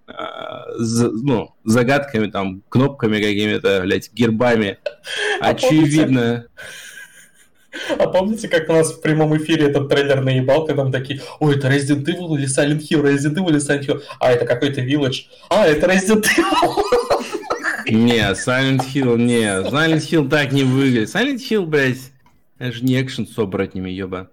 ну, 1.22 1.54
загадками, 1.64 2.26
там, 2.26 2.62
кнопками 2.68 3.18
какими-то, 3.18 3.82
блядь, 3.82 4.12
гербами. 4.12 4.78
А 5.40 5.50
Очевидно. 5.50 6.46
А 7.96 8.06
помните, 8.08 8.48
как 8.48 8.68
у 8.68 8.72
нас 8.72 8.92
в 8.92 9.00
прямом 9.00 9.36
эфире 9.36 9.68
этот 9.68 9.88
трейлер 9.88 10.20
наебал, 10.20 10.66
когда 10.66 10.84
мы 10.84 10.92
такие, 10.92 11.20
ой, 11.38 11.56
это 11.56 11.68
Resident 11.68 12.04
Evil 12.04 12.36
или 12.36 12.46
Silent 12.46 12.80
Hill, 12.80 13.02
Resident 13.02 13.36
Evil 13.36 13.50
или 13.50 13.58
Silent 13.58 13.86
Hill, 13.86 14.02
а 14.18 14.32
это 14.32 14.46
какой-то 14.46 14.80
Village, 14.82 15.26
а 15.48 15.66
это 15.66 15.86
Resident 15.86 16.26
Evil. 16.36 17.01
Не, 17.94 18.32
Silent 18.32 18.82
Hill, 18.92 19.18
не. 19.18 19.44
Silent 19.44 19.98
Hill 19.98 20.28
так 20.28 20.52
не 20.52 20.64
выглядит. 20.64 21.08
Silent 21.08 21.38
Hill, 21.38 21.66
блядь, 21.66 22.12
это 22.58 22.72
же 22.72 22.84
не 22.84 23.00
экшен 23.00 23.26
с 23.26 23.38
оборотнями, 23.38 23.90
ёба. 23.90 24.30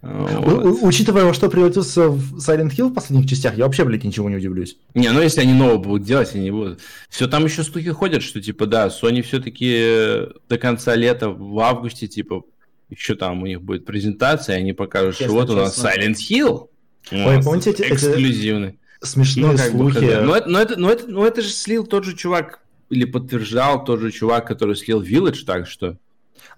Вот. 0.00 0.78
Учитывая, 0.82 1.24
во 1.24 1.34
что 1.34 1.50
превратился 1.50 2.08
в 2.08 2.38
Silent 2.38 2.70
Hill 2.70 2.88
в 2.88 2.94
последних 2.94 3.28
частях, 3.28 3.56
я 3.56 3.64
вообще, 3.64 3.84
блядь, 3.84 4.04
ничего 4.04 4.30
не 4.30 4.36
удивлюсь. 4.36 4.76
Не, 4.94 5.10
ну 5.10 5.20
если 5.20 5.40
они 5.40 5.54
нового 5.54 5.78
будут 5.78 6.04
делать, 6.04 6.34
они 6.34 6.50
будут. 6.50 6.80
Все 7.08 7.26
там 7.26 7.44
еще 7.44 7.64
слухи 7.64 7.90
ходят, 7.90 8.22
что 8.22 8.40
типа, 8.40 8.66
да, 8.66 8.86
Sony 8.88 9.22
все-таки 9.22 10.28
до 10.48 10.56
конца 10.58 10.94
лета, 10.94 11.30
в 11.30 11.58
августе, 11.58 12.06
типа, 12.06 12.44
еще 12.90 13.16
там 13.16 13.42
у 13.42 13.46
них 13.46 13.60
будет 13.60 13.84
презентация, 13.84 14.56
и 14.56 14.60
они 14.60 14.72
покажут, 14.72 15.16
Честно, 15.16 15.26
что 15.26 15.34
вот 15.34 15.46
честно. 15.48 15.62
у 15.62 15.64
нас 15.64 15.84
Silent 15.84 16.16
Hill. 16.30 16.68
Ой, 17.10 17.42
помните, 17.42 17.70
эти, 17.70 17.82
эксклюзивный. 17.82 18.78
Смешные 19.00 19.52
ну, 19.52 19.58
слухи. 19.58 19.98
Бы, 19.98 20.20
но, 20.22 20.36
это, 20.36 20.48
но, 20.48 20.60
это, 20.60 20.76
но, 20.78 20.90
это, 20.90 21.06
но 21.08 21.26
это 21.26 21.42
же 21.42 21.48
слил 21.48 21.86
тот 21.86 22.04
же 22.04 22.16
чувак, 22.16 22.60
или 22.90 23.04
подтверждал 23.04 23.84
тот 23.84 24.00
же 24.00 24.10
чувак, 24.10 24.46
который 24.46 24.76
слил 24.76 25.02
Village, 25.02 25.44
так 25.44 25.66
что... 25.66 25.96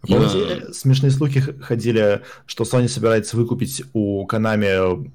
А 0.03 0.07
помните, 0.07 0.67
да. 0.67 0.73
смешные 0.73 1.11
слухи 1.11 1.41
ходили, 1.41 2.23
что 2.47 2.65
Sony 2.65 2.89
собирается 2.89 3.37
выкупить 3.37 3.83
у 3.93 4.27
Konami 4.27 5.11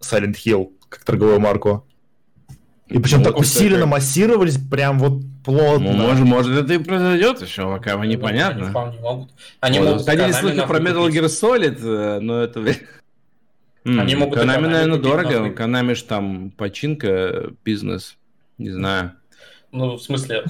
Silent 0.00 0.36
Hill 0.44 0.70
как 0.88 1.04
торговую 1.04 1.40
марку? 1.40 1.86
И 2.88 2.98
причем 2.98 3.18
ну, 3.18 3.24
так 3.24 3.38
усиленно 3.38 3.80
как... 3.80 3.90
массировались, 3.90 4.58
прям 4.58 5.00
вот 5.00 5.22
плотно. 5.44 5.92
Ну, 5.92 6.06
может, 6.06 6.24
может, 6.24 6.56
это 6.56 6.74
и 6.74 6.78
произойдет 6.78 7.42
еще, 7.42 7.64
пока 7.64 7.96
вы 7.96 8.06
непонятно. 8.06 8.66
Они 8.66 8.98
могут. 9.00 9.30
Они 9.60 9.78
вот, 9.80 9.88
могут 9.88 10.06
ходили 10.06 10.32
слухи 10.32 10.64
про 10.66 10.78
Metal 10.78 11.08
Gear 11.08 11.24
Solid, 11.24 11.78
э, 11.82 12.20
но 12.20 12.42
это... 12.42 12.64
Они 13.84 14.14
могут 14.14 14.38
Konami, 14.38 14.68
наверное, 14.68 14.98
дорого. 14.98 15.50
Konami 15.50 15.94
ж 15.94 16.02
там 16.02 16.50
починка, 16.52 17.50
бизнес. 17.64 18.16
Не 18.58 18.70
знаю. 18.70 19.12
Ну, 19.76 19.96
в 19.96 20.02
смысле, 20.02 20.44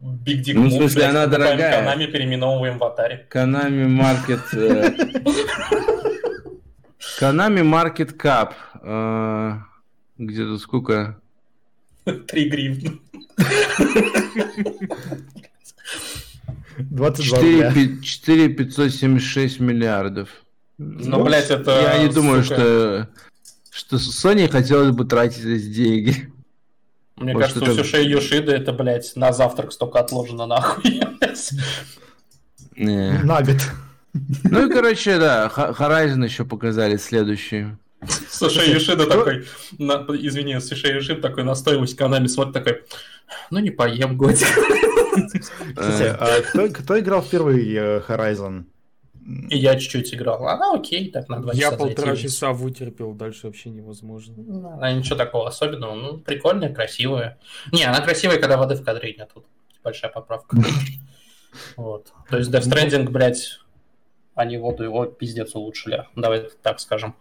Big 0.00 0.42
Dick 0.42 0.54
Ну, 0.54 0.66
в 0.66 0.72
смысле, 0.72 1.04
она 1.04 1.26
дорогая. 1.26 1.80
Konami 1.80 2.06
переименовываем 2.08 2.78
в 2.78 2.82
Atari. 2.82 3.28
Konami 3.30 3.86
Market... 3.86 4.42
Konami 7.20 7.62
Market 7.62 8.16
Cap. 8.16 8.54
Где-то 10.18 10.58
сколько? 10.58 11.20
Три 12.26 12.48
гривны. 12.48 13.00
22 16.78 17.38
4, 17.38 18.02
4 18.02 18.48
576 18.48 19.60
миллиардов. 19.60 20.28
Ну, 20.78 21.18
ну 21.18 21.24
блядь, 21.24 21.50
это... 21.50 21.80
Я 21.80 22.02
не 22.04 22.12
думаю, 22.12 22.42
что, 22.42 23.08
что 23.70 23.96
Sony 23.96 24.48
хотелось 24.48 24.90
бы 24.90 25.04
тратить 25.04 25.44
эти 25.44 25.66
деньги. 25.66 26.33
Мне 27.16 27.32
Может, 27.32 27.54
кажется, 27.54 27.72
это... 27.72 27.80
у 27.80 27.84
Сюши 27.84 28.02
Юшида 28.02 28.52
это, 28.52 28.72
блядь, 28.72 29.14
на 29.16 29.32
завтрак 29.32 29.72
столько 29.72 30.00
отложено 30.00 30.46
нахуй. 30.46 31.00
На 32.76 33.40
год. 33.42 33.56
Ну 34.44 34.66
и, 34.66 34.72
короче, 34.72 35.18
да, 35.18 35.50
Horizon 35.56 36.24
еще 36.24 36.44
показали 36.44 36.96
следующий. 36.96 37.66
Слушай, 38.28 38.72
Юшида 38.72 39.06
такой, 39.06 39.46
на, 39.78 40.06
извини, 40.10 40.58
Слушай, 40.60 40.94
Юшида 40.94 41.22
такой 41.22 41.44
настойливость 41.44 41.96
канале 41.96 42.28
смотрит 42.28 42.54
такой, 42.54 42.82
ну 43.50 43.60
не 43.60 43.70
поем 43.70 44.16
годик. 44.16 44.46
Кстати, 45.76 46.16
а 46.18 46.42
кто, 46.42 46.68
кто 46.68 46.98
играл 46.98 47.22
в 47.22 47.28
первый 47.30 47.72
э, 47.72 48.02
Horizon? 48.06 48.64
И 49.26 49.56
я 49.56 49.78
чуть-чуть 49.78 50.14
играл. 50.14 50.46
Она 50.46 50.74
окей, 50.74 51.10
так 51.10 51.28
на 51.28 51.40
два 51.40 51.54
часа. 51.54 51.70
Я 51.70 51.76
полтора 51.76 52.14
часа 52.14 52.52
вытерпел, 52.52 53.14
дальше 53.14 53.46
вообще 53.46 53.70
невозможно. 53.70 54.34
Она 54.74 54.92
ничего 54.92 55.16
такого 55.16 55.48
особенного. 55.48 55.94
Ну, 55.94 56.18
прикольная, 56.18 56.74
красивая. 56.74 57.38
Не, 57.72 57.84
она 57.84 58.02
красивая, 58.02 58.38
когда 58.38 58.58
воды 58.58 58.74
в 58.74 58.84
кадре 58.84 59.14
нет. 59.16 59.30
Тут 59.32 59.46
большая 59.82 60.10
поправка. 60.10 60.56
Вот. 61.76 62.12
То 62.28 62.38
есть 62.38 62.50
Death 62.50 62.68
Stranding, 62.68 63.08
блядь, 63.10 63.60
они 64.34 64.58
воду 64.58 64.82
его 64.82 65.06
пиздец 65.06 65.54
улучшили. 65.54 66.04
Давай 66.16 66.50
так 66.62 66.80
скажем. 66.80 67.14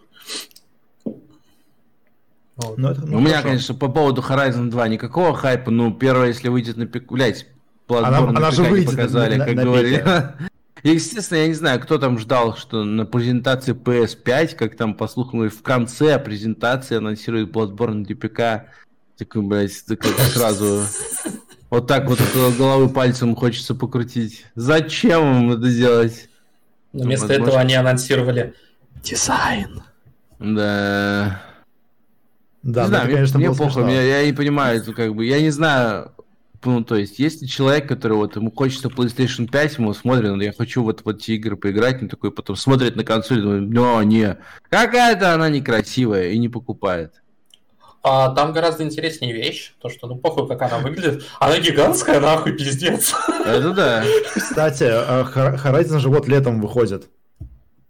Вот. 2.55 2.77
Ну, 2.79 2.89
это, 2.89 3.05
ну, 3.05 3.17
У 3.17 3.19
меня, 3.19 3.43
конечно, 3.43 3.75
по 3.75 3.89
поводу 3.89 4.21
Horizon 4.21 4.71
2 4.71 4.87
никакого 4.87 5.35
хайпа. 5.35 5.69
Ну, 5.69 5.93
первое, 5.93 6.29
если 6.29 6.49
выйдет 6.49 6.77
на 6.77 6.87
пик... 6.87 7.11
Блять, 7.11 7.45
она, 7.87 8.17
она 8.17 8.49
же 8.49 8.63
выйдет 8.63 8.89
показали, 8.89 9.35
на, 9.35 9.45
как 9.45 9.55
на 9.55 9.63
говорили. 9.63 10.03
Естественно, 10.84 11.39
я 11.39 11.47
не 11.47 11.53
знаю, 11.53 11.79
кто 11.79 11.97
там 11.97 12.19
ждал, 12.19 12.57
что 12.57 12.84
на 12.84 13.05
презентации 13.05 13.73
PS5, 13.73 14.55
как 14.55 14.75
там 14.75 14.93
послухали 14.93 15.47
в 15.47 15.61
конце 15.61 16.19
презентации 16.19 16.97
анонсирует 16.97 17.51
Bloodborne 17.51 18.05
DPK. 18.05 18.63
Такой, 19.17 19.41
блядь, 19.43 19.86
такой 19.86 20.11
сразу 20.11 20.81
вот 21.69 21.88
так 21.88 22.07
вот 22.07 22.19
около 22.19 22.51
головы 22.51 22.89
пальцем 22.89 23.36
хочется 23.36 23.73
покрутить. 23.73 24.45
Зачем 24.55 25.23
им 25.23 25.51
это 25.53 25.71
делать? 25.71 26.29
Вместо 26.91 27.27
Возможно... 27.27 27.49
этого 27.49 27.59
они 27.61 27.73
анонсировали 27.75 28.53
дизайн. 29.01 29.81
Да. 30.39 31.41
Да, 32.61 32.84
не 32.84 32.88
знаю, 32.88 33.11
конечно, 33.11 33.39
мне 33.39 33.53
похуй, 33.53 33.91
я, 33.91 34.01
я 34.19 34.25
не 34.25 34.34
понимаю, 34.34 34.79
это 34.79 34.93
как 34.93 35.15
бы, 35.15 35.25
я 35.25 35.41
не 35.41 35.49
знаю, 35.49 36.12
ну, 36.66 36.84
то 36.84 36.95
есть, 36.95 37.20
если 37.20 37.45
человек, 37.45 37.88
который 37.88 38.18
вот 38.18 38.36
ему 38.36 38.51
хочется 38.51 38.88
PlayStation 38.88 39.49
5, 39.49 39.78
ему 39.78 39.93
смотрит, 39.93 40.32
ну, 40.32 40.41
я 40.41 40.53
хочу 40.53 40.84
вот 40.84 41.03
в 41.03 41.09
эти 41.09 41.32
игры 41.32 41.55
поиграть, 41.55 42.01
он 42.01 42.09
такой 42.09 42.32
потом 42.32 42.55
смотрит 42.55 42.95
на 42.95 43.03
консоль, 43.03 43.41
думает, 43.41 43.70
ну, 43.70 44.01
не, 44.03 44.38
какая-то 44.70 45.34
она 45.34 45.49
некрасивая, 45.49 46.30
и 46.30 46.38
не 46.38 46.49
покупает. 46.49 47.22
А 48.01 48.36
там 48.36 48.51
гораздо 48.51 48.84
интереснее 48.84 49.34
вещь, 49.34 49.74
то 49.82 49.89
что, 49.89 50.07
ну, 50.07 50.18
похуй, 50.18 50.47
как 50.47 50.61
она 50.61 50.80
выглядит, 50.80 51.24
она 51.39 51.59
гигантская, 51.59 52.20
нахуй, 52.20 52.51
пиздец. 52.51 53.14
Это 53.45 53.72
да. 53.72 54.03
Кстати, 54.36 54.84
а 54.84 55.24
Horizon 55.24 55.99
же 55.99 56.09
вот 56.09 56.28
летом 56.28 56.59
выходит. 56.59 57.09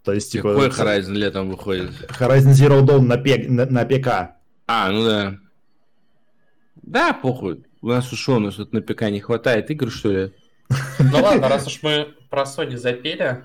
То 0.03 0.13
есть, 0.13 0.31
типа... 0.31 0.53
Какой 0.53 0.69
Horizon 0.69 1.13
летом 1.13 1.49
выходит? 1.49 1.91
Horizon 2.19 2.51
Zero 2.51 2.81
Dawn 2.81 3.01
на, 3.01 3.17
пек, 3.17 3.49
на, 3.49 3.65
на 3.65 3.85
ПК. 3.85 4.35
А, 4.67 4.91
ну 4.91 5.05
да. 5.05 5.37
Да, 6.83 7.13
похуй. 7.13 7.63
У 7.83 7.89
нас 7.89 8.13
ушел, 8.13 8.37
у 8.37 8.39
нас 8.39 8.55
тут 8.55 8.71
на 8.71 8.81
ПК 8.81 9.09
не 9.09 9.19
хватает 9.19 9.69
игр, 9.69 9.91
что 9.91 10.09
ли? 10.09 10.31
Ну 10.99 11.21
ладно, 11.21 11.49
раз 11.49 11.67
уж 11.67 11.79
мы 11.83 12.07
про 12.29 12.43
Sony 12.43 12.77
запели. 12.77 13.43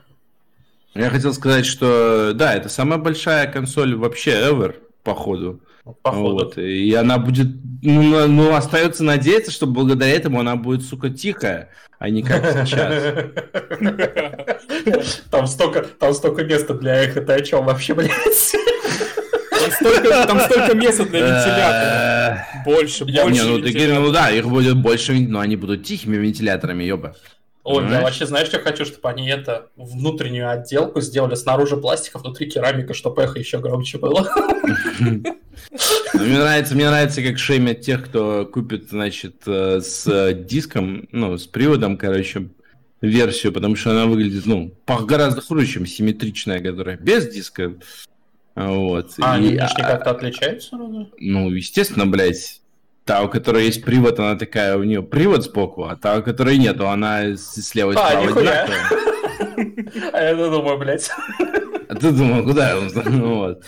Я 0.94 1.10
хотел 1.10 1.34
сказать, 1.34 1.66
что 1.66 2.32
да, 2.34 2.54
это 2.54 2.68
самая 2.68 3.00
большая 3.00 3.50
консоль 3.50 3.96
вообще 3.96 4.30
ever, 4.30 4.76
походу. 5.02 5.60
Походу. 6.02 6.34
Вот. 6.34 6.56
И 6.56 6.94
она 6.94 7.18
будет, 7.18 7.48
ну, 7.82 8.28
ну, 8.28 8.54
остается 8.54 9.02
надеяться, 9.02 9.50
что 9.50 9.66
благодаря 9.66 10.12
этому 10.12 10.38
она 10.38 10.54
будет, 10.54 10.84
сука, 10.84 11.10
тихая, 11.10 11.70
а 11.98 12.08
не 12.08 12.22
как 12.22 12.44
сейчас. 12.64 13.16
Там 15.32 15.48
столько, 15.48 15.82
там 15.82 16.14
столько 16.14 16.44
места 16.44 16.74
для 16.74 17.02
эхо, 17.02 17.22
ты 17.22 17.32
о 17.32 17.40
чем 17.40 17.64
вообще, 17.64 17.92
блядь? 17.92 18.12
Там 19.68 19.76
столько, 19.76 20.26
там 20.26 20.40
столько 20.40 20.74
места 20.74 21.04
для 21.04 21.20
вентилятора. 21.20 22.46
Больше, 22.64 23.04
больше. 23.04 23.44
Ну, 23.44 23.62
ты, 23.62 23.94
ну 23.94 24.12
да, 24.12 24.30
их 24.30 24.46
будет 24.46 24.76
больше, 24.76 25.14
но 25.14 25.40
они 25.40 25.56
будут 25.56 25.84
тихими 25.84 26.16
вентиляторами, 26.16 26.84
ёба. 26.84 27.14
Ой, 27.64 27.84
я 27.90 28.00
вообще, 28.00 28.24
знаешь, 28.24 28.48
что 28.48 28.60
хочу, 28.60 28.86
чтобы 28.86 29.10
они 29.10 29.28
это 29.28 29.68
внутреннюю 29.76 30.50
отделку 30.50 31.02
сделали 31.02 31.34
снаружи 31.34 31.76
пластика, 31.76 32.18
внутри 32.18 32.48
керамика, 32.48 32.94
чтобы 32.94 33.22
эхо 33.22 33.38
еще 33.38 33.58
громче 33.58 33.98
было. 33.98 34.26
Ну, 36.14 36.24
мне 36.24 36.38
нравится, 36.38 36.74
мне 36.74 36.88
нравится, 36.88 37.20
как 37.22 37.36
шеймят 37.38 37.82
тех, 37.82 38.06
кто 38.06 38.46
купит, 38.46 38.88
значит, 38.90 39.42
э, 39.46 39.80
с 39.82 40.32
диском, 40.32 41.08
ну, 41.12 41.36
с 41.36 41.46
приводом, 41.46 41.98
короче, 41.98 42.48
версию, 43.00 43.52
потому 43.52 43.76
что 43.76 43.90
она 43.90 44.06
выглядит, 44.06 44.46
ну, 44.46 44.72
гораздо 44.86 45.40
хуже, 45.40 45.66
чем 45.66 45.84
симметричная, 45.84 46.60
которая 46.60 46.96
без 46.96 47.28
диска. 47.28 47.74
Вот. 48.58 49.12
А 49.20 49.36
и, 49.36 49.38
они 49.38 49.48
внешне 49.50 49.84
а, 49.84 49.88
как-то 49.88 50.10
отличаются? 50.10 50.76
Ну, 50.76 51.50
естественно, 51.50 52.06
блядь. 52.06 52.60
Та, 53.04 53.22
у 53.22 53.28
которой 53.28 53.64
есть 53.64 53.84
привод, 53.84 54.18
она 54.18 54.36
такая, 54.36 54.76
у 54.76 54.82
нее 54.82 55.02
привод 55.02 55.44
сбоку, 55.44 55.84
а 55.84 55.96
та, 55.96 56.18
у 56.18 56.22
которой 56.22 56.58
нету, 56.58 56.88
она 56.88 57.36
слева 57.36 57.92
и 57.92 57.94
справа 57.94 58.20
одинаковая. 58.20 58.68
А 60.12 60.22
я 60.22 60.34
думаю, 60.34 60.76
блядь. 60.76 61.10
А 61.88 61.94
ты 61.94 62.10
думал, 62.10 62.42
куда? 62.44 62.76
Ну, 63.06 63.36
вот. 63.36 63.62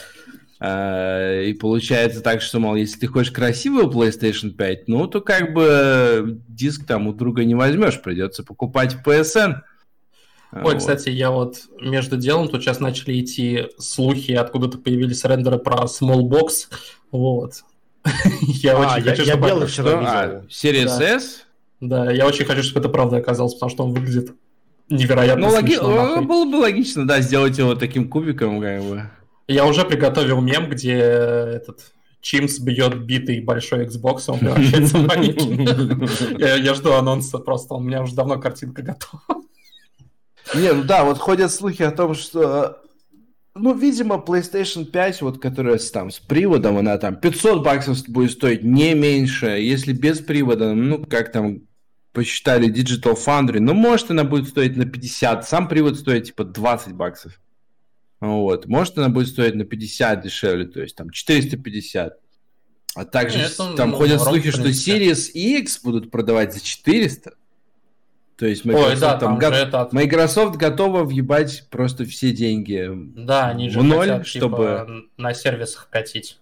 А, 0.59 1.41
и 1.41 1.55
получается 1.55 2.21
так, 2.21 2.43
что, 2.43 2.59
мол, 2.59 2.75
если 2.75 2.99
ты 2.99 3.07
хочешь 3.07 3.33
красивую 3.33 3.87
PlayStation 3.87 4.51
5, 4.51 4.89
ну, 4.89 5.07
то 5.07 5.21
как 5.21 5.55
бы 5.55 6.41
диск 6.49 6.85
там 6.85 7.07
у 7.07 7.15
друга 7.15 7.45
не 7.45 7.55
возьмешь, 7.55 8.03
придется 8.03 8.43
покупать 8.43 8.97
PSN. 9.07 9.61
Ой, 10.53 10.63
вот. 10.63 10.79
кстати, 10.79 11.11
я 11.11 11.31
вот 11.31 11.57
между 11.81 12.17
делом 12.17 12.49
тут 12.49 12.63
сейчас 12.63 12.81
начали 12.81 13.21
идти 13.21 13.69
слухи, 13.79 14.33
откуда-то 14.33 14.79
появились 14.79 15.25
рендеры 15.25 15.59
про 15.59 15.85
Smallbox, 15.85 16.49
вот. 17.13 17.63
Я 18.41 18.77
а, 18.77 18.97
очень 18.97 19.05
хочу, 19.05 19.25
чтобы... 19.25 19.47
Я 19.47 19.53
белый 19.53 19.67
вчера 19.69 19.91
видел. 19.95 20.47
Series 20.49 21.01
S? 21.03 21.47
Да, 21.81 22.11
я 22.11 22.27
очень 22.27 22.45
хочу, 22.45 22.63
чтобы 22.63 22.81
это 22.81 22.89
правда 22.89 23.19
оказалось, 23.19 23.55
потому 23.55 23.71
что 23.71 23.85
он 23.85 23.93
выглядит 23.93 24.35
невероятно 24.91 25.49
ну, 25.49 25.53
логи... 25.53 25.77
Было 25.77 26.45
бы 26.45 26.57
логично, 26.57 27.07
да, 27.07 27.21
сделать 27.21 27.57
его 27.57 27.75
таким 27.75 28.09
кубиком, 28.09 28.61
как 28.61 28.83
бы. 28.83 29.11
Я 29.49 29.67
уже 29.67 29.85
приготовил 29.85 30.41
мем, 30.41 30.69
где 30.69 30.95
этот 30.95 31.93
Чимс 32.21 32.59
бьет 32.59 32.99
битый 33.05 33.41
большой 33.41 33.87
Xbox, 33.87 34.25
он 34.29 34.39
превращается 34.41 34.99
в 34.99 35.07
маленький. 35.07 36.39
Я, 36.39 36.57
я 36.57 36.75
жду 36.75 36.93
анонса 36.93 37.39
просто, 37.39 37.75
у 37.75 37.81
меня 37.81 38.03
уже 38.03 38.15
давно 38.15 38.39
картинка 38.39 38.83
готова. 38.83 39.43
Не, 40.55 40.73
ну 40.73 40.85
да, 40.85 41.05
вот 41.05 41.19
ходят 41.19 41.53
слухи 41.53 41.83
о 41.83 41.91
том, 41.91 42.15
что 42.15 42.81
ну, 43.55 43.75
видимо, 43.75 44.17
PlayStation 44.17 44.85
5, 44.85 45.23
вот, 45.23 45.41
которая 45.41 45.79
с, 45.79 45.91
там, 45.91 46.11
с 46.11 46.19
приводом, 46.19 46.79
она 46.79 46.97
там 46.99 47.17
500 47.17 47.65
баксов 47.65 48.09
будет 48.09 48.33
стоить, 48.33 48.63
не 48.63 48.95
меньше. 48.95 49.47
Если 49.47 49.93
без 49.93 50.21
привода, 50.21 50.73
ну, 50.73 51.05
как 51.05 51.33
там 51.33 51.63
посчитали 52.13 52.73
Digital 52.73 53.17
Foundry, 53.17 53.61
ну, 53.61 53.75
может, 53.75 54.11
она 54.11 54.25
будет 54.25 54.49
стоить 54.49 54.77
на 54.77 54.85
50. 54.85 55.49
Сам 55.49 55.69
привод 55.69 55.99
стоит, 55.99 56.25
типа, 56.25 56.45
20 56.45 56.93
баксов. 56.95 57.41
Вот. 58.21 58.67
Может, 58.67 58.99
она 58.99 59.09
будет 59.09 59.29
стоить 59.29 59.55
на 59.55 59.65
50 59.65 60.23
дешевле, 60.23 60.67
то 60.67 60.81
есть 60.81 60.95
там 60.95 61.11
450. 61.11 62.19
А 62.95 63.05
также 63.05 63.39
Нет, 63.39 63.57
там 63.77 63.91
ну, 63.91 63.97
ходят 63.97 64.21
слухи, 64.21 64.51
что 64.51 64.69
Series 64.69 65.31
X 65.33 65.81
будут 65.83 66.11
продавать 66.11 66.53
за 66.53 66.61
400. 66.61 67.35
То 68.41 68.47
есть 68.47 68.65
Microsoft, 68.65 68.95
Ой, 68.95 69.01
да, 69.01 69.17
там, 69.19 69.39
там 69.39 69.51
го... 69.51 69.87
Microsoft 69.93 70.57
готова 70.57 71.05
въебать 71.05 71.67
просто 71.69 72.07
все 72.07 72.33
деньги 72.33 72.91
да, 73.15 73.49
они 73.49 73.69
же 73.69 73.81
в 73.81 73.85
ноль, 73.85 74.09
хотят, 74.09 74.27
типа, 74.27 74.39
чтобы 74.39 74.57
типа, 74.57 75.03
на 75.19 75.35
сервисах 75.35 75.91
катить. 75.91 76.39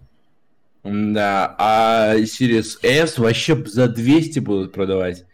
Да, 0.84 1.56
а 1.58 2.14
Series 2.18 2.78
S 2.84 3.18
вообще 3.18 3.64
за 3.66 3.88
200 3.88 4.38
будут 4.38 4.72
продавать. 4.72 5.24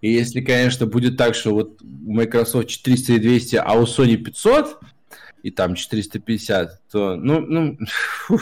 И 0.00 0.10
если, 0.10 0.40
конечно, 0.40 0.86
будет 0.86 1.16
так, 1.16 1.36
что 1.36 1.54
вот 1.54 1.80
у 1.82 2.12
Microsoft 2.12 2.66
400 2.66 3.12
и 3.12 3.18
200, 3.20 3.56
а 3.64 3.74
у 3.74 3.84
Sony 3.84 4.16
500, 4.16 4.76
и 5.44 5.52
там 5.52 5.76
450, 5.76 6.82
то, 6.90 7.14
ну, 7.14 7.38
ну, 7.38 7.78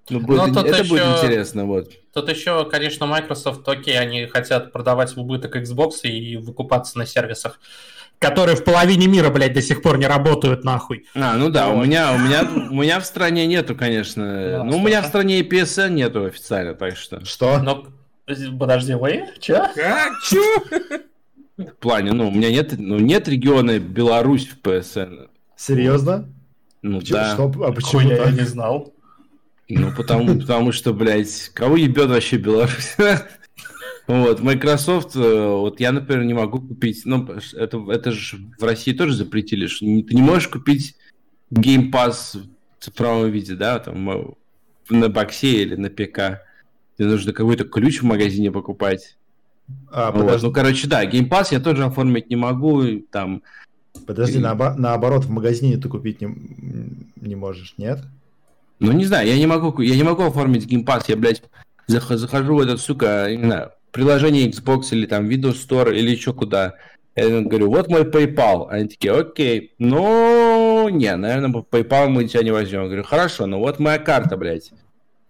ну 0.10 0.20
будет, 0.20 0.58
это 0.58 0.80
еще... 0.80 0.90
будет 0.90 1.04
интересно, 1.20 1.66
вот. 1.66 1.92
Тут 2.18 2.30
еще, 2.30 2.66
конечно, 2.66 3.06
Microsoft, 3.06 3.68
окей, 3.70 3.96
они 3.96 4.26
хотят 4.26 4.72
продавать 4.72 5.16
в 5.16 5.20
убыток 5.20 5.56
Xbox 5.56 6.02
и 6.02 6.36
выкупаться 6.36 6.98
на 6.98 7.06
сервисах, 7.06 7.60
которые 8.18 8.56
в 8.56 8.64
половине 8.64 9.06
мира, 9.06 9.30
блядь, 9.30 9.54
до 9.54 9.62
сих 9.62 9.84
пор 9.84 10.00
не 10.00 10.08
работают, 10.08 10.64
нахуй. 10.64 11.06
А, 11.14 11.38
ну 11.38 11.50
да, 11.50 11.68
вот. 11.68 11.78
у 11.78 11.86
меня, 11.86 12.14
у 12.14 12.18
меня, 12.18 12.42
у 12.72 12.74
меня 12.74 13.00
в 13.00 13.06
стране 13.06 13.46
нету, 13.46 13.76
конечно. 13.76 14.24
Да, 14.24 14.64
ну, 14.64 14.78
у 14.78 14.80
меня 14.80 15.04
в 15.04 15.06
стране 15.06 15.42
и 15.42 15.48
PSN 15.48 15.92
нету 15.92 16.26
официально, 16.26 16.74
так 16.74 16.98
что. 16.98 17.24
Что? 17.24 17.60
Но, 17.60 17.86
подожди, 18.26 18.96
вы? 18.96 19.26
Че? 19.40 19.70
Как? 19.76 20.14
Че? 20.28 20.42
В 21.56 21.76
плане, 21.80 22.14
ну, 22.14 22.30
у 22.30 22.32
меня 22.32 22.50
нет, 22.50 22.74
ну, 22.80 22.98
нет 22.98 23.28
региона 23.28 23.78
Беларусь 23.78 24.48
в 24.48 24.60
PSN. 24.60 25.30
Серьезно? 25.56 26.28
Ну, 26.82 27.00
почему, 27.00 27.20
да. 27.20 27.34
Что, 27.36 27.44
а 27.64 27.72
почему 27.72 28.02
я 28.02 28.32
не 28.32 28.42
знал? 28.42 28.92
Ну, 29.70 29.92
потому, 29.96 30.40
потому 30.40 30.72
что, 30.72 30.94
блядь, 30.94 31.52
кого 31.54 31.76
ебет 31.76 32.10
вообще 32.10 32.38
Беларусь? 32.38 32.96
Вот, 34.08 34.40
Microsoft, 34.40 35.18
э, 35.18 35.48
вот 35.48 35.82
я, 35.82 35.92
например, 35.92 36.24
не 36.24 36.34
могу 36.34 36.62
купить, 36.62 37.02
ну, 37.04 37.28
это, 37.54 37.86
это 37.92 38.12
же 38.12 38.38
в 38.58 38.64
России 38.64 38.94
тоже 38.94 39.14
запретили, 39.14 39.68
что 39.68 39.80
ты 39.80 40.16
не 40.16 40.22
можешь 40.22 40.48
купить 40.48 40.96
Game 41.54 41.92
Pass 41.92 42.40
в 42.80 42.84
цифровом 42.86 43.30
виде, 43.30 43.56
да, 43.56 43.80
там, 43.80 44.36
на 44.90 45.10
боксе 45.10 45.62
или 45.62 45.76
на 45.76 45.90
ПК. 45.90 46.42
Тебе 46.98 47.10
нужно 47.10 47.34
какой-то 47.34 47.66
ключ 47.66 48.00
в 48.02 48.06
магазине 48.06 48.50
покупать. 48.50 49.18
А, 49.92 50.12
вот. 50.12 50.42
Ну, 50.42 50.54
короче, 50.54 50.88
да, 50.88 51.06
Game 51.06 51.28
Pass 51.28 51.48
я 51.52 51.60
тоже 51.60 51.84
оформить 51.84 52.30
не 52.30 52.38
могу, 52.38 53.02
там... 53.12 53.44
Подожди, 54.06 54.40
и... 54.40 54.42
наобо- 54.42 54.76
наоборот, 54.78 55.26
в 55.26 55.30
магазине 55.30 55.76
ты 55.76 55.90
купить 55.90 56.22
не, 56.22 56.34
не 57.18 57.36
можешь, 57.36 57.74
нет? 57.78 58.06
Ну, 58.80 58.92
не 58.92 59.06
знаю, 59.06 59.28
я 59.28 59.38
не 59.38 59.48
могу, 59.48 59.82
я 59.82 59.96
не 59.96 60.04
могу 60.04 60.24
оформить 60.24 60.66
геймпад, 60.66 61.10
я, 61.10 61.16
блядь, 61.16 61.42
захожу 61.88 62.56
в 62.56 62.60
этот, 62.62 62.80
сука, 62.80 63.28
не 63.30 63.44
знаю, 63.44 63.72
приложение 63.92 64.50
Xbox 64.50 64.90
или 64.92 65.06
там 65.06 65.28
Windows 65.28 65.68
Store 65.68 65.96
или 65.96 66.12
еще 66.12 66.34
куда. 66.34 66.76
Я 67.16 67.42
говорю, 67.42 67.72
вот 67.72 67.88
мой 67.90 68.04
PayPal. 68.04 68.68
Они 68.70 68.88
такие, 68.88 69.12
окей, 69.12 69.74
ну, 69.80 70.88
не, 70.90 71.16
наверное, 71.16 71.64
PayPal 71.64 72.10
мы 72.10 72.26
тебя 72.26 72.44
не 72.44 72.52
возьмем. 72.52 72.82
Я 72.82 72.88
говорю, 72.88 73.04
хорошо, 73.04 73.48
ну 73.48 73.58
вот 73.58 73.80
моя 73.80 73.98
карта, 73.98 74.38
блядь. 74.38 74.72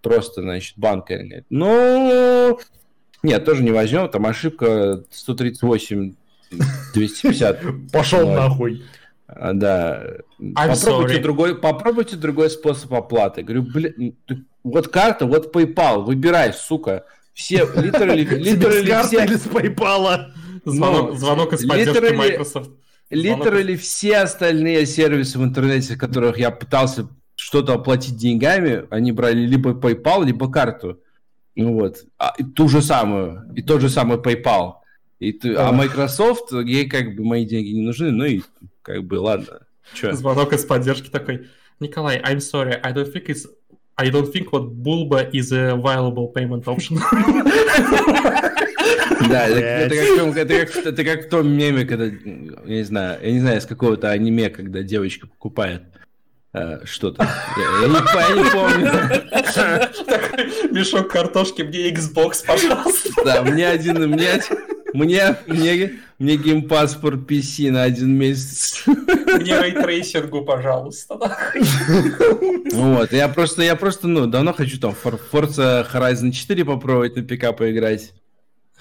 Просто, 0.01 0.41
значит, 0.41 0.77
банка. 0.77 1.15
Говорит, 1.15 1.45
ну, 1.49 2.59
нет, 3.23 3.45
тоже 3.45 3.63
не 3.63 3.71
возьмем, 3.71 4.09
там 4.09 4.25
ошибка 4.25 5.03
138 5.11 6.15
250. 6.93 7.91
Пошел 7.91 8.29
нахуй. 8.29 8.83
А, 9.27 9.53
да. 9.53 10.03
I'm 10.39 10.73
попробуйте 10.73 11.19
другой, 11.19 11.55
попробуйте 11.55 12.15
другой 12.15 12.49
способ 12.49 12.93
оплаты. 12.93 13.43
Говорю, 13.43 13.63
блин, 13.63 14.15
вот 14.63 14.87
карта, 14.87 15.25
вот 15.25 15.53
PayPal, 15.53 16.03
выбирай, 16.03 16.53
сука. 16.53 17.05
Все, 17.33 17.63
literally, 17.63 18.25
literally 18.25 19.03
все... 19.07 19.25
или 19.25 19.35
с 19.35 19.45
PayPal? 19.45 20.31
Звонок, 20.65 21.11
ну, 21.11 21.15
звонок 21.15 21.53
из 21.53 21.65
поддержки 21.65 22.15
Microsoft. 22.15 22.71
Литерали 23.09 23.75
все 23.75 24.17
остальные 24.17 24.85
сервисы 24.85 25.39
в 25.39 25.43
интернете, 25.43 25.95
в 25.95 25.97
которых 25.97 26.37
я 26.37 26.51
пытался 26.51 27.07
что-то 27.35 27.73
оплатить 27.73 28.17
деньгами, 28.17 28.85
они 28.89 29.11
брали 29.11 29.45
либо 29.45 29.71
PayPal, 29.71 30.25
либо 30.25 30.51
карту. 30.51 30.99
Ну 31.55 31.73
вот. 31.73 32.03
А, 32.17 32.33
и 32.37 32.43
ту 32.43 32.67
же 32.67 32.81
самую. 32.81 33.45
И 33.55 33.61
тот 33.61 33.81
же 33.81 33.89
самый 33.89 34.17
PayPal. 34.17 34.73
И 35.19 35.39
а 35.55 35.71
Microsoft, 35.71 36.51
ей 36.51 36.87
как 36.87 37.15
бы 37.15 37.23
мои 37.23 37.45
деньги 37.45 37.69
не 37.69 37.81
нужны, 37.81 38.11
ну 38.11 38.25
и 38.25 38.41
как 38.87 39.03
бы, 39.03 39.15
ладно. 39.15 39.67
Чё? 39.93 40.13
Звонок 40.13 40.53
из 40.53 40.63
поддержки 40.63 41.09
такой. 41.09 41.47
Николай, 41.79 42.19
I'm 42.21 42.39
sorry, 42.39 42.79
I 42.81 42.93
don't 42.93 43.11
think 43.13 43.27
it's 43.27 43.45
I 43.99 44.09
don't 44.09 44.31
think 44.31 44.51
what 44.51 44.69
Bulba 44.83 45.29
is 45.33 45.51
a 45.51 45.75
viable 45.75 46.31
payment 46.33 46.65
option. 46.65 46.97
Да, 49.29 49.47
это, 49.47 49.95
как, 49.95 50.37
это, 50.37 50.65
как, 50.65 50.85
это 50.85 51.03
как 51.03 51.25
в 51.25 51.29
том 51.29 51.49
меме, 51.49 51.83
когда, 51.83 52.05
я 52.05 52.11
не 52.65 52.83
знаю, 52.83 53.19
я 53.21 53.31
не 53.31 53.39
знаю, 53.41 53.57
из 53.57 53.65
какого-то 53.65 54.09
аниме, 54.09 54.49
когда 54.49 54.83
девочка 54.83 55.27
покупает 55.27 55.81
э, 56.53 56.85
что-то. 56.85 57.27
Я, 57.57 57.81
я, 57.81 57.87
не, 57.87 57.93
я 57.93 58.43
не 58.43 58.49
помню. 58.51 58.91
Такой 60.05 60.45
мешок 60.71 61.11
картошки, 61.11 61.63
мне 61.63 61.91
Xbox, 61.91 62.45
пожалуйста. 62.45 63.09
Да, 63.25 63.41
мне 63.41 63.67
один, 63.67 64.09
мне 64.09 64.29
один, 64.29 64.57
мне, 64.93 65.37
мне, 65.47 65.93
мне 66.19 66.37
Game 66.37 66.71
Pass 66.71 67.04
for 67.04 67.29
PC 67.29 67.71
на 67.71 67.83
один 67.83 68.15
месяц. 68.15 68.83
Мне 68.87 69.61
ray 69.61 69.82
tracing 69.82 70.29
у, 70.29 70.43
пожалуйста. 70.43 71.19
Вот, 72.73 73.11
я 73.11 73.27
просто, 73.29 73.63
я 73.63 73.75
просто, 73.75 74.07
ну, 74.07 74.27
давно 74.27 74.53
хочу 74.53 74.79
там 74.79 74.95
Forza 75.03 75.85
Horizon 75.91 76.31
4 76.31 76.65
попробовать 76.65 77.15
на 77.15 77.23
ПК 77.23 77.55
поиграть 77.55 78.13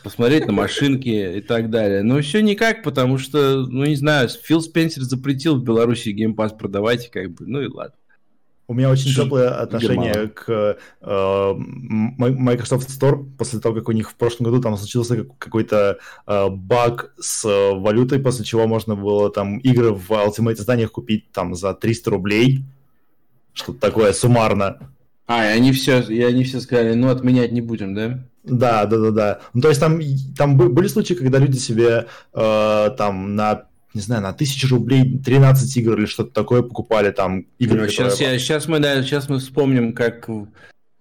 посмотреть 0.02 0.46
на 0.46 0.52
машинки 0.52 1.08
и 1.08 1.40
так 1.40 1.68
далее. 1.68 2.02
Но 2.02 2.20
все 2.20 2.40
никак, 2.40 2.84
потому 2.84 3.18
что, 3.18 3.66
ну 3.66 3.84
не 3.84 3.96
знаю, 3.96 4.28
Фил 4.28 4.60
Спенсер 4.60 5.02
запретил 5.02 5.56
в 5.56 5.64
Беларуси 5.64 6.10
Game 6.10 6.31
Pass 6.31 6.52
продавать, 6.52 7.10
как 7.10 7.32
бы, 7.32 7.46
ну 7.46 7.60
и 7.60 7.66
ладно. 7.66 7.96
У 8.68 8.74
меня 8.74 8.90
очень 8.90 9.14
теплое 9.14 9.50
отношение 9.50 10.28
к 10.28 10.76
э, 11.00 11.54
Microsoft 12.18 12.88
Store 12.90 13.24
после 13.38 13.60
того, 13.60 13.76
как 13.76 13.88
у 13.88 13.92
них 13.92 14.10
в 14.10 14.14
прошлом 14.16 14.46
году 14.46 14.60
там 14.60 14.76
случился 14.76 15.24
какой-то 15.38 15.98
э, 16.26 16.48
баг 16.48 17.12
с 17.20 17.44
валютой, 17.44 18.18
после 18.18 18.44
чего 18.44 18.66
можно 18.66 18.96
было 18.96 19.30
там 19.30 19.58
игры 19.58 19.92
в 19.92 20.10
Ultimate 20.10 20.54
изданиях 20.54 20.90
купить 20.90 21.30
там 21.30 21.54
за 21.54 21.74
300 21.74 22.10
рублей. 22.10 22.64
Что-то 23.52 23.78
такое 23.78 24.12
суммарно. 24.12 24.90
А, 25.28 25.44
и 25.44 25.56
они 25.56 25.72
все, 25.72 26.00
и 26.00 26.22
они 26.22 26.42
все 26.42 26.60
сказали, 26.60 26.94
ну 26.94 27.08
отменять 27.08 27.52
не 27.52 27.60
будем, 27.60 27.94
да? 27.94 28.24
Да, 28.42 28.86
да, 28.86 28.98
да, 28.98 29.10
да. 29.10 29.40
Ну, 29.54 29.60
то 29.60 29.68
есть 29.68 29.80
там, 29.80 30.00
там 30.36 30.56
были 30.56 30.86
случаи, 30.88 31.14
когда 31.14 31.38
люди 31.38 31.56
себе 31.56 32.06
э, 32.32 32.90
там 32.96 33.34
на 33.34 33.66
не 33.96 34.02
знаю, 34.02 34.22
на 34.22 34.34
тысячу 34.34 34.68
рублей 34.68 35.18
13 35.18 35.76
игр 35.78 35.98
или 35.98 36.06
что-то 36.06 36.30
такое 36.30 36.60
покупали 36.60 37.10
там. 37.10 37.46
Игры, 37.58 37.88
сейчас, 37.88 38.20
я, 38.20 38.38
сейчас, 38.38 38.68
мы, 38.68 38.78
да, 38.78 39.02
сейчас 39.02 39.28
мы 39.30 39.38
вспомним, 39.38 39.94
как 39.94 40.28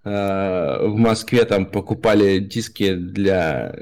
в 0.06 0.94
Москве 0.94 1.44
там 1.44 1.66
покупали 1.66 2.38
диски 2.38 2.94
для 2.94 3.74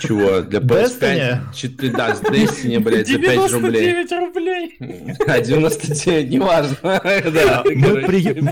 чего? 0.00 0.40
Для 0.40 0.58
PS5. 0.60 1.52
4, 1.52 1.92
да, 1.92 2.14
с 2.14 2.22
Destiny, 2.22 2.78
блядь, 2.78 3.08
за 3.08 3.18
5 3.18 3.52
рублей. 3.52 4.06
99 4.08 4.12
рублей. 4.12 5.14
А, 5.26 5.40
99, 5.40 6.30
неважно. 6.30 6.76
Да, 7.34 7.64
мы 7.64 8.02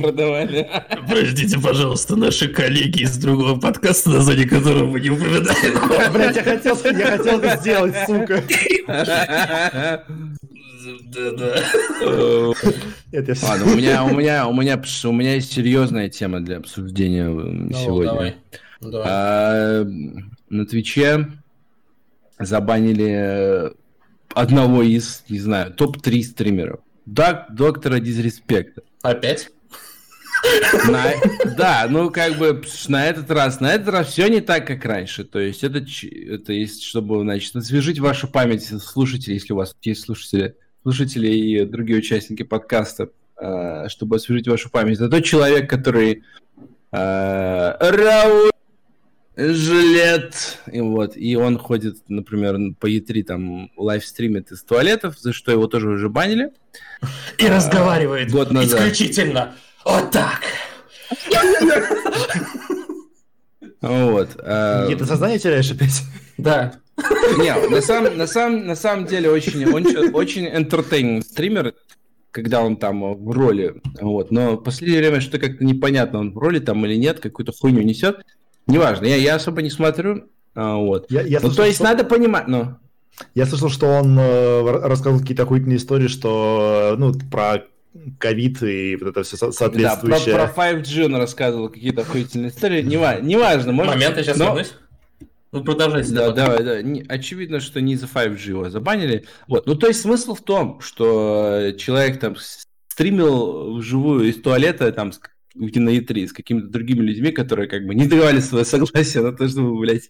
продавали. 0.00 0.68
Простите, 1.08 1.58
пожалуйста, 1.60 2.16
наши 2.16 2.48
коллеги 2.48 3.02
из 3.02 3.16
другого 3.18 3.58
подкаста, 3.58 4.10
название 4.10 4.48
которого 4.48 4.86
мы 4.86 5.00
не 5.00 5.10
упоминаем. 5.10 6.12
Блядь, 6.12 6.36
я 6.36 6.42
хотел, 6.42 6.76
я 6.84 7.16
хотел 7.16 7.38
это 7.38 7.60
сделать, 7.60 7.94
сука. 8.06 8.42
Да-да. 11.12 11.62
Ладно, 13.42 13.72
у 13.72 13.76
меня, 13.76 14.04
у 14.04 14.14
меня, 14.14 14.46
у 14.48 14.54
меня, 14.54 14.82
у 15.04 15.12
меня 15.12 15.34
есть 15.34 15.52
серьезная 15.52 16.08
тема 16.08 16.40
для 16.40 16.56
обсуждения 16.56 17.11
ну, 17.20 17.72
сегодня. 17.72 18.36
А, 19.04 19.84
на 20.48 20.66
Твиче 20.66 21.28
забанили 22.38 23.72
одного 24.34 24.82
из, 24.82 25.24
не 25.28 25.38
знаю, 25.38 25.72
топ-3 25.72 26.22
стримеров. 26.22 26.80
Док, 27.06 27.50
доктора 27.50 27.98
Дизреспекта. 27.98 28.82
Опять? 29.02 29.50
На, 30.88 31.12
да, 31.56 31.86
ну 31.88 32.10
как 32.10 32.36
бы 32.36 32.62
на 32.88 33.06
этот 33.06 33.30
раз, 33.30 33.60
на 33.60 33.74
этот 33.74 33.88
раз 33.88 34.08
все 34.08 34.28
не 34.28 34.40
так, 34.40 34.66
как 34.66 34.84
раньше. 34.84 35.24
То 35.24 35.38
есть 35.38 35.62
это, 35.62 35.78
это 35.78 36.52
есть, 36.52 36.82
чтобы, 36.82 37.20
значит, 37.20 37.54
освежить 37.54 38.00
вашу 38.00 38.26
память 38.26 38.64
слушателей, 38.64 39.34
если 39.34 39.52
у 39.52 39.56
вас 39.56 39.76
есть 39.82 40.02
слушатели, 40.04 40.56
слушатели 40.82 41.28
и 41.28 41.64
другие 41.64 41.98
участники 41.98 42.42
подкаста, 42.42 43.10
э, 43.40 43.88
чтобы 43.88 44.16
освежить 44.16 44.48
вашу 44.48 44.68
память. 44.70 44.96
Это 44.96 45.08
тот 45.08 45.24
человек, 45.24 45.70
который 45.70 46.12
э, 46.12 46.51
Рауль 46.92 48.50
жилет, 49.36 50.58
и 50.70 50.80
вот, 50.80 51.16
и 51.16 51.36
он 51.36 51.58
ходит, 51.58 51.96
например, 52.08 52.58
по 52.78 52.90
E3 52.90 53.22
там 53.22 53.70
лайвстримит 53.76 54.52
из 54.52 54.62
туалетов, 54.62 55.18
за 55.18 55.32
что 55.32 55.50
его 55.50 55.66
тоже 55.66 55.88
уже 55.88 56.08
банили. 56.10 56.52
И 57.38 57.46
а, 57.46 57.56
разговаривает 57.56 58.30
год 58.30 58.50
назад. 58.52 58.80
исключительно 58.80 59.54
вот 59.84 60.10
так. 60.10 60.42
Вот. 63.80 64.36
Это 64.36 65.06
сознание 65.06 65.38
теряешь 65.38 65.70
опять? 65.70 66.02
Да. 66.36 66.74
Не, 67.38 67.68
на 67.68 67.80
самом, 67.80 68.16
на 68.16 68.26
самом, 68.26 68.66
на 68.66 68.76
самом 68.76 69.06
деле 69.06 69.30
очень, 69.30 69.64
очень, 69.64 70.10
очень 70.12 70.46
entertaining 70.46 71.22
стример, 71.22 71.74
когда 72.32 72.62
он 72.62 72.76
там 72.76 73.14
в 73.14 73.30
роли, 73.30 73.80
вот. 74.00 74.30
Но 74.30 74.56
в 74.56 74.62
последнее 74.62 75.00
время 75.00 75.20
что-то 75.20 75.38
как-то 75.38 75.64
непонятно, 75.64 76.18
он 76.18 76.32
в 76.32 76.38
роли 76.38 76.58
там 76.58 76.84
или 76.84 76.96
нет, 76.96 77.20
какую-то 77.20 77.52
хуйню 77.52 77.82
несет. 77.82 78.24
Неважно, 78.66 79.06
я, 79.06 79.16
я 79.16 79.34
особо 79.36 79.62
не 79.62 79.70
смотрю. 79.70 80.24
А, 80.54 80.76
вот. 80.76 81.10
Я, 81.10 81.22
я 81.22 81.38
ну, 81.40 81.48
слышал, 81.48 81.56
то 81.56 81.64
есть 81.64 81.76
что... 81.76 81.84
надо 81.84 82.04
понимать, 82.04 82.48
ну. 82.48 82.76
Я 83.34 83.46
слышал, 83.46 83.68
что 83.68 83.86
он 83.86 84.18
э, 84.18 84.62
рассказывал 84.86 85.20
какие-то 85.20 85.42
охуительные 85.42 85.76
истории, 85.76 86.08
что, 86.08 86.94
ну, 86.98 87.12
про 87.30 87.64
ковид 88.18 88.62
и 88.62 88.96
вот 88.96 89.10
это 89.10 89.22
все 89.22 89.36
соответствующее. 89.36 90.34
Да, 90.34 90.46
про, 90.46 90.52
про 90.52 90.72
5G 90.72 91.04
он 91.04 91.16
рассказывал 91.16 91.68
какие-то 91.68 92.02
охуительные 92.02 92.50
истории. 92.50 92.82
Неважно, 92.82 93.26
неважно 93.26 93.72
может... 93.72 93.94
Момент, 93.94 94.16
я 94.16 94.22
сейчас 94.22 94.38
но... 94.38 94.46
вернусь. 94.46 94.72
Ну, 95.52 95.62
продолжайте. 95.62 96.12
Да, 96.12 96.32
да. 96.32 96.82
Не, 96.82 97.04
очевидно, 97.06 97.60
что 97.60 97.80
не 97.82 97.96
за 97.96 98.06
5G 98.06 98.48
его 98.48 98.70
забанили. 98.70 99.26
Вот. 99.46 99.66
Ну, 99.66 99.74
то 99.74 99.86
есть 99.86 100.00
смысл 100.00 100.34
в 100.34 100.40
том, 100.40 100.80
что 100.80 101.72
человек 101.76 102.18
там 102.18 102.36
стримил 102.88 103.76
вживую 103.76 104.30
из 104.30 104.40
туалета 104.40 104.90
там 104.92 105.12
на 105.54 105.90
E3 105.90 106.28
с 106.28 106.32
какими-то 106.32 106.68
другими 106.68 107.00
людьми, 107.00 107.30
которые 107.32 107.68
как 107.68 107.86
бы 107.86 107.94
не 107.94 108.06
давали 108.06 108.40
свое 108.40 108.64
согласие 108.64 109.22
на 109.22 109.32
то, 109.32 109.46
чтобы, 109.46 109.78
блядь, 109.78 110.08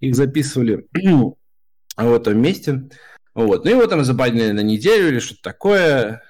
их 0.00 0.14
записывали 0.14 0.86
в 0.92 2.14
этом 2.14 2.40
месте. 2.40 2.90
Вот. 3.34 3.64
Ну, 3.64 3.70
его 3.70 3.86
там 3.86 4.04
забанили 4.04 4.50
на 4.50 4.60
неделю 4.60 5.08
или 5.08 5.18
что-то 5.18 5.40
такое, 5.42 6.22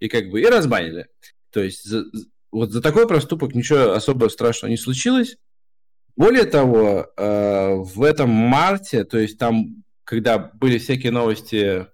и 0.00 0.08
как 0.08 0.28
бы 0.28 0.42
и 0.42 0.46
разбанили. 0.46 1.06
То 1.50 1.62
есть 1.62 1.84
за, 1.84 2.04
вот 2.52 2.72
за 2.72 2.82
такой 2.82 3.08
проступок 3.08 3.54
ничего 3.54 3.92
особо 3.92 4.28
страшного 4.28 4.70
не 4.70 4.76
случилось. 4.76 5.36
Более 6.20 6.44
того, 6.44 7.10
э, 7.16 7.74
в 7.76 8.02
этом 8.02 8.28
марте, 8.28 9.04
то 9.04 9.16
есть 9.16 9.38
там, 9.38 9.82
когда 10.04 10.36
были 10.36 10.76
всякие 10.76 11.12
новости 11.12 11.86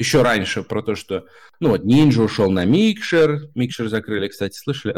еще 0.00 0.22
раньше 0.22 0.64
про 0.64 0.82
то, 0.82 0.96
что, 0.96 1.26
ну 1.60 1.68
вот, 1.68 1.84
Ninja 1.84 2.24
ушел 2.24 2.50
на 2.50 2.64
Микшер, 2.64 3.50
Микшер 3.54 3.88
закрыли, 3.88 4.26
кстати, 4.26 4.58
слышали? 4.58 4.96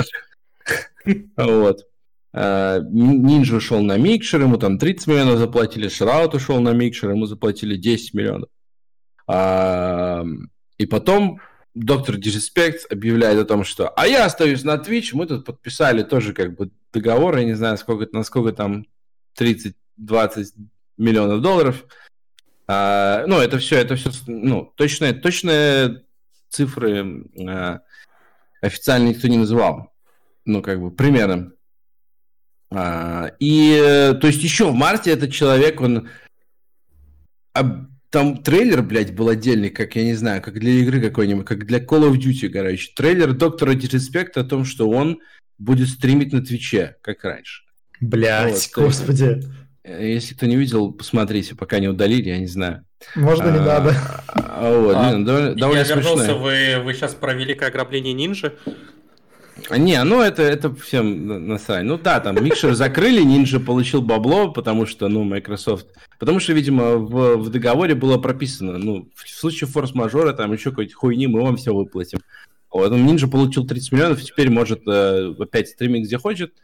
Вот. 1.37 1.81
Ninja 2.35 3.57
ушел 3.57 3.83
на 3.83 3.99
Микшер, 3.99 4.41
ему 4.41 4.57
там 4.57 4.79
30 4.79 5.09
миллионов 5.09 5.39
заплатили, 5.39 5.89
Шраут 5.89 6.35
ушел 6.35 6.59
на 6.61 6.73
Микшер, 6.73 7.11
ему 7.11 7.27
заплатили 7.27 7.77
10 7.77 8.15
миллионов. 8.15 8.49
И 10.79 10.87
потом 10.87 11.43
доктор 11.75 12.15
Disrespect 12.15 12.87
объявляет 12.89 13.41
о 13.41 13.45
том, 13.45 13.63
что 13.63 13.91
«А 13.91 14.07
я 14.07 14.25
остаюсь 14.25 14.65
на 14.65 14.77
Twitch», 14.77 15.11
мы 15.13 15.27
тут 15.27 15.45
подписали 15.45 16.03
тоже 16.03 16.33
как 16.33 16.57
бы 16.57 16.71
договор, 16.93 17.37
я 17.39 17.45
не 17.45 17.55
знаю, 17.55 17.79
сколько, 17.79 18.09
насколько 18.13 18.53
там 18.53 18.87
30-20 19.39 19.75
миллионов 20.97 21.41
долларов. 21.41 21.85
А, 22.67 23.25
ну, 23.27 23.41
это 23.41 23.59
все, 23.59 23.79
это 23.79 23.97
все, 23.97 24.11
ну, 24.27 24.73
точные, 24.77 25.13
точные 25.13 26.05
цифры 26.49 27.25
а, 27.49 27.81
официально 28.61 29.09
никто 29.09 29.29
не 29.29 29.39
называл. 29.39 29.93
Ну, 30.45 30.63
как 30.63 30.81
бы, 30.81 30.91
примерно. 30.91 31.53
А, 32.71 33.33
и, 33.41 34.17
то 34.21 34.27
есть, 34.27 34.43
еще 34.43 34.71
в 34.71 34.75
марте 34.75 35.11
этот 35.11 35.33
человек, 35.33 35.81
он 35.81 36.09
там 38.11 38.43
трейлер, 38.43 38.83
блядь, 38.83 39.15
был 39.15 39.29
отдельный, 39.29 39.71
как, 39.71 39.97
я 39.97 40.05
не 40.05 40.15
знаю, 40.15 40.43
как 40.43 40.59
для 40.59 40.73
игры 40.73 41.01
какой-нибудь, 41.01 41.47
как 41.47 41.67
для 41.67 41.79
Call 41.79 42.11
of 42.11 42.19
Duty, 42.19 42.49
короче. 42.49 42.93
Трейлер 42.95 43.33
Доктора 43.33 43.73
Disrespect 43.75 44.33
о 44.35 44.45
том, 44.45 44.65
что 44.65 44.91
он 44.91 45.21
будет 45.61 45.89
стримить 45.89 46.33
на 46.33 46.43
Твиче, 46.43 46.97
как 47.03 47.23
раньше. 47.23 47.63
Блядь, 48.01 48.71
вот, 48.75 48.85
господи. 48.85 49.43
Э, 49.85 50.13
если 50.15 50.35
кто 50.35 50.47
не 50.47 50.57
видел, 50.57 50.91
посмотрите, 50.91 51.55
пока 51.55 51.79
не 51.79 51.89
удалили, 51.89 52.31
я 52.31 52.39
не 52.39 52.47
знаю. 52.47 52.85
Можно 53.15 53.51
а, 53.51 53.53
не 53.53 53.61
надо. 53.61 53.95
А, 54.27 54.79
вот, 54.79 54.97
а, 54.97 55.15
не, 55.15 55.25
довольно, 55.25 55.55
довольно 55.55 55.81
я 55.81 55.95
вернулся, 55.95 56.35
вы, 56.35 56.83
вы 56.83 56.95
сейчас 56.95 57.15
про 57.15 57.35
великое 57.35 57.69
ограбление 57.69 58.13
нинджи. 58.13 58.57
Не, 59.71 60.03
ну 60.05 60.23
это, 60.23 60.43
это 60.43 60.75
всем 60.75 61.47
насрать. 61.47 61.85
Ну 61.85 61.99
да, 61.99 62.21
там 62.21 62.43
Микшер 62.43 62.75
закрыли, 62.75 63.23
Ninja 63.23 63.61
получил 63.61 64.01
бабло, 64.01 64.51
потому 64.51 64.87
что, 64.87 65.09
ну, 65.09 65.25
Microsoft... 65.25 65.89
Потому 66.19 66.41
что, 66.41 66.55
видимо, 66.55 66.97
в, 66.97 67.37
в 67.37 67.51
договоре 67.51 67.95
было 67.95 68.17
прописано, 68.17 68.79
ну, 68.79 69.11
в 69.15 69.29
случае 69.29 69.69
форс-мажора, 69.69 70.33
там 70.33 70.53
еще 70.53 70.71
какой-то 70.71 70.95
хуйни, 70.95 71.27
мы 71.27 71.43
вам 71.43 71.59
все 71.59 71.75
выплатим. 71.75 72.21
Вот, 72.71 72.93
Ninja 72.93 73.29
получил 73.29 73.67
30 73.67 73.93
миллионов, 73.93 74.23
теперь 74.23 74.51
может 74.51 74.87
э, 74.87 75.35
опять 75.39 75.69
стримить 75.69 76.07
где 76.07 76.19
хочет. 76.19 76.55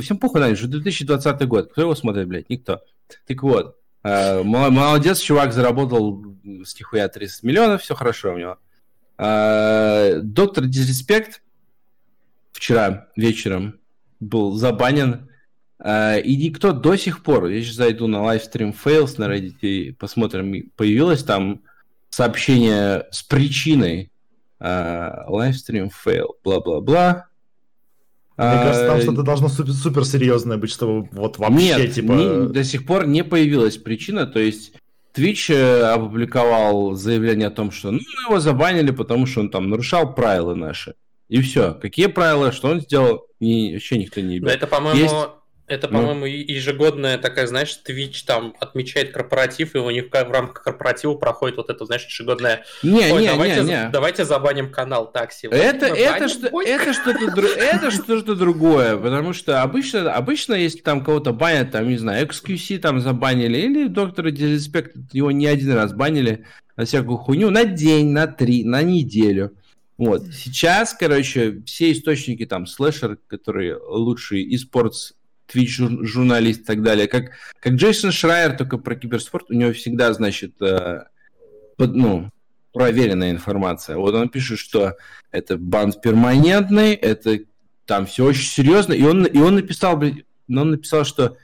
Всем 0.00 0.16
похуй 0.18 0.40
на 0.40 0.50
Ninja, 0.50 0.66
2020 0.66 1.48
год. 1.48 1.72
Кто 1.72 1.82
его 1.82 1.94
смотрит, 1.94 2.28
блядь? 2.28 2.48
Никто. 2.48 2.80
Так 3.26 3.42
вот, 3.42 3.76
э, 4.04 4.42
молодец, 4.42 5.20
чувак 5.20 5.52
заработал 5.52 6.24
с 6.64 6.78
нихуя 6.78 7.08
30 7.08 7.42
миллионов, 7.42 7.82
все 7.82 7.94
хорошо 7.94 8.34
у 8.34 8.38
него. 8.38 8.58
Э, 9.18 10.20
Доктор 10.22 10.66
Дизреспект 10.66 11.42
вчера 12.52 13.08
вечером 13.16 13.80
был 14.20 14.52
забанен. 14.54 15.28
Uh, 15.84 16.22
и 16.22 16.36
никто 16.36 16.70
до 16.70 16.94
сих 16.94 17.24
пор, 17.24 17.46
я 17.46 17.60
сейчас 17.60 17.74
зайду 17.74 18.06
на 18.06 18.18
livestream 18.18 18.72
fails 18.72 19.14
на 19.18 19.24
Reddit 19.24 19.56
и 19.62 19.90
посмотрим, 19.90 20.70
появилось 20.76 21.24
там 21.24 21.62
сообщение 22.08 23.08
с 23.10 23.24
причиной 23.24 24.11
uh, 24.62 25.28
livestream 25.28 25.90
fail, 25.90 26.28
бла-бла-бла. 26.44 27.26
Мне 28.36 28.46
uh, 28.46 28.62
кажется, 28.62 28.86
там 28.86 29.00
что-то 29.00 29.22
должно 29.22 29.48
супер, 29.48 29.72
супер 29.72 30.04
серьезное 30.04 30.56
быть, 30.56 30.70
чтобы 30.70 31.08
вот 31.12 31.38
вообще 31.38 31.76
нет, 31.76 31.92
типа... 31.94 32.12
Не, 32.12 32.48
до 32.48 32.64
сих 32.64 32.86
пор 32.86 33.06
не 33.06 33.24
появилась 33.24 33.76
причина, 33.76 34.26
то 34.26 34.38
есть 34.38 34.72
Twitch 35.14 35.52
э, 35.54 35.82
опубликовал 35.82 36.94
заявление 36.94 37.48
о 37.48 37.50
том, 37.50 37.70
что 37.70 37.90
ну, 37.90 37.98
мы 37.98 38.22
его 38.30 38.40
забанили, 38.40 38.90
потому 38.90 39.26
что 39.26 39.40
он 39.40 39.50
там 39.50 39.68
нарушал 39.68 40.14
правила 40.14 40.54
наши. 40.54 40.94
И 41.28 41.40
все. 41.40 41.74
Какие 41.74 42.06
правила, 42.06 42.52
что 42.52 42.68
он 42.68 42.80
сделал, 42.80 43.26
ни, 43.40 43.72
вообще 43.72 43.98
никто 43.98 44.20
не 44.20 44.36
ебет. 44.36 44.50
Это, 44.50 44.66
по-моему, 44.66 45.00
Есть... 45.00 45.14
это, 45.66 45.88
ну. 45.88 45.98
по-моему, 45.98 46.20
ну... 46.20 46.26
ежегодная 46.26 47.18
такая, 47.18 47.46
знаешь, 47.46 47.80
Twitch 47.86 48.24
там 48.26 48.54
отмечает 48.60 49.12
корпоратив, 49.12 49.74
и 49.74 49.78
у 49.78 49.90
них 49.90 50.06
в 50.10 50.30
рамках 50.30 50.62
корпоратива 50.64 51.14
проходит 51.14 51.56
вот 51.56 51.70
это, 51.70 51.84
знаешь, 51.86 52.04
ежегодное... 52.06 52.64
Не, 52.82 53.12
Ой, 53.12 53.22
не, 53.22 53.28
давайте, 53.28 53.60
не, 53.60 53.66
не. 53.68 53.88
Давайте 53.90 54.24
забаним 54.24 54.70
канал 54.70 55.10
такси. 55.10 55.46
Это, 55.46 55.86
это, 55.86 56.28
что, 56.28 56.62
это, 56.62 56.92
что-то, 56.92 57.40
это 57.40 57.90
что-то 57.90 58.34
другое, 58.34 58.96
потому 58.96 59.32
что 59.32 59.62
обычно, 59.62 60.12
обычно, 60.12 60.54
если 60.54 60.80
там 60.80 61.04
кого-то 61.04 61.32
банят, 61.32 61.70
там, 61.70 61.88
не 61.88 61.96
знаю, 61.96 62.26
XQC 62.26 62.78
там 62.78 63.00
забанили, 63.00 63.58
или 63.58 63.86
доктора 63.86 64.30
Дизреспект, 64.30 64.96
его 65.12 65.30
не 65.30 65.46
один 65.46 65.72
раз 65.72 65.92
банили 65.92 66.44
на 66.76 66.84
всякую 66.84 67.18
хуйню, 67.18 67.50
на 67.50 67.64
день, 67.64 68.10
на 68.10 68.26
три, 68.26 68.64
на 68.64 68.82
неделю. 68.82 69.52
Вот. 69.96 70.24
Сейчас, 70.32 70.94
короче, 70.94 71.62
все 71.64 71.92
источники, 71.92 72.44
там, 72.46 72.66
слэшер, 72.66 73.18
которые 73.28 73.76
лучшие, 73.76 74.42
и 74.42 74.58
спортс, 74.58 75.12
Twitch 75.52 76.04
журналист 76.04 76.62
и 76.62 76.64
так 76.64 76.82
далее, 76.82 77.08
как, 77.08 77.32
как 77.60 77.74
Джейсон 77.74 78.12
Шрайер, 78.12 78.56
только 78.56 78.78
про 78.78 78.94
киберспорт, 78.94 79.50
у 79.50 79.54
него 79.54 79.72
всегда, 79.72 80.12
значит, 80.12 80.60
э, 80.60 81.04
под, 81.76 81.94
ну, 81.94 82.30
проверенная 82.72 83.30
информация. 83.30 83.96
Вот 83.96 84.14
он 84.14 84.28
пишет, 84.28 84.58
что 84.58 84.94
это 85.30 85.58
бан 85.58 85.92
перманентный, 85.92 86.94
это 86.94 87.40
там 87.86 88.06
все 88.06 88.24
очень 88.24 88.46
серьезно, 88.46 88.92
и 88.92 89.02
он, 89.02 89.24
и 89.24 89.38
он 89.38 89.56
написал, 89.56 89.96
блин, 89.96 90.24
он 90.48 90.70
написал, 90.70 91.04
что 91.04 91.36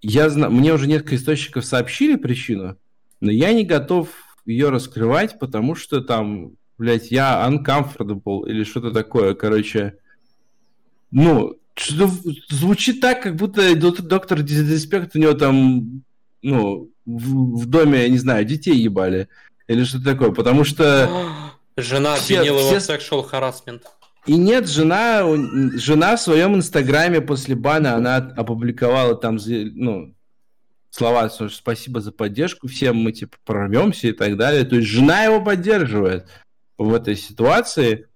я 0.00 0.28
знаю, 0.28 0.52
мне 0.52 0.72
уже 0.72 0.86
несколько 0.86 1.16
источников 1.16 1.64
сообщили 1.64 2.16
причину, 2.16 2.76
но 3.20 3.30
я 3.30 3.52
не 3.52 3.64
готов 3.64 4.08
ее 4.44 4.70
раскрывать, 4.70 5.38
потому 5.38 5.74
что 5.74 6.00
там 6.00 6.52
блядь, 6.78 7.10
я 7.10 7.46
uncomfortable 7.46 8.48
или 8.48 8.64
что-то 8.64 8.92
такое, 8.92 9.34
короче. 9.34 9.98
Ну, 11.10 11.58
что 11.78 12.10
звучит 12.48 13.00
так, 13.00 13.22
как 13.22 13.36
будто 13.36 13.74
доктор 13.74 14.42
Дизреспект 14.42 15.14
у 15.14 15.18
него 15.18 15.34
там, 15.34 16.02
ну, 16.42 16.90
в, 17.04 17.62
в 17.62 17.66
доме, 17.66 18.02
я 18.02 18.08
не 18.08 18.18
знаю, 18.18 18.44
детей 18.44 18.76
ебали. 18.76 19.28
Или 19.66 19.84
что-то 19.84 20.04
такое, 20.04 20.30
потому 20.32 20.64
что... 20.64 21.10
Жена 21.76 22.16
все, 22.16 22.38
обвинила 22.38 22.58
все... 22.58 22.68
его 22.68 22.80
в 22.80 22.88
sexual 22.88 23.30
harassment. 23.30 23.82
И 24.26 24.36
нет, 24.36 24.68
жена, 24.68 25.22
жена 25.74 26.16
в 26.16 26.20
своем 26.20 26.54
инстаграме 26.54 27.20
после 27.20 27.54
бана, 27.54 27.94
она 27.94 28.16
опубликовала 28.16 29.14
там, 29.14 29.38
ну, 29.46 30.14
слова, 30.90 31.30
что 31.30 31.48
спасибо 31.48 32.00
за 32.00 32.12
поддержку, 32.12 32.68
всем 32.68 32.96
мы, 32.96 33.12
типа, 33.12 33.36
прорвемся 33.44 34.08
и 34.08 34.12
так 34.12 34.36
далее. 34.36 34.64
То 34.64 34.76
есть 34.76 34.88
жена 34.88 35.24
его 35.24 35.42
поддерживает 35.42 36.26
в 36.76 36.92
этой 36.92 37.16
ситуации, 37.16 38.06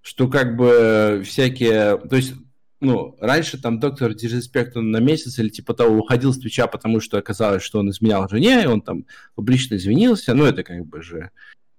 что 0.00 0.28
как 0.28 0.56
бы 0.56 1.22
всякие... 1.24 1.98
То 1.98 2.16
есть 2.16 2.34
ну, 2.82 3.16
раньше 3.20 3.60
там 3.60 3.78
доктор 3.78 4.12
Дизреспект 4.12 4.74
на 4.74 4.98
месяц 4.98 5.38
или 5.38 5.48
типа 5.48 5.72
того 5.72 5.98
уходил 5.98 6.32
с 6.32 6.38
Твича, 6.38 6.66
потому 6.66 7.00
что 7.00 7.16
оказалось, 7.16 7.62
что 7.62 7.78
он 7.78 7.90
изменял 7.90 8.28
жене, 8.28 8.64
и 8.64 8.66
он 8.66 8.82
там 8.82 9.06
публично 9.34 9.76
извинился. 9.76 10.34
Ну, 10.34 10.44
это 10.44 10.64
как 10.64 10.84
бы 10.84 11.00
же 11.00 11.30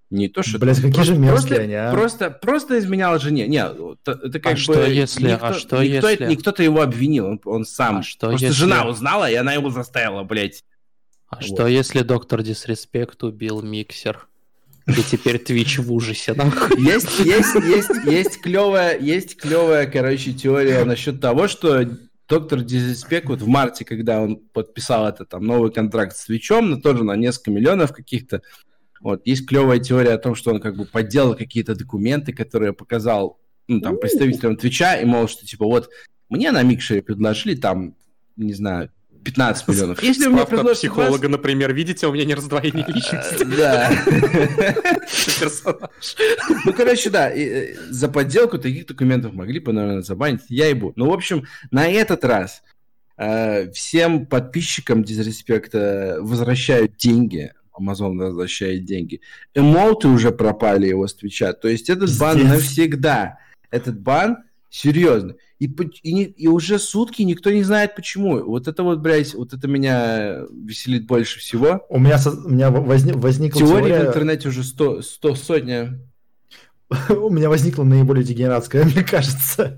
не 0.10 0.30
то, 0.30 0.44
что... 0.44 0.60
Блять, 0.60 0.82
какие 0.82 1.04
же 1.04 1.16
мерзкие 1.18 1.32
просто, 1.32 1.62
они, 1.62 1.74
а? 1.74 1.92
Просто, 1.92 2.30
просто 2.30 2.80
изменял 2.80 3.20
жене. 3.20 3.48
Не, 3.48 3.66
это 3.66 4.40
как 4.40 4.46
а 4.46 4.52
бы... 4.52 4.58
Что 4.58 4.86
если, 4.86 5.32
никто, 5.32 5.46
а 5.46 5.54
что 5.54 5.84
никто, 5.84 6.10
если... 6.10 6.26
Не 6.28 6.38
кто-то 6.38 6.64
его 6.64 6.82
обвинил, 6.82 7.26
он, 7.26 7.42
он 7.46 7.66
сам. 7.66 7.98
А 7.98 8.04
что 8.04 8.28
просто 8.30 8.46
если... 8.46 8.60
жена 8.60 8.88
узнала, 8.88 9.30
и 9.30 9.36
она 9.36 9.54
его 9.54 9.70
заставила, 9.72 10.24
блядь. 10.24 10.64
А 11.28 11.36
вот. 11.36 11.44
что 11.44 11.68
если 11.68 12.02
доктор 12.02 12.44
Дисреспект 12.44 13.24
убил 13.24 13.62
миксер? 13.62 14.30
И 14.88 15.02
теперь 15.10 15.38
Twitch 15.38 15.82
в 15.82 15.92
ужасе, 15.94 16.34
нахуй. 16.34 16.82
Есть, 16.82 17.20
есть, 17.20 17.56
есть, 17.56 18.06
есть 18.06 18.42
клевая, 18.42 19.00
есть 19.00 19.38
клевая, 19.38 19.90
короче, 19.90 20.34
теория 20.34 20.84
насчет 20.84 21.22
того, 21.22 21.48
что 21.48 21.86
доктор 22.28 22.62
Дизеспек 22.62 23.30
вот 23.30 23.42
в 23.42 23.48
марте, 23.48 23.86
когда 23.86 24.22
он 24.22 24.38
подписал 24.38 25.08
этот 25.08 25.30
там 25.30 25.46
новый 25.46 25.72
контракт 25.72 26.18
с 26.18 26.26
Твичом, 26.26 26.70
на 26.70 26.82
тоже 26.82 27.04
на 27.04 27.16
несколько 27.16 27.52
миллионов 27.52 27.94
каких-то, 27.94 28.42
вот, 29.00 29.22
есть 29.26 29.46
клевая 29.48 29.80
теория 29.80 30.14
о 30.14 30.18
том, 30.18 30.36
что 30.36 30.52
он 30.52 30.60
как 30.60 30.76
бы 30.76 30.86
подделал 30.86 31.36
какие-то 31.36 31.76
документы, 31.76 32.34
которые 32.34 32.74
показал 32.74 33.40
ну, 33.68 33.80
там, 33.80 33.98
представителям 33.98 34.58
Твича, 34.58 34.96
и 34.96 35.06
мол, 35.06 35.28
что 35.28 35.46
типа 35.46 35.66
вот 35.66 35.90
мне 36.30 36.52
на 36.52 36.62
Микшере 36.64 37.02
предложили 37.02 37.56
там, 37.56 37.96
не 38.36 38.54
знаю, 38.54 38.92
15 39.24 39.68
миллионов. 39.68 40.04
Если 40.04 40.24
Справка 40.24 40.38
мне 40.38 40.46
предложат 40.46 40.78
психолога, 40.78 41.28
20... 41.28 41.30
например, 41.30 41.74
видите, 41.74 42.08
у 42.08 42.14
меня 42.14 42.26
не 42.26 42.36
раздвоение 42.36 42.86
личности. 42.88 43.44
Да. 43.44 43.92
Персонаж. 45.40 46.16
Ну, 46.66 46.74
короче, 46.74 47.10
да, 47.10 47.30
э, 47.30 47.76
за 47.90 48.10
подделку 48.10 48.58
таких 48.58 48.88
документов 48.88 49.34
могли 49.34 49.60
бы, 49.60 49.74
наверное, 49.74 50.02
забанить. 50.02 50.42
Я 50.50 50.68
ебу. 50.68 50.94
Ну, 50.96 51.10
в 51.10 51.14
общем, 51.14 51.46
на 51.72 51.88
этот 51.88 52.24
раз 52.26 52.64
э, 53.18 53.72
всем 53.72 54.26
подписчикам 54.26 55.04
Дизреспекта 55.04 56.18
возвращают 56.20 56.96
деньги. 56.98 57.54
Amazon 57.80 58.18
возвращает 58.18 58.86
деньги. 58.86 59.22
Эмоуты 59.56 60.08
уже 60.08 60.32
пропали 60.32 60.88
его 60.88 61.08
с 61.08 61.16
Твича. 61.16 61.54
То 61.54 61.68
есть 61.68 61.90
этот 61.90 62.18
бан 62.20 62.48
навсегда. 62.48 63.40
Этот 63.72 64.00
бан 64.00 64.44
серьезно. 64.74 65.36
И, 65.60 65.66
и, 66.02 66.24
и 66.24 66.48
уже 66.48 66.80
сутки 66.80 67.22
никто 67.22 67.52
не 67.52 67.62
знает 67.62 67.96
почему. 67.96 68.44
Вот 68.44 68.68
это 68.68 68.82
вот, 68.82 69.00
блядь, 69.00 69.36
вот 69.36 69.54
это 69.54 69.68
меня 69.68 70.42
веселит 70.52 71.06
больше 71.06 71.40
всего. 71.40 71.86
У 71.90 72.00
меня, 72.00 72.18
у 72.26 72.50
меня 72.50 72.72
возник, 72.72 73.16
возникла 73.16 73.62
теория... 73.62 73.88
Теория 73.90 74.00
в 74.06 74.08
интернете 74.08 74.50
уже 74.50 74.64
сто, 74.64 75.04
сто 75.04 75.36
сотня. 75.36 76.00
У 77.10 77.30
меня 77.30 77.50
возникла 77.50 77.84
наиболее 77.84 78.26
дегенератская, 78.26 78.84
мне 78.86 79.04
кажется. 79.04 79.78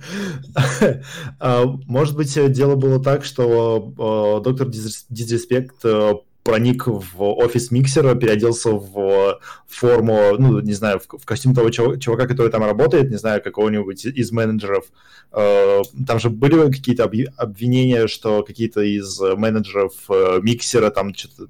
А, 1.39 1.65
может 1.87 2.15
быть, 2.15 2.33
дело 2.53 2.75
было 2.75 3.03
так, 3.03 3.25
что 3.25 3.93
а, 3.97 4.41
доктор 4.41 4.69
Дизреспект 4.69 5.75
а, 5.83 6.19
проник 6.45 6.85
в 6.85 7.23
офис 7.23 7.71
миксера, 7.71 8.13
переоделся 8.13 8.69
в 8.69 9.39
форму, 9.67 10.35
ну, 10.37 10.59
не 10.61 10.73
знаю, 10.73 10.99
в, 10.99 11.17
в 11.17 11.25
костюм 11.25 11.55
того 11.55 11.71
чувака, 11.71 12.27
который 12.27 12.51
там 12.51 12.63
работает, 12.63 13.09
не 13.09 13.17
знаю, 13.17 13.41
какого-нибудь 13.41 14.05
из 14.05 14.31
менеджеров. 14.31 14.85
Э, 15.33 15.81
там 16.05 16.19
же 16.19 16.29
были 16.29 16.71
какие-то 16.71 17.09
обвинения, 17.37 18.05
что 18.05 18.43
какие-то 18.43 18.81
из 18.81 19.19
менеджеров 19.19 19.93
э, 20.07 20.39
миксера 20.43 20.91
там 20.91 21.15
что-то 21.15 21.49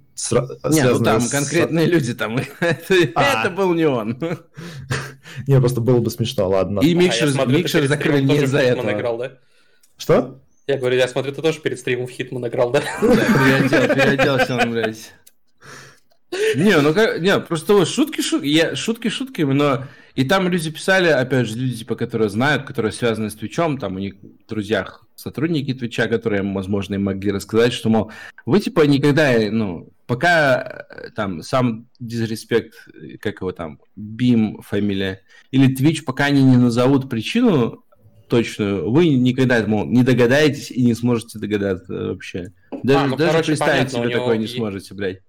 Не, 0.69 0.83
ну 0.83 1.03
там 1.03 1.19
с... 1.19 1.29
конкретные 1.29 1.87
люди 1.87 2.13
там. 2.13 2.39
А. 3.15 3.41
Это 3.43 3.53
был 3.53 3.73
не 3.73 3.85
он. 3.85 4.17
Не, 5.47 5.59
просто 5.59 5.81
было 5.81 5.99
бы 5.99 6.09
смешно, 6.09 6.47
ладно. 6.47 6.79
И 6.79 6.93
миксер 6.93 7.27
а 7.27 7.87
закрыли 7.87 8.21
не 8.21 8.37
из-за 8.37 8.59
этого. 8.59 9.31
Что? 9.97 10.41
Я 10.67 10.77
говорю, 10.77 10.97
я 10.97 11.07
смотрю, 11.07 11.31
ты 11.31 11.41
тоже 11.41 11.59
перед 11.61 11.79
стримом 11.79 12.07
в 12.07 12.11
Хитман 12.11 12.47
играл, 12.47 12.71
да? 12.71 12.81
Переодел, 12.99 13.95
переоделся 13.95 14.57
он, 14.57 14.71
блядь. 14.71 15.13
Не, 16.55 16.81
ну 16.81 16.93
как, 16.93 17.21
не, 17.21 17.39
просто 17.39 17.85
шутки, 17.85 18.21
шутки, 18.21 18.47
я, 18.47 18.75
шутки 18.75 19.09
шутками, 19.09 19.53
но 19.53 19.85
и 20.15 20.23
там 20.23 20.47
люди 20.47 20.71
писали, 20.71 21.07
опять 21.07 21.47
же, 21.47 21.57
люди, 21.57 21.77
типа, 21.77 21.95
которые 21.95 22.29
знают, 22.29 22.63
которые 22.63 22.91
связаны 22.91 23.29
с 23.29 23.35
Твичом, 23.35 23.77
там 23.77 23.95
у 23.95 23.99
них 23.99 24.15
в 24.15 24.49
друзьях 24.49 25.05
сотрудники 25.15 25.73
Твича, 25.73 26.07
которые, 26.07 26.41
возможно, 26.41 26.95
им 26.95 27.03
могли 27.03 27.31
рассказать, 27.31 27.73
что, 27.73 27.89
мол, 27.89 28.11
вы, 28.45 28.59
типа, 28.59 28.81
никогда, 28.81 29.33
ну, 29.51 29.89
пока 30.07 30.85
э, 30.89 31.09
там 31.15 31.41
сам 31.41 31.87
Дизреспект, 31.99 32.75
как 33.21 33.41
его 33.41 33.51
там, 33.51 33.79
Бим 33.95 34.61
фамилия, 34.61 35.21
или 35.51 35.73
Твич, 35.73 36.03
пока 36.03 36.25
они 36.25 36.43
не 36.43 36.57
назовут 36.57 37.09
причину, 37.09 37.84
точную, 38.27 38.91
вы 38.91 39.09
никогда 39.09 39.65
мол, 39.65 39.85
не 39.85 40.03
догадаетесь 40.03 40.71
и 40.71 40.83
не 40.83 40.93
сможете 40.93 41.39
догадаться 41.39 41.93
вообще. 41.93 42.51
Даже, 42.83 43.05
а, 43.05 43.07
ну, 43.07 43.15
даже 43.15 43.31
короче, 43.31 43.47
представить 43.47 43.91
понятно, 43.91 44.09
себе 44.09 44.19
такое 44.19 44.37
не 44.37 44.47
сможете, 44.47 44.93
блядь. 44.93 45.19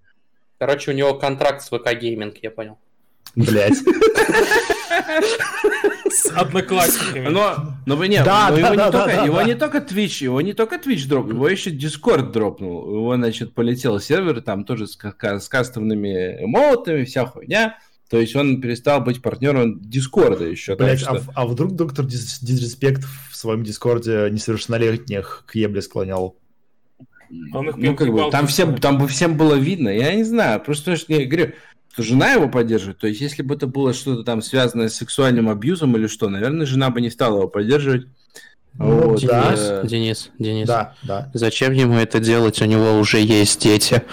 Короче, 0.59 0.91
у 0.91 0.93
него 0.93 1.13
контракт 1.13 1.61
с 1.61 1.67
VK 1.67 1.93
Gaming, 1.93 2.37
я 2.41 2.51
понял. 2.51 2.77
Блять. 3.35 3.77
С 6.09 6.31
одноклассниками. 6.31 7.27
Но, 7.27 7.75
но 7.85 7.95
вы 7.95 8.07
не, 8.07 8.23
да, 8.23 8.49
но 8.49 8.57
его, 8.57 8.73
не 8.73 8.91
только, 8.91 9.25
его 9.25 9.41
не 9.43 9.55
только 9.55 9.77
Twitch, 9.77 10.23
его 10.23 10.41
не 10.41 10.53
только 10.53 10.75
Twitch 10.77 11.07
дропнул, 11.07 11.35
его 11.35 11.47
еще 11.47 11.69
Discord 11.69 12.31
дропнул. 12.31 12.95
Его, 12.95 13.15
значит, 13.15 13.53
полетел 13.53 13.99
сервер, 13.99 14.41
там 14.41 14.65
тоже 14.65 14.87
с, 14.87 14.97
с 14.97 15.49
кастомными 15.49 16.43
эмотами, 16.43 17.03
вся 17.03 17.25
хуйня. 17.25 17.77
То 18.09 18.19
есть 18.19 18.35
он 18.35 18.61
перестал 18.61 19.01
быть 19.01 19.21
партнером 19.21 19.81
Discord 19.81 20.37
а 20.37 20.45
еще. 20.45 20.75
Блять, 20.75 20.99
что... 20.99 21.11
а, 21.11 21.21
а 21.35 21.45
вдруг 21.45 21.75
доктор 21.75 22.05
Disrespect 22.05 23.03
в 23.31 23.35
своем 23.35 23.63
Discord 23.63 24.21
е 24.21 24.29
несовершеннолетних 24.31 25.43
к 25.45 25.55
ебле 25.55 25.81
склонял? 25.81 26.37
Он 27.53 27.69
их 27.69 27.75
ну, 27.75 27.95
как 27.95 28.09
бы, 28.09 28.31
там, 28.31 28.47
всем, 28.47 28.77
там 28.77 28.97
бы 28.97 29.07
всем 29.07 29.35
было 29.35 29.55
видно, 29.55 29.89
я 29.89 30.15
не 30.15 30.23
знаю, 30.23 30.61
просто 30.61 30.95
я 31.09 31.25
говорю, 31.25 31.51
что 31.91 32.03
жена 32.03 32.31
его 32.31 32.47
поддерживает, 32.47 32.99
то 32.99 33.07
есть 33.07 33.19
если 33.19 33.43
бы 33.43 33.55
это 33.55 33.67
было 33.67 33.93
что-то 33.93 34.23
там 34.23 34.41
связанное 34.41 34.87
с 34.87 34.95
сексуальным 34.95 35.49
абьюзом 35.49 35.97
или 35.97 36.07
что, 36.07 36.29
наверное, 36.29 36.65
жена 36.65 36.89
бы 36.89 37.01
не 37.01 37.09
стала 37.09 37.39
его 37.39 37.47
поддерживать. 37.49 38.07
Ну, 38.75 39.09
вот, 39.09 39.19
Денис, 39.19 39.59
э... 39.59 39.81
Денис, 39.85 40.29
Денис, 40.39 40.67
да, 40.67 40.95
да. 41.03 41.29
зачем 41.33 41.73
ему 41.73 41.95
это 41.95 42.21
делать, 42.21 42.61
у 42.61 42.65
него 42.65 42.97
уже 42.97 43.19
есть 43.19 43.61
дети. 43.61 44.03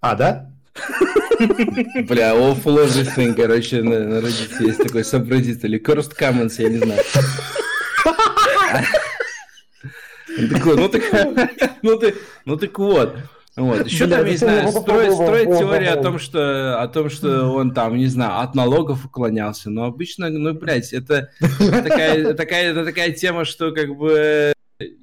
А, 0.00 0.14
да? 0.14 0.52
Бля, 1.40 2.34
awful 2.34 2.76
everything, 2.84 3.34
короче, 3.34 3.82
на, 3.82 4.00
на 4.00 4.18
Reddit 4.18 4.66
есть 4.66 4.78
такой 4.78 5.02
subreddit 5.02 5.60
или 5.62 5.80
cursed 5.80 6.16
comments, 6.18 6.54
я 6.58 6.68
не 6.68 6.78
знаю. 6.78 7.02
Такой, 10.52 10.76
ну 10.76 10.88
так, 10.88 11.02
ну 11.82 11.98
ты, 11.98 12.14
ну 12.44 12.56
так 12.56 12.78
вот. 12.78 13.16
Вот. 13.56 13.86
Еще 13.86 14.06
там, 14.06 14.24
не 14.24 14.36
знаю, 14.36 14.70
строить, 14.70 15.12
строить 15.12 15.48
теорию 15.48 15.92
о 15.98 16.02
том, 16.02 16.18
что, 16.18 16.80
о 16.80 16.88
том, 16.88 17.10
что 17.10 17.52
он 17.52 17.74
там, 17.74 17.96
не 17.96 18.06
знаю, 18.06 18.40
от 18.40 18.54
налогов 18.54 19.04
уклонялся. 19.04 19.70
Но 19.70 19.84
обычно, 19.84 20.30
ну, 20.30 20.54
блядь, 20.54 20.92
это 20.92 21.30
такая, 21.58 22.34
такая, 22.34 22.70
это 22.70 22.84
такая 22.84 23.10
тема, 23.12 23.44
что 23.44 23.72
как 23.72 23.96
бы, 23.96 24.52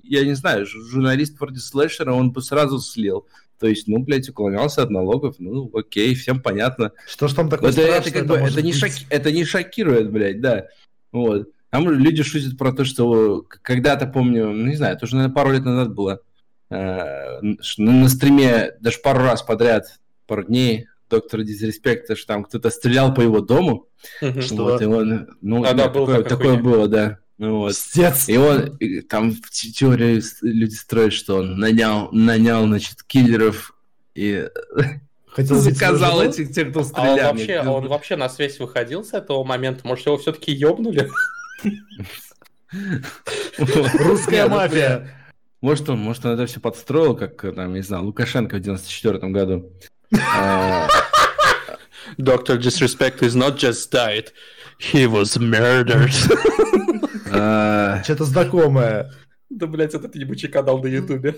я 0.03 0.23
не 0.23 0.33
знаю, 0.33 0.65
журналист 0.65 1.39
вроде 1.39 1.59
слэшера, 1.59 2.13
он 2.13 2.31
бы 2.31 2.41
сразу 2.41 2.79
слил. 2.79 3.27
То 3.59 3.67
есть, 3.67 3.87
ну, 3.87 3.99
блядь, 3.99 4.29
уклонялся 4.29 4.83
от 4.83 4.89
налогов, 4.89 5.35
ну, 5.39 5.69
окей, 5.73 6.13
всем 6.15 6.41
понятно. 6.41 6.91
Что 7.07 7.27
ж 7.27 7.33
там 7.33 7.49
такое 7.49 7.71
это, 7.71 7.81
это, 7.81 8.11
как 8.11 8.27
бы, 8.27 8.35
это, 8.35 8.61
не 8.61 8.73
шоки, 8.73 9.05
это 9.09 9.31
не 9.31 9.45
шокирует, 9.45 10.11
блядь, 10.11 10.41
да. 10.41 10.67
Вот. 11.11 11.49
Там 11.69 11.89
люди 11.89 12.23
шутят 12.23 12.57
про 12.57 12.71
то, 12.71 12.85
что 12.85 13.45
когда-то, 13.61 14.07
помню, 14.07 14.51
ну, 14.51 14.67
не 14.67 14.75
знаю, 14.75 14.95
это 14.95 15.05
уже, 15.05 15.15
наверное, 15.15 15.35
пару 15.35 15.51
лет 15.51 15.65
назад 15.65 15.93
было, 15.93 16.21
э, 16.69 17.41
на 17.77 18.09
стриме 18.09 18.73
даже 18.79 18.99
пару 18.99 19.19
раз 19.19 19.41
подряд, 19.41 19.99
пару 20.27 20.43
дней, 20.43 20.87
доктора 21.09 21.43
Дизреспекта, 21.43 22.15
что 22.15 22.27
там 22.27 22.43
кто-то 22.43 22.69
стрелял 22.69 23.13
по 23.13 23.21
его 23.21 23.41
дому. 23.41 23.87
Что? 24.39 24.55
Вот, 24.55 24.81
и 24.81 24.85
он, 24.85 25.27
ну, 25.41 25.63
а, 25.63 25.73
да, 25.73 25.89
такое, 25.89 26.23
такое 26.23 26.57
было, 26.57 26.87
да. 26.87 27.19
Ну, 27.37 27.57
вот. 27.57 27.75
Стец. 27.75 28.29
И 28.29 28.37
он, 28.37 28.77
и, 28.77 29.01
там 29.01 29.31
в 29.31 29.49
теории 29.51 30.21
люди 30.41 30.73
строят, 30.73 31.13
что 31.13 31.37
он 31.37 31.57
нанял, 31.59 32.11
нанял, 32.11 32.65
значит, 32.65 33.03
киллеров 33.03 33.73
и 34.15 34.47
Хотел 35.37 35.57
заказал 35.57 36.23
этих 36.23 36.51
тех, 36.51 36.71
кто 36.71 36.83
стрелял. 36.83 37.09
А 37.09 37.11
он 37.11 37.19
вообще, 37.37 37.59
он 37.61 37.87
вообще 37.87 38.15
на 38.15 38.27
связь 38.27 38.57
выходил 38.57 39.03
с 39.03 39.13
этого 39.13 39.43
момента? 39.43 39.85
Может, 39.85 40.07
его 40.07 40.17
все-таки 40.17 40.51
ёбнули? 40.51 41.11
Русская 43.59 44.47
мафия. 44.47 45.07
Может, 45.61 45.89
он, 45.89 45.99
может, 45.99 46.25
он 46.25 46.31
это 46.31 46.47
все 46.47 46.59
подстроил, 46.59 47.15
как, 47.15 47.39
там, 47.55 47.73
не 47.73 47.83
знаю, 47.83 48.05
Лукашенко 48.05 48.55
в 48.55 48.61
94 48.61 49.19
году. 49.29 49.71
Doctor 52.17 52.57
Disrespect 52.57 53.21
is 53.21 53.35
not 53.35 53.57
just 53.57 53.91
died, 53.91 54.31
he 54.79 55.05
was 55.05 55.37
murdered. 55.37 56.13
А. 57.33 58.01
Что-то 58.03 58.25
знакомое. 58.25 59.11
Да, 59.49 59.67
блядь, 59.67 59.93
этот 59.93 60.15
ебучий 60.15 60.49
канал 60.49 60.79
на 60.81 60.87
Ютубе. 60.87 61.35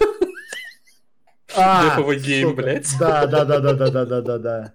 Деповый 1.49 2.19
гейм, 2.19 2.55
блядь. 2.55 2.89
Да, 2.99 3.25
да, 3.27 3.45
да, 3.45 3.59
да, 3.59 3.73
да, 3.73 3.89
да, 3.89 4.05
да, 4.05 4.21
да, 4.21 4.37
да. 4.37 4.73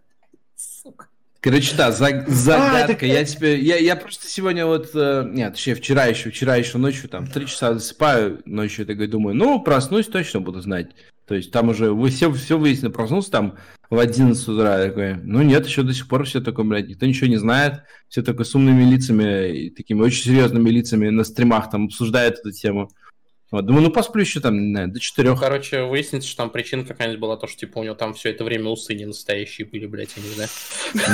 Короче, 1.41 1.77
да, 1.77 1.91
заг- 1.91 2.27
загадка. 2.29 3.05
А, 3.05 3.07
я 3.07 3.25
тебе, 3.25 3.61
я, 3.61 3.77
я 3.77 3.97
просто 3.97 4.27
сегодня 4.27 4.65
вот, 4.65 4.91
э, 4.95 5.25
нет, 5.27 5.53
точнее, 5.53 5.75
вчера 5.75 6.07
еще, 6.07 6.31
вчера 6.31 6.57
еще 6.57 6.79
ночью, 6.79 7.11
там, 7.11 7.27
три 7.27 7.47
часа 7.47 7.75
засыпаю, 7.75 8.41
ночью 8.47 8.87
такой 8.87 9.09
думаю, 9.09 9.37
ну, 9.37 9.61
проснусь, 9.61 10.07
точно 10.07 10.41
буду 10.41 10.63
знать. 10.63 10.93
То 11.27 11.35
есть 11.35 11.51
там 11.51 11.71
уже 11.71 11.93
вы 11.93 12.11
все, 12.11 12.31
все 12.33 12.59
выяснили, 12.59 12.93
проснулся 12.93 13.31
там 13.31 13.57
в 13.89 13.99
11 13.99 14.49
утра, 14.49 14.79
такой, 14.79 15.15
ну 15.17 15.43
нет, 15.43 15.67
еще 15.67 15.83
до 15.83 15.95
сих 15.95 16.07
пор 16.07 16.25
все 16.25 16.41
такое, 16.41 16.67
блядь, 16.67 16.89
никто 16.89 17.07
ничего 17.07 17.29
не 17.29 17.39
знает, 17.39 17.83
все 18.09 18.23
только 18.23 18.45
с 18.45 18.55
умными 18.55 18.85
лицами 18.85 19.57
и 19.57 19.71
такими 19.71 20.03
очень 20.03 20.25
серьезными 20.25 20.69
лицами 20.69 21.09
на 21.09 21.25
стримах 21.25 21.71
там 21.71 21.87
обсуждают 21.87 22.39
эту 22.39 22.53
тему. 22.53 22.91
Вот, 23.51 23.67
думаю, 23.67 23.85
ну 23.85 23.91
посплю 23.91 24.23
еще 24.23 24.41
там, 24.41 24.59
не 24.59 24.73
знаю, 24.73 24.89
до 24.89 25.01
четырех. 25.01 25.35
Ну, 25.35 25.41
короче, 25.41 25.85
выяснится, 25.85 26.29
что 26.29 26.39
там 26.39 26.51
причина 26.51 26.85
какая-нибудь 26.85 27.21
была, 27.21 27.37
то, 27.37 27.47
что 27.47 27.61
типа 27.61 27.79
у 27.79 27.85
него 27.85 27.95
там 27.95 28.13
все 28.13 28.31
это 28.31 28.43
время 28.43 28.69
усы 28.69 28.95
не 28.95 29.07
настоящие 29.07 29.67
были, 29.67 29.87
блядь, 29.87 30.17
я 30.17 30.23
не 30.23 30.29
знаю. 30.31 30.49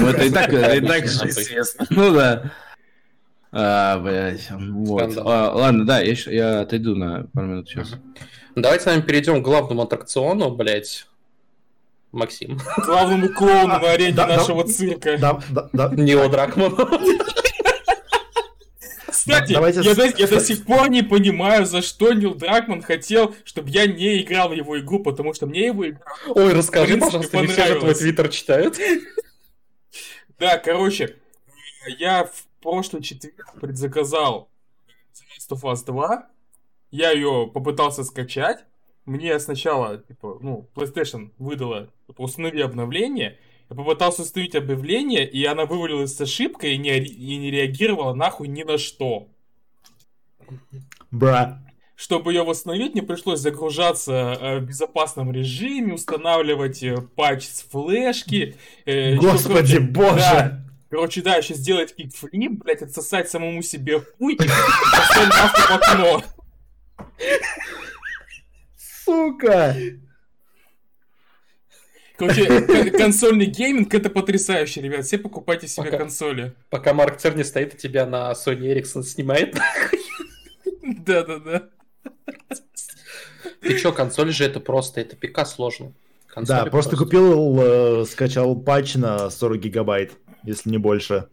Ну 0.01 0.09
это 0.09 0.25
и 0.25 0.31
так, 0.31 0.53
и 0.53 0.81
так 0.81 1.07
же 1.07 1.29
известно. 1.29 1.87
Ну 1.91 2.15
да. 2.15 2.53
А, 3.53 3.99
блядь, 3.99 4.49
вот. 4.51 5.17
А, 5.19 5.53
ладно, 5.55 5.85
да, 5.85 6.01
я, 6.01 6.15
я 6.27 6.61
отойду 6.61 6.97
на 6.97 7.25
пару 7.33 7.47
минут 7.47 7.69
сейчас. 7.69 7.97
Давайте 8.57 8.85
с 8.85 8.87
вами 8.87 9.01
перейдем 9.01 9.43
к 9.43 9.45
главному 9.45 9.83
аттракциону, 9.83 10.51
блядь. 10.51 11.07
Максим. 12.13 12.59
Главному 12.85 13.29
клоуну 13.29 13.79
на 13.79 13.91
арене 13.93 14.15
нашего 14.15 14.65
цирка. 14.65 15.17
Да, 15.19 15.41
да, 15.51 15.71
да. 15.73 15.91
Нео 15.95 16.29
Дракману. 16.29 16.77
Кстати, 19.09 19.53
Давайте... 19.53 19.81
я, 19.83 19.95
до, 19.95 20.07
я 20.07 20.27
до 20.27 20.41
сих 20.41 20.65
пор 20.65 20.89
не 20.89 21.03
понимаю, 21.03 21.67
за 21.67 21.83
что 21.83 22.13
Нил 22.13 22.35
Дракман 22.35 22.83
хотел, 22.83 23.35
чтобы 23.45 23.69
я 23.69 23.87
не 23.87 24.23
играл 24.23 24.49
в 24.49 24.53
его 24.53 24.81
игру, 24.81 25.01
потому 25.01 25.35
что 25.35 25.47
мне 25.47 25.67
его 25.67 25.89
игра... 25.89 26.01
Ой, 26.29 26.53
расскажи, 26.53 26.97
пожалуйста, 26.97 27.39
не 27.39 27.47
все 27.47 27.67
же 27.67 27.81
твой 27.81 27.95
твиттер 27.95 28.29
читают. 28.29 28.79
Да, 30.39 30.57
короче, 30.57 31.17
я 31.99 32.25
в 32.25 32.47
прошлый 32.63 33.03
четверг 33.03 33.55
предзаказал 33.61 34.49
The 35.13 35.55
Last 35.55 35.61
of 35.61 35.71
Us 35.71 35.85
2. 35.85 36.27
Я 36.91 37.11
ее 37.11 37.51
попытался 37.53 38.05
скачать. 38.05 38.65
Мне 39.07 39.39
сначала, 39.41 39.99
типа, 39.99 40.39
ну, 40.41 40.69
PlayStation 40.75 41.31
выдала, 41.39 41.91
типа, 42.07 42.23
установи 42.23 42.61
обновление, 42.61 43.39
я 43.71 43.77
попытался 43.77 44.23
установить 44.23 44.57
объявление, 44.57 45.29
и 45.29 45.45
она 45.45 45.65
вывалилась 45.65 46.15
с 46.15 46.21
ошибкой 46.21 46.75
и 46.75 46.79
не, 46.79 46.99
и 46.99 47.37
не 47.37 47.51
реагировала 47.51 48.15
нахуй 48.15 48.49
ни 48.49 48.65
на 48.65 48.79
что. 48.79 49.29
Bruh. 51.13 51.63
Чтобы 51.95 52.33
ее 52.33 52.45
восстановить, 52.45 52.95
мне 52.95 53.03
пришлось 53.03 53.41
загружаться 53.41 54.13
э, 54.13 54.59
в 54.59 54.65
безопасном 54.65 55.31
режиме, 55.33 55.95
устанавливать 55.95 56.83
э, 56.83 56.97
патч 57.15 57.45
с 57.45 57.63
флешки. 57.63 58.57
Э, 58.87 59.17
Господи, 59.17 59.73
еще, 59.73 59.81
боже! 59.81 60.17
Да, 60.17 60.65
короче, 60.89 61.23
да, 61.23 61.37
еще 61.37 61.55
сделать 61.55 61.95
kickflip, 61.95 62.65
блядь, 62.65 62.83
отсосать 62.83 63.29
самому 63.29 63.63
себе 63.63 64.01
хуй 64.01 64.35
и 64.35 64.39
поставить 64.39 65.33
в 65.33 65.71
окно. 65.71 66.23
Сука! 68.77 69.77
Короче, 72.17 72.91
консольный 72.91 73.47
гейминг 73.47 73.95
это 73.95 74.11
потрясающе, 74.11 74.83
ребят. 74.83 75.07
Все 75.07 75.17
покупайте 75.17 75.67
себе 75.67 75.87
пока, 75.87 75.99
консоли. 75.99 76.55
Пока 76.69 76.93
Марк 76.93 77.17
Церни 77.17 77.43
стоит, 77.43 77.75
и 77.75 77.79
тебя 77.79 78.05
на 78.05 78.33
Sony 78.33 78.75
Ericsson 78.75 79.03
снимает. 79.03 79.57
Да-да-да. 80.83 81.71
Ты 83.61 83.79
чё, 83.79 83.93
консоль 83.93 84.33
же 84.33 84.45
это 84.45 84.61
просто, 84.61 85.01
это 85.01 85.17
ПК 85.17 85.47
сложно. 85.47 85.93
Консоли 86.27 86.59
да, 86.59 86.67
просто, 86.67 86.91
просто 86.91 86.97
купил, 86.97 87.59
э, 87.61 88.05
скачал 88.05 88.55
патч 88.55 88.97
на 88.97 89.31
40 89.31 89.59
гигабайт, 89.59 90.13
если 90.45 90.69
не 90.71 90.79
больше. 90.79 91.29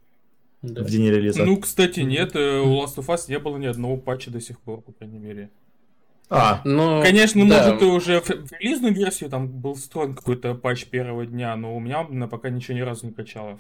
Да. 0.62 0.84
В 0.84 0.88
день 0.88 1.08
релиза. 1.08 1.46
Ну, 1.46 1.58
кстати, 1.58 2.00
нет, 2.00 2.36
э, 2.36 2.60
у 2.60 2.84
Last 2.84 2.98
of 2.98 3.08
Us 3.08 3.26
не 3.30 3.38
было 3.40 3.58
ни 3.58 3.68
одного 3.68 3.98
патча 3.98 4.32
до 4.32 4.42
сих 4.42 4.60
пор, 4.60 4.82
по 4.82 4.92
крайней 4.92 5.20
мере. 5.20 5.52
А, 6.30 6.62
ну, 6.66 7.02
Конечно, 7.02 7.48
да. 7.48 7.70
может, 7.70 7.82
уже 7.84 8.20
в 8.20 8.52
релизную 8.60 8.94
версию 8.94 9.30
там 9.30 9.48
был 9.48 9.76
встроен 9.76 10.14
какой-то 10.14 10.56
патч 10.56 10.86
первого 10.86 11.26
дня, 11.26 11.56
но 11.56 11.76
у 11.76 11.80
меня 11.80 12.06
на 12.10 12.28
пока 12.28 12.50
ничего 12.50 12.76
ни 12.76 12.82
разу 12.82 13.06
не 13.06 13.14
качало. 13.14 13.60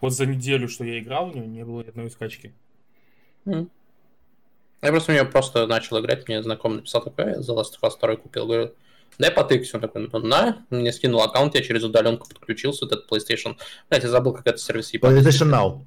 Вот 0.00 0.12
за 0.14 0.26
неделю, 0.26 0.68
что 0.68 0.84
я 0.84 0.98
играл, 0.98 1.28
у 1.28 1.34
него 1.34 1.44
не 1.44 1.64
было 1.64 1.82
ни 1.82 1.88
одной 1.88 2.10
скачки. 2.10 2.54
Mm. 3.44 3.68
Я 4.82 4.90
просто 4.90 5.12
у 5.12 5.14
меня 5.14 5.24
просто 5.24 5.66
начал 5.66 6.00
играть, 6.00 6.26
мне 6.28 6.42
знакомый 6.42 6.78
написал 6.78 7.02
такой, 7.02 7.26
я 7.26 7.34
The 7.38 7.54
Last 7.54 7.74
of 7.80 7.82
Us 7.82 7.98
2 8.00 8.16
купил, 8.16 8.46
говорю, 8.46 8.72
дай 9.18 9.30
потыкать, 9.30 9.74
он 9.74 9.80
такой, 9.80 10.08
ну 10.10 10.18
на, 10.20 10.64
мне 10.70 10.92
скинул 10.92 11.22
аккаунт, 11.22 11.54
я 11.54 11.62
через 11.62 11.82
удаленку 11.82 12.26
подключился, 12.28 12.86
вот 12.86 12.92
этот 12.92 13.10
PlayStation, 13.10 13.56
блять, 13.90 14.02
я 14.02 14.08
забыл, 14.08 14.32
как 14.32 14.46
это 14.46 14.58
сервис. 14.58 14.94
PlayStation 14.94 15.50
Now. 15.50 15.84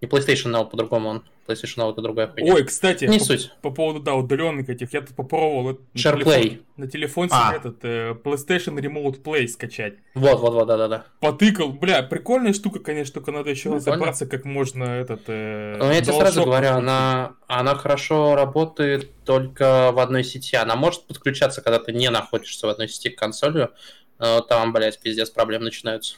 Не 0.00 0.08
PlayStation 0.08 0.52
Now, 0.52 0.68
по-другому 0.68 1.08
он. 1.08 1.24
PlayStation 1.46 1.76
Now 1.76 1.92
это 1.92 2.00
другая 2.00 2.28
хуйня. 2.28 2.54
Ой, 2.54 2.64
кстати, 2.64 3.04
не 3.04 3.18
по, 3.18 3.24
суть. 3.24 3.52
По 3.60 3.70
поводу, 3.70 4.00
да, 4.00 4.14
удаленных 4.14 4.68
этих, 4.68 4.92
я 4.94 5.02
тут 5.02 5.14
попробовал 5.14 5.78
SharePlay. 5.94 6.62
на 6.76 6.86
телефон 6.86 7.28
а. 7.30 7.54
этот 7.54 7.84
э, 7.84 8.12
PlayStation 8.12 8.76
Remote 8.76 9.22
Play 9.22 9.46
скачать. 9.48 9.94
Вот, 10.14 10.40
вот, 10.40 10.54
вот, 10.54 10.66
да-да-да. 10.66 11.04
Потыкал, 11.20 11.72
бля, 11.72 12.02
прикольная 12.02 12.54
штука, 12.54 12.78
конечно, 12.80 13.14
только 13.14 13.30
надо 13.30 13.50
еще 13.50 13.74
разобраться, 13.74 14.26
как 14.26 14.44
можно 14.44 14.84
этот... 14.84 15.22
Э, 15.28 15.76
ну, 15.78 15.90
я 15.90 16.00
тебе 16.00 16.14
сразу 16.14 16.44
говорю, 16.44 16.70
она, 16.70 17.34
она 17.46 17.74
хорошо 17.74 18.34
работает 18.34 19.10
только 19.24 19.90
в 19.92 19.98
одной 19.98 20.24
сети. 20.24 20.56
Она 20.56 20.76
может 20.76 21.04
подключаться, 21.06 21.60
когда 21.60 21.78
ты 21.78 21.92
не 21.92 22.08
находишься 22.10 22.66
в 22.66 22.70
одной 22.70 22.88
сети 22.88 23.10
к 23.10 23.18
консолью, 23.18 23.70
но 24.18 24.40
там, 24.40 24.72
блядь, 24.72 24.98
пиздец, 24.98 25.30
проблемы 25.30 25.64
начинаются. 25.64 26.16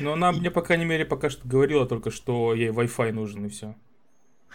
Но 0.00 0.12
она 0.12 0.32
мне, 0.32 0.50
по 0.50 0.62
крайней 0.62 0.84
мере, 0.84 1.04
пока 1.04 1.30
что 1.30 1.46
говорила 1.46 1.86
только, 1.86 2.10
что 2.10 2.54
ей 2.54 2.68
Wi-Fi 2.68 3.12
нужен 3.12 3.46
и 3.46 3.48
все. 3.48 3.74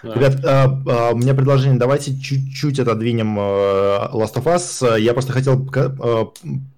Да. 0.04 0.14
Ребят, 0.16 0.44
а, 0.44 0.82
а, 0.88 1.12
у 1.14 1.18
меня 1.18 1.34
предложение, 1.34 1.80
давайте 1.80 2.20
чуть-чуть 2.20 2.80
отодвинем 2.80 3.38
а, 3.40 4.10
Last 4.14 4.36
of 4.36 4.44
Us. 4.46 5.00
Я 5.00 5.14
просто 5.14 5.32
хотел 5.32 5.66
а, 5.76 6.32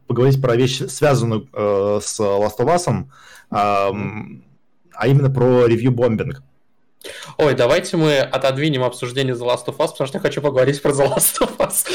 поговорить 0.05 0.41
про 0.41 0.55
вещь, 0.55 0.83
связанную 0.87 1.47
а, 1.51 1.99
с 2.01 2.19
Last 2.19 2.59
of 2.59 2.67
Us, 2.67 3.05
а, 3.49 3.91
а 4.93 5.07
именно 5.07 5.29
про 5.31 5.65
ревью-бомбинг. 5.65 6.43
Ой, 7.37 7.53
давайте 7.53 7.97
мы 7.97 8.19
отодвинем 8.19 8.83
обсуждение 8.83 9.35
The 9.35 9.41
Last 9.41 9.65
of 9.67 9.77
Us, 9.77 9.91
потому 9.91 10.07
что 10.07 10.17
я 10.17 10.19
хочу 10.19 10.41
поговорить 10.41 10.81
про 10.81 10.91
The 10.91 11.07
Last 11.07 11.39
of 11.41 11.57
Us. 11.57 11.85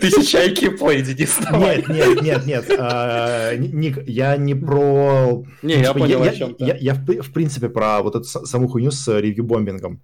Тысяча 0.00 0.46
IQ 0.46 0.78
плей, 0.78 1.02
Денис, 1.02 1.38
Нет, 1.52 1.88
нет, 1.88 2.22
нет, 2.22 2.46
нет. 2.46 2.64
А, 2.78 3.54
Ник, 3.56 3.98
я 4.06 4.36
не 4.36 4.54
про... 4.54 5.44
Не, 5.62 5.74
я 5.74 5.94
понял, 5.94 6.22
о 6.22 6.30
чем 6.30 6.56
Я, 6.58 6.94
в 6.94 7.32
принципе, 7.32 7.68
про 7.68 8.02
вот 8.02 8.16
эту 8.16 8.24
саму 8.24 8.68
хуйню 8.68 8.90
с 8.90 9.08
ревью-бомбингом. 9.08 10.00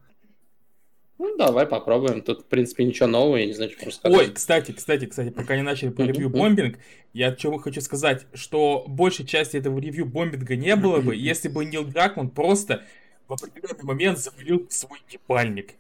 Ну, 1.19 1.37
давай 1.37 1.67
попробуем. 1.67 2.23
Тут, 2.23 2.43
в 2.43 2.45
принципе, 2.45 2.85
ничего 2.85 3.09
нового, 3.09 3.37
я 3.37 3.47
не 3.47 3.53
знаю, 3.53 3.73
что 3.73 3.87
рассказать. 3.87 4.19
Ой, 4.19 4.31
кстати, 4.33 4.71
кстати, 4.71 5.07
кстати, 5.07 5.31
пока 5.31 5.57
не 5.57 5.63
начали 5.63 5.91
про 5.91 6.05
ревью-бомбинг, 6.05 6.79
я 7.13 7.35
чего 7.35 7.59
хочу 7.59 7.81
сказать, 7.81 8.27
что 8.35 8.85
большей 8.87 9.27
части 9.27 9.57
этого 9.57 9.79
ревью-бомбинга 9.81 10.55
не 10.55 10.77
было 10.77 11.01
бы, 11.01 11.17
если 11.17 11.49
бы 11.49 11.65
Нил 11.65 11.85
Дракман 11.85 12.31
просто 12.31 12.85
в 13.29 13.33
определенный 13.33 13.85
момент 13.85 14.19
завалил 14.19 14.67
свой 14.71 15.01
ебальник. 15.11 15.75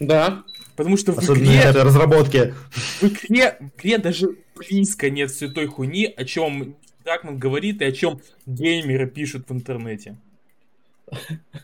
Да. 0.00 0.44
Потому 0.76 0.96
что 0.96 1.12
в 1.12 1.18
Особенно 1.18 1.44
игре... 1.44 1.60
это 1.60 1.84
разработки. 1.84 2.54
В 3.00 3.04
игре, 3.04 3.56
в 3.60 3.78
игре 3.78 3.98
даже 3.98 4.36
близко 4.54 5.10
нет 5.10 5.30
всей 5.30 5.50
той 5.50 5.66
хуйни, 5.66 6.06
о 6.06 6.24
чем 6.24 6.76
Дракман 7.04 7.38
говорит 7.38 7.80
и 7.80 7.84
о 7.84 7.92
чем 7.92 8.20
геймеры 8.46 9.08
пишут 9.08 9.48
в 9.48 9.52
интернете. 9.52 10.16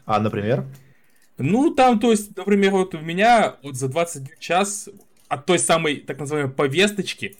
А, 0.07 0.21
например? 0.21 0.67
Ну, 1.37 1.75
там, 1.75 2.01
то 2.01 2.11
есть, 2.11 2.37
например, 2.37 2.73
вот 2.73 2.95
у 2.95 3.01
меня 3.01 3.57
вот 3.62 3.75
за 3.77 3.89
20 3.89 4.39
час 4.39 4.89
от 5.29 5.47
той 5.47 5.59
самой, 5.59 5.97
так 5.97 6.19
называемой, 6.19 6.53
повесточки, 6.53 7.37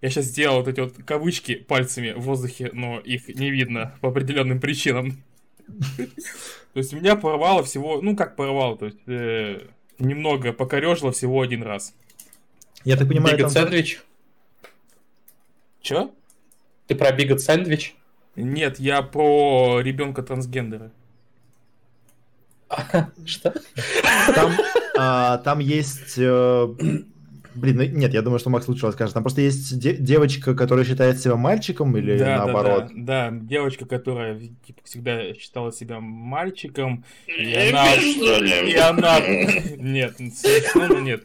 я 0.00 0.10
сейчас 0.10 0.26
сделал 0.26 0.58
вот 0.58 0.68
эти 0.68 0.80
вот 0.80 0.94
кавычки 1.04 1.56
пальцами 1.56 2.12
в 2.12 2.20
воздухе, 2.20 2.70
но 2.72 3.00
их 3.00 3.28
не 3.28 3.50
видно 3.50 3.94
по 4.00 4.08
определенным 4.08 4.60
причинам. 4.60 5.22
То 6.72 6.78
есть 6.78 6.92
меня 6.92 7.16
порвало 7.16 7.62
всего, 7.62 8.00
ну 8.00 8.16
как 8.16 8.36
порвало, 8.36 8.76
то 8.76 8.86
есть 8.86 8.98
э, 9.06 9.66
немного 9.98 10.52
покорежило 10.52 11.12
всего 11.12 11.40
один 11.40 11.62
раз. 11.62 11.94
Я 12.84 12.96
так 12.96 13.08
понимаю, 13.08 13.36
Бигот 13.36 13.52
сэндвич? 13.52 14.02
Чё? 15.80 16.12
Ты 16.86 16.94
про 16.94 17.12
Бигот 17.12 17.40
сэндвич? 17.40 17.96
Нет, 18.36 18.78
я 18.78 19.02
про 19.02 19.80
ребенка 19.80 20.22
трансгендера. 20.22 20.92
Что? 23.26 23.52
Там, 24.34 24.52
а, 24.96 25.38
там 25.38 25.58
есть... 25.58 26.14
Э, 26.18 26.68
Блин, 27.54 27.76
ну, 27.76 27.84
нет, 27.84 28.14
я 28.14 28.22
думаю, 28.22 28.38
что 28.38 28.50
Макс 28.50 28.68
лучше 28.68 28.86
расскажет. 28.86 29.14
Там 29.14 29.22
просто 29.22 29.40
есть 29.40 29.78
де- 29.78 29.96
девочка, 29.96 30.54
которая 30.54 30.84
считает 30.84 31.20
себя 31.20 31.36
мальчиком 31.36 31.96
или 31.96 32.18
да, 32.18 32.38
наоборот? 32.38 32.86
Да, 32.88 33.30
да, 33.30 33.30
да, 33.30 33.38
девочка, 33.40 33.86
которая 33.86 34.38
типа, 34.38 34.80
всегда 34.84 35.34
считала 35.34 35.72
себя 35.72 36.00
мальчиком. 36.00 37.04
И 37.26 37.54
она... 37.54 37.94
И 37.94 38.74
она... 38.76 39.20
Нет, 39.76 40.16
совершенно 40.34 40.98
нет. 40.98 41.24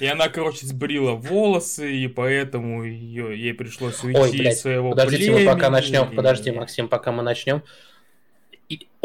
И 0.00 0.06
она, 0.06 0.28
короче, 0.28 0.66
сбрила 0.66 1.12
волосы, 1.12 1.92
и 1.92 2.08
поэтому 2.08 2.84
ее, 2.84 3.38
ей 3.38 3.54
пришлось 3.54 4.02
уйти 4.02 4.18
Ой, 4.18 4.30
блядь, 4.30 4.54
из 4.54 4.60
своего 4.60 4.90
подождите, 4.90 5.26
племени. 5.26 5.46
мы 5.46 5.54
пока 5.54 5.70
начнем, 5.70 6.14
подожди, 6.14 6.50
Максим, 6.50 6.88
пока 6.88 7.12
мы 7.12 7.22
начнем. 7.22 7.62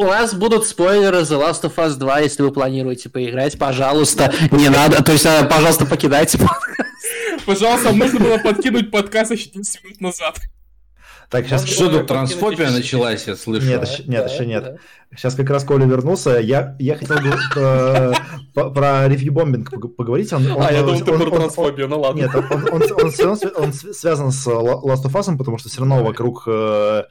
У 0.02 0.04
вас 0.04 0.34
будут 0.34 0.66
спойлеры 0.66 1.20
The 1.20 1.40
Last 1.40 1.62
of 1.62 1.76
Us 1.76 1.96
2, 1.96 2.20
если 2.22 2.42
вы 2.42 2.52
планируете 2.52 3.08
поиграть, 3.08 3.60
пожалуйста, 3.60 4.34
не 4.50 4.68
надо, 4.68 5.04
то 5.04 5.12
есть, 5.12 5.28
э, 5.28 5.48
пожалуйста, 5.48 5.86
покидайте 5.86 6.40
Пожалуйста, 7.46 7.92
нужно 7.92 8.20
было 8.20 8.40
подкинуть 8.40 8.90
подкаст 8.90 9.30
еще 9.30 9.52
10 9.52 9.84
минут 9.84 10.02
назад. 10.02 10.40
Так, 11.30 11.46
сейчас... 11.46 11.68
Что 11.68 11.88
тут, 11.92 12.08
трансфобия 12.08 12.72
началась, 12.72 13.28
я 13.28 13.36
слышу? 13.36 13.68
Нет, 13.68 13.88
еще, 13.88 14.04
нет, 14.08 14.32
еще 14.32 14.48
нет. 14.48 14.80
Сейчас 15.16 15.36
как 15.36 15.48
раз 15.52 15.64
Коля 15.64 15.86
вернулся. 15.86 16.40
Я, 16.40 16.76
я 16.80 16.96
хотел 16.96 17.18
бы 17.18 17.38
э, 17.58 18.14
про 18.56 19.08
ревью-бомбинг 19.08 19.96
поговорить. 19.96 20.34
Он, 20.34 20.52
он, 20.52 20.64
а, 20.64 20.72
я 20.72 20.82
думал, 20.82 20.98
ты 20.98 21.06
про 21.06 21.30
трансфобию, 21.30 21.88
ну 21.88 22.00
ладно. 22.00 22.22
Нет, 22.22 22.34
он, 22.34 22.46
он, 22.52 22.64
он, 22.72 22.82
он, 22.82 23.40
он 23.56 23.74
связан 23.74 24.32
с 24.32 24.48
Last 24.48 25.06
of 25.06 25.12
Us, 25.12 25.38
потому 25.38 25.60
что 25.60 25.70
все 25.70 25.82
равно 25.82 26.04
вокруг 26.04 26.44
э, 26.48 27.04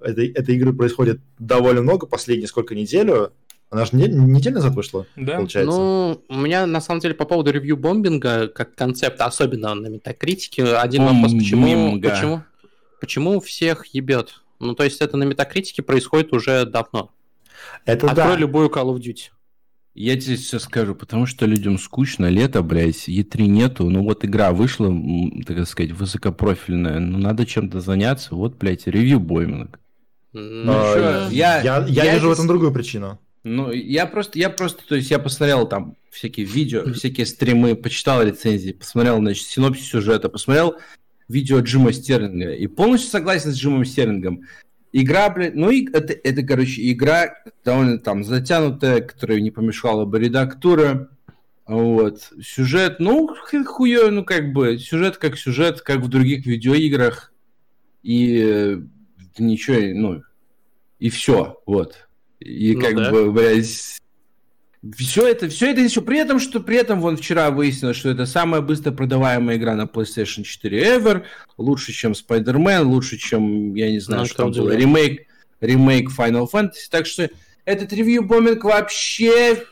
этой, 0.00 0.28
этой 0.28 0.56
игры 0.56 0.72
происходит 0.72 1.20
довольно 1.38 1.82
много, 1.82 2.06
последние 2.06 2.48
сколько 2.48 2.74
неделю. 2.74 3.32
Она 3.70 3.84
же 3.84 3.90
не, 3.92 4.08
неделю 4.08 4.56
назад 4.56 4.74
вышла, 4.74 5.06
да? 5.14 5.36
получается. 5.36 5.70
Ну, 5.70 6.22
у 6.28 6.36
меня 6.36 6.66
на 6.66 6.80
самом 6.80 7.00
деле 7.00 7.14
по 7.14 7.26
поводу 7.26 7.50
ревью 7.50 7.76
бомбинга, 7.76 8.48
как 8.48 8.74
концепта, 8.74 9.26
особенно 9.26 9.74
на 9.74 9.88
метакритике, 9.88 10.64
один 10.76 11.04
вопрос, 11.04 11.32
почему, 11.34 12.00
почему, 12.00 12.42
почему 13.00 13.40
всех 13.40 13.86
ебет? 13.86 14.40
Ну, 14.58 14.74
то 14.74 14.84
есть 14.84 15.00
это 15.02 15.16
на 15.16 15.24
метакритике 15.24 15.82
происходит 15.82 16.32
уже 16.32 16.64
давно. 16.64 17.10
Это 17.84 18.06
Открой 18.10 18.34
да. 18.34 18.36
любую 18.36 18.68
Call 18.70 18.94
of 18.94 19.00
Duty. 19.00 19.30
Я 19.94 20.18
тебе 20.18 20.36
сейчас 20.36 20.62
скажу, 20.62 20.94
потому 20.94 21.26
что 21.26 21.44
людям 21.44 21.76
скучно, 21.76 22.26
лето, 22.26 22.62
блядь, 22.62 23.08
E3 23.08 23.46
нету, 23.46 23.90
ну 23.90 24.04
вот 24.04 24.24
игра 24.24 24.52
вышла, 24.52 24.94
так 25.44 25.66
сказать, 25.66 25.90
высокопрофильная, 25.90 27.00
ну 27.00 27.18
надо 27.18 27.44
чем-то 27.44 27.80
заняться, 27.80 28.36
вот, 28.36 28.56
блядь, 28.56 28.86
ревью 28.86 29.18
бойминг. 29.18 29.80
Ну, 30.32 30.72
а, 30.72 31.28
я, 31.30 31.60
я, 31.62 31.86
я, 31.88 32.04
я 32.04 32.14
вижу 32.14 32.28
в 32.28 32.32
этом 32.32 32.46
другую 32.46 32.72
причину. 32.72 33.18
Ну, 33.44 33.70
я 33.70 34.06
просто, 34.06 34.38
я 34.38 34.50
просто, 34.50 34.86
то 34.86 34.94
есть 34.94 35.10
я 35.10 35.18
посмотрел 35.18 35.66
там 35.66 35.96
всякие 36.10 36.44
видео, 36.44 36.92
всякие 36.92 37.24
стримы, 37.24 37.74
почитал 37.76 38.22
рецензии, 38.22 38.72
посмотрел, 38.72 39.18
значит, 39.18 39.46
синопсис 39.46 39.86
сюжета, 39.86 40.28
посмотрел 40.28 40.76
видео 41.28 41.60
Джима 41.60 41.92
Стерлинга 41.92 42.52
и 42.52 42.66
полностью 42.66 43.10
согласен 43.10 43.52
с 43.52 43.56
Джимом 43.56 43.84
Стерлингом. 43.84 44.42
Игра, 44.92 45.28
блядь, 45.30 45.54
ну, 45.54 45.70
и 45.70 45.86
это, 45.92 46.12
это, 46.12 46.42
короче, 46.42 46.90
игра 46.90 47.34
довольно 47.64 47.98
там 47.98 48.24
затянутая, 48.24 49.02
которая 49.02 49.40
не 49.40 49.50
помешала 49.50 50.04
бы 50.04 50.18
редактура, 50.18 51.08
вот. 51.66 52.32
Сюжет, 52.42 52.96
ну, 52.98 53.28
хуё, 53.66 54.10
ну, 54.10 54.24
как 54.24 54.52
бы, 54.52 54.78
сюжет 54.78 55.18
как 55.18 55.38
сюжет, 55.38 55.82
как 55.82 56.00
в 56.00 56.08
других 56.08 56.46
видеоиграх, 56.46 57.32
и 58.02 58.42
э, 58.42 58.80
ничего, 59.42 59.78
ну, 59.94 60.22
и 60.98 61.10
все, 61.10 61.60
вот. 61.66 62.08
И 62.40 62.74
ну, 62.74 62.80
как 62.80 62.96
да. 62.96 63.10
бы, 63.10 63.32
блядь, 63.32 63.98
все 64.96 65.26
это, 65.26 65.48
все 65.48 65.70
это 65.70 65.80
еще 65.80 66.02
при 66.02 66.18
этом, 66.18 66.38
что 66.38 66.60
при 66.60 66.76
этом 66.76 67.00
вон 67.00 67.16
вчера 67.16 67.50
выяснилось, 67.50 67.96
что 67.96 68.10
это 68.10 68.26
самая 68.26 68.60
быстро 68.60 68.92
продаваемая 68.92 69.56
игра 69.56 69.74
на 69.74 69.82
PlayStation 69.82 70.42
4 70.42 70.96
ever, 70.96 71.22
лучше, 71.56 71.92
чем 71.92 72.12
Spider-Man, 72.12 72.82
лучше, 72.82 73.16
чем, 73.16 73.74
я 73.74 73.90
не 73.90 73.98
знаю, 73.98 74.22
ну, 74.22 74.26
что 74.26 74.36
там 74.44 74.52
было, 74.52 74.70
ремейк, 74.70 75.26
ремейк 75.60 76.10
Final 76.16 76.46
Fantasy, 76.50 76.88
так 76.90 77.06
что 77.06 77.28
этот 77.64 77.92
ревью 77.92 78.22
бомбинг 78.22 78.64
вообще 78.64 79.64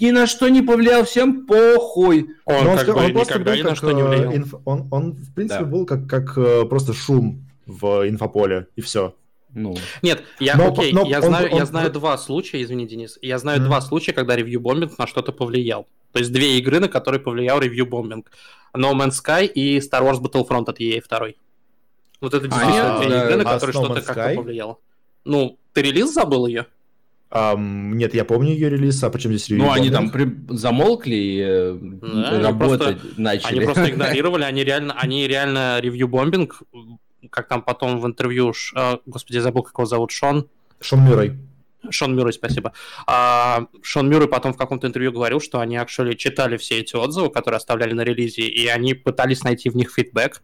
ни 0.00 0.10
на 0.10 0.26
что 0.26 0.48
не 0.48 0.60
повлиял, 0.60 1.04
всем 1.04 1.46
похуй. 1.46 2.34
Он, 2.44 2.66
он, 2.66 2.78
как 2.78 2.88
он, 2.88 2.94
бы 2.94 3.00
он 3.04 3.12
просто 3.12 3.38
был 3.38 3.52
ни 3.52 3.62
как, 3.62 3.70
на 3.70 3.76
что 3.76 3.92
не 3.92 4.02
влиял. 4.02 4.36
Инф, 4.36 4.54
он, 4.66 4.88
он, 4.90 5.12
в 5.12 5.34
принципе, 5.34 5.64
да. 5.64 5.66
был 5.66 5.86
как, 5.86 6.06
как 6.06 6.36
э, 6.36 6.64
просто 6.66 6.92
шум 6.92 7.47
в 7.68 8.08
инфополе, 8.08 8.66
и 8.74 8.80
все. 8.80 9.14
Ну. 9.54 9.76
Нет, 10.02 10.24
я, 10.40 10.56
но, 10.56 10.72
окей, 10.72 10.92
но 10.92 11.06
я, 11.06 11.20
он, 11.20 11.26
знаю, 11.26 11.50
он, 11.50 11.58
я 11.58 11.66
знаю 11.66 11.92
два 11.92 12.18
случая, 12.18 12.62
извини, 12.62 12.86
Денис, 12.86 13.18
я 13.22 13.38
знаю 13.38 13.60
mm. 13.60 13.64
два 13.64 13.80
случая, 13.80 14.12
когда 14.12 14.36
ревью-бомбинг 14.36 14.98
на 14.98 15.06
что-то 15.06 15.32
повлиял. 15.32 15.86
То 16.12 16.18
есть 16.18 16.32
две 16.32 16.58
игры, 16.58 16.80
на 16.80 16.88
которые 16.88 17.20
повлиял 17.20 17.60
ревью-бомбинг. 17.60 18.30
No 18.76 18.92
Man's 18.92 19.14
Sky 19.24 19.46
и 19.46 19.78
Star 19.78 20.02
Wars 20.02 20.20
Battlefront 20.20 20.68
от 20.68 20.80
EA 20.80 21.02
2. 21.06 21.28
Вот 22.20 22.34
это 22.34 22.48
действительно 22.48 22.96
а, 22.96 23.00
две 23.00 23.08
да, 23.10 23.24
игры, 23.24 23.36
на 23.36 23.44
которые 23.44 23.70
а 23.70 23.84
что-то 23.84 24.02
как-то 24.02 24.34
повлияло. 24.34 24.78
Ну, 25.24 25.58
ты 25.72 25.82
релиз 25.82 26.12
забыл 26.12 26.46
ее? 26.46 26.66
Um, 27.30 27.92
нет, 27.92 28.14
я 28.14 28.24
помню 28.24 28.52
ее 28.52 28.70
релиз, 28.70 29.02
а 29.04 29.10
почему 29.10 29.34
здесь 29.34 29.50
ревью? 29.50 29.66
Ну, 29.66 29.70
они 29.70 29.90
там 29.90 30.10
при... 30.10 30.34
замолкли 30.48 31.14
и 31.14 31.40
э, 31.40 31.78
да, 31.78 32.40
работать 32.40 32.86
они 32.86 32.98
просто, 32.98 33.20
начали. 33.20 33.50
Они 33.50 33.60
просто 33.60 33.90
игнорировали, 33.90 34.44
они 34.44 34.64
реально, 34.64 34.94
они 34.94 35.26
реально 35.28 35.78
ревью-бомбинг 35.80 36.62
как 37.30 37.48
там 37.48 37.62
потом 37.62 38.00
в 38.00 38.06
интервью, 38.06 38.52
э, 38.74 38.98
господи, 39.06 39.38
забыл, 39.38 39.62
как 39.62 39.78
его 39.78 39.86
зовут, 39.86 40.10
Шон? 40.10 40.48
Шон 40.80 41.04
Мюррей. 41.04 41.32
Шон 41.90 42.14
Мюррей, 42.14 42.32
спасибо. 42.32 42.72
А, 43.06 43.66
Шон 43.82 44.08
Мюррей 44.08 44.28
потом 44.28 44.52
в 44.52 44.56
каком-то 44.56 44.86
интервью 44.86 45.12
говорил, 45.12 45.40
что 45.40 45.60
они 45.60 45.76
actually 45.76 46.14
читали 46.14 46.56
все 46.56 46.80
эти 46.80 46.96
отзывы, 46.96 47.30
которые 47.30 47.58
оставляли 47.58 47.92
на 47.92 48.02
релизе, 48.02 48.42
и 48.42 48.66
они 48.66 48.94
пытались 48.94 49.44
найти 49.44 49.70
в 49.70 49.76
них 49.76 49.92
фидбэк. 49.92 50.42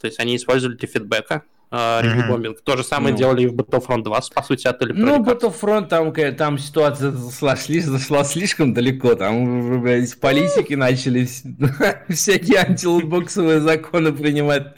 То 0.00 0.06
есть 0.06 0.20
они 0.20 0.36
использовали 0.36 0.76
эти 0.76 0.86
фидбэка, 0.86 1.42
ревью-бомбинг. 1.70 2.58
Mm-hmm. 2.58 2.64
То 2.64 2.76
же 2.76 2.84
самое 2.84 3.12
ну. 3.12 3.18
делали 3.18 3.42
и 3.42 3.46
в 3.46 3.54
Battlefront 3.54 4.02
2, 4.02 4.20
по 4.34 4.42
сути, 4.42 4.66
от 4.66 4.80
Ну, 4.80 5.22
Battlefront, 5.22 5.88
там, 5.88 6.12
там 6.36 6.58
ситуация 6.58 7.10
зашла, 7.10 7.56
зашла 7.56 8.24
слишком 8.24 8.72
далеко. 8.74 9.14
Там, 9.14 9.82
блядь, 9.82 10.18
политики 10.18 10.74
начали 10.74 11.28
всякие 12.08 12.60
антилутбоксовые 12.60 13.60
законы 13.60 14.12
принимать. 14.12 14.74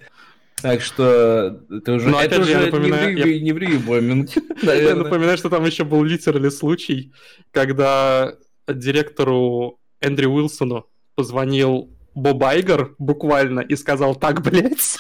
Так 0.63 0.81
что 0.83 1.61
это 1.71 1.93
уже, 1.93 2.09
Но, 2.09 2.21
это 2.21 2.41
уже 2.41 2.51
я 2.51 2.61
напоминаю, 2.61 3.15
не, 3.15 3.21
я... 3.21 3.41
не 3.41 3.53
в 3.53 3.59
ревью 3.59 3.81
Я 4.63 4.95
напоминаю, 4.95 5.39
что 5.39 5.49
там 5.49 5.65
еще 5.65 5.85
был 5.85 6.03
литеральный 6.05 6.51
случай, 6.51 7.13
когда 7.51 8.35
директору 8.69 9.79
Эндрю 10.01 10.31
Уилсону 10.31 10.87
позвонил 11.15 11.91
Боб 12.15 12.43
Айгер 12.43 12.95
буквально 12.99 13.61
и 13.61 13.77
сказал 13.77 14.17
так, 14.17 14.43
блядь. 14.43 14.97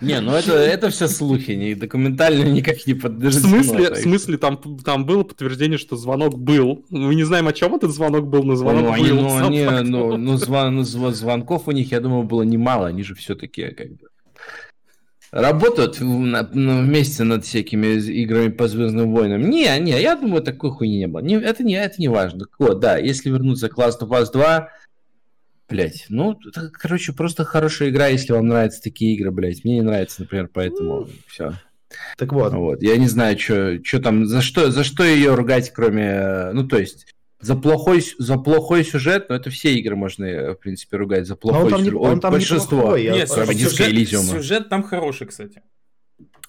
Не, 0.00 0.20
ну 0.20 0.32
это, 0.32 0.54
это 0.54 0.88
все 0.90 1.08
слухи, 1.08 1.52
не, 1.52 1.74
документально 1.74 2.44
никак 2.44 2.86
не 2.86 2.94
подтверждено. 2.94 3.48
В 3.48 3.64
смысле, 3.64 3.94
в 3.94 3.96
смысле 3.96 4.38
там, 4.38 4.56
там 4.84 5.04
было 5.04 5.22
подтверждение, 5.22 5.78
что 5.78 5.96
звонок 5.96 6.38
был. 6.38 6.84
Мы 6.90 7.14
не 7.14 7.24
знаем, 7.24 7.48
о 7.48 7.52
чем 7.52 7.74
этот 7.74 7.90
звонок 7.90 8.28
был, 8.28 8.44
но 8.44 8.56
звонок 8.56 8.96
ну, 8.96 9.04
был. 9.04 9.14
Ну, 9.16 9.36
они, 9.36 9.64
ну, 9.64 10.16
ну, 10.16 10.36
звон, 10.36 10.76
ну, 10.76 10.82
звонков 10.84 11.68
у 11.68 11.70
них, 11.72 11.92
я 11.92 12.00
думаю, 12.00 12.22
было 12.22 12.42
немало. 12.42 12.86
Они 12.86 13.02
же 13.02 13.14
все-таки 13.14 13.68
как 13.70 13.88
бы 13.88 14.08
работают 15.32 16.00
вместе 16.00 17.24
над 17.24 17.44
всякими 17.44 17.86
играми 17.98 18.48
по 18.48 18.68
Звездным 18.68 19.12
войнам. 19.12 19.48
Не, 19.48 19.78
не, 19.78 20.00
я 20.00 20.16
думаю, 20.16 20.42
такой 20.42 20.70
хуйни 20.70 20.98
не 20.98 21.06
было. 21.06 21.20
Не, 21.20 21.36
это, 21.36 21.62
не, 21.62 21.74
это 21.74 21.94
не 21.98 22.08
важно. 22.08 22.46
Вот, 22.58 22.80
да, 22.80 22.96
если 22.96 23.30
вернуться 23.30 23.68
к 23.68 23.78
Last 23.78 24.00
of 24.00 24.08
Us 24.08 24.32
2, 24.32 24.68
Блять, 25.70 26.06
ну, 26.08 26.38
это, 26.46 26.68
короче, 26.72 27.12
просто 27.12 27.44
хорошая 27.44 27.90
игра, 27.90 28.08
если 28.08 28.32
вам 28.32 28.48
нравятся 28.48 28.82
такие 28.82 29.14
игры, 29.14 29.30
блять. 29.30 29.64
Мне 29.64 29.76
не 29.76 29.82
нравится, 29.82 30.22
например, 30.22 30.50
поэтому 30.52 31.08
все. 31.28 31.54
Так 32.16 32.32
вот. 32.32 32.52
Вот. 32.52 32.82
Я 32.82 32.96
не 32.96 33.06
знаю, 33.06 33.38
что 33.38 33.78
там, 34.02 34.26
за 34.26 34.42
что, 34.42 34.70
за 34.70 34.84
что 34.84 35.04
ее 35.04 35.34
ругать, 35.34 35.72
кроме, 35.72 36.50
ну, 36.52 36.66
то 36.66 36.78
есть, 36.78 37.06
за 37.40 37.54
плохой, 37.54 38.02
за 38.18 38.36
плохой 38.36 38.84
сюжет, 38.84 39.28
но 39.28 39.36
это 39.36 39.50
все 39.50 39.74
игры 39.74 39.96
можно, 39.96 40.54
в 40.54 40.56
принципе, 40.56 40.96
ругать 40.96 41.26
за 41.26 41.36
плохой 41.36 41.70
сюжет. 41.70 41.94
Он 41.94 42.20
там 42.20 42.32
большинство. 42.32 42.76
Не 42.76 42.82
плохой, 42.82 43.04
Нет, 43.04 43.30
сюжет, 43.30 44.08
сюжет 44.08 44.68
там 44.68 44.82
хороший, 44.82 45.26
кстати. 45.26 45.62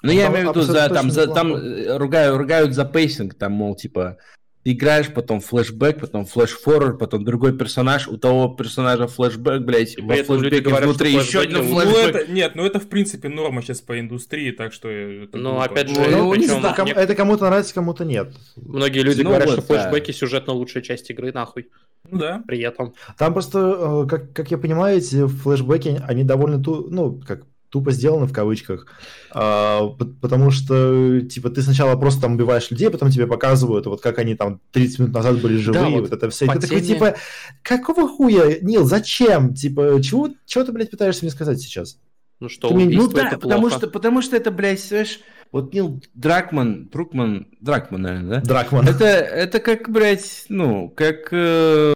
Ну, 0.03 0.11
я 0.11 0.27
имею 0.27 0.47
в 0.47 0.55
виду, 0.55 0.61
за, 0.63 0.89
там, 0.89 1.11
за, 1.11 1.27
там 1.27 1.53
э, 1.53 1.97
ругают, 1.97 2.35
ругают 2.35 2.73
за 2.73 2.85
pacing, 2.85 3.35
там, 3.35 3.51
мол, 3.51 3.75
типа, 3.75 4.17
играешь, 4.63 5.11
потом 5.13 5.39
флешбэк, 5.41 5.99
потом 5.99 6.25
flashforward, 6.25 6.99
потом 6.99 7.25
другой 7.25 7.57
персонаж, 7.57 8.07
у 8.07 8.17
того 8.17 8.49
персонажа 8.49 9.07
флешбэк, 9.07 9.63
блядь, 9.63 9.99
во 9.99 10.15
флешбеке 10.15 10.61
говорят, 10.61 10.89
внутри 10.89 11.13
еще 11.13 11.41
один 11.41 11.63
флешбэк. 11.63 11.85
Ну, 11.85 11.97
это, 11.97 12.31
нет, 12.31 12.55
ну 12.55 12.65
это 12.65 12.79
в 12.79 12.87
принципе 12.87 13.29
норма 13.29 13.61
сейчас 13.61 13.81
по 13.81 13.99
индустрии, 13.99 14.51
так 14.51 14.73
что... 14.73 14.89
Это 14.89 15.37
ну, 15.37 15.59
опять 15.59 15.89
же, 15.89 15.95
ну, 15.95 16.31
причем... 16.31 16.61
кому, 16.75 16.91
это 16.91 17.15
кому-то 17.15 17.45
нравится, 17.45 17.73
кому-то 17.73 18.05
нет. 18.05 18.33
Многие 18.55 18.99
люди 18.99 19.21
ну, 19.21 19.29
говорят, 19.29 19.49
вот, 19.49 19.63
что 19.63 19.73
флешбеки 19.73 20.11
да. 20.11 20.17
сюжетно 20.17 20.53
лучшая 20.53 20.83
часть 20.83 21.09
игры, 21.09 21.31
нахуй. 21.31 21.69
Ну 22.09 22.19
да. 22.19 22.43
При 22.47 22.59
этом. 22.61 22.93
Там 23.17 23.33
просто, 23.33 24.03
э, 24.03 24.09
как, 24.09 24.33
как 24.33 24.51
я 24.51 24.57
понимаю, 24.57 24.97
эти 24.97 25.27
флешбеки, 25.27 26.01
они 26.07 26.23
довольно, 26.23 26.61
ту, 26.61 26.87
ну, 26.89 27.19
как 27.25 27.45
тупо 27.71 27.91
сделано 27.91 28.27
в 28.27 28.33
кавычках, 28.33 28.85
а, 29.31 29.87
потому 30.21 30.51
что, 30.51 31.21
типа, 31.21 31.49
ты 31.49 31.61
сначала 31.61 31.95
просто 31.97 32.21
там 32.21 32.33
убиваешь 32.33 32.69
людей, 32.69 32.89
потом 32.89 33.09
тебе 33.09 33.27
показывают, 33.27 33.85
вот 33.85 34.01
как 34.01 34.19
они 34.19 34.35
там 34.35 34.59
30 34.71 34.99
минут 34.99 35.13
назад 35.13 35.41
были 35.41 35.55
живые, 35.55 35.83
да, 35.83 35.89
вот, 35.89 36.01
вот 36.01 36.11
это 36.11 36.29
все. 36.29 36.45
И 36.45 36.49
ты 36.49 36.59
такой, 36.59 36.81
типа, 36.81 37.15
какого 37.63 38.07
хуя, 38.07 38.59
Нил, 38.61 38.83
зачем? 38.83 39.53
Типа, 39.53 39.99
чего, 40.03 40.29
чего 40.45 40.63
ты, 40.65 40.71
блядь, 40.73 40.91
пытаешься 40.91 41.23
мне 41.23 41.31
сказать 41.31 41.59
сейчас? 41.61 41.97
Ну 42.41 42.49
что, 42.49 42.67
ты 42.67 42.73
убийство 42.73 43.03
Ну 43.03 43.07
да, 43.13 43.27
это 43.27 43.37
потому 43.37 43.61
плохо. 43.61 43.77
что, 43.77 43.87
потому 43.87 44.21
что 44.21 44.35
это, 44.35 44.51
блядь, 44.51 44.83
знаешь, 44.83 45.19
вот 45.51 45.73
Нил 45.73 46.01
Дракман, 46.13 46.89
Друкман, 46.89 47.47
Дракман, 47.61 48.01
наверное, 48.01 48.41
да? 48.41 48.47
Дракман. 48.47 48.87
Это, 48.87 49.05
это 49.05 49.59
как, 49.59 49.89
блядь, 49.89 50.45
ну, 50.49 50.89
как, 50.89 51.29
э, 51.31 51.93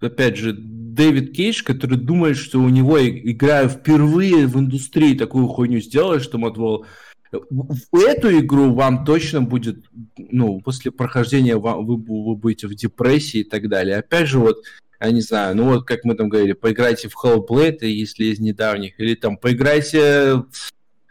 опять 0.00 0.36
же, 0.36 0.56
Дэвид 1.00 1.34
Кейдж, 1.34 1.62
который 1.64 1.96
думает, 1.96 2.36
что 2.36 2.58
у 2.58 2.68
него, 2.68 3.02
играя 3.02 3.68
впервые 3.68 4.46
в 4.46 4.58
индустрии, 4.58 5.16
такую 5.16 5.48
хуйню 5.48 5.80
сделает, 5.80 6.22
что 6.22 6.36
Матвол 6.36 6.84
в 7.32 7.98
эту 7.98 8.38
игру 8.40 8.74
вам 8.74 9.06
точно 9.06 9.40
будет, 9.40 9.86
ну, 10.18 10.60
после 10.60 10.90
прохождения 10.90 11.56
вам, 11.56 11.86
вы, 11.86 11.96
вы 11.96 12.36
будете 12.36 12.66
в 12.66 12.74
депрессии 12.74 13.40
и 13.40 13.44
так 13.44 13.68
далее. 13.68 13.96
Опять 13.96 14.28
же, 14.28 14.40
вот, 14.40 14.58
я 15.00 15.10
не 15.10 15.22
знаю, 15.22 15.56
ну 15.56 15.70
вот, 15.70 15.86
как 15.86 16.04
мы 16.04 16.14
там 16.16 16.28
говорили, 16.28 16.52
поиграйте 16.52 17.08
в 17.08 17.14
Hellblade, 17.24 17.86
если 17.86 18.24
из 18.24 18.38
недавних, 18.38 19.00
или 19.00 19.14
там 19.14 19.38
поиграйте, 19.38 20.42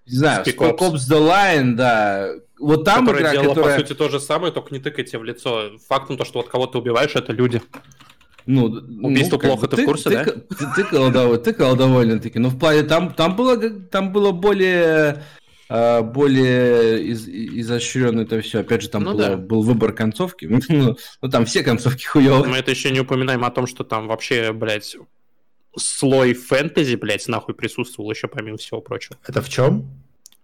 не 0.05 0.15
знаю, 0.17 0.45
Spec 0.45 0.77
Ops 0.77 1.09
The 1.09 1.19
Line, 1.19 1.73
да, 1.73 2.29
вот 2.59 2.83
там 2.83 3.07
которая 3.07 3.21
игра, 3.21 3.31
делала, 3.31 3.55
которая... 3.55 3.79
по 3.79 3.87
сути, 3.87 3.97
то 3.97 4.09
же 4.09 4.19
самое, 4.19 4.53
только 4.53 4.71
не 4.71 4.79
тыкайте 4.81 5.17
в 5.17 5.23
лицо. 5.23 5.71
Фактом 5.87 6.17
то, 6.17 6.25
что 6.25 6.39
вот 6.39 6.49
кого 6.49 6.67
ты 6.67 6.77
убиваешь, 6.77 7.15
это 7.15 7.31
люди. 7.31 7.61
Ну, 8.51 8.65
Убийство 9.03 9.35
ну, 9.35 9.41
плохо, 9.41 9.67
ты, 9.67 9.75
ты 9.75 9.83
в 9.83 9.85
курсе, 9.85 10.09
ты, 10.09 10.15
да? 10.15 10.23
Ты, 10.23 10.31
ты, 10.55 10.65
ты, 10.75 10.83
колдовой, 10.83 11.37
ты 11.37 11.53
колдовольно-таки. 11.53 12.39
Но 12.39 12.49
в 12.49 12.57
плане 12.57 12.81
там, 12.81 13.13
там, 13.13 13.35
было, 13.35 13.59
там 13.69 14.11
было 14.11 14.31
более 14.31 15.23
а, 15.69 16.01
более 16.01 17.03
из, 17.03 17.27
изощренно 17.27 18.21
это 18.21 18.41
все. 18.41 18.61
Опять 18.61 18.81
же, 18.81 18.89
там 18.89 19.03
ну, 19.03 19.11
было, 19.11 19.21
да. 19.21 19.37
был 19.37 19.61
выбор 19.61 19.93
концовки. 19.93 20.45
ну, 20.69 20.97
ну, 21.21 21.29
там 21.29 21.45
все 21.45 21.61
концовки 21.61 22.05
хуевые. 22.05 22.43
Мы 22.45 22.57
это 22.57 22.71
еще 22.71 22.89
не 22.89 23.01
упоминаем 23.01 23.45
о 23.45 23.51
том, 23.51 23.67
что 23.67 23.83
там 23.83 24.07
вообще, 24.07 24.51
блядь, 24.51 24.97
слой 25.77 26.33
фэнтези, 26.33 26.95
блядь, 26.95 27.27
нахуй 27.27 27.53
присутствовал 27.53 28.09
еще 28.09 28.27
помимо 28.27 28.57
всего 28.57 28.81
прочего. 28.81 29.15
Это 29.27 29.43
в 29.43 29.49
чем? 29.49 29.87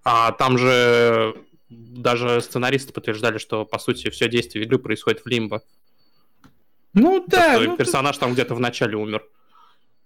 А 0.04 0.32
там 0.32 0.60
же 0.60 1.34
даже 1.70 2.40
сценаристы 2.42 2.94
подтверждали, 2.94 3.40
что, 3.40 3.66
по 3.66 3.80
сути, 3.80 4.12
все 4.12 4.30
действие 4.30 4.66
игры 4.66 4.78
происходит 4.78 5.22
в 5.26 5.28
Лимбо. 5.28 5.64
Ну 6.96 7.24
да. 7.28 7.60
Ну, 7.60 7.78
персонаж 7.78 8.16
ты... 8.16 8.22
там 8.22 8.34
где-то 8.34 8.56
в 8.56 8.60
начале 8.60 8.98
умер. 8.98 9.24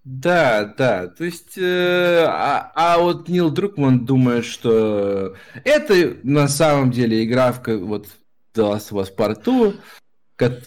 Да, 0.03 0.74
да. 0.78 1.07
То 1.07 1.24
есть, 1.24 1.57
э, 1.57 2.26
а, 2.28 2.72
а 2.76 2.98
вот 2.98 3.30
Нил 3.30 3.52
Друкман 3.52 4.06
думает, 4.06 4.45
что 4.45 5.36
это 5.64 6.18
на 6.24 6.48
самом 6.48 6.91
деле 6.91 7.24
игра 7.24 7.52
в 7.52 7.61
вот 7.78 8.07
The 8.56 8.74
Last 8.74 8.91
of 8.91 9.02
Us 9.03 9.16
Part 9.16 9.44
2, 9.44 9.74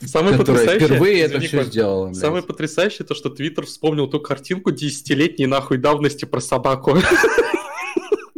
Самое 0.06 0.36
которая 0.36 0.78
впервые 0.78 1.22
это 1.22 1.40
все 1.40 1.64
сделала. 1.64 2.06
Блядь. 2.06 2.18
Самое 2.18 2.42
потрясающее 2.42 3.06
то, 3.06 3.14
что 3.14 3.30
Твиттер 3.30 3.64
вспомнил 3.66 4.06
ту 4.06 4.20
картинку 4.20 4.70
десятилетней 4.70 5.46
нахуй 5.46 5.78
давности 5.78 6.24
про 6.24 6.40
собаку. 6.40 6.98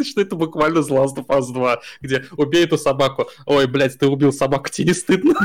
что 0.10 0.20
это 0.20 0.36
буквально 0.36 0.78
The 0.78 0.90
Last 0.90 1.16
of 1.16 1.26
Us 1.26 1.52
2, 1.52 1.81
где 2.01 2.24
убей 2.36 2.64
эту 2.64 2.78
собаку. 2.78 3.26
Ой, 3.47 3.66
блядь, 3.66 3.98
ты 3.98 4.06
убил 4.06 4.32
собаку, 4.32 4.68
тебе 4.70 4.89
не 4.89 4.94
стыдно? 4.94 5.35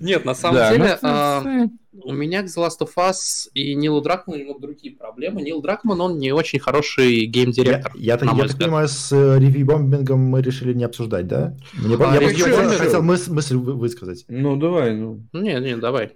Нет, 0.00 0.24
на 0.24 0.34
самом 0.34 0.72
деле, 0.72 0.98
ну, 1.02 1.08
а, 1.08 1.68
у 2.02 2.12
меня 2.12 2.42
к 2.42 2.46
The 2.46 2.66
Last 2.66 2.80
of 2.80 2.90
Us 2.96 3.48
и 3.54 3.74
Нилу 3.74 4.00
Дракману 4.00 4.38
немного 4.38 4.60
другие 4.60 4.94
проблемы. 4.94 5.42
Нил 5.42 5.60
Дракман, 5.60 6.00
он 6.00 6.18
не 6.18 6.32
очень 6.32 6.58
хороший 6.58 7.26
гейм-директор. 7.26 7.92
Я, 7.94 8.14
я, 8.14 8.32
я 8.34 8.46
так 8.46 8.58
понимаю, 8.58 8.88
с 8.88 9.12
э, 9.12 9.38
ревью-бомбингом 9.38 10.20
мы 10.20 10.42
решили 10.42 10.72
не 10.74 10.84
обсуждать, 10.84 11.26
да? 11.26 11.56
Мне, 11.74 11.96
а, 11.98 12.14
я, 12.14 12.30
я 12.30 12.68
хотел 12.78 13.02
мысль, 13.02 13.32
мысль 13.32 13.56
высказать. 13.56 14.24
Ну, 14.28 14.56
давай. 14.56 14.94
Ну. 14.94 15.20
Не, 15.32 15.60
не, 15.60 15.76
давай. 15.76 16.12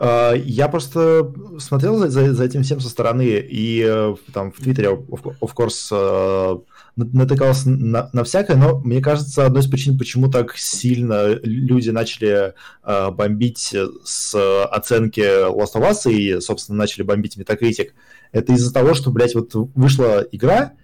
А, 0.00 0.32
я 0.32 0.68
просто 0.68 1.32
смотрел 1.58 2.08
за, 2.08 2.32
за 2.32 2.44
этим 2.44 2.62
всем 2.62 2.78
со 2.78 2.88
стороны, 2.88 3.24
и 3.24 3.84
э, 3.84 4.14
там 4.32 4.52
в 4.52 4.56
Твиттере, 4.56 4.90
of, 4.90 5.50
course, 5.56 5.88
э, 5.90 6.58
натыкался 6.94 7.68
на, 7.70 8.08
на 8.12 8.22
всякое, 8.22 8.56
но 8.56 8.78
мне 8.78 9.00
кажется, 9.00 9.44
одной 9.44 9.62
из 9.62 9.66
причин, 9.66 9.98
почему 9.98 10.30
так 10.30 10.56
сильно 10.56 11.34
люди 11.42 11.90
начали 11.90 12.54
э, 12.84 13.10
бомбить 13.10 13.74
с 14.04 14.64
оценки 14.66 15.20
Lost 15.20 15.74
of 15.74 15.90
Us 15.90 16.10
и, 16.12 16.40
собственно, 16.40 16.78
начали 16.78 17.02
бомбить 17.02 17.36
Metacritic, 17.36 17.88
это 18.30 18.52
из-за 18.52 18.72
того, 18.72 18.94
что, 18.94 19.10
блядь, 19.10 19.34
вот 19.34 19.50
вышла 19.52 20.24
игра, 20.30 20.74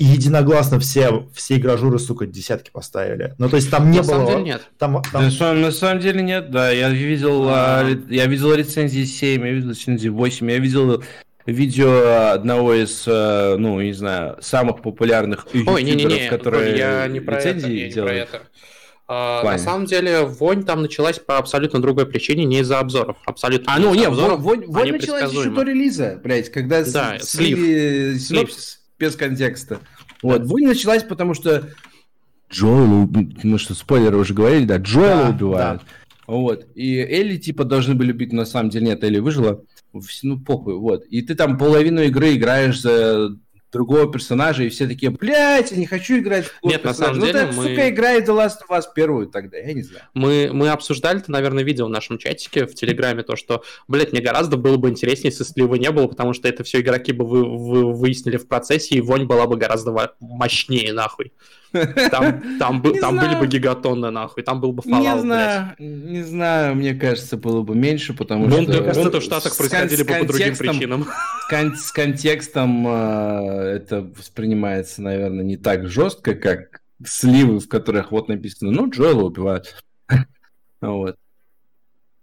и 0.00 0.04
единогласно 0.04 0.80
все, 0.80 1.28
все 1.34 1.56
игражуры, 1.56 1.98
сука, 1.98 2.26
десятки 2.26 2.70
поставили. 2.70 3.34
Ну, 3.36 3.50
то 3.50 3.56
есть 3.56 3.70
там 3.70 3.90
не 3.90 3.98
на 3.98 4.04
было... 4.04 4.12
На 4.12 4.16
самом 4.16 4.26
деле 4.28 4.42
нет. 4.42 4.62
Там, 4.78 5.02
там... 5.12 5.24
На, 5.24 5.30
самом, 5.30 5.60
на 5.60 5.70
самом 5.72 6.00
деле 6.00 6.22
нет, 6.22 6.50
да. 6.50 6.70
Я 6.70 6.88
видел, 6.88 7.44
а... 7.50 7.86
я 8.08 8.24
видел 8.24 8.54
рецензии 8.54 9.04
7, 9.04 9.44
я 9.44 9.52
видел 9.52 9.70
рецензии 9.70 10.08
8, 10.08 10.50
я 10.50 10.58
видел 10.58 11.04
видео 11.44 12.30
одного 12.32 12.72
из, 12.72 13.04
э, 13.06 13.56
ну, 13.58 13.78
не 13.82 13.92
знаю, 13.92 14.38
самых 14.40 14.80
популярных 14.80 15.46
Ой, 15.52 15.82
не, 15.82 15.94
не, 15.94 16.04
не, 16.04 16.28
которые 16.30 16.78
я 16.78 17.06
не 17.06 17.20
про 17.20 17.36
рецензии 17.36 17.84
это, 17.84 17.94
делают. 17.94 18.14
Не 18.14 18.26
про 18.26 18.36
это. 18.38 18.46
А, 19.06 19.42
на 19.44 19.58
самом 19.58 19.84
деле, 19.84 20.22
вонь 20.22 20.64
там 20.64 20.80
началась 20.80 21.18
по 21.18 21.36
абсолютно 21.36 21.82
другой 21.82 22.06
причине, 22.06 22.46
не 22.46 22.60
из-за 22.60 22.78
обзоров. 22.78 23.18
Абсолютно. 23.26 23.74
А, 23.74 23.78
ну, 23.78 23.94
не, 23.94 24.04
обзоров, 24.04 24.40
вонь, 24.40 24.64
вонь 24.66 24.92
началась 24.92 25.30
еще 25.30 25.50
до 25.50 25.62
релиза, 25.62 26.18
блядь, 26.24 26.50
когда 26.50 26.82
да, 26.84 27.18
слив. 27.18 28.18
слив 28.18 28.50
без 29.00 29.16
контекста. 29.16 29.80
Вот, 30.22 30.42
вонь 30.44 30.66
началась, 30.66 31.02
потому 31.02 31.34
что 31.34 31.70
Джоэла, 32.52 33.08
мы 33.42 33.58
что, 33.58 33.74
спойлеры 33.74 34.18
уже 34.18 34.34
говорили, 34.34 34.66
да, 34.66 34.76
Джоэла 34.76 35.24
да, 35.24 35.30
убивают. 35.30 35.82
Да. 35.82 35.88
Вот, 36.26 36.66
и 36.76 36.96
Элли, 36.96 37.38
типа, 37.38 37.64
должны 37.64 37.94
были 37.94 38.12
убить, 38.12 38.32
но 38.32 38.40
на 38.40 38.46
самом 38.46 38.70
деле 38.70 38.86
нет, 38.86 39.02
Элли 39.02 39.18
выжила. 39.18 39.64
Ну, 40.22 40.38
похуй, 40.38 40.74
вот. 40.76 41.04
И 41.06 41.22
ты 41.22 41.34
там 41.34 41.58
половину 41.58 42.02
игры 42.02 42.36
играешь 42.36 42.80
за 42.80 43.36
другого 43.72 44.10
персонажа, 44.10 44.64
и 44.64 44.68
все 44.68 44.86
такие, 44.86 45.10
блядь, 45.10 45.70
я 45.70 45.76
не 45.76 45.86
хочу 45.86 46.18
играть 46.18 46.46
в 46.46 46.64
Нет, 46.64 46.84
на 46.84 46.94
самом 46.94 47.18
ну, 47.18 47.26
деле 47.26 47.40
так, 47.40 47.54
мы... 47.54 47.68
сука, 47.68 47.88
играет 47.88 48.28
The 48.28 48.36
Last 48.36 48.58
of 48.68 48.76
Us 48.76 48.84
первую 48.94 49.28
тогда, 49.28 49.58
я 49.58 49.72
не 49.72 49.82
знаю. 49.82 50.04
Мы, 50.14 50.50
мы 50.52 50.70
обсуждали, 50.70 51.20
ты, 51.20 51.30
наверное, 51.30 51.62
видел 51.62 51.86
в 51.86 51.90
нашем 51.90 52.18
чатике 52.18 52.66
в 52.66 52.74
Телеграме 52.74 53.22
то, 53.22 53.36
что, 53.36 53.62
блядь, 53.88 54.12
мне 54.12 54.20
гораздо 54.20 54.56
было 54.56 54.76
бы 54.76 54.88
интереснее, 54.88 55.32
если 55.36 55.60
бы 55.60 55.66
его 55.66 55.76
не 55.76 55.90
было, 55.90 56.06
потому 56.06 56.32
что 56.32 56.48
это 56.48 56.64
все 56.64 56.80
игроки 56.80 57.12
бы 57.12 57.26
вы, 57.26 57.44
вы 57.44 57.92
выяснили 57.92 58.36
в 58.36 58.48
процессе, 58.48 58.96
и 58.96 59.00
вонь 59.00 59.26
была 59.26 59.46
бы 59.46 59.56
гораздо 59.56 60.14
мощнее, 60.20 60.92
нахуй. 60.92 61.32
Там, 61.72 62.58
там, 62.58 62.82
бы, 62.82 62.98
там 62.98 63.16
были 63.16 63.34
бы 63.36 63.46
гигатонны, 63.46 64.10
нахуй, 64.10 64.42
там 64.42 64.60
был 64.60 64.72
бы 64.72 64.82
Fallout, 64.82 65.00
Не 65.00 65.20
знаю, 65.20 65.74
блядь. 65.78 65.78
не 65.78 66.22
знаю, 66.22 66.74
мне 66.74 66.94
кажется, 66.94 67.36
было 67.36 67.62
бы 67.62 67.74
меньше, 67.74 68.12
потому 68.12 68.48
Бунты, 68.48 68.72
что... 68.72 68.94
Бунты 68.94 69.18
в 69.20 69.22
Штатах 69.22 69.56
происходили 69.56 70.02
бы 70.02 70.14
по 70.14 70.26
другим 70.26 70.56
причинам. 70.56 71.06
Кон- 71.48 71.76
с 71.76 71.92
контекстом 71.92 72.86
э, 72.88 73.76
это 73.76 74.02
воспринимается, 74.16 75.02
наверное, 75.02 75.44
не 75.44 75.56
так 75.56 75.88
жестко, 75.88 76.34
как 76.34 76.80
сливы, 77.04 77.60
в 77.60 77.68
которых 77.68 78.10
вот 78.10 78.28
написано, 78.28 78.70
ну, 78.70 78.90
Джоэла 78.90 79.22
убивают. 79.22 79.76
Вот. 80.80 81.16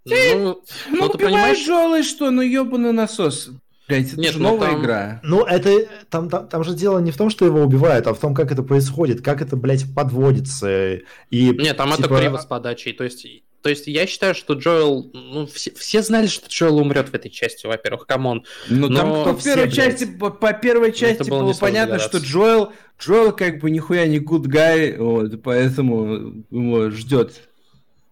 Ну, 0.06 0.16
ну, 0.40 0.62
ну, 0.90 1.10
ты 1.10 1.18
понимаешь, 1.20 1.64
Джоэла 1.64 2.02
что? 2.02 2.32
Ну, 2.32 2.42
ебаный 2.42 2.92
насос. 2.92 3.52
Блять, 3.88 4.12
это 4.12 4.20
Нет, 4.20 4.34
же 4.34 4.40
ну 4.40 4.50
новая 4.50 4.72
там... 4.72 4.82
игра. 4.82 5.20
Ну, 5.24 5.46
это 5.46 5.88
там, 6.10 6.30
там, 6.30 6.48
там 6.48 6.64
же 6.64 6.74
дело 6.74 7.00
не 7.00 7.12
в 7.12 7.18
том, 7.18 7.30
что 7.30 7.46
его 7.46 7.62
убивают, 7.62 8.06
а 8.08 8.14
в 8.14 8.20
том, 8.20 8.34
как 8.34 8.52
это 8.52 8.62
происходит, 8.62 9.22
как 9.22 9.42
это, 9.42 9.56
блядь, 9.56 9.86
подводится. 9.96 10.96
И, 11.30 11.50
Нет, 11.52 11.78
там 11.78 11.92
типа... 11.92 12.06
это 12.06 12.18
криво 12.18 12.38
с 12.38 12.46
подачей. 12.46 12.92
То 12.92 13.06
есть, 13.06 13.26
то 13.62 13.70
есть 13.70 13.88
я 13.88 14.06
считаю, 14.06 14.36
что 14.36 14.56
Джоэл... 14.56 15.10
Ну, 15.14 15.48
все, 15.48 15.72
все 15.72 16.02
знали, 16.02 16.28
что 16.28 16.50
Джоэл 16.50 16.80
умрет 16.80 17.10
в 17.10 17.14
этой 17.14 17.32
части, 17.32 17.66
во-первых, 17.66 18.08
come 18.08 18.28
on. 18.28 18.44
Ну, 18.68 18.94
там 18.94 19.08
Но... 19.08 19.34
по, 19.34 19.42
первой 19.42 19.72
части, 19.72 20.04
по, 20.06 20.32
по 20.32 20.52
первой 20.52 20.92
части 20.92 21.30
было, 21.30 21.44
было 21.44 21.54
понятно, 21.54 22.00
что 22.00 22.18
Джоэл, 22.18 22.74
Джоэл 23.00 23.32
как 23.32 23.60
бы 23.60 23.72
нихуя 23.72 24.06
не 24.06 24.20
good 24.20 24.48
guy, 24.48 24.98
вот, 24.98 25.42
поэтому 25.44 26.44
его 26.52 26.90
ждет 26.90 27.36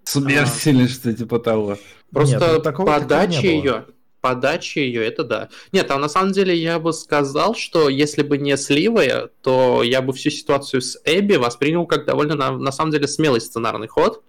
смерть 0.06 0.52
а. 0.66 0.70
или 0.70 0.88
что 0.88 1.14
типа 1.14 1.40
того. 1.40 1.78
Просто 2.14 2.38
Нет, 2.38 2.52
ну, 2.54 2.62
такого, 2.62 2.86
подача 2.86 3.46
ее 3.46 3.86
подача 4.26 4.80
ее, 4.80 5.06
это 5.06 5.24
да. 5.24 5.50
Нет, 5.72 5.92
а 5.92 6.00
на 6.00 6.10
самом 6.10 6.32
деле 6.32 6.58
я 6.58 6.80
бы 6.80 6.94
сказал, 6.94 7.54
что 7.54 7.90
если 7.90 8.24
бы 8.24 8.40
не 8.40 8.58
сливы, 8.58 9.30
то 9.44 9.84
я 9.84 10.02
бы 10.02 10.14
всю 10.14 10.32
ситуацию 10.32 10.82
с 10.82 11.00
Эбби 11.06 11.36
воспринял 11.36 11.86
как 11.86 12.08
довольно, 12.08 12.34
на, 12.34 12.58
на 12.58 12.72
самом 12.72 12.92
деле, 12.92 13.08
смелый 13.08 13.40
сценарный 13.40 13.88
ход. 13.88 14.24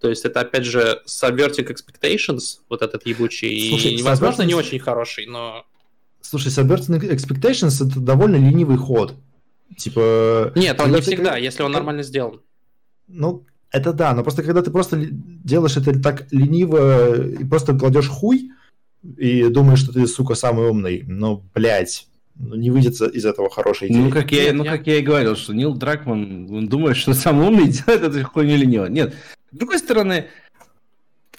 То 0.00 0.08
есть 0.10 0.24
это, 0.24 0.40
опять 0.40 0.64
же, 0.64 1.00
Subverting 1.06 1.72
Expectations, 1.72 2.58
вот 2.68 2.82
этот 2.82 3.06
ебучий, 3.06 3.68
Слушай, 3.68 3.92
и, 3.92 4.02
возможно, 4.02 4.42
не 4.42 4.54
очень 4.54 4.80
хороший, 4.80 5.26
но... 5.26 5.64
Слушай, 6.20 6.48
Subverting 6.48 6.98
Expectations— 6.98 7.86
это 7.88 8.00
довольно 8.00 8.34
ленивый 8.34 8.78
ход. 8.78 9.14
Типа... 9.76 10.50
Нет, 10.56 10.80
он 10.80 10.90
не 10.90 11.00
всегда, 11.02 11.36
если 11.36 11.62
он 11.62 11.70
нормально 11.70 12.02
сделан. 12.02 12.40
Ну, 13.06 13.46
это 13.70 13.92
да, 13.92 14.12
но 14.12 14.24
просто 14.24 14.42
когда 14.42 14.62
ты 14.62 14.72
просто 14.72 14.98
делаешь 14.98 15.76
это 15.76 16.02
так 16.02 16.26
лениво 16.32 17.14
и 17.26 17.44
просто 17.44 17.78
кладешь 17.78 18.08
хуй, 18.08 18.50
и 19.16 19.48
думаешь, 19.48 19.80
что 19.80 19.92
ты, 19.92 20.06
сука, 20.06 20.34
самый 20.34 20.68
умный. 20.68 21.04
Но, 21.06 21.42
блядь, 21.54 22.08
ну, 22.36 22.54
не 22.54 22.70
выйдет 22.70 23.00
из 23.00 23.24
этого 23.24 23.50
хорошей 23.50 23.88
идеи. 23.88 23.98
Ну, 23.98 24.10
как 24.10 24.30
я, 24.32 24.44
Нет, 24.44 24.54
ну, 24.54 24.64
я... 24.64 24.76
как 24.76 24.86
я 24.86 24.98
и 24.98 25.02
говорил, 25.02 25.36
что 25.36 25.52
Нил 25.52 25.74
Дракман, 25.74 26.48
он 26.50 26.68
думает, 26.68 26.96
что 26.96 27.14
самый 27.14 27.46
умный 27.48 27.68
делает 27.86 28.02
эту 28.02 28.24
хуйню 28.24 28.54
или 28.54 28.64
нет. 28.64 28.90
Нет. 28.90 29.14
С 29.50 29.56
другой 29.56 29.78
стороны, 29.78 30.26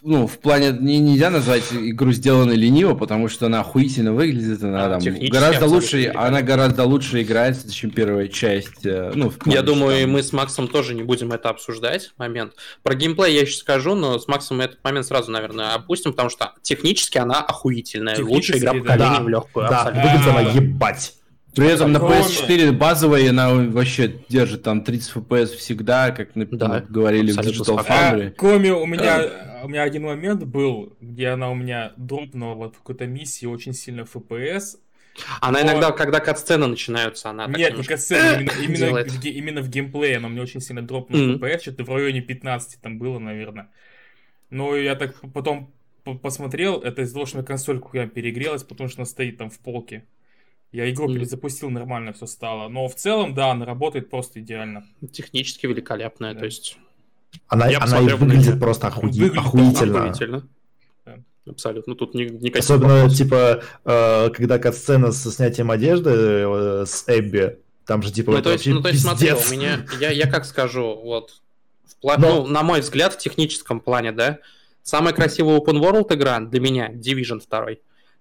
ну, 0.02 0.28
в 0.28 0.40
плане 0.40 0.72
не, 0.72 1.00
нельзя 1.00 1.30
назвать 1.30 1.74
игру 1.74 2.12
сделанной 2.14 2.56
лениво, 2.56 2.94
потому 2.94 3.28
что 3.28 3.48
она 3.48 3.60
охуительно 3.60 4.14
выглядит, 4.14 4.64
она 4.64 4.86
а, 4.86 5.00
там 5.00 5.16
гораздо 5.30 5.66
лучше, 5.66 6.12
она 6.16 6.42
гораздо 6.42 6.86
лучше 6.86 7.22
играется, 7.22 7.72
чем 7.72 7.92
первая 7.92 8.30
часть. 8.30 8.86
Э, 8.86 9.12
ну, 9.14 9.30
в 9.30 9.38
я 9.46 9.62
думаю, 9.62 10.02
там... 10.02 10.12
мы 10.12 10.24
с 10.24 10.32
Максом 10.32 10.70
тоже 10.70 10.96
не 10.96 11.04
будем 11.04 11.32
это 11.34 11.50
обсуждать, 11.50 12.14
момент. 12.18 12.54
Про 12.82 12.96
геймплей 12.96 13.36
я 13.36 13.46
сейчас 13.46 13.60
скажу, 13.60 13.96
но 13.96 14.18
с 14.18 14.28
Максом 14.28 14.58
мы 14.58 14.66
этот 14.66 14.82
момент 14.84 15.06
сразу, 15.06 15.32
наверное, 15.32 15.74
опустим, 15.74 16.12
потому 16.12 16.30
что 16.30 16.54
технически 16.62 17.18
она 17.18 17.42
охуительная. 17.42 18.24
Лучшая 18.24 18.60
игра 18.60 18.74
поколения 18.74 19.18
да, 19.18 19.24
в 19.24 19.30
легкую, 19.30 19.68
да, 19.68 19.82
абсолютно. 19.82 20.04
выглядит 20.04 20.28
она 20.28 20.42
ебать. 20.52 21.14
При 21.56 21.68
этом 21.68 21.92
на 21.92 21.98
PS4 21.98 22.72
базовая 22.72 23.30
она 23.30 23.54
вообще 23.54 24.22
держит 24.30 24.64
там 24.64 24.84
30 24.84 25.16
FPS 25.16 25.48
всегда, 25.58 26.12
как 26.12 26.36
на, 26.36 26.46
да, 26.46 26.86
говорили 26.88 27.32
в 27.32 27.40
Digital 27.40 27.86
Foundry. 27.86 28.28
А, 28.28 28.34
кроме 28.36 28.74
у 28.74 28.86
меня, 28.86 29.62
у 29.64 29.68
меня 29.68 29.84
один 29.84 30.04
момент 30.04 30.44
был, 30.44 30.96
где 31.02 31.30
она 31.30 31.50
у 31.50 31.56
меня 31.56 31.94
дропнула 31.98 32.54
вот 32.54 32.76
в 32.76 32.80
какой-то 32.80 33.08
миссии 33.08 33.46
очень 33.46 33.74
сильно 33.74 34.02
FPS. 34.02 34.78
Она 35.42 35.60
но... 35.60 35.66
иногда, 35.66 35.92
когда 35.92 36.20
катсцены 36.20 36.68
начинаются, 36.68 37.30
она 37.30 37.48
Нет, 37.48 37.78
не 37.78 37.84
катсцены, 37.84 38.44
именно, 38.44 38.52
именно, 38.64 39.04
в, 39.04 39.26
именно 39.26 39.62
в 39.62 39.70
геймплее 39.70 40.18
она 40.18 40.30
мне 40.30 40.42
очень 40.42 40.62
сильно 40.62 40.82
дропнула 40.82 41.22
mm-hmm. 41.22 41.40
FPS, 41.40 41.62
что-то 41.62 41.84
в 41.84 41.90
районе 41.90 42.22
15 42.22 42.80
там 42.82 43.00
было, 43.00 43.20
наверное. 43.20 43.70
Но 44.50 44.76
я 44.76 44.96
так 44.96 45.16
потом 45.34 45.74
посмотрел, 46.22 46.80
это 46.80 47.02
из-за 47.02 47.14
того, 47.14 47.26
что 47.26 47.38
на 47.38 47.44
консоль 47.44 47.82
перегрелась, 47.82 48.64
потому 48.64 48.90
что 48.90 49.00
она 49.00 49.06
стоит 49.06 49.38
там 49.38 49.50
в 49.50 49.60
полке. 49.60 50.06
Я 50.72 50.90
игру 50.91 51.10
mm. 51.10 51.16
перезапустил, 51.16 51.70
нормально 51.70 52.14
все 52.14 52.28
стало. 52.28 52.70
Но 52.70 52.88
в 52.88 52.96
целом, 52.96 53.34
да, 53.34 53.52
она 53.52 53.66
работает 53.66 54.10
просто 54.10 54.40
идеально. 54.40 54.86
Технически 55.12 55.66
великолепная, 55.66 56.34
да. 56.34 56.40
то 56.40 56.46
есть... 56.46 56.78
Она, 57.48 57.66
она 57.80 58.02
и 58.02 58.14
выглядит 58.14 58.60
просто 58.60 58.88
охуи... 58.88 59.10
выглядит 59.10 59.38
охуительно. 59.38 60.00
охуительно. 60.06 60.48
Абсолютно, 61.50 61.96
тут 61.96 62.14
ни, 62.14 62.24
никаких 62.26 62.58
Особенно, 62.58 62.96
вопросов. 62.96 63.18
типа, 63.18 63.64
э, 63.84 64.30
когда 64.30 64.60
кат-сцена 64.60 65.12
со 65.12 65.32
снятием 65.32 65.72
одежды 65.72 66.12
э, 66.12 66.86
с 66.86 67.06
Эбби, 67.08 67.58
там 67.86 68.04
же, 68.04 68.12
типа, 68.12 68.34
ну, 68.34 68.41
то 68.44 68.52
есть, 68.52 68.68
ну, 68.68 68.82
то 68.82 68.90
есть 68.90 69.02
смотри, 69.02 69.32
у 69.32 69.52
меня, 69.52 69.84
я, 70.00 70.12
я 70.12 70.30
как 70.30 70.46
скажу, 70.46 71.00
вот, 71.04 71.41
в 71.88 71.96
пла... 72.02 72.18
Но... 72.18 72.44
ну, 72.44 72.48
на 72.48 72.62
мой 72.62 72.82
взгляд, 72.82 73.14
в 73.14 73.18
техническом 73.18 73.80
плане, 73.80 74.12
да, 74.12 74.40
самая 74.84 75.14
красивая 75.14 75.58
open 75.58 75.82
world 75.82 76.14
игра 76.14 76.40
для 76.40 76.60
меня 76.60 76.91
Division 76.91 77.41
2. 77.48 77.66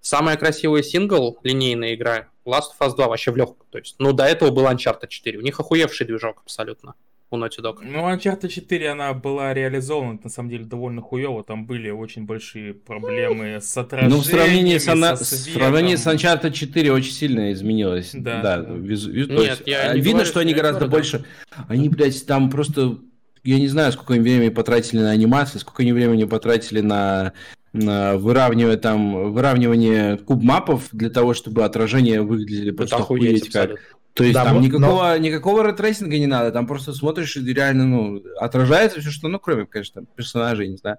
Самая 0.01 0.37
красивая 0.37 0.83
сингл, 0.83 1.39
линейная 1.43 1.95
игра, 1.95 2.29
Last 2.49 2.71
of 2.79 2.87
Us 2.87 2.95
2 2.95 3.09
вообще 3.09 3.31
в 3.31 3.37
легкую. 3.37 3.67
То 3.71 3.79
есть, 3.79 3.97
ну, 3.99 4.13
до 4.13 4.25
этого 4.25 4.51
был 4.51 4.67
Uncharted 4.67 5.09
4. 5.09 5.39
У 5.39 5.43
них 5.43 5.59
охуевший 5.61 6.07
движок 6.07 6.43
абсолютно 6.45 6.95
у 7.31 7.37
Naughty 7.37 7.61
Dog. 7.63 7.79
Ну, 7.83 8.09
Uncharted 8.09 8.49
4, 8.49 8.91
она 8.91 9.13
была 9.13 9.53
реализована, 9.53 10.19
на 10.23 10.31
самом 10.31 10.51
деле, 10.51 10.65
довольно 10.65 11.03
хуево. 11.03 11.45
Там 11.45 11.67
были 11.67 11.91
очень 11.91 12.25
большие 12.25 12.75
проблемы 12.75 13.59
с 13.61 13.77
отражением. 13.77 14.17
Ну, 14.17 14.23
в 14.23 14.27
сравнении 14.27 14.79
с, 14.79 14.89
она... 14.89 15.15
в 15.15 15.25
сравнении 15.25 15.97
с 15.97 16.07
Uncharted 16.07 16.53
4 16.53 16.93
очень 16.93 17.13
сильно 17.13 17.53
изменилось. 17.53 18.11
Да. 18.15 18.43
да, 18.43 18.59
да. 18.63 18.73
Виз... 18.73 19.05
Виз... 19.05 19.29
Нет, 19.29 19.41
есть, 19.41 19.63
я 19.67 19.93
не 19.93 20.01
видно, 20.01 20.13
говорю, 20.13 20.27
что 20.27 20.41
они 20.41 20.55
гораздо 20.55 20.87
говорю, 20.87 20.93
больше... 20.93 21.25
Они, 21.69 21.89
блядь, 21.89 22.25
там 22.27 22.51
просто... 22.51 22.99
Я 23.45 23.59
не 23.59 23.69
знаю, 23.69 23.93
сколько 23.93 24.15
они 24.15 24.23
времени 24.23 24.49
потратили 24.49 25.01
на 25.01 25.11
анимацию, 25.11 25.61
сколько 25.61 25.83
они 25.83 25.93
времени 25.93 26.25
потратили 26.25 26.81
на 26.81 27.33
выравнивая 27.79 28.77
там 28.77 29.33
выравнивание 29.33 30.17
куб 30.19 30.43
мапов 30.43 30.89
для 30.93 31.11
того, 31.11 31.35
чтобы 31.35 31.65
отражения 31.65 32.23
выглядели 32.23 32.71
просто 32.71 32.97
охуеть 32.97 33.51
как. 33.51 33.71
То 34.15 34.25
есть 34.25 34.35
да, 34.35 34.47
там 34.47 34.61
никакого, 34.61 35.11
но... 35.11 35.17
никакого 35.17 35.65
рейтрейсинга 35.65 36.19
не 36.19 36.27
надо, 36.27 36.51
там 36.51 36.67
просто 36.67 36.93
смотришь 36.93 37.37
и 37.37 37.55
реально, 37.55 37.85
ну, 37.85 38.23
отражается 38.41 39.01
все, 39.01 39.11
что, 39.11 39.29
ну, 39.29 39.39
кроме, 39.39 39.65
конечно, 39.65 40.05
персонажей, 40.17 40.67
не 40.67 40.77
знаю. 40.77 40.97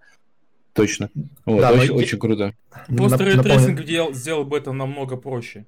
Точно. 0.71 1.09
Вот, 1.45 1.59
да, 1.59 1.73
очень, 1.73 1.89
но... 1.89 1.95
очень 1.97 2.17
круто. 2.17 2.53
Просто 2.87 3.25
рейтрейсинг 3.25 3.79
напомню... 3.79 4.13
сделал 4.13 4.45
бы 4.45 4.57
это 4.57 4.71
намного 4.71 5.17
проще. 5.17 5.65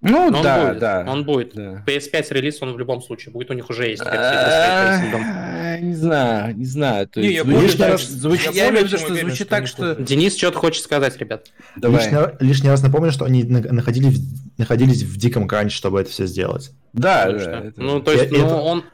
Ну, 0.00 0.30
но 0.30 0.42
да, 0.42 0.60
он 0.60 0.68
будет, 0.68 0.78
да. 0.78 1.04
Он 1.08 1.24
будет. 1.24 1.54
Да. 1.54 1.84
PS5 1.86 2.26
релиз, 2.30 2.62
он 2.62 2.72
в 2.72 2.78
любом 2.78 3.02
случае 3.02 3.32
будет, 3.32 3.50
у 3.50 3.54
них 3.54 3.68
уже 3.68 3.88
есть 3.88 4.04
Не 4.04 5.94
знаю, 5.94 6.56
не 6.56 6.64
знаю. 6.64 7.08
То 7.08 7.20
есть, 7.20 7.44
лишний 7.44 7.84
раз, 7.84 8.02
звучит, 8.04 9.48
так, 9.48 9.66
что... 9.66 9.96
Денис 9.96 10.36
что-то 10.36 10.58
хочет 10.58 10.84
сказать, 10.84 11.16
ребят. 11.18 11.46
Давай. 11.76 12.08
Лишний, 12.40 12.70
раз 12.70 12.82
напомню, 12.82 13.10
что 13.10 13.24
они 13.24 13.42
находились, 13.42 14.20
находились 14.56 15.02
в 15.02 15.16
диком 15.16 15.48
кранче, 15.48 15.76
чтобы 15.76 16.00
это 16.00 16.10
все 16.10 16.26
сделать. 16.26 16.70
Да, 16.92 17.30
да. 17.32 17.72
Ну, 17.76 18.00
то 18.00 18.12
есть, 18.12 18.30
ну, 18.30 18.46
он, 18.46 18.84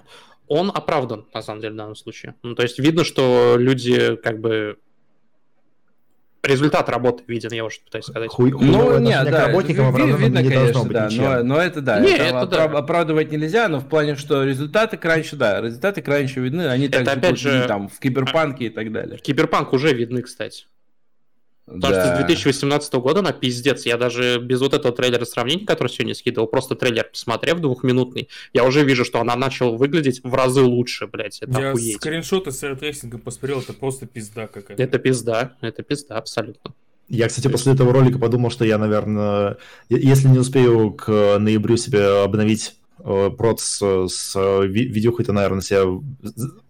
он 0.48 0.70
оправдан, 0.74 1.26
на 1.34 1.42
самом 1.42 1.60
деле, 1.60 1.74
в 1.74 1.76
данном 1.76 1.96
случае. 1.96 2.34
Ну, 2.42 2.54
то 2.54 2.62
есть, 2.62 2.78
видно, 2.78 3.04
что 3.04 3.56
люди, 3.58 4.16
как 4.16 4.40
бы, 4.40 4.78
результат 6.44 6.88
работы 6.88 7.24
виден, 7.26 7.52
я 7.52 7.64
уже 7.64 7.80
пытаюсь 7.80 8.04
сказать. 8.04 8.30
Хуй, 8.30 8.50
ну, 8.50 8.98
нет, 8.98 9.24
да, 9.30 9.46
работникам 9.46 9.94
ви- 9.94 10.12
видно, 10.12 10.38
не 10.38 10.50
конечно, 10.50 10.84
да, 10.84 11.08
но, 11.10 11.42
но 11.42 11.60
это 11.60 11.80
да, 11.80 12.00
не, 12.00 12.12
это, 12.12 12.24
это 12.24 12.46
да. 12.46 12.64
оправдывать 12.64 13.32
нельзя, 13.32 13.68
но 13.68 13.80
в 13.80 13.88
плане, 13.88 14.16
что 14.16 14.44
результаты 14.44 14.98
раньше, 15.02 15.36
да, 15.36 15.60
результаты 15.60 16.02
раньше 16.06 16.40
видны, 16.40 16.68
они 16.68 16.86
это 16.86 17.04
также 17.04 17.18
опять 17.18 17.38
же 17.38 17.64
там 17.66 17.88
в 17.88 17.98
киберпанке 17.98 18.66
и 18.66 18.70
так 18.70 18.92
далее. 18.92 19.18
Киберпанк 19.18 19.72
уже 19.72 19.92
видны, 19.92 20.22
кстати. 20.22 20.66
Потому 21.66 21.94
да. 21.94 22.04
что 22.04 22.14
с 22.14 22.26
2018 22.26 22.94
года 22.94 23.22
на 23.22 23.32
пиздец. 23.32 23.86
Я 23.86 23.96
даже 23.96 24.38
без 24.38 24.60
вот 24.60 24.74
этого 24.74 24.94
трейлера 24.94 25.24
сравнения, 25.24 25.64
который 25.64 25.88
сегодня 25.88 26.14
скидывал, 26.14 26.46
просто 26.46 26.74
трейлер 26.74 27.04
посмотрев 27.04 27.60
двухминутный, 27.60 28.28
я 28.52 28.64
уже 28.64 28.84
вижу, 28.84 29.04
что 29.04 29.20
она 29.20 29.34
начала 29.34 29.74
выглядеть 29.74 30.20
в 30.22 30.34
разы 30.34 30.60
лучше, 30.60 31.06
блядь. 31.06 31.38
Это 31.40 31.60
я 31.60 31.70
охуеть. 31.70 31.96
скриншоты 31.96 32.52
с 32.52 32.62
рейтрейсингом 32.62 33.20
посмотрел, 33.20 33.60
это 33.60 33.72
просто 33.72 34.06
пизда 34.06 34.46
какая-то. 34.46 34.82
Это 34.82 34.98
пизда, 34.98 35.52
это 35.62 35.82
пизда, 35.82 36.18
абсолютно. 36.18 36.74
Я, 37.08 37.28
кстати, 37.28 37.48
после 37.48 37.72
этого 37.72 37.92
ролика 37.92 38.18
подумал, 38.18 38.50
что 38.50 38.64
я, 38.64 38.78
наверное, 38.78 39.58
если 39.88 40.28
не 40.28 40.38
успею 40.38 40.92
к 40.92 41.38
ноябрю 41.38 41.76
себе 41.76 42.22
обновить 42.22 42.76
э, 42.98 43.30
проц 43.36 43.80
с 43.82 44.34
видеохой, 44.66 45.24
то, 45.24 45.32
наверное, 45.32 45.60
себе 45.60 46.02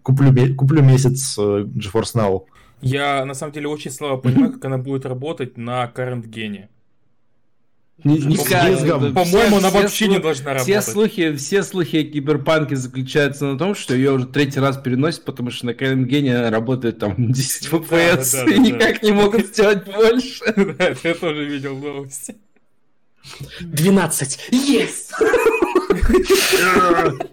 куплю, 0.02 0.54
куплю 0.56 0.82
месяц 0.82 1.36
э, 1.38 1.64
GeForce 1.64 2.14
Now 2.14 2.42
я, 2.84 3.24
на 3.24 3.34
самом 3.34 3.52
деле, 3.52 3.68
очень 3.68 3.90
слабо 3.90 4.18
понимаю, 4.18 4.52
как 4.52 4.64
она 4.64 4.78
будет 4.78 5.06
работать 5.06 5.56
на 5.56 5.90
current 5.94 6.26
гене. 6.26 6.68
По-моему, 8.02 9.58
она 9.58 9.70
вообще 9.70 10.08
не 10.08 10.18
должна 10.18 10.52
работать. 10.54 10.64
Все 10.68 10.82
слухи, 10.82 11.34
все 11.36 11.62
слухи 11.62 11.96
о 11.96 12.04
киберпанке 12.04 12.74
заключаются 12.76 13.44
на 13.46 13.56
том, 13.56 13.74
что 13.74 13.94
ее 13.94 14.12
уже 14.12 14.26
третий 14.26 14.58
раз 14.58 14.76
переносят, 14.76 15.24
потому 15.24 15.50
что 15.50 15.66
на 15.66 15.70
current 15.70 16.04
гене 16.04 16.48
работает 16.50 16.98
там 16.98 17.14
10 17.32 17.68
FPS 17.72 18.52
и 18.52 18.58
никак 18.58 19.02
не 19.02 19.12
могут 19.12 19.46
сделать 19.46 19.84
больше. 19.84 20.44
Да, 20.78 20.94
я 21.02 21.14
тоже 21.14 21.44
видел 21.44 21.76
новости. 21.78 22.36
12. 23.60 24.38
Yes! 24.50 25.12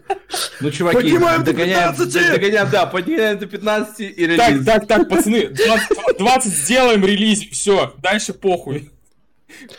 Ну, 0.60 0.72
чуваки, 0.72 1.12
догоняем, 1.12 1.44
догоняем, 1.44 2.70
да, 2.72 2.86
поднимаем 2.86 3.38
до 3.40 3.48
15 3.48 4.00
и 4.00 4.26
релиз. 4.26 4.38
Так, 4.38 4.66
так, 4.66 4.88
так, 4.88 5.10
пацаны, 5.10 5.48
20, 5.48 6.18
20 6.18 6.54
сделаем 6.54 7.06
релиз, 7.06 7.42
все, 7.52 7.94
дальше 8.02 8.34
похуй. 8.34 8.90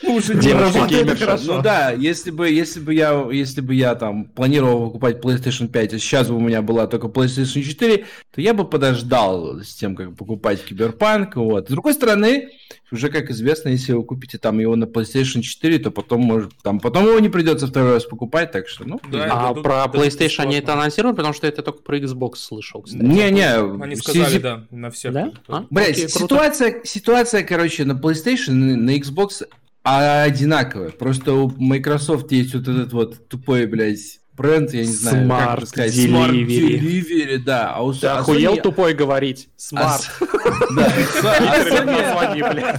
Ну, 0.03 0.15
уже 0.17 0.35
девушка 0.35 0.89
хорошо. 1.17 1.57
Ну 1.57 1.63
да, 1.63 1.93
если 1.93 2.31
бы, 2.31 2.51
если 2.51 2.81
бы 2.81 2.95
я, 2.95 3.27
если 3.31 3.61
бы 3.61 3.75
я 3.75 3.95
там 3.95 4.25
планировал 4.27 4.87
покупать 4.87 5.21
PlayStation 5.21 5.69
5, 5.69 5.95
а 5.95 5.99
сейчас 5.99 6.29
бы 6.29 6.37
у 6.37 6.41
меня 6.41 6.63
была 6.63 6.87
только 6.87 7.07
PlayStation 7.07 7.63
4, 7.63 8.07
то 8.35 8.41
я 8.41 8.55
бы 8.55 8.69
подождал 8.69 9.61
с 9.61 9.75
тем, 9.75 9.97
как 9.97 10.15
покупать 10.17 10.63
Киберпанк. 10.65 11.37
Вот. 11.37 11.69
С 11.69 11.71
другой 11.71 11.95
стороны, 11.95 12.51
уже 12.93 13.09
как 13.09 13.31
известно, 13.31 13.71
если 13.71 13.93
вы 13.93 14.05
купите 14.05 14.39
там 14.39 14.59
его 14.59 14.77
на 14.77 14.85
PlayStation 14.85 15.41
4, 15.41 15.79
то 15.79 15.91
потом 15.91 16.21
может 16.21 16.53
там 16.63 16.81
потом 16.81 17.07
его 17.07 17.19
не 17.19 17.29
придется 17.29 17.67
второй 17.67 17.95
раз 17.95 18.05
покупать, 18.05 18.53
так 18.53 18.69
что 18.69 18.85
ну. 18.85 19.01
Да, 19.11 19.49
а 19.49 19.55
про 19.55 19.85
PlayStation 19.93 20.43
они 20.43 20.57
это 20.57 20.75
анонсировали, 20.75 21.17
потому 21.17 21.35
что 21.35 21.47
это 21.47 21.63
только 21.63 21.83
про 21.83 21.99
Xbox 21.99 22.37
слышал. 22.37 22.85
Не, 22.91 23.31
не. 23.31 23.83
Они 23.83 23.97
сказали, 23.97 24.39
да, 24.39 24.67
на 24.71 24.91
всех. 24.91 25.13
Да? 25.13 25.33
А? 25.49 25.67
Блять, 25.71 26.11
ситуация, 26.11 26.83
ситуация, 26.85 27.43
короче, 27.43 27.85
на 27.85 27.93
PlayStation, 27.93 28.53
на 28.53 28.97
Xbox 28.97 29.43
одинаковая. 29.83 30.91
Просто 30.91 31.33
у 31.33 31.51
Microsoft 31.51 32.31
есть 32.33 32.55
вот 32.55 32.69
этот 32.69 32.93
вот 32.93 33.29
тупой, 33.29 33.67
блядь, 33.67 34.21
бренд, 34.43 34.75
я 34.75 34.81
не 34.81 34.87
знаю, 34.93 35.27
Smart 35.27 35.61
как 35.61 35.69
сказать. 35.69 35.95
Delivery. 35.95 36.47
Smart 36.47 36.47
Delivery, 36.49 37.39
да. 37.39 37.73
А 37.75 37.83
у 37.83 37.93
Ты 37.95 38.07
а 38.09 38.19
охуел 38.19 38.55
Sony- 38.55 38.61
тупой 38.63 38.95
говорить? 38.95 39.49
а 39.57 39.61
Смарт. 39.61 40.03
с- 40.03 40.11
Да. 40.77 40.93
А 41.35 42.79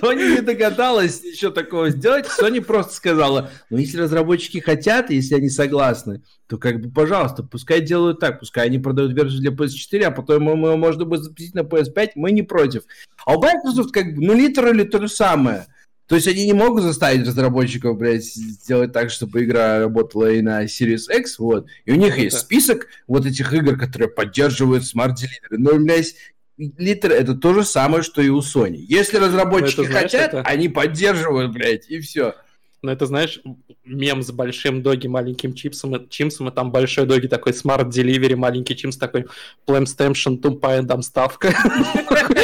Sony- 0.00 0.34
не 0.36 0.40
догадалась 0.40 1.22
ничего 1.22 1.50
такого 1.50 1.90
сделать. 1.90 2.26
Sony 2.26 2.60
просто 2.60 2.94
сказала, 2.94 3.50
ну 3.70 3.78
если 3.78 3.98
разработчики 3.98 4.58
хотят, 4.58 5.10
если 5.10 5.34
они 5.36 5.48
согласны, 5.48 6.22
то 6.48 6.58
как 6.58 6.80
бы, 6.80 6.90
пожалуйста, 6.90 7.42
пускай 7.42 7.80
делают 7.80 8.20
так, 8.20 8.40
пускай 8.40 8.66
они 8.66 8.78
продают 8.78 9.12
версию 9.12 9.40
для 9.40 9.50
PS4, 9.50 10.02
а 10.04 10.10
потом 10.10 10.48
ему 10.48 10.76
можно 10.76 11.04
будет 11.04 11.24
запустить 11.24 11.54
на 11.54 11.60
PS5, 11.60 12.10
мы 12.14 12.32
не 12.32 12.42
против. 12.42 12.82
А 13.24 13.36
у 13.36 13.42
Microsoft 13.42 13.92
как 13.92 14.14
бы, 14.14 14.22
ну 14.24 14.34
литерали 14.34 14.84
то 14.84 15.00
же 15.00 15.08
самое. 15.08 15.66
То 16.06 16.14
есть 16.14 16.28
они 16.28 16.46
не 16.46 16.52
могут 16.52 16.82
заставить 16.84 17.26
разработчиков, 17.26 17.98
блядь, 17.98 18.24
сделать 18.24 18.92
так, 18.92 19.10
чтобы 19.10 19.42
игра 19.44 19.80
работала 19.80 20.30
и 20.30 20.40
на 20.40 20.64
Series 20.64 21.12
X, 21.12 21.38
вот. 21.38 21.66
И 21.84 21.92
у 21.92 21.96
них 21.96 22.16
есть 22.16 22.36
Это- 22.36 22.44
список 22.44 22.86
вот 23.08 23.26
этих 23.26 23.52
игр, 23.52 23.76
которые 23.76 24.08
поддерживают 24.08 24.84
Smart 24.84 25.14
Delivery. 25.14 25.56
Но, 25.58 25.74
блядь, 25.78 26.14
литр 26.56 27.10
это 27.10 27.34
то 27.34 27.52
же 27.54 27.64
самое, 27.64 28.02
что 28.04 28.22
и 28.22 28.28
у 28.28 28.38
Sony. 28.38 28.76
Если 28.76 29.16
разработчики 29.18 29.78
Ну, 29.80 29.82
это, 29.82 29.92
знаешь, 29.92 30.10
хотят, 30.12 30.34
это- 30.34 30.42
они 30.42 30.68
поддерживают, 30.68 31.52
блядь, 31.52 31.88
и 31.90 31.98
все. 31.98 32.34
Ну, 32.82 32.92
это, 32.92 33.06
знаешь, 33.06 33.40
мем 33.84 34.22
с 34.22 34.30
большим 34.30 34.82
доги, 34.82 35.08
маленьким 35.08 35.54
чипсом, 35.54 35.96
и- 35.96 36.08
чимсом, 36.08 36.48
и 36.48 36.52
там 36.54 36.70
большой 36.70 37.06
доги 37.06 37.26
такой 37.26 37.50
Smart 37.52 37.90
Delivery, 37.90 38.36
маленький 38.36 38.76
чимс 38.76 38.96
такой 38.96 39.26
Plamstamtion, 39.66 40.36
тупая 40.38 40.82
дамставка. 40.82 41.52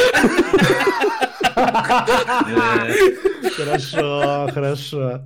Хорошо, 3.57 4.49
хорошо. 4.53 5.25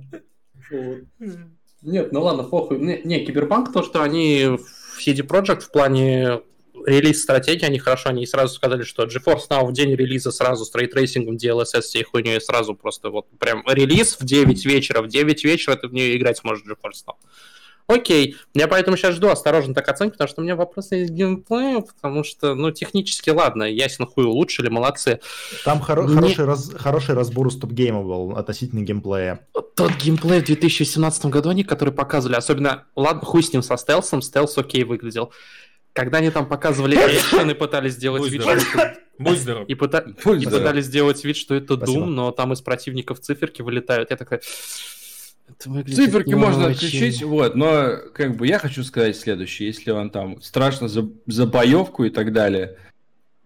Нет, 1.82 2.12
ну 2.12 2.22
ладно, 2.22 2.44
похуй. 2.44 2.78
Не, 2.78 3.00
не, 3.04 3.24
Киберпанк, 3.24 3.72
то, 3.72 3.82
что 3.82 4.02
они 4.02 4.44
в 4.46 5.00
CD 5.00 5.26
Projekt 5.26 5.60
в 5.60 5.70
плане 5.70 6.40
релиз-стратегии, 6.86 7.64
они 7.64 7.78
хорошо, 7.78 8.10
они 8.10 8.26
сразу 8.26 8.54
сказали, 8.54 8.82
что 8.82 9.04
GeForce 9.04 9.48
Now 9.50 9.66
в 9.66 9.72
день 9.72 9.94
релиза 9.94 10.30
сразу 10.30 10.64
с 10.64 10.74
рейтрейсингом, 10.74 11.36
DLSS, 11.36 11.82
всей 11.82 12.02
хуйней, 12.02 12.40
сразу 12.40 12.74
просто 12.74 13.10
вот 13.10 13.26
прям 13.38 13.62
релиз 13.66 14.16
в 14.18 14.24
9 14.24 14.64
вечера, 14.66 15.02
в 15.02 15.08
9 15.08 15.44
вечера 15.44 15.76
ты 15.76 15.88
в 15.88 15.92
нее 15.92 16.16
играть 16.16 16.38
сможешь 16.38 16.64
GeForce 16.64 17.04
Now. 17.06 17.14
Окей, 17.88 18.36
я 18.52 18.68
поэтому 18.68 18.98
сейчас 18.98 19.14
жду 19.14 19.28
осторожно 19.28 19.72
так 19.74 19.88
оценки, 19.88 20.12
потому 20.12 20.28
что 20.28 20.42
у 20.42 20.44
меня 20.44 20.56
вопросы 20.56 21.02
из 21.04 21.10
геймплея, 21.10 21.80
потому 21.80 22.22
что, 22.22 22.54
ну, 22.54 22.70
технически, 22.70 23.30
ладно, 23.30 23.62
ясен 23.64 24.04
хуй 24.06 24.24
улучшили, 24.26 24.68
молодцы. 24.68 25.20
Там 25.64 25.80
хоро- 25.80 26.06
Не- 26.06 26.14
хороший, 26.14 26.44
раз- 26.44 26.70
хороший 26.76 27.14
разбор 27.14 27.46
у 27.46 27.50
стоп-гейма 27.50 28.02
был 28.02 28.36
относительно 28.36 28.82
геймплея. 28.82 29.46
Тот 29.74 29.92
геймплей 29.96 30.40
в 30.42 30.44
2017 30.44 31.30
году 31.30 31.48
они, 31.48 31.64
который 31.64 31.94
показывали, 31.94 32.36
особенно, 32.36 32.84
ладно, 32.94 33.22
хуй 33.24 33.42
с 33.42 33.52
ним 33.54 33.62
со 33.62 33.78
стелсом, 33.78 34.20
стелс 34.20 34.58
окей 34.58 34.84
выглядел. 34.84 35.32
Когда 35.94 36.18
они 36.18 36.30
там 36.30 36.46
показывали 36.46 36.94
экшен 36.94 37.50
и 37.50 37.54
пытались 37.54 37.94
сделать 37.94 38.20
Будь 38.22 38.32
вид, 38.32 38.42
здоров. 38.42 38.62
что 38.62 38.78
это- 38.80 38.98
Будь 39.18 39.38
здоров. 39.38 39.66
и, 39.66 39.74
пыта- 39.74 40.14
Будь 40.24 40.42
и 40.42 40.44
здоров. 40.44 40.60
пытались 40.60 40.84
сделать 40.84 41.24
вид, 41.24 41.36
что 41.38 41.54
это. 41.54 41.74
Doom, 41.74 42.04
но 42.04 42.30
там 42.32 42.52
из 42.52 42.60
противников 42.60 43.18
циферки 43.20 43.62
вылетают. 43.62 44.10
Я 44.10 44.16
такой... 44.18 44.40
Циферки 45.58 46.34
можно 46.34 46.66
очень. 46.66 46.86
отключить, 46.86 47.22
вот, 47.22 47.54
но 47.54 47.96
как 48.14 48.36
бы 48.36 48.46
я 48.46 48.58
хочу 48.58 48.84
сказать 48.84 49.16
следующее, 49.16 49.68
если 49.68 49.90
вам 49.90 50.10
там 50.10 50.40
страшно 50.42 50.88
за, 50.88 51.08
за 51.26 51.46
боевку 51.46 52.04
и 52.04 52.10
так 52.10 52.32
далее, 52.32 52.76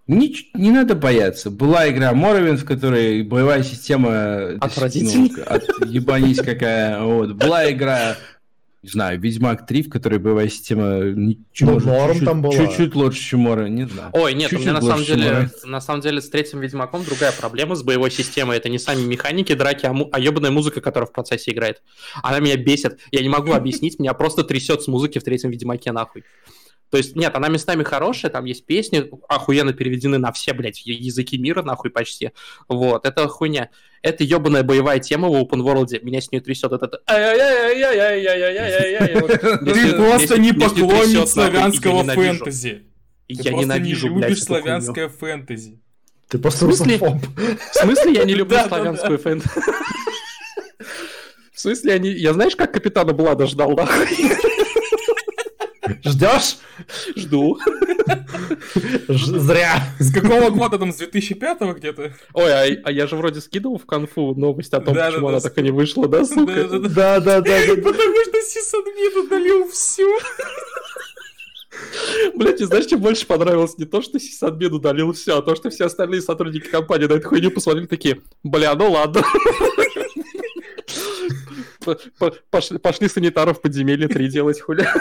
не, 0.08 0.34
не 0.54 0.72
надо 0.72 0.94
бояться. 0.94 1.50
Была 1.50 1.88
игра 1.88 2.12
Morrowind, 2.12 2.56
в 2.56 2.64
которой 2.64 3.22
боевая 3.22 3.62
система... 3.62 4.48
Отвратительная. 4.60 5.30
ну, 5.36 5.42
от, 5.46 5.62
ебанись 5.86 6.38
какая. 6.38 7.00
Вот. 7.02 7.34
Была 7.34 7.70
игра, 7.70 8.16
не 8.82 8.88
знаю, 8.88 9.20
Ведьмак 9.20 9.64
3, 9.64 9.82
в 9.84 9.90
которой 9.90 10.18
боевая 10.18 10.48
система 10.48 11.00
ничего, 11.02 11.78
Ну, 11.78 11.80
норм 11.80 12.08
чуть-чуть, 12.14 12.24
там 12.28 12.42
была. 12.42 12.52
чуть-чуть 12.54 12.94
лучше, 12.96 13.20
чем 13.20 13.46
Morrowind, 13.46 13.68
не 13.68 13.86
знаю. 13.86 14.10
Ой, 14.12 14.34
нет, 14.34 14.48
у 14.48 14.56
Чуть-чуть 14.56 14.66
меня 14.66 14.72
на 14.80 14.82
самом 14.82 15.04
деле, 15.04 15.24
Morrowind. 15.30 15.50
на 15.66 15.80
самом 15.80 16.00
деле 16.00 16.20
с 16.20 16.28
третьим 16.28 16.60
Ведьмаком 16.60 17.04
другая 17.04 17.30
проблема 17.32 17.76
с 17.76 17.82
боевой 17.84 18.10
системой. 18.10 18.56
Это 18.56 18.68
не 18.68 18.80
сами 18.80 19.02
механики 19.02 19.54
драки, 19.54 19.86
а, 19.86 19.92
му- 19.92 20.08
а 20.12 20.18
ебаная 20.18 20.50
музыка, 20.50 20.80
которая 20.80 21.06
в 21.06 21.12
процессе 21.12 21.52
играет. 21.52 21.80
Она 22.24 22.40
меня 22.40 22.56
бесит. 22.56 22.98
Я 23.12 23.20
не 23.22 23.28
могу 23.28 23.52
объяснить, 23.52 24.00
меня 24.00 24.14
просто 24.14 24.42
трясет 24.42 24.82
с 24.82 24.88
музыки 24.88 25.20
в 25.20 25.22
третьем 25.22 25.50
Ведьмаке 25.50 25.92
нахуй. 25.92 26.24
То 26.90 26.98
есть, 26.98 27.16
нет, 27.16 27.34
она 27.36 27.48
местами 27.48 27.84
хорошая, 27.84 28.30
там 28.30 28.44
есть 28.44 28.66
песни, 28.66 29.08
охуенно 29.28 29.72
переведены 29.72 30.18
на 30.18 30.30
все, 30.32 30.52
блядь, 30.52 30.84
языки 30.84 31.38
мира, 31.38 31.62
нахуй, 31.62 31.90
почти. 31.90 32.32
Вот, 32.68 33.06
это 33.06 33.28
хуйня. 33.28 33.70
Это 34.02 34.24
ебаная 34.24 34.64
боевая 34.64 34.98
тема 34.98 35.28
в 35.28 35.34
open 35.34 35.62
world. 35.62 35.86
Меня 36.02 36.20
с 36.20 36.32
нее 36.32 36.40
трясет 36.40 36.72
этот... 36.72 37.04
Ты 37.06 37.14
просто 39.96 40.38
не 40.38 40.52
поклонник 40.52 41.28
славянского 41.28 42.04
фэнтези. 42.04 42.82
Я 43.28 43.52
ненавижу, 43.52 44.14
блядь, 44.14 44.42
славянское 44.42 45.08
фэнтези. 45.08 45.78
Ты 46.28 46.38
просто 46.38 46.66
русофоб. 46.66 47.16
В 47.36 47.74
смысле 47.74 48.12
я 48.12 48.24
не 48.24 48.34
люблю 48.34 48.58
славянскую 48.66 49.18
фэнтези? 49.18 49.50
В 51.52 51.60
смысле, 51.60 51.92
я 51.92 51.98
не 51.98 52.10
Я 52.10 52.32
знаешь, 52.32 52.56
как 52.56 52.72
Капитана 52.72 53.12
Блада 53.12 53.46
ждал, 53.46 53.72
нахуй? 53.72 54.06
Ждешь? 56.04 56.58
Жду. 57.16 57.58
Зря. 59.08 59.82
С 59.98 60.12
какого 60.12 60.50
года 60.50 60.78
там, 60.78 60.92
с 60.92 60.96
2005 60.96 61.60
где-то? 61.76 62.12
Ой, 62.34 62.52
а, 62.52 62.80
а 62.84 62.92
я 62.92 63.06
же 63.06 63.16
вроде 63.16 63.40
скидывал 63.40 63.78
в 63.78 63.86
конфу 63.86 64.34
новость 64.34 64.72
о 64.74 64.80
том, 64.80 64.94
Да, 64.94 65.06
почему 65.06 65.26
да, 65.26 65.28
она 65.28 65.40
да. 65.40 65.48
так 65.48 65.58
и 65.58 65.62
не 65.62 65.70
вышла, 65.70 66.08
да, 66.08 66.24
сука? 66.24 66.68
Да, 66.68 67.20
да, 67.20 67.20
да, 67.20 67.40
да. 67.40 67.74
Потому 67.76 68.24
что 68.24 68.40
Сисадмин 68.42 69.26
удалил 69.26 69.68
всю. 69.68 70.08
Блять, 72.34 72.60
и 72.60 72.64
знаешь, 72.64 72.84
что 72.84 72.98
больше 72.98 73.26
понравилось? 73.26 73.76
Не 73.78 73.84
то, 73.84 74.02
что 74.02 74.18
сисадмин 74.18 74.72
удалил 74.72 75.12
все, 75.12 75.38
а 75.38 75.42
то, 75.42 75.54
что 75.56 75.70
все 75.70 75.86
остальные 75.86 76.20
сотрудники 76.20 76.68
компании 76.68 77.06
на 77.06 77.14
эту 77.14 77.28
хуйню 77.28 77.50
посмотрели 77.50 77.86
такие, 77.86 78.20
бля, 78.42 78.74
ну 78.74 78.90
ладно. 78.92 79.22
Пошли, 82.50 82.78
пошли 82.78 83.08
санитаров 83.08 83.60
подземелье 83.60 84.08
3 84.08 84.28
делать, 84.28 84.60
хуля. 84.60 84.92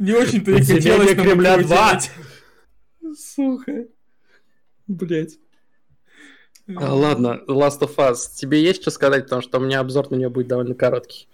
Не 0.00 0.12
очень-то 0.12 0.50
и 0.50 0.54
Подземелье 0.54 0.92
хотелось 0.98 1.14
Кремля 1.14 1.54
этого 1.54 1.68
2. 1.68 1.90
делать. 1.90 2.10
Сука. 3.18 3.86
Блять. 4.86 5.38
А, 6.76 6.94
ладно, 6.94 7.42
Last 7.46 7.80
of 7.80 7.96
Us, 7.96 8.34
тебе 8.34 8.62
есть 8.62 8.80
что 8.80 8.90
сказать, 8.90 9.24
потому 9.24 9.42
что 9.42 9.58
у 9.58 9.60
меня 9.60 9.80
обзор 9.80 10.10
на 10.10 10.16
нее 10.16 10.30
будет 10.30 10.48
довольно 10.48 10.74
короткий. 10.74 11.28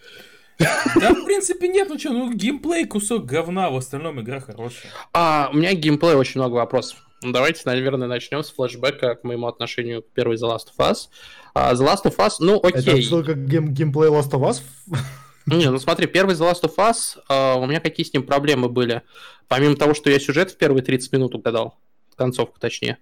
Да, 0.59 1.15
в 1.15 1.25
принципе, 1.25 1.69
нет, 1.69 1.89
ну 1.89 1.99
что, 1.99 2.11
ну 2.11 2.33
геймплей 2.33 2.85
кусок 2.87 3.25
говна, 3.25 3.71
в 3.71 3.77
остальном 3.77 4.21
игра 4.21 4.41
хорошая. 4.41 4.93
А, 5.13 5.49
у 5.53 5.57
меня 5.57 5.73
к 5.73 5.79
геймплею 5.79 6.19
очень 6.19 6.41
много 6.41 6.55
вопросов. 6.55 6.99
Ну, 7.23 7.33
Давайте, 7.33 7.63
наверное, 7.67 8.09
начнем 8.09 8.43
с 8.43 8.51
флешбека 8.51 9.15
к 9.15 9.25
моему 9.25 9.47
отношению 9.47 10.03
к 10.03 10.09
первой 10.11 10.37
The 10.37 10.49
Last 10.51 10.69
of 10.77 10.91
Us. 10.91 11.09
А, 11.55 11.75
The 11.75 11.87
Last 11.87 12.05
of 12.05 12.17
Us, 12.17 12.35
ну 12.41 12.59
Это 12.61 12.79
окей. 12.79 13.03
что, 13.03 13.23
как 13.23 13.37
гейм- 13.37 13.69
геймплей 13.69 14.09
Last 14.09 14.31
of 14.31 14.41
Us? 14.49 14.63
Не, 15.47 15.71
ну 15.71 15.79
смотри, 15.79 16.07
первый 16.07 16.35
The 16.35 16.51
Last 16.51 16.63
of 16.63 16.77
Us, 16.77 17.19
а, 17.29 17.57
у 17.57 17.67
меня 17.67 17.81
какие 17.81 18.07
с 18.07 18.13
ним 18.13 18.23
проблемы 18.25 18.69
были? 18.69 19.03
Помимо 19.49 19.77
того, 19.77 19.95
что 19.95 20.09
я 20.11 20.19
сюжет 20.21 20.51
в 20.53 20.57
первые 20.57 20.83
30 20.83 21.13
минут 21.13 21.35
угадал, 21.35 21.77
концовку 22.17 22.59
точнее. 22.59 22.99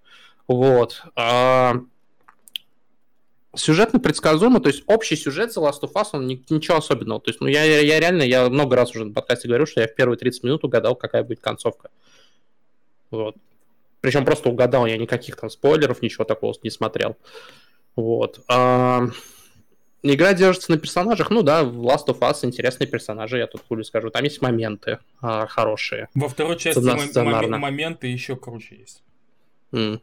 Вот. 0.48 1.02
а, 1.14 1.76
Сюжетно 3.56 3.98
предсказуемо, 3.98 4.60
то 4.60 4.68
есть 4.68 4.82
общий 4.86 5.16
сюжет 5.16 5.56
The 5.56 5.62
Last 5.62 5.80
of 5.82 5.92
Us, 5.94 6.08
он 6.12 6.26
ни- 6.26 6.44
ничего 6.50 6.76
особенного. 6.76 7.20
То 7.20 7.30
есть, 7.30 7.40
ну, 7.40 7.46
я, 7.48 7.64
я, 7.64 7.80
я 7.80 7.98
реально, 7.98 8.22
я 8.22 8.48
много 8.48 8.76
раз 8.76 8.90
уже 8.90 9.04
на 9.06 9.12
подкасте 9.14 9.48
говорю, 9.48 9.64
что 9.66 9.80
я 9.80 9.88
в 9.88 9.94
первые 9.94 10.18
30 10.18 10.42
минут 10.44 10.64
угадал, 10.64 10.94
какая 10.96 11.22
будет 11.24 11.40
концовка. 11.40 11.90
Вот. 13.10 13.36
Причем 14.00 14.24
просто 14.24 14.48
угадал, 14.48 14.86
я 14.86 14.96
никаких 14.96 15.36
там 15.36 15.50
спойлеров, 15.50 16.02
ничего 16.02 16.24
такого 16.24 16.54
не 16.62 16.70
смотрел. 16.70 17.16
Вот. 17.96 18.40
А, 18.48 19.06
Игра 20.04 20.32
держится 20.32 20.70
на 20.70 20.78
персонажах. 20.78 21.30
Ну 21.30 21.42
да, 21.42 21.64
в 21.64 21.84
Last 21.84 22.06
of 22.06 22.20
Us 22.20 22.44
интересные 22.44 22.86
персонажи, 22.86 23.38
я 23.38 23.48
тут 23.48 23.62
хули 23.66 23.82
скажу. 23.82 24.10
Там 24.10 24.22
есть 24.22 24.40
моменты 24.40 24.98
а, 25.20 25.46
хорошие. 25.46 26.08
Во 26.14 26.28
второй 26.28 26.56
части 26.56 26.78
мом- 26.78 27.58
моменты 27.58 28.06
еще 28.06 28.36
круче 28.36 28.76
есть. 28.76 29.02
М. 29.72 30.00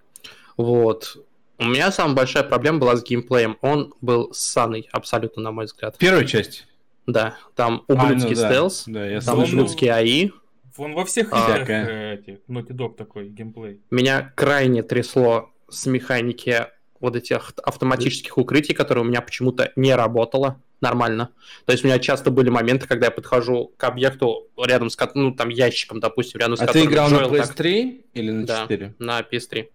Вот. 0.57 1.17
У 1.57 1.63
меня 1.65 1.89
самая 1.93 2.15
большая 2.15 2.43
проблема 2.43 2.79
была 2.79 2.97
с 2.97 3.03
геймплеем. 3.03 3.57
Он 3.61 3.93
был 4.01 4.33
ссаный, 4.33 4.89
абсолютно, 4.91 5.41
на 5.41 5.51
мой 5.51 5.65
взгляд. 5.65 5.97
Первая 5.97 6.25
часть. 6.25 6.67
Да, 7.07 7.37
там 7.55 7.83
А, 7.87 7.93
ну 7.93 8.03
ублюдский 8.03 8.35
да. 8.35 8.49
стелс, 8.49 8.83
Да, 8.87 9.05
я 9.07 9.21
там 9.21 9.35
Ну, 9.37 9.45
слышал. 9.45 9.59
ублюдский 9.59 9.89
АИ. 9.89 10.31
Вон 10.77 10.93
во 10.93 11.05
всех 11.05 11.29
А, 11.31 11.45
играх 11.45 11.63
окей. 11.63 11.75
э, 11.75 12.13
этих 12.15 12.37
Naughty 12.49 12.71
Dog 12.73 12.95
такой 12.95 13.29
геймплей. 13.29 13.79
Меня 13.91 14.31
крайне 14.35 14.83
трясло 14.83 15.51
с 15.69 15.85
механики 15.85 16.65
вот 16.99 17.15
этих 17.15 17.53
автоматических 17.63 18.37
укрытий, 18.37 18.73
которые 18.73 19.03
у 19.03 19.07
меня 19.07 19.21
почему-то 19.21 19.71
не 19.75 19.93
работало 19.95 20.61
нормально. 20.81 21.29
То 21.65 21.71
есть 21.71 21.83
у 21.83 21.87
меня 21.87 21.99
часто 21.99 22.31
были 22.31 22.49
моменты, 22.49 22.87
когда 22.87 23.07
я 23.07 23.11
подхожу 23.11 23.71
к 23.77 23.83
объекту 23.85 24.47
рядом 24.61 24.89
с, 24.89 24.97
ну, 25.13 25.33
там, 25.33 25.49
ящиком, 25.49 25.99
допустим, 25.99 26.39
рядом 26.39 26.57
с 26.57 26.61
А 26.61 26.67
ты 26.67 26.73
которым 26.83 26.91
играл 26.91 27.09
на 27.09 27.17
Джоэл 27.17 27.29
так- 27.31 27.39
PS3 27.59 28.01
или 28.13 28.31
на 28.31 28.45
Да. 28.45 28.61
4? 28.63 28.93
на 28.99 29.21
PS3. 29.21 29.69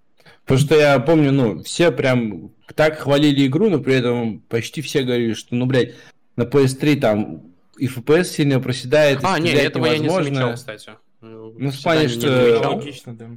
Потому 0.45 0.61
что 0.61 0.75
я 0.77 0.99
помню, 0.99 1.33
ну, 1.33 1.63
все 1.63 1.91
прям 1.91 2.51
так 2.75 2.99
хвалили 3.01 3.47
игру, 3.47 3.71
но 3.71 3.79
при 3.81 3.95
этом 3.95 4.41
почти 4.41 4.83
все 4.83 5.03
говорили, 5.03 5.35
что, 5.35 5.55
ну, 5.55 5.67
блядь, 5.67 5.95
на 6.37 6.45
PS3 6.45 6.97
там 7.01 7.43
и 7.81 7.87
FPS 7.87 8.25
сильно 8.25 8.61
проседает. 8.61 9.21
А, 9.23 9.39
нет, 9.39 9.55
этого 9.55 9.87
невозможно. 9.87 10.15
я 10.15 10.29
не 10.29 10.35
замечал, 10.35 10.55
кстати. 10.55 10.91
Ну, 11.21 11.71
в 11.71 11.83
плане, 11.83 12.09
что... 12.09 12.63
Логично, 12.65 13.15
да. 13.15 13.31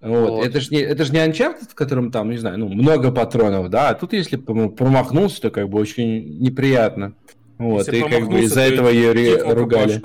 Вот. 0.00 0.30
вот. 0.30 0.46
Это 0.46 0.60
же 0.60 0.70
не, 0.70 0.80
это 0.80 1.04
же 1.04 1.12
не 1.12 1.18
Uncharted, 1.18 1.70
в 1.70 1.74
котором 1.74 2.10
там, 2.10 2.30
не 2.30 2.38
знаю, 2.38 2.58
ну, 2.58 2.68
много 2.68 3.12
патронов, 3.12 3.68
да, 3.68 3.90
а 3.90 3.94
тут 3.94 4.14
если 4.14 4.36
промахнулся, 4.36 5.42
то 5.42 5.50
как 5.50 5.68
бы 5.68 5.78
очень 5.78 6.40
неприятно. 6.40 7.14
Вот, 7.58 7.86
если 7.86 7.98
и 7.98 8.08
как 8.08 8.26
бы 8.26 8.40
из-за 8.40 8.62
этого 8.62 8.88
ее 8.88 9.42
ругали. 9.52 10.02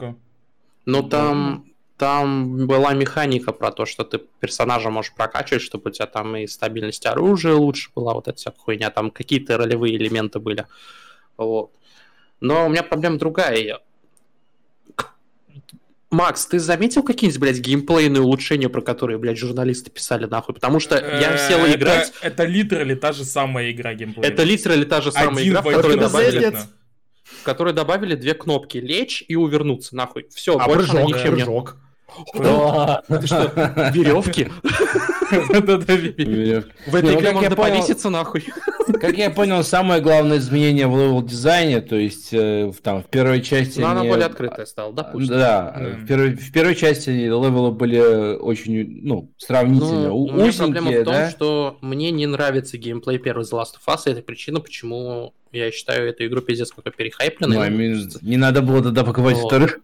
Ну, 0.85 1.01
там, 1.03 1.65
там 1.97 2.67
была 2.67 2.93
механика 2.93 3.53
про 3.53 3.71
то, 3.71 3.85
что 3.85 4.03
ты 4.03 4.19
персонажа 4.39 4.89
можешь 4.89 5.13
прокачивать, 5.13 5.63
чтобы 5.63 5.89
у 5.89 5.93
тебя 5.93 6.07
там 6.07 6.35
и 6.35 6.45
стабильность 6.47 7.05
оружия 7.05 7.55
лучше 7.55 7.89
была, 7.95 8.13
вот 8.13 8.27
эта 8.27 8.37
вся 8.37 8.51
хуйня, 8.55 8.89
там 8.89 9.11
какие-то 9.11 9.57
ролевые 9.57 9.95
элементы 9.95 10.39
были. 10.39 10.65
Вот. 11.37 11.71
Но 12.39 12.65
у 12.65 12.69
меня 12.69 12.83
проблема 12.83 13.17
другая. 13.17 13.79
Макс, 16.11 16.45
ты 16.45 16.59
заметил 16.59 17.03
какие-нибудь, 17.03 17.41
блядь, 17.41 17.59
геймплейные 17.59 18.21
улучшения, 18.21 18.69
про 18.69 18.81
которые, 18.81 19.17
блядь, 19.17 19.37
журналисты 19.37 19.89
писали 19.89 20.25
нахуй? 20.25 20.55
Потому 20.55 20.79
что 20.79 20.95
я 20.95 21.33
э, 21.33 21.47
сел 21.49 21.65
играть... 21.67 22.13
Это 22.21 22.45
литерали 22.45 22.95
та 22.95 23.11
же 23.11 23.25
самая 23.25 23.71
игра 23.71 23.93
геймплей. 23.93 24.25
Это 24.25 24.43
литерали 24.43 24.85
та 24.85 25.01
же 25.01 25.11
самая 25.11 25.45
игра, 25.45 25.61
в 25.61 25.65
которой 25.65 25.97
добавили... 25.97 26.53
В 27.23 27.43
которой 27.43 27.73
добавили 27.73 28.15
две 28.15 28.33
кнопки 28.33 28.77
лечь 28.77 29.23
и 29.27 29.35
увернуться, 29.35 29.95
нахуй. 29.95 30.27
Все, 30.33 30.57
а 30.57 30.67
больше 30.67 30.91
прыжок, 30.91 31.09
ничем 31.09 31.35
не. 31.35 31.45
Да. 32.35 33.01
Ты 33.07 33.27
что, 33.27 33.51
веревки? 33.93 34.49
В 36.85 36.95
этой 36.95 37.15
игре 37.15 37.31
можно 37.31 37.55
повеситься 37.55 38.09
нахуй. 38.09 38.45
Как 39.01 39.17
я 39.17 39.29
понял, 39.29 39.63
самое 39.63 40.01
главное 40.01 40.37
изменение 40.37 40.87
в 40.87 40.97
левел 40.97 41.23
дизайне, 41.23 41.81
то 41.81 41.95
есть 41.95 42.29
э, 42.31 42.71
там 42.83 43.01
в 43.03 43.07
первой 43.07 43.41
части... 43.41 43.79
Но 43.79 43.89
она 43.89 44.03
более 44.03 44.27
открытая 44.27 44.65
стала, 44.65 44.93
допустим. 44.93 45.35
Да, 45.35 45.75
в 45.75 46.05
первой, 46.05 46.35
в 46.35 46.51
первой 46.51 46.75
части 46.75 47.09
левелы 47.09 47.71
были 47.71 48.35
очень, 48.35 49.01
ну, 49.01 49.31
сравнительно 49.37 50.09
ну, 50.09 50.23
узенькие, 50.23 50.35
У 50.35 50.37
меня 50.37 50.53
проблема 50.53 50.91
в 50.91 51.03
том, 51.03 51.29
что 51.29 51.77
мне 51.81 52.11
не 52.11 52.27
нравится 52.27 52.77
геймплей 52.77 53.17
первой 53.17 53.43
The 53.43 53.59
Last 53.59 53.75
of 53.83 53.93
Us, 53.93 54.01
и 54.05 54.11
это 54.11 54.21
причина, 54.21 54.59
почему 54.59 55.33
я 55.51 55.71
считаю 55.71 56.09
эту 56.09 56.25
игру 56.25 56.41
пиздец 56.41 56.71
какой 56.71 56.91
перехайпленной. 56.91 57.69
Ну, 57.69 58.09
не 58.21 58.37
надо 58.37 58.61
было 58.61 58.83
тогда 58.83 59.03
покупать 59.03 59.37
вторых. 59.37 59.79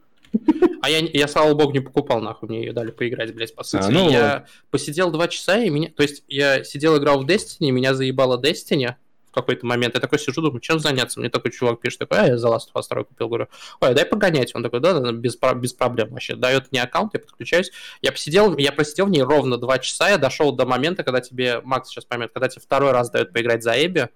А 0.81 0.89
я, 0.89 0.99
я, 0.99 1.27
слава 1.27 1.53
богу, 1.53 1.73
не 1.73 1.79
покупал, 1.79 2.21
нахуй, 2.21 2.49
мне 2.49 2.61
ее 2.61 2.73
дали 2.73 2.91
поиграть, 2.91 3.33
блядь, 3.35 3.53
по 3.53 3.63
сути. 3.63 3.83
А, 3.83 3.89
ну, 3.89 4.09
я 4.09 4.45
посидел 4.71 5.11
два 5.11 5.27
часа, 5.27 5.57
и 5.59 5.69
меня... 5.69 5.89
То 5.95 6.01
есть 6.01 6.23
я 6.27 6.63
сидел, 6.63 6.97
играл 6.97 7.21
в 7.21 7.27
Destiny, 7.27 7.69
меня 7.69 7.93
заебало 7.93 8.41
Destiny 8.41 8.95
в 9.27 9.33
какой-то 9.33 9.65
момент. 9.65 9.93
Я 9.93 10.01
такой 10.01 10.17
сижу, 10.17 10.41
думаю, 10.41 10.59
чем 10.59 10.79
заняться? 10.79 11.19
Мне 11.19 11.29
такой 11.29 11.51
чувак 11.51 11.79
пишет, 11.81 11.99
такой, 11.99 12.17
а, 12.19 12.27
я 12.27 12.37
за 12.37 12.47
Last 12.47 12.71
of 12.73 12.79
Us 12.79 12.83
2 12.89 13.03
купил. 13.03 13.27
Говорю, 13.27 13.47
ой, 13.79 13.93
дай 13.93 14.05
погонять. 14.05 14.55
Он 14.55 14.63
такой, 14.63 14.79
да, 14.79 14.99
да, 14.99 15.11
без, 15.11 15.37
без 15.55 15.73
проблем 15.73 16.09
вообще. 16.09 16.35
Дает 16.35 16.71
мне 16.71 16.81
аккаунт, 16.81 17.13
я 17.13 17.19
подключаюсь. 17.19 17.71
Я 18.01 18.11
посидел, 18.11 18.57
я 18.57 18.71
просидел 18.71 19.05
в 19.05 19.09
ней 19.09 19.21
ровно 19.21 19.57
два 19.57 19.77
часа, 19.79 20.09
я 20.09 20.17
дошел 20.17 20.51
до 20.51 20.65
момента, 20.65 21.03
когда 21.03 21.21
тебе, 21.21 21.61
Макс 21.61 21.89
сейчас 21.89 22.05
поймет, 22.05 22.31
когда 22.33 22.49
тебе 22.49 22.61
второй 22.61 22.91
раз 22.91 23.09
дают 23.11 23.31
поиграть 23.31 23.63
за 23.63 23.73
Эбби, 23.73 24.09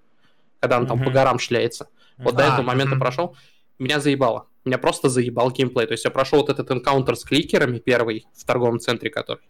когда 0.60 0.78
он 0.78 0.86
там 0.86 1.02
по 1.02 1.10
горам 1.10 1.38
шляется. 1.38 1.88
Вот 2.18 2.34
до 2.34 2.42
этого 2.42 2.62
момента 2.62 2.96
прошел, 2.96 3.36
меня 3.78 4.00
заебало 4.00 4.48
меня 4.66 4.78
просто 4.78 5.08
заебал 5.08 5.50
геймплей. 5.50 5.86
То 5.86 5.92
есть 5.92 6.04
я 6.04 6.10
прошел 6.10 6.40
вот 6.40 6.50
этот 6.50 6.70
энкаунтер 6.70 7.16
с 7.16 7.24
кликерами, 7.24 7.78
первый 7.78 8.26
в 8.34 8.44
торговом 8.44 8.80
центре 8.80 9.10
который. 9.10 9.42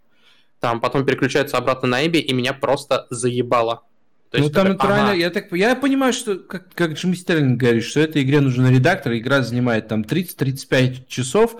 Там 0.61 0.81
потом 0.81 1.05
переключается 1.05 1.59
обратно 1.59 1.89
на 1.89 2.07
Эбби, 2.07 2.19
и 2.19 2.33
меня 2.33 2.53
просто 2.53 3.07
заебало. 3.11 3.83
То 4.31 4.39
ну 4.39 4.51
там 4.51 4.69
натурально, 4.69 5.11
ага. 5.11 5.19
я 5.19 5.31
так 5.31 5.53
я 5.53 5.77
понимаю, 5.77 6.13
что 6.13 6.37
как, 6.37 6.73
как 6.75 6.93
Джимми 6.93 7.15
Стерлинг 7.15 7.59
говорит, 7.59 7.85
что 7.85 8.01
этой 8.01 8.23
игре 8.23 8.41
нужен 8.41 8.69
редактор, 8.69 9.15
игра 9.15 9.43
занимает 9.43 9.89
там 9.89 10.03
30-35 10.03 11.07
часов, 11.07 11.57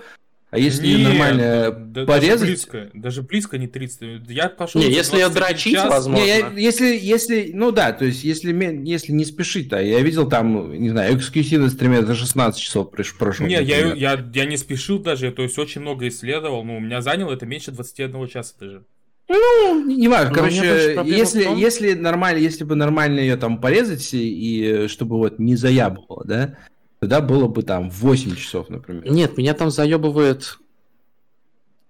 а 0.49 0.59
если 0.59 0.87
не, 0.87 1.03
нормально 1.03 1.71
да, 1.71 2.05
порезать... 2.05 2.39
Даже 2.39 2.45
близко, 2.45 2.89
даже 2.93 3.21
близко 3.21 3.57
не 3.57 3.67
30. 3.67 4.29
Я 4.29 4.47
пошел... 4.47 4.81
Не, 4.81 4.89
если 4.89 5.17
ее 5.17 5.27
дрочить, 5.27 5.73
час... 5.73 5.89
возможно. 5.89 6.23
Не, 6.23 6.27
я, 6.27 6.51
если, 6.55 6.97
если, 6.97 7.51
ну 7.53 7.71
да, 7.71 7.91
то 7.91 8.05
есть 8.05 8.23
если, 8.23 8.53
если 8.87 9.11
не 9.11 9.25
спешить, 9.25 9.67
да, 9.67 9.81
я 9.81 9.99
видел 9.99 10.29
там, 10.29 10.71
не 10.71 10.89
знаю, 10.89 11.17
эксклюзивно 11.17 11.69
стриме 11.69 12.05
за 12.05 12.15
16 12.15 12.61
часов 12.61 12.91
прошел. 12.91 13.45
Не, 13.45 13.61
я, 13.61 13.93
я, 13.93 14.25
я 14.33 14.45
не 14.45 14.55
спешил 14.55 14.99
даже, 14.99 15.31
то 15.31 15.43
есть 15.43 15.59
очень 15.59 15.81
много 15.81 16.07
исследовал, 16.07 16.63
но 16.63 16.77
у 16.77 16.79
меня 16.79 17.01
заняло 17.01 17.33
это 17.33 17.45
меньше 17.45 17.71
21 17.71 18.27
часа 18.29 18.53
даже. 18.57 18.85
Ну, 19.29 19.85
не 19.85 20.07
важно. 20.07 20.33
Короче, 20.33 21.01
если, 21.05 21.43
том... 21.43 21.57
если 21.57 21.93
нормально, 21.93 22.39
если 22.39 22.63
бы 22.63 22.75
нормально 22.75 23.19
ее 23.19 23.35
там 23.35 23.59
порезать, 23.59 24.09
и 24.13 24.85
чтобы 24.87 25.17
вот 25.17 25.39
не 25.39 25.57
заябывало, 25.57 26.23
да, 26.25 26.57
Тогда 26.99 27.21
было 27.21 27.47
бы 27.47 27.61
там 27.63 27.89
8 27.89 28.35
часов, 28.35 28.69
например. 28.69 29.09
Нет, 29.09 29.37
меня 29.37 29.53
там 29.53 29.69
заебывает 29.69 30.57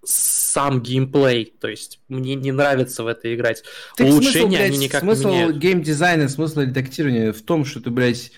сам 0.04 0.80
геймплей, 0.80 1.52
то 1.60 1.68
есть 1.68 2.00
мне 2.08 2.34
не 2.34 2.52
нравится 2.52 3.02
в 3.02 3.06
это 3.06 3.34
играть. 3.34 3.62
Так 3.96 4.06
Улучшения 4.06 4.32
смысл, 4.32 4.48
блядь, 4.48 4.70
они 4.70 4.78
никак 4.78 5.02
смысл 5.02 5.28
не 5.28 5.34
меняют. 5.34 5.56
геймдизайна, 5.58 6.28
смысл 6.28 6.60
редактирования 6.60 7.32
в 7.32 7.42
том, 7.42 7.64
что 7.64 7.80
ты, 7.80 7.90
блядь, 7.90 8.32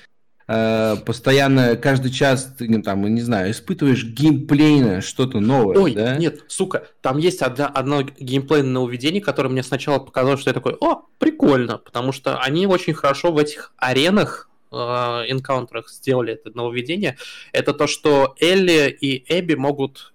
э, 0.48 0.97
постоянно 1.06 1.76
каждый 1.76 2.10
час 2.10 2.55
ты, 2.59 2.68
ну, 2.68 2.82
там, 2.82 3.06
не 3.14 3.20
знаю, 3.20 3.52
испытываешь 3.52 4.05
геймплейно 4.05 5.01
что-то 5.01 5.38
новое, 5.38 5.78
Ой, 5.78 5.94
да? 5.94 6.16
нет, 6.16 6.40
сука, 6.48 6.88
там 7.02 7.18
есть 7.18 7.40
одна, 7.42 7.68
одно 7.68 8.02
геймплейное 8.02 8.70
нововведение, 8.70 9.22
которое 9.22 9.48
мне 9.48 9.62
сначала 9.62 10.01
показалось, 10.01 10.40
что 10.40 10.51
я 10.51 10.55
такой, 10.55 10.76
о, 10.80 11.02
прикольно, 11.18 11.78
потому 11.78 12.10
что 12.10 12.38
они 12.38 12.66
очень 12.66 12.94
хорошо 12.94 13.30
в 13.30 13.38
этих 13.38 13.72
аренах 13.76 14.49
энкаунтерах 14.72 15.88
сделали 15.88 16.34
это 16.34 16.51
нововведение, 16.56 17.16
это 17.52 17.72
то, 17.72 17.86
что 17.86 18.34
Элли 18.40 18.88
и 18.90 19.24
Эбби 19.28 19.55
могут 19.55 20.12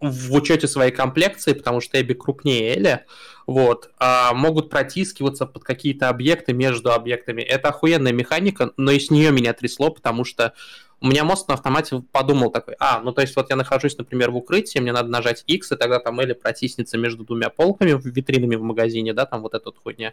в 0.00 0.34
учете 0.34 0.66
своей 0.66 0.92
комплекции, 0.92 1.52
потому 1.52 1.80
что 1.80 2.00
Эбби 2.00 2.14
крупнее 2.14 2.74
Элли, 2.74 3.04
вот, 3.50 3.90
а 3.98 4.32
могут 4.32 4.70
протискиваться 4.70 5.44
под 5.44 5.64
какие-то 5.64 6.08
объекты 6.08 6.52
между 6.52 6.92
объектами. 6.92 7.42
Это 7.42 7.70
охуенная 7.70 8.12
механика, 8.12 8.70
но 8.76 8.92
и 8.92 9.00
с 9.00 9.10
нее 9.10 9.32
меня 9.32 9.52
трясло, 9.54 9.90
потому 9.90 10.24
что 10.24 10.54
у 11.00 11.08
меня 11.08 11.24
мозг 11.24 11.48
на 11.48 11.54
автомате 11.54 12.00
подумал 12.12 12.52
такой, 12.52 12.76
а, 12.78 13.00
ну 13.00 13.10
то 13.10 13.22
есть 13.22 13.34
вот 13.34 13.50
я 13.50 13.56
нахожусь, 13.56 13.98
например, 13.98 14.30
в 14.30 14.36
укрытии, 14.36 14.78
мне 14.78 14.92
надо 14.92 15.08
нажать 15.08 15.42
X, 15.48 15.72
и 15.72 15.76
тогда 15.76 15.98
там 15.98 16.20
Элли 16.20 16.34
протиснется 16.34 16.96
между 16.96 17.24
двумя 17.24 17.48
полками, 17.50 18.00
витринами 18.00 18.54
в 18.54 18.62
магазине, 18.62 19.14
да, 19.14 19.26
там 19.26 19.42
вот 19.42 19.54
эта 19.54 19.64
вот 19.64 19.78
хуйня. 19.82 20.12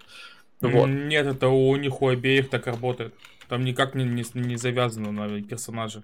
Вот. 0.59 0.88
Нет, 0.88 1.27
это 1.27 1.49
у 1.49 1.76
них 1.76 2.01
у 2.01 2.07
обеих 2.07 2.49
так 2.49 2.65
работает. 2.65 3.14
Там 3.47 3.64
никак 3.64 3.93
не, 3.93 4.03
не, 4.03 4.26
не 4.34 4.55
завязано 4.55 5.11
на 5.11 5.43
персонаже. 5.43 6.01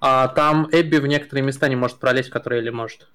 А, 0.00 0.28
там 0.28 0.68
Эбби 0.70 0.98
в 0.98 1.08
некоторые 1.08 1.44
места 1.44 1.68
не 1.68 1.74
может 1.74 1.98
пролезть, 1.98 2.30
которые 2.30 2.60
Элли 2.60 2.70
может. 2.70 3.08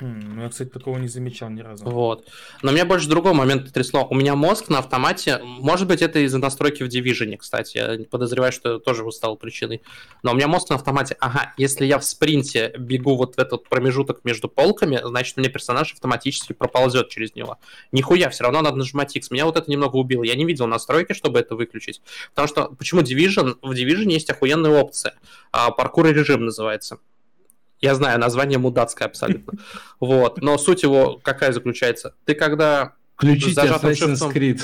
Хм, 0.00 0.34
ну, 0.36 0.42
я, 0.42 0.48
кстати, 0.48 0.68
такого 0.68 0.96
не 0.98 1.08
замечал 1.08 1.50
ни 1.50 1.60
разу. 1.60 1.84
Вот. 1.84 2.28
Но 2.62 2.70
меня 2.70 2.84
больше 2.84 3.08
другой 3.08 3.32
момент 3.32 3.72
трясло. 3.72 4.06
У 4.08 4.14
меня 4.14 4.36
мозг 4.36 4.68
на 4.68 4.78
автомате, 4.78 5.40
может 5.42 5.88
быть, 5.88 6.02
это 6.02 6.20
из-за 6.20 6.38
настройки 6.38 6.84
в 6.84 6.86
Division, 6.86 7.36
кстати. 7.36 7.78
Я 7.78 8.04
подозреваю, 8.04 8.52
что 8.52 8.76
это 8.76 8.84
тоже 8.84 9.10
стало 9.10 9.34
причиной. 9.34 9.82
Но 10.22 10.32
у 10.32 10.34
меня 10.34 10.46
мозг 10.46 10.70
на 10.70 10.76
автомате, 10.76 11.16
ага, 11.18 11.52
если 11.56 11.84
я 11.84 11.98
в 11.98 12.04
спринте 12.04 12.72
бегу 12.78 13.16
вот 13.16 13.36
в 13.36 13.38
этот 13.38 13.68
промежуток 13.68 14.24
между 14.24 14.48
полками, 14.48 15.00
значит, 15.02 15.36
мне 15.36 15.48
персонаж 15.48 15.92
автоматически 15.92 16.52
проползет 16.52 17.08
через 17.08 17.34
него. 17.34 17.58
Нихуя, 17.90 18.30
все 18.30 18.44
равно 18.44 18.62
надо 18.62 18.76
нажимать 18.76 19.14
X. 19.16 19.30
Меня 19.30 19.46
вот 19.46 19.56
это 19.56 19.68
немного 19.70 19.96
убило. 19.96 20.22
Я 20.22 20.36
не 20.36 20.44
видел 20.44 20.68
настройки, 20.68 21.12
чтобы 21.12 21.40
это 21.40 21.56
выключить. 21.56 22.00
Потому 22.30 22.46
что, 22.46 22.68
почему 22.78 23.00
Division? 23.00 23.56
В 23.62 23.72
Division 23.72 24.12
есть 24.12 24.30
охуенная 24.30 24.70
опция. 24.70 25.14
А, 25.50 25.72
паркур 25.72 26.06
режим 26.06 26.44
называется. 26.44 26.98
Я 27.80 27.94
знаю, 27.94 28.18
название 28.18 28.58
мудацкое 28.58 29.08
абсолютно. 29.08 29.58
Вот. 30.00 30.40
Но 30.42 30.58
суть 30.58 30.82
его 30.82 31.20
какая 31.22 31.52
заключается? 31.52 32.14
Ты 32.24 32.34
когда 32.34 32.94
Включите 33.16 33.60
Assassin's 33.60 34.32
Creed. 34.32 34.60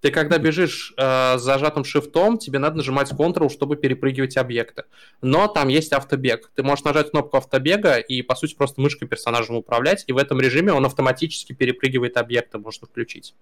Ты 0.00 0.10
когда 0.10 0.38
бежишь 0.38 0.94
э, 0.96 1.36
с 1.36 1.42
зажатым 1.42 1.84
шифтом, 1.84 2.38
тебе 2.38 2.58
надо 2.58 2.78
нажимать 2.78 3.12
Ctrl, 3.12 3.50
чтобы 3.50 3.76
перепрыгивать 3.76 4.38
объекты. 4.38 4.84
Но 5.20 5.46
там 5.46 5.68
есть 5.68 5.92
автобег. 5.92 6.50
Ты 6.54 6.62
можешь 6.62 6.84
нажать 6.84 7.10
кнопку 7.10 7.36
автобега 7.36 7.98
и, 7.98 8.22
по 8.22 8.34
сути, 8.34 8.54
просто 8.54 8.80
мышкой 8.80 9.08
персонажем 9.08 9.56
управлять, 9.56 10.04
и 10.06 10.12
в 10.12 10.16
этом 10.16 10.40
режиме 10.40 10.72
он 10.72 10.86
автоматически 10.86 11.52
перепрыгивает 11.52 12.16
объекты, 12.16 12.58
можно 12.58 12.86
включить. 12.86 13.34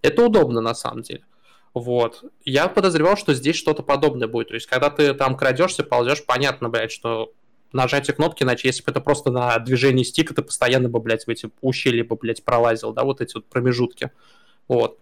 Это 0.00 0.24
удобно, 0.24 0.62
на 0.62 0.74
самом 0.74 1.02
деле. 1.02 1.24
Вот. 1.74 2.24
Я 2.44 2.68
подозревал, 2.68 3.18
что 3.18 3.34
здесь 3.34 3.56
что-то 3.56 3.82
подобное 3.82 4.26
будет. 4.26 4.48
То 4.48 4.54
есть, 4.54 4.66
когда 4.66 4.88
ты 4.88 5.12
там 5.12 5.36
крадешься, 5.36 5.82
ползешь, 5.82 6.24
понятно, 6.24 6.70
блядь, 6.70 6.92
что 6.92 7.32
нажатие 7.74 8.14
кнопки, 8.14 8.42
иначе 8.42 8.68
если 8.68 8.82
бы 8.82 8.90
это 8.90 9.00
просто 9.00 9.30
на 9.30 9.58
движении 9.58 10.04
стика, 10.04 10.34
ты 10.34 10.42
постоянно 10.42 10.88
бы, 10.88 11.00
блядь, 11.00 11.24
в 11.24 11.28
эти 11.28 11.50
ущелья 11.60 12.04
бы, 12.04 12.16
блядь, 12.16 12.44
пролазил, 12.44 12.92
да, 12.92 13.04
вот 13.04 13.20
эти 13.20 13.34
вот 13.34 13.46
промежутки. 13.46 14.10
Вот. 14.68 14.98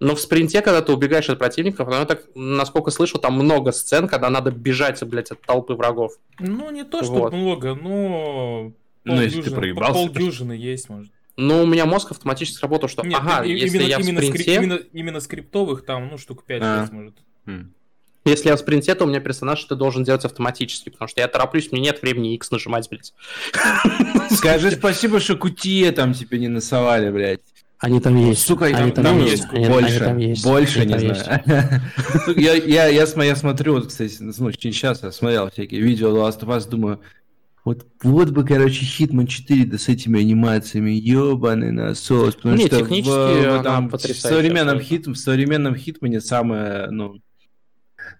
Но 0.00 0.16
в 0.16 0.20
спринте, 0.20 0.62
когда 0.62 0.82
ты 0.82 0.92
убегаешь 0.92 1.28
от 1.28 1.38
противников, 1.38 1.88
ну, 1.88 2.04
так, 2.06 2.24
насколько 2.34 2.90
слышу, 2.90 3.18
там 3.18 3.34
много 3.34 3.70
сцен, 3.70 4.08
когда 4.08 4.30
надо 4.30 4.50
бежать, 4.50 5.02
блядь, 5.04 5.30
от 5.30 5.40
толпы 5.42 5.74
врагов. 5.74 6.14
Ну, 6.40 6.70
не 6.70 6.84
то, 6.84 7.04
что 7.04 7.12
вот. 7.12 7.32
много, 7.32 7.74
но... 7.74 8.72
Ну, 9.04 9.20
если 9.20 9.42
ты 9.42 9.50
проебался... 9.50 9.92
Полдюжины 9.94 10.52
есть, 10.52 10.88
может. 10.88 11.12
Ну, 11.36 11.62
у 11.62 11.66
меня 11.66 11.86
мозг 11.86 12.10
автоматически 12.10 12.60
работал, 12.62 12.88
что, 12.88 13.06
Нет, 13.06 13.18
ага, 13.20 13.44
именно, 13.44 13.58
если 13.58 13.82
я 13.84 13.98
в 13.98 14.02
именно, 14.02 14.20
спринте... 14.20 14.54
именно, 14.54 14.80
именно 14.92 15.20
скриптовых 15.20 15.84
там, 15.84 16.08
ну, 16.08 16.18
штук 16.18 16.44
5-6, 16.46 16.58
а. 16.60 16.88
может. 16.92 17.14
Хм. 17.46 17.72
Если 18.24 18.48
я 18.48 18.56
в 18.56 18.60
спринте, 18.60 18.94
то 18.94 19.04
у 19.04 19.08
меня 19.08 19.20
персонаж 19.20 19.64
это 19.64 19.74
должен 19.74 20.04
делать 20.04 20.24
автоматически, 20.24 20.90
потому 20.90 21.08
что 21.08 21.20
я 21.20 21.28
тороплюсь, 21.28 21.72
мне 21.72 21.80
нет 21.80 22.02
времени 22.02 22.34
X 22.34 22.50
нажимать, 22.52 22.88
блядь. 22.88 23.12
Скажи 24.30 24.70
спасибо, 24.70 25.18
что 25.18 25.36
кутие 25.36 25.90
там 25.92 26.14
тебе 26.14 26.38
не 26.38 26.48
насовали, 26.48 27.10
блядь. 27.10 27.40
Они 27.82 27.98
там 27.98 28.16
есть. 28.16 28.46
Сука, 28.46 28.66
они 28.66 28.92
там, 28.92 29.04
там 29.04 29.24
есть. 29.24 29.44
Они, 29.50 29.66
больше. 29.66 29.88
Они 29.88 29.98
там 29.98 30.18
есть. 30.18 30.44
Больше, 30.44 30.80
они 30.80 30.94
не 30.94 31.14
знаю. 31.14 31.42
я, 32.36 32.54
я, 32.54 32.86
я, 32.86 33.24
я 33.24 33.36
смотрю, 33.36 33.74
вот, 33.74 33.88
кстати, 33.88 34.18
ну, 34.20 34.32
очень 34.46 34.70
часто 34.70 35.10
смотрел 35.10 35.50
всякие 35.50 35.80
видео 35.80 36.10
Last 36.16 36.40
of 36.42 36.56
Us, 36.56 36.68
думаю, 36.68 37.00
вот, 37.64 37.84
вот 38.04 38.30
бы, 38.30 38.44
короче, 38.44 38.84
Hitman 38.84 39.26
4 39.26 39.64
да 39.64 39.78
с 39.78 39.88
этими 39.88 40.20
анимациями, 40.20 40.90
ебаный 40.90 41.72
насос. 41.72 42.36
Потому 42.36 42.54
не, 42.54 42.66
что 42.66 42.78
технически 42.78 43.10
в, 43.10 43.58
в, 43.58 43.62
там, 43.64 43.88
в, 43.88 43.98
современном 43.98 44.78
хит, 44.80 45.08
в 45.08 45.16
современном 45.16 45.74
Хитмане 45.74 46.20
самое, 46.20 46.88
ну, 46.88 47.20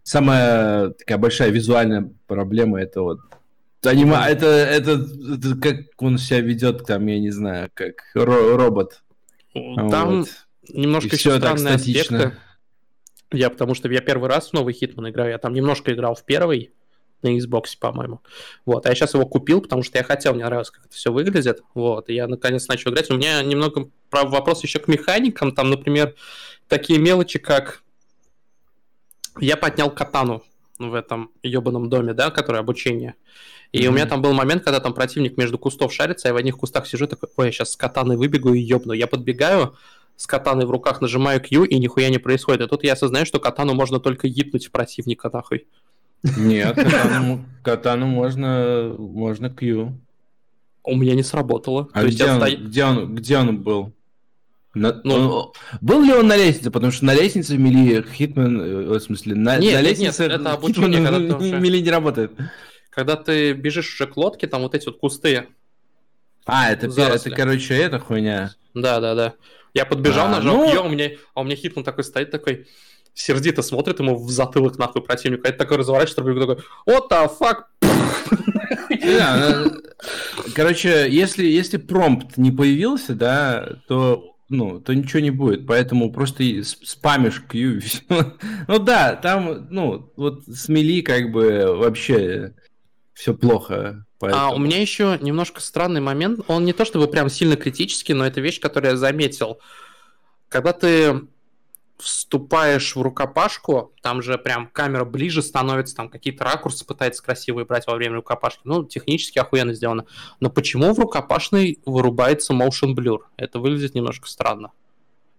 самая 0.03 0.91
такая 0.91 1.19
большая 1.19 1.51
визуальная 1.51 2.11
проблема 2.27 2.81
это 2.81 3.03
вот 3.03 3.21
анима, 3.85 4.27
это, 4.29 4.47
это, 4.47 4.93
это 5.35 5.57
как 5.61 5.77
он 5.99 6.19
себя 6.19 6.41
ведет 6.41 6.85
там, 6.87 7.07
я 7.07 7.19
не 7.19 7.31
знаю, 7.31 7.71
как 7.75 7.95
ро- 8.15 8.57
робот. 8.57 9.03
Там 9.53 10.21
вот. 10.21 10.29
немножко 10.69 11.17
еще 11.17 11.37
странные 11.37 11.75
аспекты. 11.75 12.33
Я 13.33 13.49
потому 13.51 13.75
что 13.75 13.91
я 13.91 14.01
первый 14.01 14.29
раз 14.29 14.51
в 14.51 14.53
новый 14.53 14.75
Хитман 14.75 15.11
играю, 15.11 15.31
я 15.31 15.39
там 15.39 15.55
немножко 15.55 15.93
играл 15.93 16.15
в 16.15 16.25
первый 16.25 16.73
на 17.23 17.37
Xbox, 17.39 17.79
по-моему. 17.79 18.21
Вот, 18.67 18.85
а 18.85 18.89
я 18.89 18.95
сейчас 18.95 19.15
его 19.15 19.25
купил, 19.27 19.63
потому 19.63 19.83
что 19.83 19.97
я 19.99 20.05
хотел, 20.05 20.35
мне 20.35 20.45
нравилось, 20.45 20.71
как 20.71 20.87
это 20.87 20.95
все 20.95 21.13
выглядит. 21.13 21.63
Вот, 21.75 22.11
и 22.11 22.15
я 22.15 22.27
наконец 22.27 22.67
начал 22.69 22.91
играть. 22.91 23.11
У 23.11 23.17
меня 23.17 23.43
немного 23.43 23.89
вопрос 24.11 24.63
еще 24.63 24.81
к 24.81 24.89
механикам. 24.89 25.53
Там, 25.53 25.71
например, 25.71 26.15
такие 26.69 26.99
мелочи, 26.99 27.39
как 27.39 27.82
я 29.41 29.57
поднял 29.57 29.91
катану 29.91 30.43
в 30.79 30.95
этом 30.95 31.31
ебаном 31.43 31.89
доме, 31.89 32.15
да, 32.15 32.31
который 32.31 32.61
обучение. 32.61 33.15
И 33.73 33.79
mm-hmm. 33.79 33.87
у 33.89 33.93
меня 33.93 34.07
там 34.07 34.21
был 34.21 34.33
момент, 34.35 34.65
когда 34.65 34.81
там 34.81 34.93
противник 34.93 35.39
между 35.39 35.59
кустов 35.59 35.93
шарится, 35.93 36.29
я 36.29 36.35
в 36.35 36.37
одних 36.37 36.59
кустах 36.59 36.87
сижу, 36.87 37.07
такой, 37.07 37.31
ой, 37.37 37.47
я 37.47 37.53
сейчас 37.53 37.73
с 37.73 37.77
катаной 37.77 38.17
выбегу 38.17 38.53
и 38.53 38.61
ёбну. 38.61 38.93
Я 38.93 39.07
подбегаю, 39.07 39.77
с 40.17 40.27
катаной 40.27 40.67
в 40.67 40.71
руках 40.71 41.01
нажимаю 41.01 41.41
Q, 41.41 41.65
и 41.65 41.79
нихуя 41.79 42.11
не 42.11 42.19
происходит. 42.19 42.63
И 42.63 42.69
тут 42.69 42.85
я 42.85 42.93
осознаю, 42.93 43.25
что 43.25 43.41
катану 43.41 43.75
можно 43.75 43.99
только 43.99 44.27
ебнуть 44.27 44.71
противника, 44.71 45.31
нахуй. 45.33 45.67
Нет, 46.23 46.77
катану, 46.77 47.45
катану 47.63 48.07
можно, 48.07 48.95
можно 48.99 49.49
Q. 49.49 49.93
У 50.85 50.97
меня 50.97 51.15
не 51.15 51.23
сработало. 51.23 51.89
А 51.93 52.05
где, 52.05 52.27
он, 52.27 52.37
стоя... 52.37 52.57
где, 52.57 52.85
он, 52.85 53.15
где 53.15 53.39
он 53.39 53.63
был? 53.63 53.93
На, 54.75 55.01
ну, 55.05 55.15
он, 55.15 55.53
был 55.83 56.03
ли 56.03 56.13
он 56.13 56.29
на 56.29 56.37
лестнице? 56.37 56.71
Потому 56.71 56.93
что 56.93 57.05
на 57.05 57.15
лестнице 57.15 57.57
в 57.57 57.59
Мили 57.59 58.03
Хитман, 58.03 58.61
э, 58.61 58.85
в 58.85 59.01
смысле, 59.01 59.35
на, 59.35 59.59
нет, 59.59 59.75
на 59.75 59.81
лестнице 59.83 60.23
нет, 60.23 60.41
это 60.41 60.53
обучение, 60.53 61.01
Хитман, 61.01 61.29
когда 61.29 61.37
уже... 61.37 61.59
Мили 61.59 61.79
не 61.79 61.91
работает. 61.91 62.33
Когда 62.89 63.17
ты 63.17 63.53
бежишь 63.53 63.95
уже 63.95 64.07
к 64.07 64.17
лодке, 64.17 64.47
там 64.47 64.63
вот 64.63 64.75
эти 64.75 64.87
вот 64.87 64.99
кусты. 64.99 65.49
А, 66.47 66.73
это, 66.73 66.87
это 66.87 67.31
короче, 67.31 67.75
эта 67.75 67.99
хуйня. 67.99 68.55
Да, 68.75 69.01
да, 69.01 69.15
да. 69.15 69.35
Я 69.75 69.85
подбежал, 69.85 70.27
а, 70.27 70.31
нажал 70.31 70.57
ну... 70.57 70.73
Ё, 70.73 70.85
у 70.85 70.89
меня, 70.89 71.11
а 71.35 71.43
у 71.43 71.45
меня 71.45 71.57
Хитман 71.57 71.85
такой 71.85 72.05
стоит, 72.05 72.31
такой 72.31 72.67
сердито 73.15 73.63
смотрит 73.63 74.01
ему 74.01 74.17
в 74.17 74.31
затылок 74.31 74.79
нахуй 74.79 75.03
противника. 75.03 75.49
Это 75.49 75.59
такой 75.59 75.77
разворачивается, 75.79 76.17
такой, 76.17 76.35
what 76.87 77.11
the 77.11 77.31
fuck? 77.39 77.65
Короче, 80.55 81.09
если, 81.11 81.45
если 81.45 81.77
промпт 81.77 82.37
не 82.37 82.51
появился, 82.51 83.15
да, 83.15 83.77
то 83.87 84.32
ну, 84.53 84.81
то 84.81 84.95
ничего 84.95 85.21
не 85.21 85.31
будет. 85.31 85.67
Поэтому 85.67 86.13
просто 86.13 86.45
спамишь 86.63 87.41
Q. 87.41 87.81
ну 88.69 88.79
да, 88.79 89.17
там, 89.17 89.67
ну, 89.71 90.13
вот 90.17 90.45
с 90.47 90.69
мили 90.69 91.01
как 91.01 91.33
бы 91.33 91.75
вообще 91.77 92.55
все 93.15 93.35
плохо. 93.35 94.07
Поэтому... 94.19 94.43
А 94.43 94.55
у 94.55 94.59
меня 94.59 94.81
еще 94.81 95.19
немножко 95.21 95.61
странный 95.61 96.01
момент. 96.01 96.41
Он 96.47 96.65
не 96.65 96.73
то 96.73 96.85
чтобы 96.85 97.09
прям 97.09 97.29
сильно 97.29 97.57
критический, 97.57 98.15
но 98.15 98.27
это 98.27 98.41
вещь, 98.41 98.61
которую 98.61 98.93
я 98.93 98.97
заметил. 98.97 99.59
Когда 100.49 100.73
ты 100.73 101.23
вступаешь 102.03 102.97
в 102.97 103.01
рукопашку, 103.01 103.93
там 104.03 104.23
же 104.23 104.37
прям 104.39 104.69
камера 104.69 105.05
ближе 105.05 105.43
становится, 105.43 105.95
там 105.95 106.09
какие-то 106.09 106.45
ракурсы 106.45 106.85
пытается 106.85 107.23
красивые 107.23 107.65
брать 107.65 107.87
во 107.87 107.95
время 107.95 108.17
рукопашки. 108.17 108.61
Ну, 108.65 108.85
технически 108.85 109.39
охуенно 109.39 109.73
сделано. 109.75 110.07
Но 110.41 110.51
почему 110.51 110.93
в 110.93 110.99
рукопашной 110.99 111.79
вырубается 111.87 112.53
motion 112.53 112.95
blur? 112.95 113.21
Это 113.37 113.59
выглядит 113.59 113.95
немножко 113.95 114.29
странно. 114.29 114.73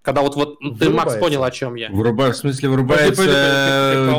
Когда 0.01 0.21
вот, 0.21 0.35
вот 0.35 0.59
ты, 0.79 0.89
Макс, 0.89 1.15
понял, 1.15 1.43
о 1.43 1.51
чем 1.51 1.75
я. 1.75 1.89
Вырубается, 1.89 2.39
в 2.39 2.41
смысле, 2.41 2.69
вырубается 2.69 3.23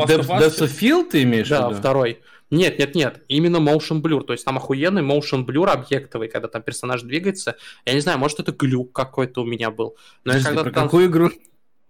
Depth 0.07 0.61
of 0.61 0.81
Field, 0.81 1.11
ты 1.11 1.23
имеешь 1.23 1.49
Да, 1.49 1.71
второй. 1.71 2.21
Нет, 2.51 2.79
нет, 2.79 2.95
нет, 2.95 3.23
именно 3.29 3.57
motion 3.57 4.01
blur, 4.01 4.23
то 4.23 4.33
есть 4.33 4.45
там 4.45 4.57
охуенный 4.57 5.03
motion 5.03 5.45
blur 5.45 5.69
объектовый, 5.69 6.29
когда 6.29 6.47
там 6.47 6.63
персонаж 6.63 7.03
двигается. 7.03 7.57
Я 7.85 7.95
не 7.95 8.01
знаю, 8.01 8.19
может 8.19 8.39
это 8.39 8.53
глюк 8.53 8.93
какой-то 8.93 9.43
у 9.43 9.45
меня 9.45 9.71
был. 9.71 9.97
Но 10.25 10.33
Подожди, 10.33 10.43
я 10.43 10.49
когда 10.49 10.63
про 10.63 10.71
там... 10.71 10.85
какую 10.85 11.07
игру? 11.07 11.31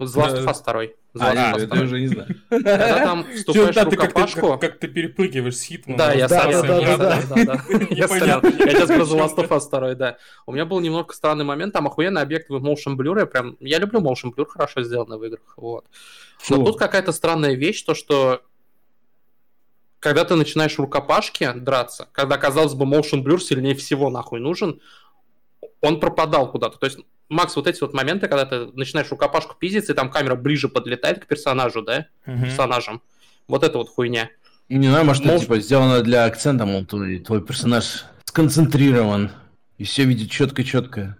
The 0.01 0.07
Last 0.07 0.37
of 0.39 0.47
Us 0.47 0.63
2. 0.65 0.87
А, 1.21 1.57
это 1.57 1.83
уже 1.83 2.01
не 2.01 2.09
знаю. 2.09 2.29
Когда 2.49 3.05
там 3.05 3.25
вступаешь 3.33 3.77
в 3.77 3.85
рукопашку... 3.85 4.59
Как 4.59 4.81
ты 4.81 4.89
перепрыгиваешь 4.89 5.57
с 5.57 5.63
хитом. 5.63 5.97
Да, 5.97 6.13
я 6.13 6.29
стоял. 6.29 6.63
Да, 6.63 6.97
да, 6.97 7.45
да. 7.45 7.65
Я 7.91 8.09
стоял. 8.09 8.41
Я 8.43 8.71
сейчас 8.71 8.89
про 8.89 9.05
The 9.05 9.19
Last 9.19 9.37
of 9.37 9.49
Us 9.49 9.71
2, 9.71 9.95
да. 9.95 10.17
У 10.47 10.53
меня 10.53 10.65
был 10.65 10.81
немного 10.81 11.13
странный 11.15 11.45
момент, 11.45 11.73
там 11.73 11.87
охуенный 11.87 12.23
объект 12.23 12.49
в 12.49 12.57
motion 12.57 12.97
blur, 12.97 13.27
прям... 13.27 13.57
Я 13.61 13.79
люблю 13.79 14.01
motion 14.01 14.35
blur, 14.35 14.47
хорошо 14.47 14.83
сделанный 14.83 15.19
в 15.19 15.25
играх, 15.25 15.55
вот. 15.57 15.85
Но 16.51 16.65
тут 16.65 16.79
какая-то 16.79 17.13
странная 17.13 17.55
вещь, 17.55 17.83
то 17.85 17.95
что 17.95 18.43
когда 20.01 20.25
ты 20.27 20.35
начинаешь 20.35 20.75
в 20.75 20.81
рукопашке 20.81 21.53
драться, 21.55 22.09
когда, 22.13 22.37
казалось 22.37 22.75
бы, 22.75 22.85
motion 22.85 23.23
blur 23.23 23.39
сильнее 23.39 23.75
всего 23.75 24.11
нахуй 24.11 24.41
нужен, 24.41 24.81
он 25.81 26.01
пропадал 26.01 26.51
куда-то. 26.51 26.79
То 26.79 26.87
есть 26.87 26.99
Макс, 27.35 27.57
вот 27.57 27.67
эти 27.67 27.81
вот 27.81 27.93
моменты, 27.93 28.29
когда 28.29 28.47
ты 28.47 28.67
начинаешь 28.75 29.11
рукопашку 29.11 29.57
пиздиться, 29.59 29.93
и 29.93 29.95
там 29.95 30.11
камера 30.11 30.35
ближе 30.35 30.69
подлетает 30.69 31.23
к 31.23 31.27
персонажу, 31.27 31.83
да? 31.83 32.07
Угу. 32.27 32.45
Персонажам. 32.45 33.03
Вот 33.49 33.63
это 33.63 33.79
вот 33.79 33.89
хуйня. 33.89 34.31
Не 34.69 34.89
знаю, 34.89 35.05
может, 35.05 35.25
Мол... 35.25 35.35
это, 35.35 35.45
типа, 35.45 35.61
сделано 35.61 36.01
для 36.03 36.25
акцента, 36.25 36.65
мол, 36.65 36.87
твой, 36.87 37.19
твой 37.19 37.45
персонаж 37.45 38.05
сконцентрирован 38.25 39.31
и 39.77 39.85
все 39.85 40.05
видит 40.05 40.31
четко-четко. 40.31 41.19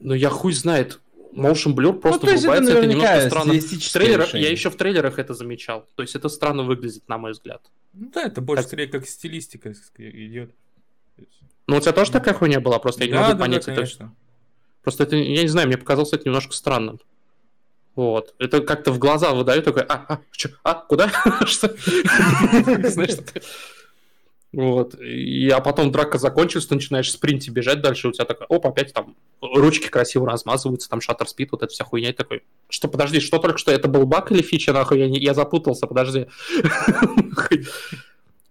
Ну, 0.00 0.14
я 0.14 0.30
хуй 0.30 0.52
знает. 0.52 1.00
Motion 1.34 1.74
Blur 1.74 2.00
просто 2.00 2.26
ну, 2.26 2.32
врубается, 2.32 2.70
это, 2.70 2.78
это 2.78 2.86
немножко 2.86 3.28
странно. 3.28 3.52
В 3.52 3.92
трейлерах, 3.92 4.34
я 4.34 4.50
еще 4.50 4.70
в 4.70 4.76
трейлерах 4.76 5.18
это 5.18 5.34
замечал. 5.34 5.86
То 5.94 6.02
есть 6.02 6.16
это 6.16 6.30
странно 6.30 6.62
выглядит, 6.62 7.06
на 7.08 7.18
мой 7.18 7.32
взгляд. 7.32 7.60
Ну 7.92 8.10
да, 8.14 8.22
это 8.22 8.40
больше 8.40 8.62
так... 8.62 8.68
скорее 8.68 8.86
как 8.86 9.06
стилистика 9.06 9.74
идет. 9.98 10.54
Ну, 11.66 11.76
у 11.76 11.80
тебя 11.80 11.92
тоже 11.92 12.10
такая 12.12 12.32
хуйня 12.32 12.60
была, 12.60 12.78
просто 12.78 13.04
я 13.04 13.10
не 13.10 13.16
могу 13.18 13.32
да, 13.32 13.38
понять. 13.38 13.66
Да, 13.66 13.72
это... 13.72 14.12
Просто 14.86 15.02
это, 15.02 15.16
я 15.16 15.42
не 15.42 15.48
знаю, 15.48 15.66
мне 15.66 15.76
показалось 15.76 16.12
это 16.12 16.26
немножко 16.26 16.52
странным. 16.52 17.00
Вот. 17.96 18.36
Это 18.38 18.60
как-то 18.60 18.92
в 18.92 19.00
глаза 19.00 19.34
выдаю 19.34 19.60
такой, 19.60 19.82
а, 19.82 20.04
а, 20.08 20.20
что, 20.30 20.50
а, 20.62 20.74
куда? 20.74 21.10
Вот. 24.52 24.94
И, 25.00 25.50
а 25.50 25.60
потом 25.60 25.90
драка 25.90 26.18
закончилась, 26.18 26.66
ты 26.66 26.76
начинаешь 26.76 27.08
в 27.08 27.10
спринте 27.10 27.50
бежать 27.50 27.82
дальше, 27.82 28.06
у 28.08 28.12
тебя 28.12 28.24
такая, 28.26 28.46
оп, 28.46 28.64
опять 28.64 28.92
там 28.94 29.16
ручки 29.42 29.88
красиво 29.88 30.26
размазываются, 30.26 30.88
там 30.88 31.00
шаттер 31.00 31.28
спид, 31.28 31.50
вот 31.50 31.64
эта 31.64 31.72
вся 31.72 31.84
хуйня, 31.84 32.10
и 32.10 32.12
такой, 32.12 32.42
что, 32.68 32.86
подожди, 32.86 33.18
что 33.18 33.38
только 33.38 33.58
что, 33.58 33.72
это 33.72 33.88
был 33.88 34.06
баг 34.06 34.30
или 34.30 34.40
фича, 34.40 34.72
нахуй, 34.72 35.00
я, 35.00 35.08
не, 35.08 35.18
я 35.18 35.34
запутался, 35.34 35.88
подожди. 35.88 36.28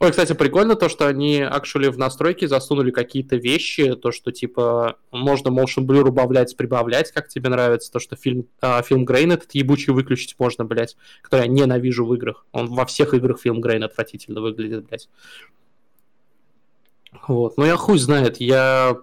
Ой, 0.06 0.12
кстати, 0.12 0.34
прикольно 0.34 0.76
то, 0.76 0.88
что 0.88 1.08
они 1.08 1.40
actually 1.40 1.90
в 1.90 1.98
настройки 1.98 2.46
засунули 2.46 2.92
какие-то 2.92 3.38
вещи, 3.38 3.96
то, 3.96 4.12
что, 4.12 4.32
типа, 4.32 4.98
можно 5.10 5.50
motion 5.50 5.84
blur 5.84 6.10
убавлять, 6.10 6.56
прибавлять, 6.56 7.12
как 7.12 7.28
тебе 7.28 7.50
нравится, 7.50 7.92
то, 7.92 7.98
что 7.98 8.16
фильм, 8.16 8.48
а, 8.62 8.84
фильм 8.84 9.04
Грейн 9.04 9.32
этот 9.32 9.56
ебучий 9.56 9.94
выключить 9.94 10.36
можно, 10.38 10.64
блядь, 10.64 10.96
который 11.24 11.48
я 11.48 11.52
ненавижу 11.52 12.06
в 12.06 12.14
играх. 12.14 12.46
Он 12.52 12.68
во 12.68 12.86
всех 12.86 13.16
играх 13.16 13.40
фильм 13.40 13.62
Грейн 13.62 13.84
отвратительно 13.84 14.42
выглядит, 14.42 14.86
блядь. 14.86 15.10
Вот, 17.28 17.58
ну 17.58 17.66
я 17.66 17.76
хуй 17.76 17.98
знает, 17.98 18.40
я 18.40 18.98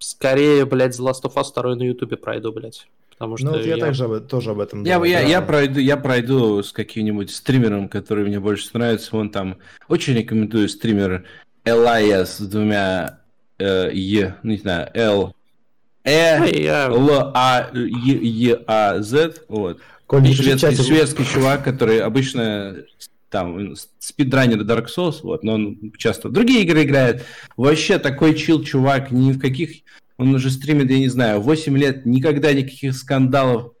скорее, 0.00 0.64
блядь, 0.64 0.98
The 0.98 1.08
Last 1.08 1.22
of 1.22 1.34
Us 1.34 1.54
2 1.54 1.76
на 1.76 1.84
ютубе 1.84 2.16
пройду, 2.16 2.50
блядь. 2.52 2.88
Потому 3.18 3.38
что 3.38 3.46
ну, 3.46 3.52
вот 3.52 3.64
я, 3.64 3.76
я 3.76 3.84
также 3.84 4.20
тоже 4.20 4.50
об 4.50 4.60
этом 4.60 4.84
я, 4.84 4.94
думаю. 4.94 5.10
Я, 5.10 5.22
да. 5.22 5.28
я, 5.28 5.40
пройду, 5.40 5.80
я 5.80 5.96
пройду 5.96 6.62
с 6.62 6.72
каким-нибудь 6.72 7.30
стримером, 7.30 7.88
который 7.88 8.26
мне 8.26 8.40
больше 8.40 8.68
нравится. 8.74 9.08
Вон 9.12 9.30
там 9.30 9.56
очень 9.88 10.14
рекомендую 10.14 10.68
стример 10.68 11.24
Elias 11.64 12.26
с 12.26 12.40
двумя 12.40 13.20
э, 13.58 13.90
Е, 13.92 14.36
ну, 14.42 14.50
не 14.50 14.58
знаю, 14.58 14.90
Л, 14.94 15.34
Э, 16.04 16.38
Л, 16.88 17.32
А, 17.34 17.70
Е, 17.74 18.18
Е, 18.22 18.58
А, 18.66 19.02
З. 19.02 19.34
Вот. 19.48 19.80
Коль, 20.06 20.24
шведский, 20.32 20.76
шведский 20.76 21.24
чувак, 21.24 21.64
который 21.64 22.00
обычно 22.00 22.84
там 23.28 23.74
спидранер 23.98 24.60
Dark 24.60 24.86
Souls, 24.86 25.16
вот, 25.22 25.42
но 25.42 25.54
он 25.54 25.92
часто 25.98 26.28
в 26.28 26.32
другие 26.32 26.62
игры 26.62 26.84
играет. 26.84 27.24
Вообще 27.56 27.98
такой 27.98 28.34
чил 28.34 28.62
чувак, 28.62 29.10
ни 29.10 29.32
в 29.32 29.40
каких 29.40 29.82
он 30.18 30.34
уже 30.34 30.50
стримит, 30.50 30.90
я 30.90 30.98
не 30.98 31.08
знаю, 31.08 31.40
8 31.40 31.76
лет, 31.76 32.06
никогда 32.06 32.52
никаких 32.52 32.94
скандалов. 32.94 33.72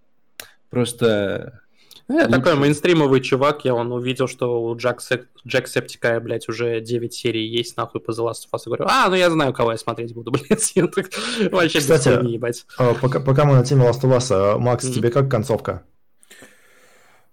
Просто... 0.70 1.62
Я 2.08 2.28
такой 2.28 2.54
мейнстримовый 2.54 3.20
чувак, 3.20 3.64
я 3.64 3.74
он 3.74 3.90
увидел, 3.90 4.28
что 4.28 4.62
у 4.62 4.76
Джек, 4.76 5.00
Джек 5.44 5.66
Септика, 5.66 6.20
блядь, 6.20 6.48
уже 6.48 6.80
9 6.80 7.12
серий 7.12 7.48
есть, 7.48 7.76
нахуй, 7.76 8.00
по 8.00 8.12
The 8.12 8.24
Last 8.24 8.46
of 8.48 8.54
Us. 8.54 8.62
говорю, 8.66 8.84
а, 8.88 9.08
ну 9.08 9.16
я 9.16 9.28
знаю, 9.28 9.52
кого 9.52 9.72
я 9.72 9.78
смотреть 9.78 10.14
буду, 10.14 10.30
блядь. 10.48 10.72
Я 10.76 10.86
так 10.86 11.10
вообще 11.50 11.80
Кстати, 11.80 12.24
не 12.24 12.34
ебать. 12.34 12.64
А, 12.78 12.94
пока, 12.94 13.18
пока 13.18 13.44
мы 13.44 13.54
на 13.54 13.64
теме 13.64 13.84
Last 13.84 14.02
of 14.02 14.16
Us, 14.16 14.28
а, 14.30 14.56
Макс, 14.58 14.84
mm-hmm. 14.84 14.94
тебе 14.94 15.10
как 15.10 15.28
концовка? 15.28 15.82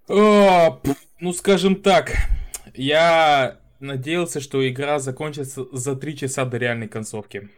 О, 0.07 0.81
ну, 1.19 1.33
скажем 1.33 1.75
так, 1.75 2.11
я 2.73 3.59
надеялся, 3.79 4.39
что 4.39 4.67
игра 4.67 4.97
закончится 4.97 5.65
за 5.71 5.95
3 5.95 6.17
часа 6.17 6.45
до 6.45 6.57
реальной 6.57 6.87
концовки. 6.87 7.49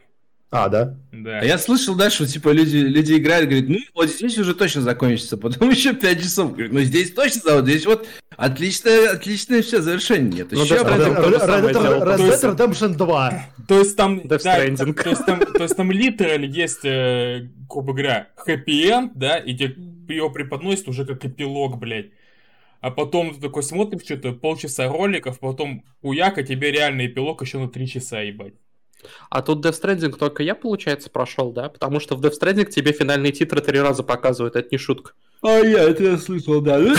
А, 0.55 0.69
да? 0.69 0.95
Да. 1.11 1.39
А 1.39 1.45
я 1.45 1.57
слышал, 1.57 1.95
да, 1.95 2.09
что 2.09 2.25
типа 2.25 2.49
люди, 2.49 2.77
люди 2.77 3.17
играют, 3.17 3.49
говорят, 3.49 3.69
ну 3.69 3.79
вот 3.93 4.09
здесь 4.09 4.37
уже 4.37 4.55
точно 4.55 4.81
закончится, 4.81 5.37
потом 5.37 5.69
еще 5.71 5.93
5 5.93 6.21
часов. 6.21 6.53
Говорят, 6.53 6.71
ну 6.71 6.79
здесь 6.79 7.11
точно, 7.11 7.55
вот 7.55 7.65
здесь 7.65 7.85
вот 7.85 8.07
отличное, 8.37 9.11
отличное 9.11 9.61
все 9.61 9.81
завершение. 9.81 10.31
Нет, 10.31 10.47
ну, 10.51 10.63
еще 10.63 10.75
Red 10.75 11.73
Dead 11.73 12.55
Redemption 12.55 12.95
2. 12.95 13.45
То 13.67 13.79
есть 13.79 13.97
там, 13.97 14.21
да, 14.27 14.37
то 14.37 14.63
есть 14.63 15.25
там, 15.25 15.39
то 15.39 15.63
есть 15.63 15.75
там 15.75 15.91
литерально 15.91 16.45
есть, 16.45 16.83
грубо 16.83 17.93
говоря, 17.93 18.29
хэппи-энд, 18.35 19.13
да, 19.15 19.37
и 19.37 19.55
тебе 19.55 19.75
ее 20.07 20.31
преподносят 20.31 20.87
уже 20.87 21.05
как 21.05 21.25
эпилог, 21.25 21.79
блядь. 21.79 22.11
А 22.81 22.91
потом 22.91 23.33
ты 23.33 23.41
такой 23.41 23.63
смотришь 23.63 24.03
что-то, 24.03 24.33
полчаса 24.33 24.87
роликов, 24.87 25.39
потом 25.39 25.83
уяка, 26.03 26.43
тебе 26.43 26.71
реальный 26.71 27.07
эпилог 27.07 27.41
еще 27.41 27.57
на 27.57 27.67
3 27.67 27.87
часа, 27.87 28.21
ебать. 28.21 28.53
А 29.29 29.41
тут 29.41 29.65
Death 29.65 29.81
Stranding 29.81 30.17
только 30.17 30.43
я, 30.43 30.55
получается, 30.55 31.09
прошел, 31.09 31.51
да? 31.51 31.69
Потому 31.69 31.99
что 31.99 32.15
в 32.15 32.21
Death 32.21 32.39
Stranding 32.41 32.69
тебе 32.69 32.91
финальные 32.91 33.31
титры 33.31 33.61
три 33.61 33.79
раза 33.79 34.03
показывают, 34.03 34.55
это 34.55 34.67
не 34.71 34.77
шутка. 34.77 35.11
А 35.41 35.59
я 35.59 35.83
это 35.83 36.03
я 36.03 36.17
слышал, 36.17 36.61
да. 36.61 36.79
Ну, 36.79 36.95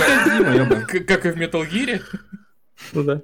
как 1.07 1.27
и 1.27 1.31
в 1.31 1.37
Metal 1.37 1.65
Gear? 1.69 2.01
Ну 2.93 3.03
да. 3.03 3.23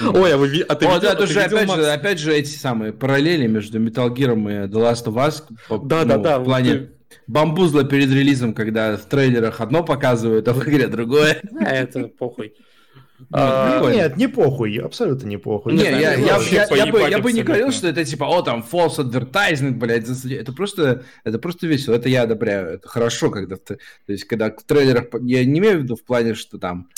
Ой, 0.00 0.32
а, 0.32 0.36
вы, 0.36 0.60
а 0.60 0.74
ты 0.76 0.86
О, 0.86 0.94
видел, 0.94 1.00
да, 1.00 1.14
тоже, 1.14 1.40
опять, 1.40 1.66
Макс? 1.66 1.80
же, 1.80 1.90
опять 1.90 2.18
же, 2.18 2.32
эти 2.32 2.50
самые 2.50 2.92
параллели 2.92 3.46
между 3.46 3.80
Metal 3.80 4.08
Gear 4.14 4.34
и 4.34 4.68
The 4.68 4.72
Last 4.72 5.04
of 5.06 5.14
Us. 5.14 5.42
Да, 5.68 6.04
ну, 6.04 6.08
да, 6.08 6.18
да. 6.18 6.38
В 6.38 6.44
плане 6.44 6.72
ты... 6.72 6.90
бамбузла 7.26 7.84
перед 7.84 8.10
релизом, 8.10 8.54
когда 8.54 8.96
в 8.96 9.06
трейлерах 9.06 9.60
одно 9.60 9.82
показывают, 9.82 10.46
а 10.48 10.52
в 10.52 10.62
игре 10.62 10.86
другое. 10.86 11.42
А, 11.60 11.70
это 11.70 12.08
похуй. 12.08 12.54
А, 13.32 13.90
нет, 13.90 14.16
не 14.16 14.28
похуй, 14.28 14.76
абсолютно 14.78 15.26
не 15.26 15.38
похуй. 15.38 15.74
Не, 15.74 15.82
я, 15.82 16.14
я, 16.14 16.14
я, 16.14 16.66
я, 16.70 16.86
бы, 16.86 17.00
я 17.00 17.18
бы 17.18 17.32
не 17.32 17.42
говорил, 17.42 17.72
что 17.72 17.88
это 17.88 18.04
типа, 18.04 18.24
о, 18.24 18.42
там, 18.42 18.64
false 18.70 18.98
advertisement, 18.98 19.72
блядь, 19.72 20.08
это 20.08 20.52
просто, 20.52 21.04
это 21.24 21.38
просто 21.38 21.66
весело, 21.66 21.94
это 21.94 22.08
я 22.08 22.22
одобряю, 22.22 22.74
это 22.74 22.88
хорошо, 22.88 23.30
когда 23.30 23.56
ты, 23.56 23.76
то 24.06 24.12
есть, 24.12 24.24
когда 24.24 24.50
в 24.50 24.62
трейлерах, 24.62 25.06
я 25.22 25.44
не 25.44 25.58
имею 25.58 25.80
в 25.80 25.82
виду 25.82 25.96
в 25.96 26.04
плане, 26.04 26.34
что 26.34 26.58
там, 26.58 26.88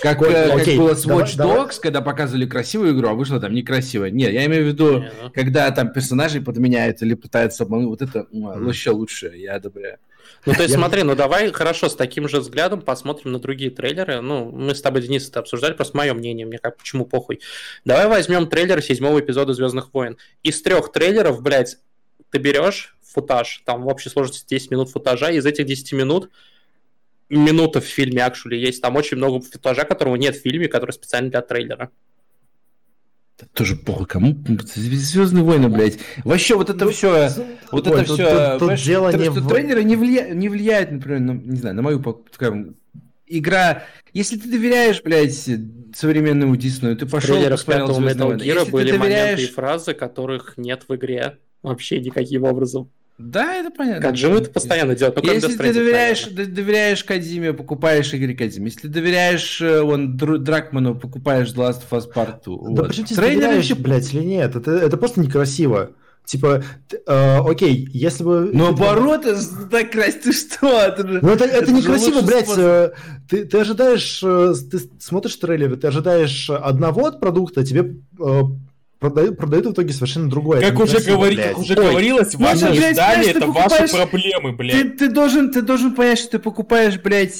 как, 0.00 0.22
Ой, 0.22 0.32
как 0.32 0.60
окей, 0.62 0.78
было 0.78 0.94
с 0.94 1.06
Watch 1.06 1.36
давай, 1.36 1.56
Dogs, 1.56 1.68
давай. 1.68 1.80
когда 1.82 2.00
показывали 2.00 2.46
красивую 2.46 2.96
игру, 2.96 3.08
а 3.08 3.14
вышло 3.14 3.40
там 3.40 3.52
некрасивая. 3.52 4.10
Нет, 4.10 4.32
я 4.32 4.46
имею 4.46 4.64
в 4.64 4.68
виду, 4.68 5.00
не, 5.00 5.10
ну. 5.22 5.30
когда 5.30 5.70
там 5.70 5.92
персонажей 5.92 6.40
подменяют 6.40 7.02
или 7.02 7.14
пытаются 7.14 7.64
обмануть, 7.64 7.88
вот 7.88 8.02
это 8.02 8.26
mm. 8.32 8.68
еще 8.68 8.90
лучше, 8.90 9.32
я 9.36 9.56
одобряю. 9.56 9.98
Ну, 10.46 10.54
то 10.54 10.62
есть, 10.62 10.74
смотри, 10.74 11.02
ну 11.02 11.14
давай 11.14 11.52
хорошо 11.52 11.88
с 11.88 11.96
таким 11.96 12.28
же 12.28 12.40
взглядом 12.40 12.80
посмотрим 12.82 13.32
на 13.32 13.38
другие 13.38 13.70
трейлеры. 13.70 14.20
Ну, 14.20 14.50
мы 14.50 14.74
с 14.74 14.82
тобой, 14.82 15.02
Денис, 15.02 15.28
это 15.28 15.40
обсуждали, 15.40 15.74
просто 15.74 15.96
мое 15.96 16.14
мнение, 16.14 16.46
мне 16.46 16.58
как 16.58 16.76
почему 16.76 17.04
похуй. 17.04 17.40
Давай 17.84 18.06
возьмем 18.06 18.48
трейлер 18.48 18.82
седьмого 18.82 19.20
эпизода 19.20 19.52
Звездных 19.52 19.92
войн. 19.92 20.16
Из 20.42 20.62
трех 20.62 20.92
трейлеров, 20.92 21.42
блядь, 21.42 21.76
ты 22.30 22.38
берешь 22.38 22.96
футаж, 23.02 23.62
там 23.64 23.82
в 23.82 23.88
общей 23.88 24.10
сложности 24.10 24.46
10 24.48 24.70
минут 24.70 24.90
футажа, 24.90 25.30
из 25.30 25.46
этих 25.46 25.66
10 25.66 25.92
минут 25.92 26.30
минута 27.28 27.80
в 27.80 27.84
фильме, 27.84 28.22
actually, 28.22 28.56
есть 28.56 28.80
там 28.80 28.96
очень 28.96 29.16
много 29.16 29.40
футажа, 29.40 29.84
которого 29.84 30.16
нет 30.16 30.36
в 30.36 30.40
фильме, 30.40 30.68
который 30.68 30.92
специально 30.92 31.30
для 31.30 31.42
трейлера. 31.42 31.90
Тоже 33.52 33.76
плохо 33.76 34.04
кому? 34.04 34.36
Звездные 34.74 35.44
войны, 35.44 35.68
блядь. 35.68 35.98
Вообще 36.24 36.56
вот 36.56 36.70
это 36.70 36.86
ну, 36.86 36.90
все, 36.90 37.30
вот 37.70 37.86
ой, 37.86 37.92
это 37.92 38.04
тут, 38.04 38.14
все, 38.18 38.58
тут, 38.58 38.68
тут 38.68 38.78
дело 38.80 39.12
не 39.12 39.30
что 39.30 39.40
в... 39.40 39.48
тренеры 39.48 39.84
не, 39.84 39.96
влия... 39.96 40.34
не 40.34 40.48
влияет, 40.48 40.90
например, 40.90 41.20
на, 41.20 41.32
не 41.32 41.56
знаю, 41.56 41.76
на 41.76 41.82
мою, 41.82 42.02
скажем, 42.32 42.76
игра. 43.26 43.84
Если 44.12 44.36
ты 44.36 44.50
доверяешь, 44.50 45.02
блядь, 45.02 45.48
современному 45.94 46.56
Диснею, 46.56 46.96
ты 46.96 47.06
пошел, 47.06 47.40
посмотрел 47.48 47.94
Звездные 47.94 48.26
войны. 48.26 48.42
Если 48.42 48.70
были 48.70 48.90
ты 48.90 48.98
доверяешь... 48.98 49.32
моменты 49.32 49.42
и 49.44 49.54
фразы, 49.54 49.94
которых 49.94 50.54
нет 50.56 50.84
в 50.88 50.94
игре 50.96 51.38
вообще 51.62 52.00
никаким 52.00 52.44
образом. 52.44 52.90
Да, 53.18 53.56
это 53.56 53.70
понятно. 53.70 54.00
Как 54.00 54.16
же 54.16 54.30
это 54.30 54.48
постоянно 54.48 54.94
делают. 54.94 55.20
Ну, 55.20 55.32
Если 55.32 55.56
ты 55.56 55.72
доверяешь, 55.72 56.24
доверяешь 56.26 57.02
Кадиме, 57.02 57.52
покупаешь 57.52 58.14
игры 58.14 58.34
Кадиме. 58.34 58.66
Если 58.66 58.82
ты 58.82 58.88
доверяешь 58.88 59.60
э, 59.60 59.80
он, 59.80 60.16
Дракману, 60.16 60.94
покупаешь 60.94 61.48
The 61.48 61.68
Last 61.68 61.82
of 61.90 61.98
Us 61.98 62.12
Part 62.14 62.44
2. 62.44 62.56
Да 62.70 62.82
вот. 62.82 62.88
почему 62.88 63.06
ты 63.06 63.16
доверяешь, 63.16 63.72
блядь, 63.72 64.14
или 64.14 64.22
нет? 64.22 64.54
Это, 64.54 64.70
это 64.70 64.96
просто 64.96 65.20
некрасиво. 65.20 65.90
Типа, 66.26 66.62
э, 66.92 67.38
окей, 67.38 67.88
если 67.90 68.22
бы... 68.22 68.50
Ну, 68.52 68.66
наоборот, 68.66 69.26
так 69.70 69.90
красить, 69.90 70.22
ты 70.22 70.32
что? 70.32 70.68
Это 70.68 71.08
же, 71.08 71.20
ну, 71.22 71.30
это, 71.30 71.44
это, 71.46 71.64
это 71.64 71.72
некрасиво, 71.72 72.20
блядь. 72.20 72.56
Э, 72.56 72.92
ты, 73.28 73.46
ты 73.46 73.58
ожидаешь, 73.58 74.22
э, 74.22 74.52
ты 74.70 74.78
смотришь 75.00 75.36
трейлеры, 75.36 75.76
ты 75.76 75.88
ожидаешь 75.88 76.50
одного 76.50 77.06
от 77.06 77.18
продукта, 77.18 77.64
тебе 77.64 77.96
э, 78.20 78.40
продают, 78.98 79.36
продают 79.36 79.66
в 79.66 79.72
итоге 79.72 79.92
совершенно 79.92 80.28
другое. 80.28 80.60
Как, 80.60 80.78
уже, 80.78 81.00
говори, 81.00 81.36
как 81.36 81.58
уже 81.58 81.74
говорилось, 81.74 82.34
ваши 82.34 82.66
издания 82.66 83.30
это 83.30 83.46
ваши 83.46 83.88
проблемы, 83.88 84.52
блядь. 84.52 84.74
Ты, 84.74 84.90
ты, 84.90 85.08
должен, 85.10 85.50
ты 85.52 85.62
должен 85.62 85.94
понять, 85.94 86.18
что 86.18 86.32
ты 86.32 86.38
покупаешь, 86.38 86.98
блядь, 86.98 87.34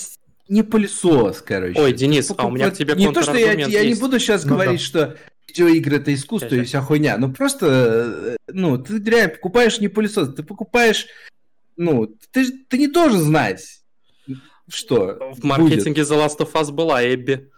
не 0.49 0.63
пылесос, 0.63 1.43
короче. 1.43 1.81
Ой, 1.81 1.93
Денис, 1.93 2.27
Покуп... 2.27 2.45
а 2.45 2.49
у 2.49 2.51
меня 2.51 2.71
к 2.71 2.77
тебе 2.77 2.95
Не 2.95 3.13
то, 3.13 3.23
что 3.23 3.37
я, 3.37 3.53
я 3.53 3.85
не 3.85 3.95
буду 3.95 4.19
сейчас 4.19 4.45
ну, 4.45 4.55
говорить, 4.55 4.81
да. 4.81 4.87
что 4.87 5.17
видеоигры 5.47 5.97
это 5.97 6.15
искусство 6.15 6.51
Сейчас. 6.51 6.63
и 6.63 6.65
вся 6.65 6.81
хуйня, 6.83 7.17
но 7.17 7.31
просто, 7.33 8.37
ну, 8.49 8.79
ты 8.79 8.99
реально 8.99 9.35
покупаешь 9.35 9.81
не 9.81 9.89
пылесос, 9.89 10.35
ты 10.35 10.43
покупаешь, 10.43 11.07
ну, 11.77 12.07
ты, 12.31 12.51
ты 12.69 12.79
не 12.79 12.89
должен 12.89 13.21
знать, 13.21 13.81
что 14.69 15.33
В 15.35 15.45
маркетинге 15.45 16.03
будет. 16.03 16.11
The 16.11 16.27
Last 16.27 16.39
of 16.39 16.53
Us 16.53 16.71
была 16.71 17.03
Эбби. 17.03 17.51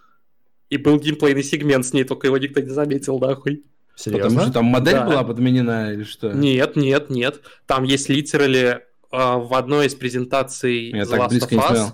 И 0.68 0.76
был 0.76 1.00
геймплейный 1.00 1.42
сегмент 1.42 1.84
с 1.84 1.92
ней, 1.92 2.04
только 2.04 2.28
его 2.28 2.38
никто 2.38 2.60
не 2.60 2.70
заметил, 2.70 3.18
нахуй. 3.18 3.64
Серьезно? 4.00 4.28
Потому 4.28 4.40
что 4.42 4.52
там 4.52 4.64
модель 4.64 4.94
да. 4.94 5.04
была 5.04 5.24
подменена 5.24 5.92
или 5.92 6.04
что? 6.04 6.32
Нет, 6.32 6.74
нет, 6.76 7.10
нет. 7.10 7.40
Там 7.66 7.84
есть 7.84 8.08
литерали 8.08 8.80
э, 8.80 8.80
в 9.10 9.52
одной 9.54 9.88
из 9.88 9.94
презентаций 9.94 10.90
Я 10.90 11.02
The 11.02 11.18
Last 11.18 11.48
of 11.48 11.70
Us. 11.70 11.92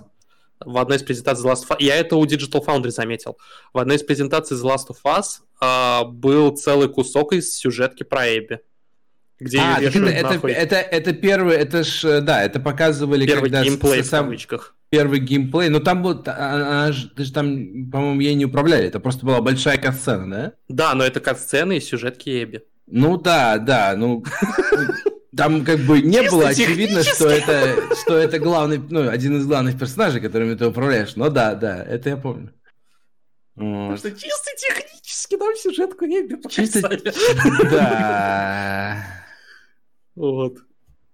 В 0.65 0.77
одной 0.77 0.97
из 0.97 1.03
презентаций 1.03 1.43
The 1.43 1.51
Last 1.51 1.67
of 1.67 1.75
Us. 1.75 1.77
Я 1.79 1.95
это 1.95 2.15
у 2.15 2.25
Digital 2.25 2.65
Foundry 2.65 2.91
заметил. 2.91 3.37
В 3.73 3.79
одной 3.79 3.97
из 3.97 4.03
презентаций 4.03 4.55
The 4.55 4.63
Last 4.63 4.87
of 4.87 4.97
Us 5.03 5.41
э, 5.61 6.07
был 6.07 6.55
целый 6.55 6.87
кусок 6.87 7.33
из 7.33 7.53
сюжетки 7.53 8.03
про 8.03 8.25
Эбби. 8.25 8.61
Где 9.39 9.59
а, 9.59 9.79
это, 9.79 9.99
это, 9.99 10.47
это, 10.47 10.75
это 10.77 11.13
первый, 11.13 11.57
это 11.57 11.83
ж, 11.83 12.21
да, 12.21 12.43
это 12.43 12.59
показывали, 12.59 13.25
первый 13.25 13.51
когда... 13.51 13.63
геймплей 13.63 14.03
с, 14.03 14.07
в 14.07 14.11
кавычках 14.11 14.76
первый 14.89 15.19
геймплей, 15.19 15.69
но 15.69 15.79
там 15.79 16.01
был, 16.01 16.21
она, 16.25 16.85
она 16.85 16.91
же, 16.91 17.09
там, 17.33 17.89
по-моему, 17.91 18.21
ей 18.21 18.35
не 18.35 18.45
управляли, 18.45 18.85
это 18.85 18.99
просто 18.99 19.25
была 19.25 19.41
большая 19.41 19.77
катсцена, 19.77 20.29
да? 20.29 20.53
Да, 20.69 20.95
но 20.95 21.03
это 21.03 21.19
катсцены 21.19 21.77
и 21.77 21.81
сюжетки 21.81 22.43
Эбби. 22.43 22.63
Ну 22.85 23.17
да, 23.17 23.57
да, 23.57 23.95
ну 23.97 24.23
там 25.37 25.63
как 25.63 25.79
бы 25.79 26.01
не 26.01 26.23
было 26.29 26.49
очевидно, 26.49 27.03
что 27.03 27.27
это, 27.29 27.95
что 28.01 28.17
это 28.17 28.39
главный, 28.39 28.79
ну, 28.79 29.07
один 29.07 29.37
из 29.37 29.45
главных 29.45 29.77
персонажей, 29.77 30.19
которыми 30.19 30.55
ты 30.55 30.65
управляешь. 30.65 31.15
Но 31.15 31.29
да, 31.29 31.53
да, 31.53 31.83
это 31.83 32.09
я 32.09 32.17
помню. 32.17 32.51
Вот. 33.55 33.99
Что 33.99 34.11
чисто 34.11 34.51
технически 34.57 35.35
нам 35.35 35.55
сюжетку 35.55 36.05
Эбби 36.05 36.35
показали. 36.35 37.13
Да. 37.71 39.03
Вот. 40.15 40.57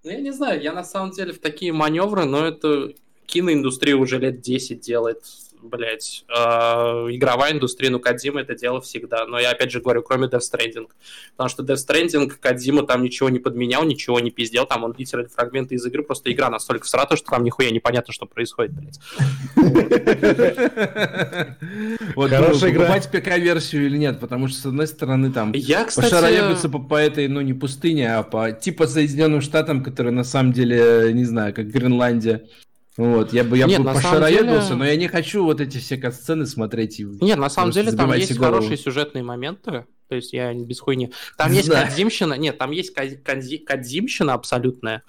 Ну, 0.03 0.11
я 0.11 0.19
не 0.19 0.31
знаю, 0.31 0.61
я 0.61 0.73
на 0.73 0.83
самом 0.83 1.11
деле 1.11 1.33
в 1.33 1.39
такие 1.39 1.73
маневры, 1.73 2.25
но 2.25 2.47
это 2.47 2.93
киноиндустрия 3.25 3.95
уже 3.95 4.19
лет 4.19 4.41
10 4.41 4.79
делает, 4.79 5.23
блядь. 5.63 6.25
Э, 6.29 7.07
игровая 7.09 7.53
индустрия, 7.53 7.89
ну, 7.89 7.99
Кадима 7.99 8.41
это 8.41 8.55
дело 8.55 8.81
всегда. 8.81 9.25
Но 9.25 9.39
я 9.39 9.51
опять 9.51 9.71
же 9.71 9.81
говорю, 9.81 10.03
кроме 10.03 10.27
Death 10.27 10.41
Stranding. 10.41 10.87
Потому 11.35 11.49
что 11.49 11.63
Death 11.63 11.87
Stranding, 11.87 12.31
Кадима 12.39 12.83
там 12.83 13.03
ничего 13.03 13.29
не 13.29 13.39
подменял, 13.39 13.83
ничего 13.83 14.19
не 14.19 14.31
пиздел. 14.31 14.65
Там 14.65 14.83
он 14.83 14.93
литерально 14.97 15.29
фрагменты 15.29 15.75
из 15.75 15.85
игры, 15.85 16.03
просто 16.03 16.31
игра 16.31 16.49
настолько 16.49 16.85
всрата, 16.85 17.15
что 17.15 17.31
там 17.31 17.43
нихуя 17.43 17.71
непонятно, 17.71 18.13
что 18.13 18.25
происходит, 18.25 18.73
блядь. 18.73 18.99
Вот 22.15 22.29
Хорошая 22.29 22.71
игра. 22.71 22.85
покупать 22.85 23.09
ПК-версию 23.09 23.85
или 23.87 23.97
нет, 23.97 24.19
потому 24.19 24.47
что, 24.47 24.59
с 24.59 24.65
одной 24.65 24.87
стороны, 24.87 25.31
там 25.31 25.51
я, 25.53 25.85
кстати... 25.85 26.09
пошароебиться 26.09 26.69
по, 26.69 26.79
по 26.79 26.95
этой, 26.95 27.27
ну, 27.27 27.41
не 27.41 27.53
пустыне, 27.53 28.15
а 28.15 28.23
по 28.23 28.51
типа 28.51 28.87
Соединенным 28.87 29.41
Штатам, 29.41 29.83
которые 29.83 30.13
на 30.13 30.23
самом 30.23 30.53
деле, 30.53 31.11
не 31.13 31.25
знаю, 31.25 31.53
как 31.53 31.67
Гренландия. 31.67 32.43
Вот, 32.95 33.33
я 33.33 33.43
бы, 33.43 33.57
я 33.57 33.65
Нет, 33.65 33.81
бы 33.81 33.91
пошароебился, 33.91 34.67
деле... 34.67 34.75
но 34.75 34.85
я 34.85 34.95
не 34.95 35.07
хочу 35.07 35.43
вот 35.43 35.59
эти 35.59 35.79
все 35.79 36.11
сцены 36.11 36.45
смотреть 36.45 36.99
и... 36.99 37.05
Нет, 37.05 37.39
на 37.39 37.49
самом 37.49 37.71
деле 37.71 37.91
там 37.91 38.13
есть 38.13 38.37
голову. 38.37 38.55
хорошие 38.55 38.77
сюжетные 38.77 39.23
моменты, 39.23 39.87
то 40.09 40.15
есть 40.15 40.31
я 40.31 40.53
без 40.53 40.79
хуйни. 40.79 41.11
Там 41.35 41.51
есть 41.51 41.69
да. 41.69 41.83
Кадзимщина, 41.83 42.35
нет, 42.35 42.59
там 42.59 42.69
есть 42.69 42.93
Кадзимщина 42.93 44.33
абсолютная, 44.33 45.01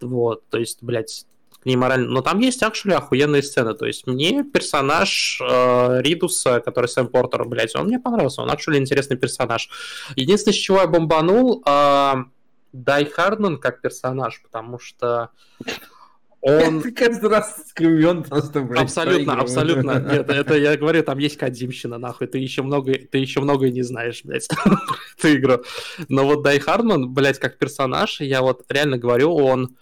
вот, 0.00 0.48
то 0.48 0.58
есть, 0.58 0.82
блядь, 0.82 1.26
к 1.64 1.66
ней 1.66 1.76
морально. 1.76 2.10
Но 2.10 2.20
там 2.20 2.40
есть 2.40 2.62
actually 2.62 2.92
охуенные 2.92 3.42
сцены. 3.42 3.72
То 3.72 3.86
есть 3.86 4.06
мне 4.06 4.44
персонаж 4.44 5.40
э, 5.40 6.02
Ридуса, 6.02 6.60
который 6.60 6.90
Сэм 6.90 7.08
Портер, 7.08 7.46
блядь, 7.46 7.74
он 7.74 7.86
мне 7.86 7.98
понравился. 7.98 8.42
Он 8.42 8.50
actually 8.50 8.76
интересный 8.76 9.16
персонаж. 9.16 9.70
Единственное, 10.14 10.52
с 10.52 10.58
чего 10.58 10.82
я 10.82 10.86
бомбанул, 10.86 11.62
э, 11.66 12.14
Дай 12.74 13.04
Хардман 13.04 13.58
как 13.58 13.80
персонаж, 13.80 14.42
потому 14.42 14.80
что 14.80 15.30
он... 16.44 16.82
Ты 16.82 16.92
каждый 16.92 17.30
раз 17.30 17.64
скривен 17.70 18.22
просто, 18.22 18.60
блядь, 18.60 18.82
Абсолютно, 18.82 19.40
абсолютно. 19.40 19.92
Нет, 20.12 20.28
это 20.28 20.54
я 20.58 20.76
говорю, 20.76 21.02
там 21.02 21.16
есть 21.16 21.38
Кадимщина, 21.38 21.96
нахуй. 21.96 22.26
Ты 22.26 22.36
еще 22.36 22.60
много, 22.60 22.92
ты 22.92 23.16
еще 23.16 23.40
многое 23.40 23.70
не 23.70 23.80
знаешь, 23.80 24.20
блядь, 24.24 24.46
эту 25.18 25.36
игру. 25.36 25.62
Но 26.08 26.26
вот 26.26 26.42
Дай 26.42 26.58
Хардман, 26.58 27.14
блядь, 27.14 27.38
как 27.38 27.56
персонаж, 27.56 28.20
я 28.20 28.42
вот 28.42 28.62
реально 28.68 28.98
говорю, 28.98 29.34
он 29.34 29.76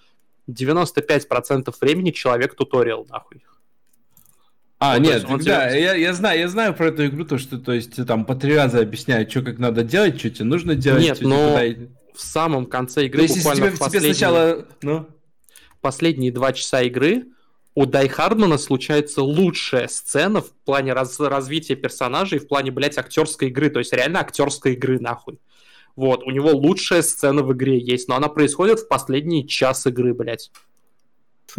95% 0.48 1.74
времени 1.80 2.12
человек 2.12 2.54
туториал, 2.54 3.06
нахуй. 3.10 3.42
А, 4.78 4.98
вот, 4.98 5.02
нет, 5.02 5.24
он 5.28 5.40
да, 5.40 5.68
я, 5.70 5.94
я 5.94 6.12
знаю, 6.12 6.38
я 6.38 6.48
знаю 6.48 6.74
про 6.74 6.88
эту 6.88 7.06
игру, 7.06 7.24
то, 7.24 7.38
что, 7.38 7.58
то 7.58 7.72
есть, 7.72 8.06
там 8.06 8.24
по 8.24 8.36
три 8.36 8.54
раза 8.54 8.80
объясняют, 8.80 9.32
что 9.32 9.42
как 9.42 9.58
надо 9.58 9.82
делать, 9.82 10.18
что 10.18 10.30
тебе 10.30 10.44
нужно 10.44 10.76
делать. 10.76 11.02
Нет, 11.02 11.20
но 11.22 11.58
куда... 11.58 11.86
в 12.14 12.20
самом 12.20 12.66
конце 12.66 13.06
игры, 13.06 13.18
то 13.18 13.22
есть, 13.24 13.38
буквально 13.38 13.66
тебе, 13.66 13.76
в 13.76 13.78
последние... 13.80 14.14
тебе 14.14 14.14
сначала, 14.14 14.66
ну? 14.82 15.08
Последние 15.82 16.32
два 16.32 16.54
часа 16.54 16.80
игры 16.82 17.26
у 17.74 17.86
Дай 17.86 18.08
Хардмана 18.08 18.58
случается 18.58 19.22
лучшая 19.22 19.88
сцена 19.88 20.42
в 20.42 20.52
плане 20.64 20.92
раз, 20.92 21.18
развития 21.20 21.74
персонажей, 21.74 22.38
в 22.38 22.46
плане, 22.46 22.70
блядь, 22.70 22.98
актерской 22.98 23.48
игры, 23.48 23.70
то 23.70 23.78
есть 23.78 23.92
реально 23.92 24.20
актерской 24.20 24.74
игры, 24.74 24.98
нахуй. 24.98 25.38
Вот, 25.96 26.22
у 26.24 26.30
него 26.30 26.50
лучшая 26.50 27.02
сцена 27.02 27.42
в 27.42 27.52
игре 27.52 27.78
есть, 27.78 28.08
но 28.08 28.16
она 28.16 28.28
происходит 28.28 28.80
в 28.80 28.88
последний 28.88 29.46
час 29.46 29.86
игры, 29.86 30.14
блядь. 30.14 30.50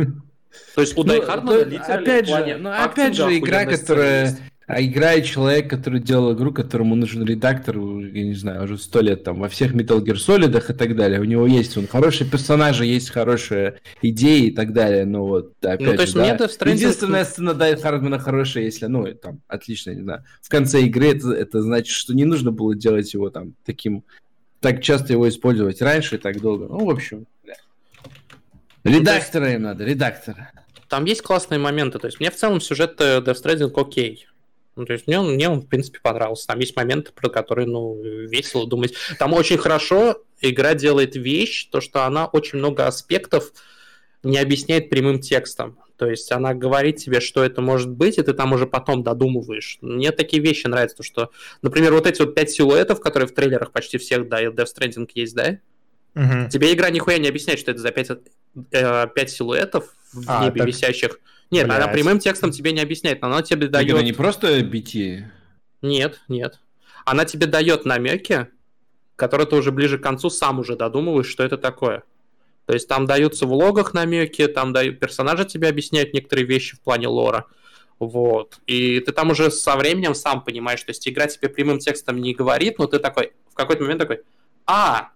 То 0.75 0.81
есть 0.81 0.95
у 0.97 1.01
ну, 1.01 1.09
Дайхардмана 1.09 1.61
опять 1.61 2.27
же, 2.27 2.57
ну, 2.57 2.69
опять 2.71 3.15
же, 3.15 3.37
игра, 3.37 3.65
которая 3.65 4.37
а 4.65 4.81
играет 4.81 5.26
человек, 5.26 5.69
который 5.69 5.99
делал 5.99 6.34
игру, 6.34 6.53
которому 6.53 6.95
нужен 6.95 7.23
редактор, 7.26 7.77
я 7.77 8.23
не 8.23 8.34
знаю, 8.34 8.64
уже 8.64 8.77
сто 8.77 9.02
лет 9.02 9.23
там 9.23 9.40
во 9.40 9.49
всех 9.49 9.73
Metal 9.73 9.99
Gear 10.02 10.15
Solid 10.15 10.57
и 10.57 10.73
так 10.73 10.95
далее. 10.95 11.19
У 11.19 11.26
него 11.26 11.45
есть 11.45 11.77
он 11.77 11.88
хорошие 11.88 12.30
персонажи, 12.30 12.85
есть 12.85 13.10
хорошие 13.10 13.80
идеи 14.02 14.48
и 14.48 14.52
так 14.52 14.73
далее. 14.73 15.06
Но 15.06 15.26
вот, 15.26 15.53
опять 15.61 15.81
ну, 15.81 15.95
то 15.95 16.02
есть 16.02 16.14
же, 16.14 16.19
да. 16.19 16.38
Death 16.38 16.57
Stranding... 16.57 16.73
Единственная 16.73 17.26
сцена 17.26 17.53
Дайт 17.53 17.81
Хардмана 17.81 18.19
хорошая, 18.19 18.64
если, 18.64 18.85
ну, 18.85 19.06
там, 19.14 19.41
отлично, 19.48 19.91
не 19.91 20.02
знаю. 20.02 20.23
В 20.41 20.49
конце 20.49 20.81
игры 20.84 21.07
это, 21.07 21.34
это 21.34 21.61
значит, 21.61 21.94
что 21.94 22.14
не 22.14 22.26
нужно 22.26 22.52
было 22.52 22.73
делать 22.73 23.14
его 23.14 23.30
там 23.30 23.56
таким, 23.65 24.03
так 24.61 24.81
часто 24.81 25.11
его 25.11 25.27
использовать 25.27 25.81
раньше 25.81 26.15
и 26.15 26.19
так 26.19 26.40
долго. 26.40 26.68
Ну, 26.68 26.85
в 26.85 26.90
общем, 26.90 27.27
бля. 27.44 27.56
Редактора 28.85 29.53
им 29.53 29.64
надо, 29.64 29.84
редактора. 29.84 30.52
Там 30.88 31.06
есть 31.06 31.22
классные 31.22 31.60
моменты. 31.60 31.99
То 31.99 32.07
есть 32.07 32.19
мне 32.19 32.30
в 32.30 32.35
целом 32.35 32.61
сюжет 32.61 33.02
э, 33.02 33.19
Death 33.19 33.44
Stranding 33.44 33.72
окей. 33.76 34.27
Ну, 34.75 34.85
то 34.85 34.93
есть 34.93 35.07
мне 35.07 35.19
он, 35.19 35.33
мне 35.33 35.49
он, 35.49 35.61
в 35.61 35.67
принципе, 35.67 35.99
понравился. 36.01 36.47
Там 36.47 36.59
есть 36.59 36.75
моменты, 36.75 37.11
про 37.13 37.29
которые, 37.29 37.67
ну, 37.67 38.01
весело 38.01 38.67
думать. 38.67 38.93
Там 39.19 39.33
очень 39.33 39.57
хорошо 39.57 40.23
игра 40.41 40.73
делает 40.73 41.15
вещь, 41.15 41.69
то, 41.71 41.81
что 41.81 42.05
она 42.05 42.25
очень 42.25 42.59
много 42.59 42.87
аспектов 42.87 43.53
не 44.23 44.37
объясняет 44.37 44.89
прямым 44.89 45.19
текстом. 45.19 45.77
То 45.97 46.09
есть 46.09 46.31
она 46.31 46.53
говорит 46.53 46.97
тебе, 46.97 47.19
что 47.19 47.43
это 47.43 47.61
может 47.61 47.89
быть, 47.89 48.17
и 48.17 48.23
ты 48.23 48.33
там 48.33 48.51
уже 48.53 48.65
потом 48.65 49.03
додумываешь. 49.03 49.77
Мне 49.81 50.11
такие 50.11 50.41
вещи 50.41 50.67
нравятся, 50.67 50.97
то, 50.97 51.03
что, 51.03 51.31
например, 51.61 51.93
вот 51.93 52.07
эти 52.07 52.21
вот 52.21 52.33
пять 52.33 52.49
силуэтов, 52.49 52.99
которые 52.99 53.27
в 53.27 53.33
трейлерах 53.33 53.71
почти 53.71 53.97
всех, 53.97 54.27
да, 54.27 54.41
и 54.41 54.47
Death 54.47 54.67
Stranding 54.75 55.09
есть, 55.13 55.35
да? 55.35 55.59
Угу. 56.15 56.49
Тебе 56.49 56.73
игра 56.73 56.89
нихуя 56.89 57.17
не 57.17 57.27
объясняет, 57.27 57.59
что 57.59 57.71
это 57.71 57.79
за 57.79 57.91
пять, 57.91 58.09
э, 58.71 59.07
пять 59.15 59.29
силуэтов 59.29 59.95
в 60.13 60.23
а, 60.27 60.43
небе 60.43 60.59
так... 60.59 60.67
висящих. 60.67 61.19
Нет, 61.53 61.67
Блядь. 61.67 61.84
она 61.84 61.88
прямым 61.88 62.17
текстом 62.17 62.49
тебе 62.49 62.71
не 62.71 62.81
объясняет, 62.81 63.21
но 63.21 63.27
она 63.27 63.43
тебе 63.43 63.67
дает... 63.67 63.91
Это 63.91 64.03
не 64.03 64.11
просто 64.11 64.59
BT? 64.61 65.23
Нет, 65.84 66.19
нет. 66.27 66.59
Она 67.05 67.25
тебе 67.25 67.45
дает 67.45 67.85
намеки, 67.85 68.47
которые 69.15 69.45
ты 69.45 69.55
уже 69.55 69.71
ближе 69.71 69.99
к 69.99 70.01
концу 70.01 70.31
сам 70.31 70.57
уже 70.57 70.75
додумываешь, 70.75 71.27
что 71.27 71.43
это 71.43 71.59
такое. 71.59 72.01
То 72.65 72.73
есть 72.73 72.88
там 72.88 73.05
даются 73.05 73.45
в 73.45 73.53
логах 73.53 73.93
намеки, 73.93 74.47
там 74.47 74.73
дают 74.73 74.99
персонажи 74.99 75.45
тебе 75.45 75.67
объясняют 75.67 76.11
некоторые 76.15 76.47
вещи 76.47 76.75
в 76.75 76.81
плане 76.81 77.07
лора. 77.07 77.45
Вот. 77.99 78.57
И 78.65 78.99
ты 79.01 79.11
там 79.11 79.30
уже 79.30 79.51
со 79.51 79.75
временем 79.75 80.15
сам 80.15 80.43
понимаешь, 80.43 80.81
то 80.81 80.89
есть 80.89 81.07
игра 81.07 81.27
тебе 81.27 81.49
прямым 81.49 81.77
текстом 81.77 82.19
не 82.19 82.34
говорит, 82.34 82.80
но 82.80 82.88
ты 82.88 82.97
такой, 82.97 83.34
в 83.51 83.53
какой-то 83.53 83.84
момент 83.84 84.01
такой, 84.01 84.21
а, 84.65 85.09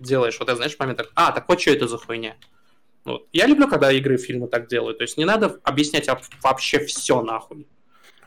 делаешь, 0.00 0.38
вот 0.38 0.48
это, 0.48 0.56
знаешь, 0.56 0.78
момент, 0.78 0.96
так, 0.96 1.10
а, 1.14 1.30
так 1.32 1.46
вот 1.46 1.60
что 1.60 1.72
это 1.72 1.88
за 1.88 1.98
хуйня? 1.98 2.36
Вот. 3.04 3.28
Я 3.32 3.46
люблю, 3.46 3.68
когда 3.68 3.92
игры, 3.92 4.16
фильмы 4.16 4.48
так 4.48 4.68
делают. 4.68 4.98
То 4.98 5.02
есть 5.04 5.18
не 5.18 5.24
надо 5.24 5.60
объяснять 5.62 6.08
вообще 6.42 6.78
все 6.80 7.22
нахуй. 7.22 7.66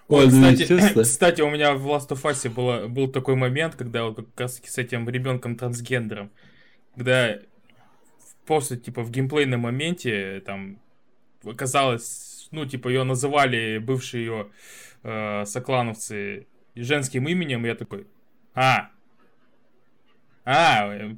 Ой, 0.08 0.28
кстати, 0.28 1.02
кстати, 1.02 1.42
у 1.42 1.50
меня 1.50 1.74
в 1.74 1.86
Last 1.88 2.10
of 2.10 2.22
Us 2.24 2.50
было, 2.50 2.88
был 2.88 3.10
такой 3.10 3.36
момент, 3.36 3.76
когда 3.76 4.06
вот 4.06 4.16
как 4.16 4.40
раз 4.40 4.62
с 4.64 4.78
этим 4.78 5.10
ребенком 5.10 5.58
трансгендером, 5.58 6.32
когда 6.96 7.40
просто 8.46 8.78
типа 8.78 9.02
в 9.02 9.12
геймплейном 9.12 9.62
моменте 9.62 10.42
там 10.46 10.80
оказалось, 11.44 12.48
ну 12.52 12.66
типа 12.66 12.88
ее 12.88 13.04
называли 13.04 13.80
бывшие 13.80 14.26
ее 14.26 14.48
э, 15.04 15.44
соклановцы 15.46 16.48
женским 16.76 17.28
именем, 17.28 17.66
и 17.66 17.70
я 17.70 17.76
такой, 17.76 18.08
а, 18.54 18.90
а, 20.46 21.14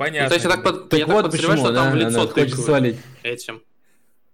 Понятно. 0.00 0.22
Ну, 0.22 0.28
то 0.30 0.34
есть 0.34 0.44
я 0.46 0.50
так, 0.50 0.62
под, 0.64 0.88
так 0.88 0.98
я 0.98 1.06
вот 1.06 1.16
так 1.16 1.24
подозреваю, 1.24 1.58
что 1.58 1.72
да? 1.72 1.84
там 1.84 1.92
в 1.92 1.94
лицо 1.94 2.24
тыкают 2.24 2.96
этим. 3.22 3.62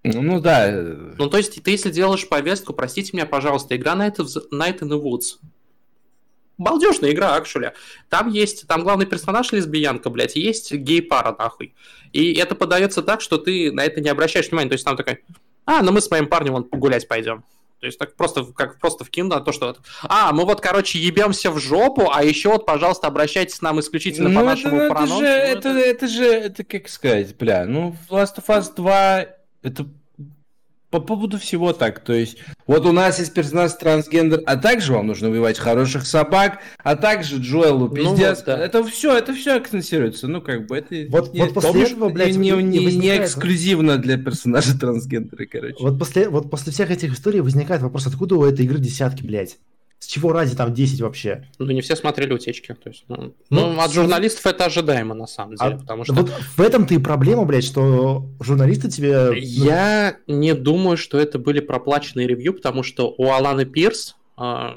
Ну, 0.05 0.23
ну 0.23 0.41
да. 0.41 0.71
Ну 1.19 1.29
то 1.29 1.39
есть 1.39 1.61
ты 1.61 1.71
если 1.73 1.91
делаешь 1.91 2.29
повестку, 2.29 2.73
простите 2.73 3.11
меня, 3.15 3.27
пожалуйста, 3.27 3.75
игра 3.75 3.95
Night, 3.95 4.19
of 4.19 4.27
the, 4.27 4.43
Night 4.53 4.79
in 4.79 4.89
the 4.89 5.03
Woods. 5.03 5.41
Балдежная 6.57 7.11
игра, 7.11 7.35
акшуля. 7.35 7.75
Там 8.09 8.29
есть, 8.29 8.69
там 8.69 8.85
главный 8.85 9.07
персонаж 9.07 9.51
лесбиянка, 9.51 10.09
блядь, 10.09 10.37
есть 10.37 10.73
гей-пара, 10.73 11.35
нахуй. 11.37 11.75
И 12.13 12.35
это 12.35 12.55
подается 12.55 13.03
так, 13.03 13.21
что 13.21 13.37
ты 13.37 13.73
на 13.73 13.85
это 13.85 14.01
не 14.01 14.09
обращаешь 14.09 14.49
внимания. 14.49 14.69
То 14.69 14.75
есть 14.75 14.85
там 14.85 14.97
такой, 14.97 15.25
а, 15.65 15.83
ну 15.83 15.91
мы 15.91 16.01
с 16.01 16.09
моим 16.13 16.29
парнем 16.29 16.53
вон 16.53 16.63
погулять 16.63 17.09
пойдем. 17.09 17.43
То 17.81 17.87
есть 17.87 17.99
так 17.99 18.17
просто, 18.17 18.45
как 18.45 18.79
просто 18.81 19.05
в 19.05 19.11
кино, 19.11 19.41
то, 19.41 19.53
что... 19.53 19.77
А, 20.03 20.33
мы 20.33 20.45
вот, 20.45 20.61
короче, 20.61 20.99
ебемся 20.99 21.51
в 21.51 21.59
жопу, 21.59 22.11
а 22.11 22.25
еще 22.25 22.49
вот, 22.49 22.65
пожалуйста, 22.65 23.07
обращайтесь 23.07 23.59
к 23.59 23.63
нам 23.63 23.81
исключительно 23.81 24.31
ну, 24.31 24.41
по 24.41 24.47
нашему 24.47 24.77
это, 24.77 24.95
это, 24.95 25.07
же, 25.07 25.15
ну, 25.15 25.23
это, 25.23 25.69
это... 25.69 25.79
это 25.79 26.09
же, 26.09 26.25
это 26.25 26.65
как 26.65 26.89
сказать, 26.89 27.37
бля, 27.37 27.67
ну, 27.67 27.95
Last 28.09 28.37
of 28.37 28.47
Us 28.47 28.75
2, 28.75 29.27
это 29.63 29.87
по 30.97 31.01
поводу 31.01 31.39
всего 31.39 31.75
так. 31.75 32.01
То 32.01 32.15
есть, 32.15 32.39
вот 32.67 32.87
у 32.87 32.93
нас 32.93 33.19
есть 33.19 33.35
персонаж 33.35 33.73
трансгендер, 33.73 34.43
а 34.47 34.57
также 34.57 34.95
вам 34.95 35.09
нужно 35.09 35.29
убивать 35.29 35.59
хороших 35.59 36.07
собак, 36.07 36.61
а 36.83 36.97
также 36.97 37.37
Джоэлу 37.37 37.91
пиздец. 37.91 38.19
Ну, 38.19 38.27
вот, 38.29 38.45
да. 38.47 38.59
Это 38.59 38.85
все, 38.85 39.17
это 39.17 39.35
все 39.35 39.57
акцентируется. 39.57 40.27
Ну, 40.27 40.41
как 40.41 40.67
бы 40.67 40.79
это 40.79 40.95
вот, 41.11 41.35
не, 41.35 41.41
вот 41.41 41.55
после 41.55 41.83
этого, 41.83 42.09
блядь, 42.09 42.37
не, 42.37 42.51
не, 42.51 42.63
не, 42.63 42.97
не 42.97 43.17
эксклюзивно 43.19 43.99
для 43.99 44.17
персонажа 44.17 44.79
трансгендера, 44.81 45.45
короче. 45.45 45.77
Вот 45.81 45.99
после, 45.99 46.31
вот 46.31 46.51
после 46.51 46.73
всех 46.73 46.91
этих 46.91 47.13
историй 47.13 47.41
возникает 47.41 47.83
вопрос, 47.83 48.07
откуда 48.07 48.37
у 48.37 48.45
этой 48.45 48.65
игры 48.65 48.79
десятки, 48.79 49.23
блядь? 49.23 49.59
С 49.99 50.07
чего 50.07 50.33
ради 50.33 50.55
там 50.55 50.75
10 50.75 51.01
вообще? 51.01 51.49
Ну, 51.59 51.71
не 51.73 51.81
все 51.81 51.97
смотрели 51.97 52.33
утечки. 52.33 52.75
То 52.75 52.91
есть, 52.91 53.05
ну, 53.09 53.35
ну, 53.51 53.73
ну, 53.73 53.81
от 53.81 53.93
журналистов 53.93 54.47
это 54.47 54.67
ожидаемо, 54.67 55.15
на 55.15 55.27
самом 55.27 55.57
деле. 55.57 55.75
А, 55.77 55.79
потому 55.79 56.05
что... 56.05 56.13
Вот 56.13 56.31
в 56.31 56.61
этом-то 56.61 56.95
и 56.95 56.99
проблема, 56.99 57.45
блядь, 57.45 57.65
что 57.65 58.27
журналисты 58.41 58.91
тебе... 58.91 59.29
Ну, 59.29 59.33
Я 59.33 60.19
не 60.27 60.55
думаю, 60.55 60.97
что 60.97 61.19
это 61.19 61.39
были 61.39 61.61
проплаченные 61.61 62.27
ревью, 62.27 62.53
потому 62.55 62.83
что 62.83 63.15
у 63.17 63.31
Аланы 63.31 63.65
Пирс 63.65 64.17
а, 64.37 64.77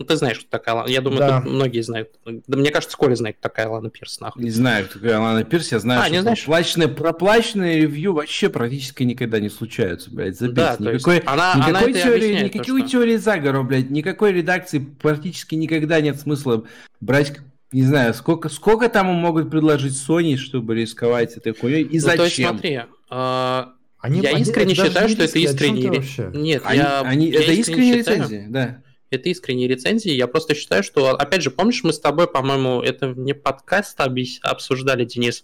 ну, 0.00 0.06
ты 0.06 0.16
знаешь, 0.16 0.38
кто 0.40 0.48
такая 0.48 0.76
Лана. 0.76 0.88
Я 0.88 1.02
думаю, 1.02 1.18
да. 1.18 1.40
многие 1.42 1.82
знают. 1.82 2.08
Да, 2.24 2.56
мне 2.56 2.70
кажется, 2.70 2.96
Коля 2.96 3.14
знает, 3.16 3.36
кто 3.36 3.50
такая 3.50 3.68
Лана 3.68 3.90
Пирс, 3.90 4.18
нахуй. 4.18 4.42
Не 4.42 4.50
знаю, 4.50 4.86
кто 4.86 4.98
такая 4.98 5.18
Лана 5.18 5.44
Пирс. 5.44 5.72
Я 5.72 5.78
знаю, 5.78 6.00
а, 6.00 6.04
что 6.04 6.12
не 6.14 6.22
знаешь? 6.22 6.40
Проплаченные, 6.40 6.88
проплаченные 6.88 7.76
ревью 7.80 8.14
вообще 8.14 8.48
практически 8.48 9.02
никогда 9.02 9.40
не 9.40 9.50
случаются, 9.50 10.10
блядь. 10.10 10.38
Забейте. 10.38 10.76
Да, 10.78 10.92
никакой 10.92 11.18
она, 11.18 11.54
никакой, 11.54 11.92
она 11.92 12.02
теории, 12.02 12.44
никакой 12.44 12.80
то, 12.80 12.88
что... 12.88 12.88
теории 12.88 13.16
заговора, 13.16 13.62
блядь, 13.62 13.90
никакой 13.90 14.32
редакции 14.32 14.78
практически 14.78 15.54
никогда 15.54 16.00
нет 16.00 16.18
смысла 16.18 16.64
брать 17.02 17.38
не 17.70 17.82
знаю, 17.82 18.14
сколько, 18.14 18.48
сколько 18.48 18.88
там 18.88 19.06
могут 19.08 19.50
предложить 19.50 19.92
Sony, 19.92 20.36
чтобы 20.36 20.74
рисковать 20.76 21.36
этой 21.36 21.54
хуйней, 21.54 21.82
и 21.82 22.00
ну, 22.00 22.04
зачем? 22.04 22.16
То 22.16 22.24
есть, 22.24 22.42
смотри, 22.42 22.80
а... 23.10 23.72
Они, 23.98 24.20
я 24.22 24.30
искренне 24.30 24.72
они, 24.72 24.74
считаю, 24.74 25.08
что 25.10 25.24
это 25.24 25.38
искренне. 25.38 26.02
Нет, 26.32 26.62
они, 26.64 26.78
я, 26.78 27.00
они, 27.02 27.30
я 27.30 27.42
это 27.42 27.52
искренние 27.52 27.96
рецензии, 27.96 28.46
да. 28.48 28.82
Это 29.10 29.28
искренние 29.28 29.66
рецензии. 29.66 30.12
Я 30.12 30.28
просто 30.28 30.54
считаю, 30.54 30.82
что, 30.82 31.10
опять 31.10 31.42
же, 31.42 31.50
помнишь, 31.50 31.82
мы 31.82 31.92
с 31.92 31.98
тобой, 31.98 32.28
по-моему, 32.28 32.80
это 32.80 33.08
не 33.08 33.34
подкаст 33.34 33.98
обсуждали, 34.42 35.04
Денис, 35.04 35.42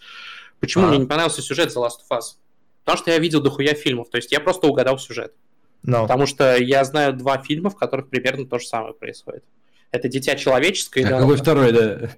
почему 0.61 0.85
а. 0.85 0.89
мне 0.89 0.99
не 0.99 1.07
понравился 1.07 1.43
сюжет 1.43 1.71
The 1.71 1.83
Last 1.83 1.99
of 2.09 2.17
Us? 2.17 2.37
Потому 2.85 2.99
что 2.99 3.11
я 3.11 3.19
видел 3.19 3.41
дохуя 3.41 3.75
фильмов, 3.75 4.09
то 4.11 4.17
есть 4.17 4.31
я 4.31 4.39
просто 4.39 4.69
угадал 4.69 4.99
сюжет. 4.99 5.35
No. 5.85 6.03
Потому 6.03 6.27
что 6.27 6.57
я 6.57 6.85
знаю 6.85 7.13
два 7.15 7.39
фильма, 7.39 7.71
в 7.71 7.77
которых 7.77 8.09
примерно 8.09 8.47
то 8.47 8.59
же 8.59 8.67
самое 8.67 8.95
происходит. 8.95 9.45
Это 9.91 10.09
«Дитя 10.09 10.37
человеческое» 10.37 11.01
и 11.03 11.05
а 11.05 11.11
«Дорога». 11.11 11.23
Какой 11.23 11.37
второй, 11.37 11.73
да? 11.73 12.11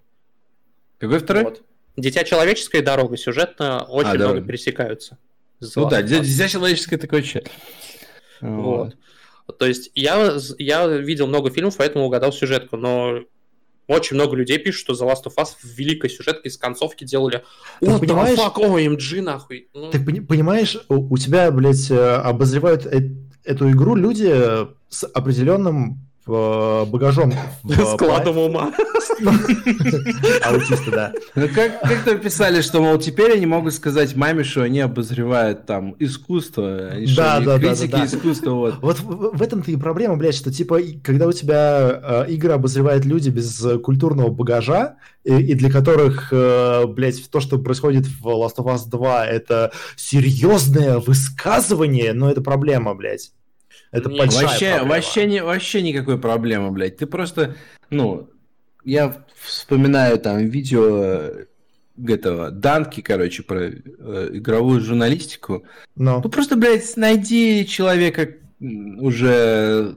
Какой 0.99 1.19
второй? 1.19 1.45
Вот. 1.45 1.63
«Дитя 1.97 2.25
человеческое» 2.25 2.83
и 2.83 2.85
«Дорога» 2.85 3.17
сюжетно 3.17 3.85
очень 3.85 4.11
а, 4.11 4.15
много 4.15 4.29
дорога. 4.29 4.47
пересекаются. 4.47 5.19
Ну 5.61 5.89
да, 5.89 6.03
дитя 6.03 6.49
человеческое 6.49 6.99
такое 6.99 7.23
че. 7.23 7.45
Вот. 8.41 8.97
То 9.59 9.67
есть 9.67 9.91
я, 9.95 10.37
я 10.59 10.87
видел 10.87 11.27
много 11.27 11.51
фильмов, 11.51 11.77
поэтому 11.77 12.05
угадал 12.05 12.33
сюжетку, 12.33 12.77
но 12.77 13.21
очень 13.87 14.17
много 14.17 14.37
людей 14.37 14.59
пишут, 14.59 14.81
что 14.81 14.93
The 14.93 15.11
Last 15.11 15.25
of 15.25 15.37
Us 15.37 15.57
в 15.61 15.65
великой 15.65 16.11
сюжетке 16.11 16.49
из 16.49 16.59
концовки 16.59 17.05
делали 17.05 17.43
О, 17.81 17.99
понимаешь? 17.99 18.39
Fuck, 18.39 18.55
о, 18.57 18.79
MG, 18.79 19.23
нахуй. 19.23 19.69
Ну... 19.73 19.91
Ты 19.91 20.01
понимаешь, 20.01 20.77
у, 20.89 21.15
у 21.15 21.17
тебя, 21.17 21.51
блядь, 21.51 21.91
э, 21.91 21.97
обозревают 21.97 22.87
э 22.87 23.15
эту 23.45 23.71
игру 23.71 23.95
люди 23.95 24.31
с 24.91 25.05
определенным 25.05 26.01
э, 26.29 26.85
багажом. 26.87 27.33
Складом 27.95 28.39
ума. 28.39 28.73
Аутисты, 30.45 30.91
да. 30.91 31.13
Ну, 31.35 31.49
как, 31.49 31.81
как-то 31.81 32.17
писали, 32.17 32.61
что, 32.61 32.81
мол, 32.81 32.99
теперь 32.99 33.33
они 33.33 33.47
могут 33.47 33.75
сказать 33.75 34.15
маме, 34.17 34.45
что 34.45 34.63
они 34.63 34.81
обозревают 34.81 35.67
там 35.67 35.97
искусство, 35.99 36.89
они, 36.93 37.07
да, 37.15 37.41
да, 37.41 37.59
критики 37.59 37.91
да, 37.91 37.99
да, 37.99 38.07
искусства. 38.07 38.51
Вот, 38.51 38.75
вот 38.81 39.01
в, 39.01 39.37
в 39.37 39.43
этом-то 39.43 39.71
и 39.71 39.77
проблема, 39.77 40.17
блядь, 40.17 40.35
что, 40.35 40.53
типа, 40.53 40.79
когда 41.03 41.27
у 41.27 41.33
тебя 41.33 42.25
э, 42.27 42.31
игры 42.31 42.53
обозревают 42.53 43.05
люди 43.05 43.31
без 43.31 43.65
культурного 43.83 44.29
багажа, 44.29 44.97
и, 45.25 45.35
и 45.35 45.55
для 45.55 45.71
которых, 45.71 46.29
э, 46.33 46.87
блядь, 46.87 47.31
то, 47.31 47.41
что 47.41 47.59
происходит 47.59 48.07
в 48.07 48.27
Last 48.27 48.57
of 48.57 48.67
Us 48.67 48.89
2, 48.89 49.27
это 49.27 49.73
серьезное 49.97 50.99
высказывание, 50.99 52.13
но 52.13 52.31
это 52.31 52.41
проблема, 52.41 52.95
блядь. 52.95 53.33
Это 53.91 54.11
не, 54.11 54.21
вообще, 54.21 54.39
проблема. 54.39 54.85
вообще, 54.85 55.27
не, 55.27 55.43
вообще 55.43 55.83
никакой 55.83 56.19
проблемы, 56.19 56.71
блядь. 56.71 56.99
Ты 56.99 57.07
просто, 57.07 57.57
ну, 57.91 58.29
я 58.85 59.25
вспоминаю 59.35 60.19
там 60.19 60.47
видео 60.47 61.03
э, 61.03 61.47
этого 62.07 62.51
Данки, 62.51 63.01
короче, 63.01 63.43
про 63.43 63.61
э, 63.63 64.31
игровую 64.33 64.81
журналистику. 64.81 65.65
Но. 65.97 66.21
Ну 66.23 66.31
просто, 66.31 66.57
блядь, 66.57 66.97
найди 66.97 67.67
человека 67.67 68.35
уже 68.61 69.97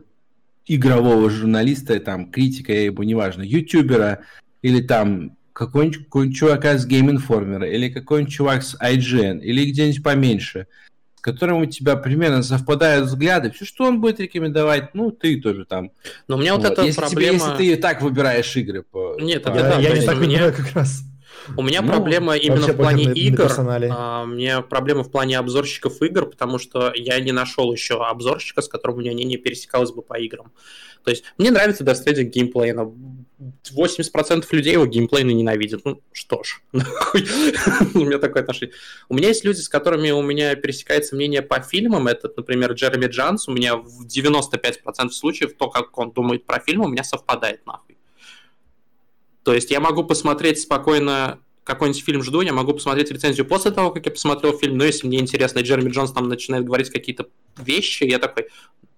игрового 0.66 1.30
журналиста, 1.30 2.00
там, 2.00 2.32
критика, 2.32 2.72
я 2.72 2.86
ебу, 2.86 3.04
неважно, 3.04 3.42
ютубера, 3.42 4.22
или 4.62 4.82
там 4.82 5.36
какой-нибудь 5.52 6.06
какой 6.06 6.32
чувака 6.32 6.78
с 6.78 6.88
Game 6.88 7.12
Informer, 7.12 7.70
или 7.70 7.90
какой-нибудь 7.90 8.34
чувак 8.34 8.64
с 8.64 8.78
IGN, 8.80 9.42
или 9.42 9.70
где-нибудь 9.70 10.02
поменьше– 10.02 10.68
которым 11.22 11.62
у 11.62 11.66
тебя 11.66 11.96
примерно 11.96 12.44
совпадают 12.44 13.08
взгляды, 13.08 13.52
все, 13.52 13.66
что 13.66 13.86
он 13.86 14.02
будет 14.02 14.20
рекомендовать, 14.20 14.94
ну, 14.94 15.12
ты 15.12 15.40
тоже 15.40 15.66
там. 15.66 15.92
Но 16.28 16.36
у 16.38 16.40
меня 16.40 16.56
вот, 16.56 16.64
вот 16.64 16.74
эта 16.74 16.84
если 16.84 17.00
проблема... 17.00 17.40
Тебе, 17.40 17.66
если 17.66 17.76
ты 17.76 17.82
так 17.82 18.02
выбираешь 18.02 18.56
игры 18.56 18.84
по... 18.84 19.18
Нет, 19.20 19.42
это 19.42 19.54
да, 19.54 19.80
я 19.80 19.92
не 19.92 20.06
так 20.06 20.18
выбираю 20.18 20.54
как 20.54 20.74
раз. 20.74 21.04
У 21.58 21.64
меня 21.64 21.82
ну, 21.82 21.88
проблема 21.88 22.36
именно 22.36 22.68
в 22.68 22.76
плане 22.76 23.10
на, 23.10 23.14
игр. 23.14 23.58
На 23.58 23.78
а, 23.92 24.24
у 24.24 24.28
меня 24.28 24.62
проблема 24.62 25.04
в 25.04 25.12
плане 25.12 25.38
обзорщиков 25.38 26.02
игр, 26.02 26.26
потому 26.26 26.60
что 26.60 26.92
я 26.96 27.20
не 27.20 27.32
нашел 27.32 27.72
еще 27.74 28.04
обзорщика, 28.04 28.62
с 28.62 28.68
которым 28.68 28.98
у 28.98 29.00
меня 29.00 29.14
не, 29.14 29.24
не 29.24 29.38
пересекалось 29.38 29.92
бы 29.92 30.02
по 30.02 30.20
играм. 30.20 30.52
То 31.04 31.10
есть 31.10 31.24
мне 31.38 31.50
нравится 31.52 31.84
Death 31.84 32.06
Stranding 32.06 32.26
геймплей, 32.26 32.74
но 32.74 32.94
80% 33.42 34.46
людей 34.52 34.74
его 34.74 34.86
геймплейно 34.86 35.32
ненавидят. 35.32 35.82
Ну, 35.84 36.02
что 36.12 36.44
ж, 36.44 36.62
у 36.74 36.78
меня 38.00 38.20
такое 38.20 38.44
отношение. 38.44 38.76
У 39.10 39.16
меня 39.16 39.30
есть 39.30 39.44
люди, 39.44 39.60
с 39.60 39.70
которыми 39.70 40.12
у 40.12 40.22
меня 40.22 40.56
пересекается 40.56 41.16
мнение 41.16 41.42
по 41.42 41.60
фильмам. 41.62 42.08
Это, 42.08 42.32
например, 42.36 42.74
Джереми 42.74 43.08
Джанс. 43.08 43.48
У 43.48 43.52
меня 43.52 43.78
в 43.78 44.06
95% 44.06 45.10
случаев 45.10 45.54
то, 45.58 45.70
как 45.70 45.98
он 45.98 46.12
думает 46.12 46.46
про 46.46 46.60
фильм, 46.60 46.82
у 46.82 46.88
меня 46.88 47.04
совпадает 47.04 47.66
нахуй. 47.66 47.98
То 49.44 49.54
есть 49.54 49.72
я 49.72 49.80
могу 49.80 50.04
посмотреть 50.04 50.60
спокойно 50.60 51.40
какой-нибудь 51.64 52.04
фильм 52.04 52.24
жду, 52.24 52.42
я 52.42 52.54
могу 52.54 52.74
посмотреть 52.74 53.12
рецензию 53.12 53.46
после 53.46 53.72
того, 53.72 53.92
как 53.92 54.06
я 54.06 54.12
посмотрел 54.12 54.58
фильм, 54.58 54.78
но 54.78 54.84
если 54.84 55.08
мне 55.08 55.20
интересно, 55.20 55.60
и 55.60 55.64
Джереми 55.64 55.90
Джонс 55.90 56.12
там 56.12 56.28
начинает 56.28 56.66
говорить 56.66 56.90
какие-то 56.90 57.28
вещи, 57.58 58.04
я 58.04 58.20
такой, 58.20 58.48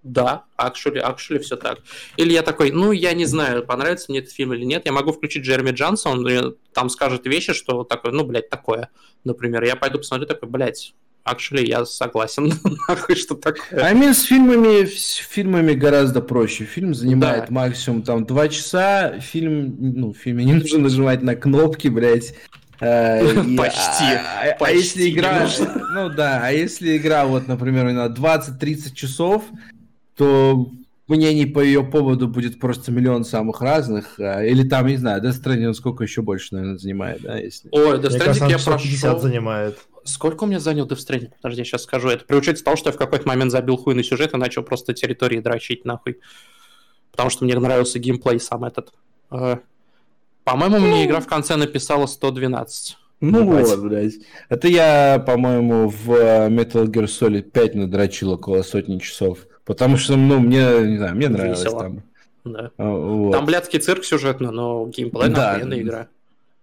да, 0.03 0.43
actually, 0.57 1.01
actually 1.01 1.39
все 1.39 1.55
так. 1.55 1.79
Или 2.17 2.33
я 2.33 2.41
такой, 2.41 2.71
ну, 2.71 2.91
я 2.91 3.13
не 3.13 3.25
знаю, 3.25 3.63
понравится 3.63 4.07
мне 4.09 4.19
этот 4.19 4.33
фильм 4.33 4.53
или 4.53 4.65
нет, 4.65 4.85
я 4.85 4.91
могу 4.91 5.11
включить 5.11 5.43
Джереми 5.43 5.71
Джонса, 5.71 6.09
он 6.09 6.55
там 6.73 6.89
скажет 6.89 7.25
вещи, 7.25 7.53
что 7.53 7.83
такое, 7.83 8.11
ну, 8.11 8.23
блядь, 8.23 8.49
такое, 8.49 8.89
например. 9.23 9.63
Я 9.63 9.75
пойду 9.75 9.99
посмотрю, 9.99 10.27
такой, 10.27 10.49
блядь, 10.49 10.93
Actually, 11.25 11.65
я 11.65 11.85
согласен. 11.85 12.51
Нахуй, 12.89 13.15
что 13.15 13.35
такое. 13.35 13.79
А 13.79 13.85
I 13.85 14.13
с 14.13 14.23
фильмами, 14.23 14.83
с 14.85 15.15
фильмами 15.15 15.71
гораздо 15.71 16.21
проще. 16.21 16.65
Фильм 16.65 16.93
занимает 16.93 17.45
да. 17.45 17.53
максимум 17.53 18.01
там 18.01 18.25
два 18.25 18.49
часа. 18.49 19.19
Фильм, 19.21 19.77
ну, 19.79 20.11
в 20.11 20.17
фильме 20.17 20.43
не 20.43 20.53
нужно 20.53 20.79
нажимать 20.79 21.21
на 21.21 21.37
кнопки, 21.37 21.87
блядь. 21.87 22.33
Э, 22.81 23.23
почти. 23.57 24.03
А, 24.03 24.57
а 24.59 24.71
если 24.71 25.09
игра, 25.09 25.47
ну 25.93 26.09
да, 26.09 26.41
а 26.43 26.51
если 26.51 26.97
игра, 26.97 27.25
вот, 27.25 27.47
например, 27.47 27.85
на 27.93 28.07
20-30 28.07 28.93
часов, 28.93 29.43
то 30.15 30.71
мнений 31.07 31.45
по 31.45 31.59
ее 31.59 31.83
поводу 31.83 32.27
будет 32.27 32.59
просто 32.59 32.91
миллион 32.91 33.25
самых 33.25 33.61
разных. 33.61 34.19
А, 34.19 34.43
или 34.43 34.67
там, 34.67 34.87
не 34.87 34.97
знаю, 34.97 35.21
Death 35.21 35.41
Stranding 35.43 35.73
сколько 35.73 36.03
еще 36.03 36.21
больше, 36.21 36.55
наверное, 36.55 36.77
занимает, 36.77 37.21
да? 37.21 37.37
Если... 37.37 37.69
Ой, 37.71 37.99
Death 37.99 38.17
Stranding 38.17 38.49
я 38.49 38.59
прошел... 38.59 39.19
занимает. 39.19 39.77
Сколько 40.03 40.43
у 40.43 40.47
меня 40.47 40.59
занял 40.59 40.87
Death 40.87 40.99
Stranding? 41.07 41.31
Подожди, 41.41 41.61
я 41.61 41.65
сейчас 41.65 41.83
скажу. 41.83 42.09
Это 42.09 42.25
при 42.25 42.35
учете 42.35 42.63
того, 42.63 42.75
что 42.75 42.89
я 42.89 42.93
в 42.93 42.97
какой-то 42.97 43.27
момент 43.27 43.51
забил 43.51 43.77
хуй 43.77 43.95
на 43.95 44.03
сюжет 44.03 44.33
и 44.33 44.37
начал 44.37 44.63
просто 44.63 44.93
территории 44.93 45.39
дрочить 45.39 45.85
нахуй. 45.85 46.19
Потому 47.11 47.29
что 47.29 47.45
мне 47.45 47.57
нравился 47.57 47.99
геймплей 47.99 48.39
сам 48.39 48.65
этот. 48.65 48.91
А, 49.29 49.59
по-моему, 50.43 50.79
мне 50.79 51.05
игра 51.05 51.19
в 51.19 51.27
конце 51.27 51.55
написала 51.55 52.05
112. 52.05 52.97
Ну 53.21 53.45
вот, 53.45 53.79
блядь. 53.79 54.15
Это 54.49 54.67
я, 54.67 55.23
по-моему, 55.25 55.87
в 55.87 56.09
Metal 56.09 56.85
Gear 56.85 57.05
Solid 57.05 57.43
5 57.43 57.75
надрочил 57.75 58.31
около 58.31 58.63
сотни 58.63 58.97
часов. 58.97 59.47
Потому 59.65 59.97
что, 59.97 60.15
ну, 60.15 60.39
мне, 60.39 60.59
не 60.59 60.97
знаю, 60.97 61.15
мне 61.15 61.29
нравилось 61.29 61.63
Весело. 61.63 61.81
там. 61.81 62.03
Да. 62.43 62.71
А, 62.77 62.89
вот. 62.89 63.31
Там 63.31 63.45
блядский 63.45 63.79
цирк 63.79 64.03
сюжетно, 64.03 64.51
но 64.51 64.85
геймплей 64.87 65.29
да. 65.29 65.51
охуенная 65.51 65.79
игра. 65.79 66.07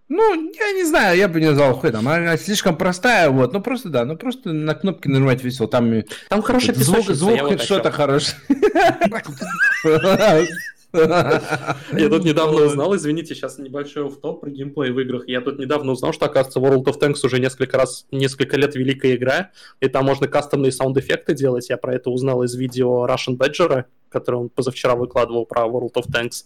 Ну, 0.08 0.34
я 0.34 0.72
не 0.72 0.84
знаю, 0.84 1.16
я 1.16 1.28
бы 1.28 1.40
не 1.40 1.46
назвал 1.46 1.74
хуй 1.74 1.92
там. 1.92 2.06
Она 2.08 2.36
слишком 2.36 2.76
простая, 2.76 3.30
вот. 3.30 3.52
Ну 3.52 3.60
просто 3.62 3.88
да, 3.90 4.04
ну 4.04 4.16
просто 4.16 4.52
на 4.52 4.74
кнопки 4.74 5.06
нажимать 5.06 5.42
весело. 5.44 5.68
Там, 5.68 6.02
там 6.28 6.42
хороший 6.42 6.74
звук, 6.74 7.06
звук 7.06 7.60
что-то 7.62 7.92
хороший. 7.92 8.34
Я 10.92 12.08
тут 12.08 12.24
недавно 12.24 12.64
узнал, 12.64 12.96
извините, 12.96 13.34
сейчас 13.34 13.58
небольшой 13.58 14.06
офф-топ 14.06 14.40
про 14.40 14.50
геймплей 14.50 14.90
в 14.90 14.98
играх. 15.00 15.28
Я 15.28 15.40
тут 15.40 15.58
недавно 15.58 15.92
узнал, 15.92 16.12
что, 16.12 16.26
оказывается, 16.26 16.60
World 16.60 16.84
of 16.84 16.98
Tanks 16.98 17.24
уже 17.24 17.38
несколько 17.38 17.76
раз, 17.76 18.06
несколько 18.10 18.56
лет 18.56 18.74
великая 18.74 19.14
игра, 19.16 19.50
и 19.80 19.88
там 19.88 20.04
можно 20.04 20.26
кастомные 20.26 20.72
саунд-эффекты 20.72 21.34
делать. 21.34 21.68
Я 21.70 21.76
про 21.76 21.94
это 21.94 22.10
узнал 22.10 22.42
из 22.42 22.54
видео 22.54 23.06
Russian 23.06 23.36
Badger, 23.36 23.84
которое 24.08 24.38
он 24.38 24.48
позавчера 24.48 24.94
выкладывал 24.96 25.46
про 25.46 25.62
World 25.62 25.94
of 25.94 26.06
Tanks. 26.12 26.44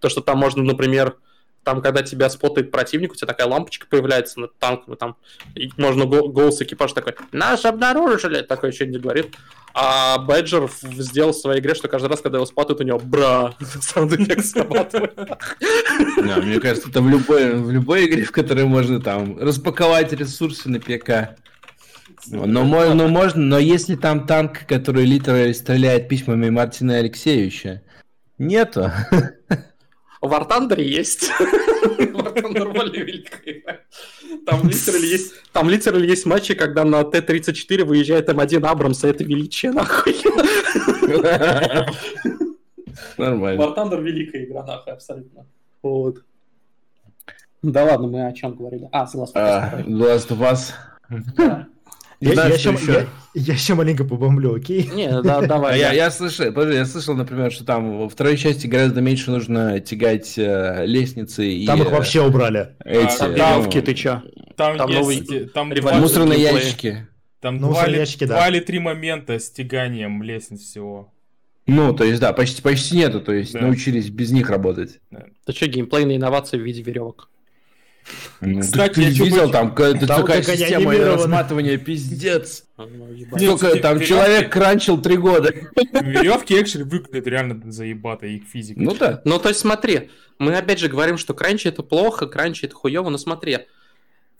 То, 0.00 0.08
что 0.08 0.20
там 0.20 0.38
можно, 0.38 0.62
например, 0.62 1.16
там, 1.62 1.80
когда 1.80 2.02
тебя 2.02 2.28
спотает 2.28 2.70
противник, 2.70 3.12
у 3.12 3.14
тебя 3.14 3.26
такая 3.26 3.48
лампочка 3.48 3.86
появляется 3.88 4.38
над 4.38 4.56
танком, 4.58 4.94
и 4.94 4.96
там 4.96 5.16
и 5.54 5.70
можно 5.78 6.04
голос 6.04 6.60
экипажа 6.60 6.94
такой 6.94 7.14
«Нас 7.32 7.64
обнаружили!» 7.64 8.42
такой 8.42 8.70
еще 8.70 8.86
не 8.86 8.98
говорит. 8.98 9.34
А 9.76 10.18
Бэджер 10.18 10.70
сделал 10.82 11.32
в 11.32 11.36
своей 11.36 11.60
игре, 11.60 11.74
что 11.74 11.88
каждый 11.88 12.06
раз, 12.06 12.20
когда 12.20 12.38
его 12.38 12.46
спотают, 12.46 12.80
у 12.80 12.84
него 12.84 13.00
«bruh» 13.00 13.56
саунд-эффект 13.80 14.46
срабатывает. 14.46 15.18
Мне 16.16 16.60
кажется, 16.60 16.88
это 16.88 17.02
в 17.02 17.08
любой, 17.08 17.56
в 17.56 17.72
любой 17.72 18.06
игре, 18.06 18.22
в 18.22 18.30
которой 18.30 18.66
можно 18.66 19.00
там 19.00 19.36
распаковать 19.36 20.12
ресурсы 20.12 20.68
на 20.68 20.78
ПК. 20.78 21.36
Но, 22.28 22.46
но 22.46 23.08
можно, 23.08 23.42
но 23.42 23.58
если 23.58 23.96
там 23.96 24.26
танк, 24.26 24.60
который 24.68 25.04
литерально 25.04 25.52
стреляет 25.52 26.08
письмами 26.08 26.50
Мартина 26.50 26.98
Алексеевича, 26.98 27.82
нету. 28.38 28.92
War 30.24 30.48
Thunder 30.48 30.80
есть. 30.80 31.30
War 31.40 32.34
Thunder 32.34 32.72
более 32.72 33.04
великая 33.04 33.84
Там 34.46 34.68
литерально 34.68 35.04
есть, 35.04 35.34
там 35.52 35.68
литерально 35.70 36.04
есть 36.04 36.26
матчи, 36.26 36.54
когда 36.54 36.84
на 36.84 37.04
Т-34 37.04 37.84
выезжает 37.84 38.28
М1 38.28 38.66
Абрамс, 38.66 39.04
и 39.04 39.08
это 39.08 39.24
величие, 39.24 39.72
нахуй. 39.72 40.16
Нормально. 43.18 43.60
War 43.62 43.76
Thunder 43.76 44.02
великая 44.02 44.44
игра, 44.44 44.64
нахуй, 44.64 44.92
абсолютно. 44.92 45.46
Вот. 45.82 46.22
Да 47.62 47.84
ладно, 47.84 48.08
мы 48.08 48.26
о 48.26 48.32
чем 48.32 48.54
говорили? 48.54 48.88
А, 48.92 49.04
The 49.04 49.16
Last 49.16 49.34
of 49.34 49.42
Us. 49.42 49.84
The 49.86 49.88
Last 49.88 50.28
of 50.30 50.40
Us. 50.40 51.70
Я, 52.24 52.46
я, 52.48 52.54
еще, 52.54 52.76
я, 52.86 53.06
я 53.34 53.54
еще 53.54 53.74
маленько 53.74 54.04
побомблю, 54.04 54.54
окей? 54.54 54.88
Не, 54.94 55.20
да, 55.22 55.40
давай. 55.46 55.78
Я, 55.78 55.92
я 55.92 56.10
слышал, 56.10 56.46
подожди, 56.46 56.78
я 56.78 56.86
слышал, 56.86 57.14
например, 57.14 57.52
что 57.52 57.64
там 57.64 57.98
во 57.98 58.08
второй 58.08 58.36
части 58.36 58.66
гораздо 58.66 59.00
меньше 59.00 59.30
нужно 59.30 59.80
тягать 59.80 60.38
э, 60.38 60.86
лестницы 60.86 61.46
и... 61.46 61.66
Там 61.66 61.82
их 61.82 61.90
вообще 61.90 62.22
убрали. 62.22 62.76
Эти, 62.84 63.22
а, 63.22 63.28
давки, 63.28 63.80
ты 63.80 63.94
чё? 63.94 64.22
Там, 64.56 64.78
там, 64.78 64.90
новый, 64.90 65.20
там 65.52 65.74
два, 65.74 65.94
мусорные 65.94 66.40
ящики. 66.40 67.06
Там 67.40 67.58
ну, 67.58 67.68
два, 67.68 67.86
ящики, 67.86 68.24
да. 68.24 68.36
два 68.36 68.48
или 68.48 68.60
три 68.60 68.78
момента 68.78 69.38
с 69.38 69.50
тяганием 69.50 70.22
лестниц 70.22 70.62
всего. 70.62 71.12
Ну, 71.66 71.94
то 71.94 72.04
есть, 72.04 72.20
да, 72.20 72.32
почти, 72.32 72.62
почти 72.62 72.96
нету, 72.96 73.20
то 73.20 73.32
есть 73.32 73.52
да. 73.52 73.60
научились 73.60 74.08
без 74.08 74.30
них 74.30 74.48
работать. 74.48 75.00
Да. 75.10 75.24
Это 75.46 75.56
что, 75.56 75.66
геймплейные 75.66 76.16
инновации 76.16 76.56
в 76.56 76.62
виде 76.62 76.82
веревок? 76.82 77.28
Ну, 78.40 78.60
Кстати, 78.60 79.00
я 79.00 79.08
видел, 79.08 79.50
там 79.50 79.74
такая 79.74 80.42
система 80.42 80.94
разматывания, 80.94 81.78
пиздец. 81.78 82.64
Сколько 83.36 83.76
там 83.80 84.00
человек 84.00 84.52
кранчил 84.52 85.00
три 85.00 85.16
года. 85.16 85.54
Веревки 85.92 86.60
экшель 86.60 86.84
выглядят 86.84 87.26
реально 87.26 87.70
заебато, 87.70 88.26
их 88.26 88.44
физика. 88.44 88.80
Ну 88.80 88.94
да. 88.94 89.22
Ну 89.24 89.38
то 89.38 89.48
есть 89.48 89.60
смотри, 89.60 90.10
мы 90.38 90.56
опять 90.56 90.80
же 90.80 90.88
говорим, 90.88 91.18
что 91.18 91.34
кранчи 91.34 91.68
это 91.68 91.82
плохо, 91.82 92.26
кранчи 92.26 92.66
это 92.66 92.74
хуево, 92.74 93.08
но 93.08 93.18
смотри. 93.18 93.58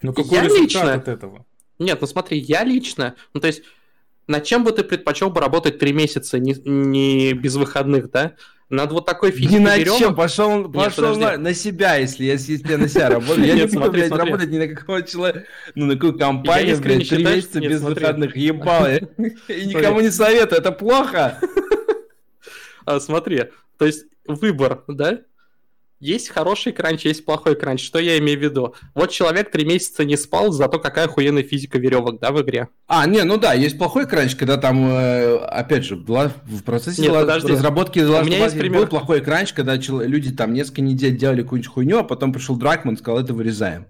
Ну 0.03 0.13
какой 0.13 0.39
я 0.39 0.45
лично... 0.45 0.95
от 0.95 1.09
этого? 1.09 1.47
Нет, 1.79 2.01
ну 2.01 2.07
смотри, 2.07 2.39
я 2.39 2.65
лично, 2.65 3.15
ну 3.33 3.41
то 3.41 3.47
есть 3.47 3.63
над 4.27 4.45
чем 4.45 4.65
бы 4.65 4.73
ты 4.73 4.85
предпочел 4.85 5.31
бы 5.31 5.41
работать 5.41 5.79
три 5.79 5.93
месяца 5.93 6.39
не, 6.39 6.55
не 6.65 7.33
без 7.33 7.57
выходных, 7.57 8.11
да? 8.11 8.35
Надо 8.71 8.95
вот 8.95 9.05
такой 9.05 9.31
физикой 9.31 9.59
Не 9.59 9.65
на 9.65 9.77
веревок... 9.77 9.99
чем, 9.99 10.15
пошел, 10.15 10.63
Нет, 10.63 10.73
пошел 10.73 11.17
на, 11.17 11.37
на 11.37 11.53
себя, 11.53 11.97
если, 11.97 12.25
если, 12.25 12.53
если 12.53 12.73
я 12.73 12.79
на 12.79 12.89
себя 12.89 13.11
работаю. 13.11 13.47
Я 13.47 13.55
не 13.55 13.67
буду, 13.67 13.91
блядь, 13.91 14.11
работать 14.11 14.51
ни 14.51 14.59
на 14.59 14.69
какого 14.69 15.03
человека, 15.03 15.47
ну, 15.75 15.87
на 15.87 15.95
какую 15.95 16.19
компанию, 16.19 16.81
блядь, 16.81 17.09
три 17.09 17.25
месяца 17.25 17.61
без 17.61 17.83
выходных, 17.83 18.37
ебал. 18.37 18.87
И 19.49 19.67
никому 19.67 20.01
не 20.01 20.11
советую, 20.11 20.61
это 20.61 20.73
плохо. 20.73 21.39
А, 22.87 23.01
смотри, 23.01 23.45
то 23.79 23.87
есть 23.87 24.07
выбор, 24.27 24.85
да? 24.89 25.21
Есть 26.05 26.29
хороший 26.29 26.73
кранч, 26.73 27.07
есть 27.07 27.25
плохой 27.25 27.57
кранч. 27.57 27.83
Что 27.83 27.99
я 27.99 28.19
имею 28.19 28.39
в 28.39 28.43
виду? 28.43 28.75
Вот 28.95 29.11
человек 29.11 29.51
три 29.51 29.65
месяца 29.65 30.05
не 30.05 30.19
спал, 30.19 30.53
зато 30.53 30.79
какая 30.79 31.07
охуенная 31.07 31.45
физика 31.45 31.79
веревок, 31.79 32.21
да, 32.21 32.31
в 32.31 32.43
игре? 32.43 32.69
А, 32.87 33.07
не, 33.07 33.25
ну 33.25 33.39
да, 33.39 33.55
есть 33.55 33.79
плохой 33.79 34.07
кранч, 34.07 34.37
когда 34.37 34.59
там, 34.59 34.87
э, 34.87 35.39
опять 35.39 35.87
же, 35.87 35.97
в 35.97 36.63
процессе 36.63 37.01
Нет, 37.01 37.11
разработки 37.15 38.01
у 38.01 38.23
меня 38.23 38.45
есть 38.45 38.59
пример. 38.59 38.83
был 38.83 38.87
плохой 38.87 39.23
кранч, 39.23 39.55
когда 39.55 39.77
люди 39.77 40.31
там 40.31 40.53
несколько 40.53 40.83
недель 40.83 41.17
делали 41.17 41.41
какую-нибудь 41.41 41.73
хуйню, 41.73 42.01
а 42.01 42.05
потом 42.05 42.35
пришел 42.35 42.57
Дракман 42.57 42.97
и 42.97 42.99
сказал, 42.99 43.21
это 43.21 43.33
вырезаем. 43.33 43.87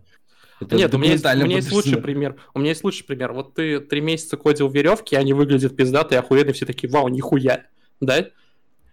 Это 0.60 0.76
Нет, 0.76 0.94
у 0.94 0.98
меня, 0.98 1.14
есть, 1.14 1.24
у 1.24 1.36
меня 1.36 1.56
есть 1.56 1.72
лучший 1.72 2.00
пример. 2.00 2.36
У 2.54 2.60
меня 2.60 2.68
есть 2.68 2.84
лучший 2.84 3.04
пример. 3.04 3.32
Вот 3.32 3.54
ты 3.54 3.80
три 3.80 4.00
месяца 4.00 4.36
кодил 4.36 4.68
веревки, 4.68 5.16
они 5.16 5.32
выглядят 5.32 5.74
пиздатые, 5.74 6.20
охуенные, 6.20 6.52
все 6.54 6.64
такие, 6.64 6.88
вау, 6.88 7.08
нихуя, 7.08 7.64
да? 8.00 8.26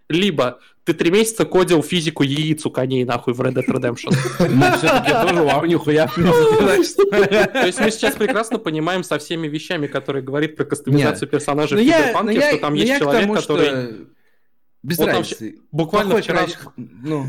Либо 0.08 0.58
ты 0.84 0.94
три 0.94 1.10
месяца 1.10 1.44
кодил 1.44 1.82
физику 1.82 2.22
яиц 2.22 2.66
у 2.66 2.70
коней, 2.70 3.04
нахуй, 3.04 3.34
в 3.34 3.40
Red 3.40 3.54
Dead 3.54 3.66
Redemption. 3.66 4.14
Ну, 4.48 4.76
все-таки 4.76 5.10
тоже 5.10 5.42
вау, 5.42 5.64
нихуя. 5.64 6.06
То 6.16 7.66
есть 7.66 7.80
мы 7.80 7.90
сейчас 7.90 8.16
прекрасно 8.16 8.58
понимаем 8.58 9.04
со 9.04 9.18
всеми 9.18 9.46
вещами, 9.46 9.86
которые 9.86 10.22
говорит 10.22 10.56
про 10.56 10.64
кастомизацию 10.64 11.28
персонажей 11.28 11.78
в 11.78 11.80
Киберпанке, 11.80 12.40
что 12.40 12.58
там 12.58 12.74
есть 12.74 12.98
человек, 12.98 13.32
который... 13.32 14.06
Без 14.82 14.98
разницы. 14.98 15.60
Буквально 15.70 16.16
вчера... 16.16 16.46
Ну, 16.76 17.26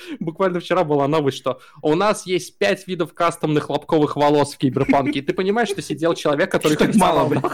Буквально 0.20 0.60
вчера 0.60 0.84
была 0.84 1.08
новость, 1.08 1.38
что 1.38 1.60
у 1.82 1.94
нас 1.94 2.26
есть 2.26 2.58
пять 2.58 2.86
видов 2.86 3.14
кастомных 3.14 3.70
лобковых 3.70 4.16
волос 4.16 4.54
в 4.54 4.58
Киберпанке. 4.58 5.20
И 5.20 5.22
ты 5.22 5.32
понимаешь, 5.32 5.68
что 5.68 5.82
сидел 5.82 6.14
человек, 6.14 6.50
который... 6.50 6.76
Так 6.76 6.94
мало, 6.94 7.28
блядь? 7.28 7.44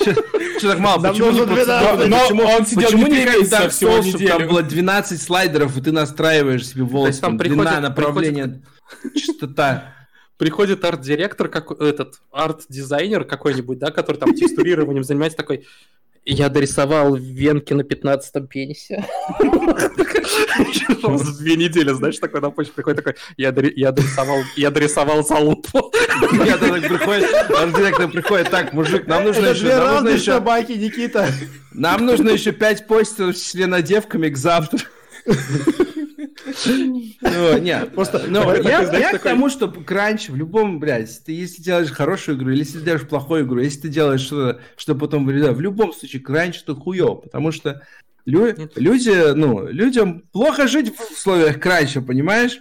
Что 0.00 0.70
так 0.70 0.78
мало? 0.78 1.02
Почему 1.08 1.32
не 1.32 2.42
он 2.42 2.66
сидел 2.66 2.84
Почему 2.84 3.06
не 3.06 3.24
Dark 3.24 3.70
Souls, 3.70 4.26
там 4.26 4.46
было 4.48 4.62
12 4.62 5.20
слайдеров, 5.20 5.76
и 5.76 5.80
ты 5.80 5.92
настраиваешь 5.92 6.66
себе 6.66 6.84
волосы, 6.84 7.20
там 7.20 7.36
длина, 7.36 7.80
направление, 7.80 8.62
частота. 9.14 9.92
Приходит 10.38 10.84
арт-директор, 10.84 11.48
как 11.48 11.72
этот 11.80 12.20
арт-дизайнер 12.30 13.24
какой-нибудь, 13.24 13.78
да, 13.78 13.90
который 13.90 14.18
там 14.18 14.34
текстурированием 14.34 15.02
занимается, 15.02 15.38
такой, 15.38 15.66
я 16.26 16.48
дорисовал 16.48 17.14
венки 17.14 17.72
на 17.72 17.82
15-м 17.82 18.48
пенисе. 18.48 19.04
За 21.18 21.38
две 21.38 21.56
недели, 21.56 21.92
знаешь, 21.92 22.18
такой 22.18 22.40
на 22.40 22.50
почту 22.50 22.74
приходит 22.74 23.04
такой, 23.04 23.14
я, 23.36 23.52
дорисовал, 23.52 24.38
я 24.56 24.70
дорисовал 24.70 25.24
залупу. 25.24 25.92
Я 26.44 26.58
так 26.58 26.82
приходит, 26.82 27.30
арт-директор 27.50 28.10
приходит, 28.10 28.50
так, 28.50 28.72
мужик, 28.72 29.06
нам 29.06 29.24
нужно 29.24 29.46
еще... 29.46 29.60
Две 29.62 29.78
разные 29.78 30.18
собаки, 30.18 30.72
Никита. 30.72 31.28
Нам 31.72 32.04
нужно 32.04 32.30
еще 32.30 32.52
пять 32.52 32.86
постеров 32.86 33.36
с 33.36 33.52
членодевками 33.52 34.28
к 34.28 34.36
завтра. 34.36 34.80
Ну, 37.20 37.58
нет, 37.58 37.94
просто, 37.94 38.24
ну, 38.28 38.54
я 38.62 39.18
к 39.18 39.22
тому, 39.22 39.48
что 39.50 39.68
кранч 39.68 40.28
в 40.28 40.36
любом, 40.36 40.78
блядь, 40.78 41.24
ты 41.24 41.32
если 41.32 41.62
делаешь 41.62 41.90
хорошую 41.90 42.38
игру, 42.38 42.50
или 42.50 42.60
если 42.60 42.80
делаешь 42.80 43.08
плохую 43.08 43.44
игру, 43.44 43.60
если 43.60 43.82
ты 43.82 43.88
делаешь 43.88 44.20
что-то, 44.20 44.60
что 44.76 44.94
потом 44.94 45.26
в 45.26 45.60
любом 45.60 45.92
случае 45.92 46.22
кранч 46.22 46.62
это 46.62 46.74
хуёв, 46.74 47.22
потому 47.22 47.52
что 47.52 47.82
люди, 48.24 49.34
ну, 49.34 49.66
людям 49.68 50.22
плохо 50.32 50.66
жить 50.68 50.96
в 50.96 51.12
условиях 51.12 51.60
кранча, 51.60 52.00
понимаешь? 52.00 52.58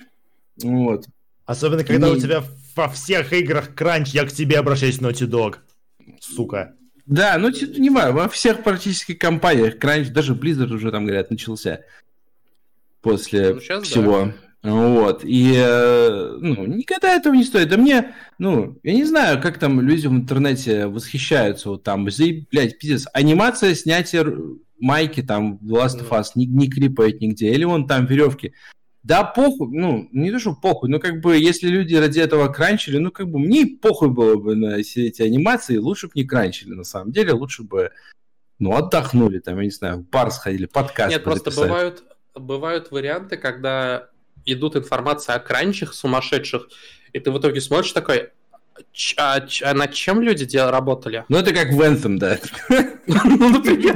Вот. 0.62 1.06
Особенно, 1.46 1.84
когда 1.84 2.10
у 2.10 2.18
тебя 2.18 2.44
во 2.76 2.90
всех 2.90 3.34
играх 3.34 3.76
кранч, 3.76 4.10
я 4.10 4.26
к 4.26 4.32
тебе 4.32 4.58
обращаюсь, 4.58 5.00
Naughty 5.00 5.28
Dog. 5.28 5.58
Сука. 6.20 6.74
Да, 7.06 7.38
ну, 7.38 7.50
не 7.50 7.90
знаю, 7.90 8.14
во 8.14 8.28
всех 8.30 8.64
практически 8.64 9.14
компаниях 9.14 9.78
кранч, 9.78 10.10
даже 10.10 10.34
Blizzard 10.34 10.74
уже 10.74 10.92
там, 10.92 11.06
говорят, 11.06 11.30
начался 11.30 11.82
после 13.06 13.54
ну, 13.54 13.60
сейчас, 13.60 13.84
всего. 13.84 14.32
Да. 14.64 14.72
Вот. 14.72 15.24
И 15.24 15.54
э, 15.56 16.38
ну, 16.40 16.66
никогда 16.66 17.16
этого 17.16 17.36
не 17.36 17.44
стоит. 17.44 17.70
Да 17.70 17.78
мне, 17.78 18.16
ну, 18.40 18.80
я 18.82 18.94
не 18.94 19.04
знаю, 19.04 19.40
как 19.40 19.60
там 19.60 19.80
люди 19.80 20.08
в 20.08 20.12
интернете 20.12 20.88
восхищаются. 20.88 21.70
Вот 21.70 21.84
там, 21.84 22.06
блядь, 22.06 22.80
пиздец. 22.80 23.06
Анимация 23.14 23.76
снятия 23.76 24.26
майки 24.80 25.22
там 25.22 25.60
в 25.60 25.72
Last 25.72 26.02
of 26.02 26.10
Us 26.10 26.32
не, 26.34 26.48
не 26.48 26.68
клипает 26.68 27.22
нигде. 27.22 27.52
Или 27.52 27.64
вон 27.64 27.88
там 27.88 28.08
веревки. 28.08 28.54
Да, 29.04 29.24
похуй, 29.24 29.68
ну, 29.72 30.10
не 30.12 30.32
то, 30.32 30.40
что 30.40 30.56
похуй, 30.56 30.90
но 30.90 30.98
как 30.98 31.22
бы, 31.22 31.38
если 31.38 31.68
люди 31.68 31.94
ради 31.94 32.20
этого 32.20 32.48
кранчили, 32.48 32.98
ну, 32.98 33.12
как 33.12 33.30
бы, 33.30 33.38
мне 33.38 33.68
похуй 33.68 34.10
было 34.10 34.36
бы 34.36 34.56
на 34.56 34.82
все 34.82 35.06
эти 35.06 35.22
анимации, 35.22 35.78
лучше 35.78 36.08
бы 36.08 36.14
не 36.16 36.24
кранчили, 36.24 36.74
на 36.74 36.84
самом 36.84 37.12
деле, 37.12 37.34
лучше 37.34 37.62
бы, 37.62 37.92
ну, 38.58 38.76
отдохнули, 38.76 39.38
там, 39.38 39.60
я 39.60 39.66
не 39.66 39.70
знаю, 39.70 40.00
в 40.00 40.10
бар 40.10 40.32
сходили, 40.32 40.66
подкаст 40.66 41.12
Нет, 41.12 41.24
просто 41.24 41.52
бывают, 41.52 42.04
бывают 42.36 42.92
варианты, 42.92 43.38
когда 43.38 44.10
идут 44.46 44.76
информация 44.76 45.36
о 45.36 45.40
кранчах 45.40 45.94
сумасшедших, 45.94 46.68
и 47.14 47.20
ты 47.20 47.32
в 47.32 47.40
итоге 47.40 47.62
смотришь 47.62 47.94
такой, 47.94 48.32
а, 49.18 49.40
а 49.64 49.74
над 49.74 49.94
чем 49.94 50.22
люди 50.22 50.46
дел, 50.46 50.70
работали? 50.70 51.26
Ну, 51.30 51.38
это 51.38 51.54
как 51.54 51.70
в 51.70 51.82
Anthem, 51.82 52.18
да. 52.18 52.38
Ну, 53.08 53.50
например, 53.50 53.96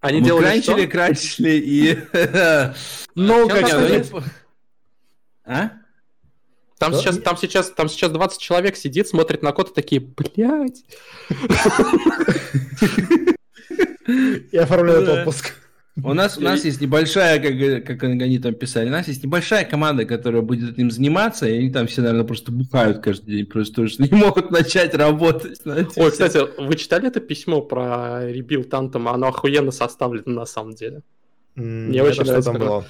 Они 0.00 0.20
делали 0.20 0.42
кранчили, 0.42 0.86
кранчили 0.86 1.50
и... 1.50 1.98
Ну, 3.14 3.48
конечно. 3.48 4.24
А? 5.44 5.70
Там 6.78 6.92
сейчас, 6.92 7.18
там, 7.18 7.36
сейчас, 7.36 7.70
там 7.70 7.88
сейчас 7.88 8.10
20 8.10 8.40
человек 8.40 8.76
сидит, 8.76 9.06
смотрит 9.08 9.42
на 9.42 9.52
код 9.52 9.70
и 9.70 9.74
такие, 9.74 10.00
блядь. 10.00 10.82
Я 14.52 14.62
оформляю 14.62 15.20
отпуск. 15.20 15.54
У 16.02 16.12
нас, 16.12 16.36
у 16.36 16.42
нас 16.42 16.62
есть 16.64 16.82
небольшая, 16.82 17.40
как, 17.40 17.86
как 17.86 18.02
они 18.02 18.38
там 18.38 18.54
писали, 18.54 18.88
у 18.88 18.92
нас 18.92 19.08
есть 19.08 19.24
небольшая 19.24 19.64
команда, 19.64 20.04
которая 20.04 20.42
будет 20.42 20.74
этим 20.74 20.90
заниматься, 20.90 21.48
и 21.48 21.56
они 21.58 21.70
там 21.70 21.86
все, 21.86 22.02
наверное, 22.02 22.26
просто 22.26 22.52
бухают 22.52 22.98
каждый 22.98 23.36
день, 23.36 23.46
просто 23.46 23.88
что 23.88 24.02
не 24.02 24.10
могут 24.10 24.50
начать 24.50 24.94
работать. 24.94 25.56
Знаете, 25.62 25.90
Ой, 25.96 26.10
кстати, 26.10 26.38
вы 26.60 26.76
читали 26.76 27.08
это 27.08 27.20
письмо 27.20 27.62
про 27.62 28.30
rebuild 28.30 28.72
Anthem 28.74 29.02
а? 29.02 29.12
Оно 29.12 29.28
охуенно 29.28 29.70
составлено 29.70 30.40
на 30.40 30.44
самом 30.44 30.74
деле. 30.74 31.00
Mm, 31.56 31.86
Мне 31.86 32.02
очень 32.02 32.24
нравится. 32.24 32.52
Там 32.52 32.60
было? 32.60 32.84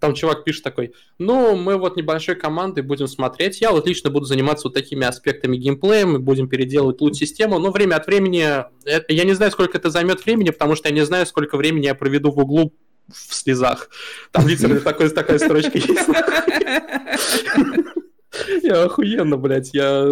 Там 0.00 0.14
чувак 0.14 0.44
пишет 0.44 0.62
такой, 0.62 0.92
ну, 1.18 1.56
мы 1.56 1.76
вот 1.76 1.96
небольшой 1.96 2.36
командой 2.36 2.82
будем 2.82 3.08
смотреть, 3.08 3.60
я 3.60 3.72
вот 3.72 3.86
лично 3.86 4.10
буду 4.10 4.26
заниматься 4.26 4.68
вот 4.68 4.74
такими 4.74 5.04
аспектами 5.04 5.56
геймплея, 5.56 6.06
мы 6.06 6.20
будем 6.20 6.48
переделывать 6.48 7.00
лут-систему, 7.00 7.58
но 7.58 7.72
время 7.72 7.96
от 7.96 8.06
времени, 8.06 8.64
это, 8.84 9.12
я 9.12 9.24
не 9.24 9.32
знаю, 9.32 9.50
сколько 9.50 9.76
это 9.76 9.90
займет 9.90 10.24
времени, 10.24 10.50
потому 10.50 10.76
что 10.76 10.88
я 10.88 10.94
не 10.94 11.04
знаю, 11.04 11.26
сколько 11.26 11.56
времени 11.56 11.86
я 11.86 11.94
проведу 11.96 12.30
в 12.30 12.38
углу 12.38 12.72
в 13.08 13.34
слезах. 13.34 13.88
Там 14.32 14.46
литерально 14.46 14.80
такой, 14.80 15.08
такая 15.10 15.38
строчка 15.38 15.78
есть. 15.78 16.08
Я 18.62 18.84
охуенно, 18.84 19.36
блядь, 19.36 19.70
я... 19.72 20.04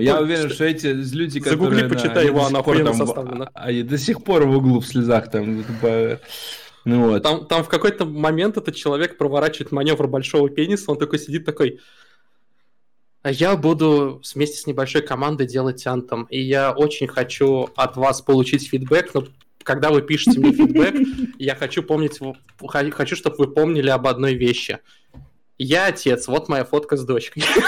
Я 0.00 0.20
уверен, 0.20 0.50
что 0.50 0.64
эти 0.64 0.88
люди, 0.88 1.40
которые... 1.40 1.70
Загугли, 1.70 1.88
почитай 1.88 2.26
его, 2.26 2.44
она 2.44 2.58
охуенно 2.58 2.92
составлена. 2.92 3.48
А 3.54 3.72
до 3.72 3.96
сих 3.96 4.22
пор 4.22 4.44
в 4.44 4.56
углу 4.56 4.80
в 4.80 4.86
слезах 4.86 5.30
там... 5.30 5.64
Ну, 6.84 7.08
вот. 7.10 7.22
там, 7.22 7.46
там 7.46 7.62
в 7.62 7.68
какой-то 7.68 8.06
момент 8.06 8.56
этот 8.56 8.74
человек 8.74 9.18
проворачивает 9.18 9.72
маневр 9.72 10.06
большого 10.08 10.48
пениса, 10.48 10.90
он 10.90 10.98
такой 10.98 11.18
сидит 11.18 11.44
такой, 11.44 11.80
а 13.22 13.30
я 13.30 13.56
буду 13.56 14.22
вместе 14.34 14.56
с 14.56 14.66
небольшой 14.66 15.02
командой 15.02 15.46
делать 15.46 15.86
антом, 15.86 16.24
и 16.30 16.40
я 16.40 16.72
очень 16.72 17.06
хочу 17.06 17.68
от 17.76 17.96
вас 17.96 18.22
получить 18.22 18.66
фидбэк, 18.68 19.12
но 19.12 19.24
когда 19.62 19.90
вы 19.90 20.00
пишете 20.00 20.40
мне 20.40 20.52
фидбэк, 20.52 20.94
я 21.38 21.54
хочу 21.54 21.82
помнить, 21.82 22.18
хочу, 22.92 23.16
чтобы 23.16 23.36
вы 23.36 23.52
помнили 23.52 23.90
об 23.90 24.06
одной 24.06 24.34
вещи. 24.34 24.78
Я 25.62 25.86
отец, 25.88 26.26
вот 26.26 26.48
моя 26.48 26.64
фотка 26.64 26.96
с 26.96 27.04
дочкой. 27.04 27.42
Ты 27.42 27.60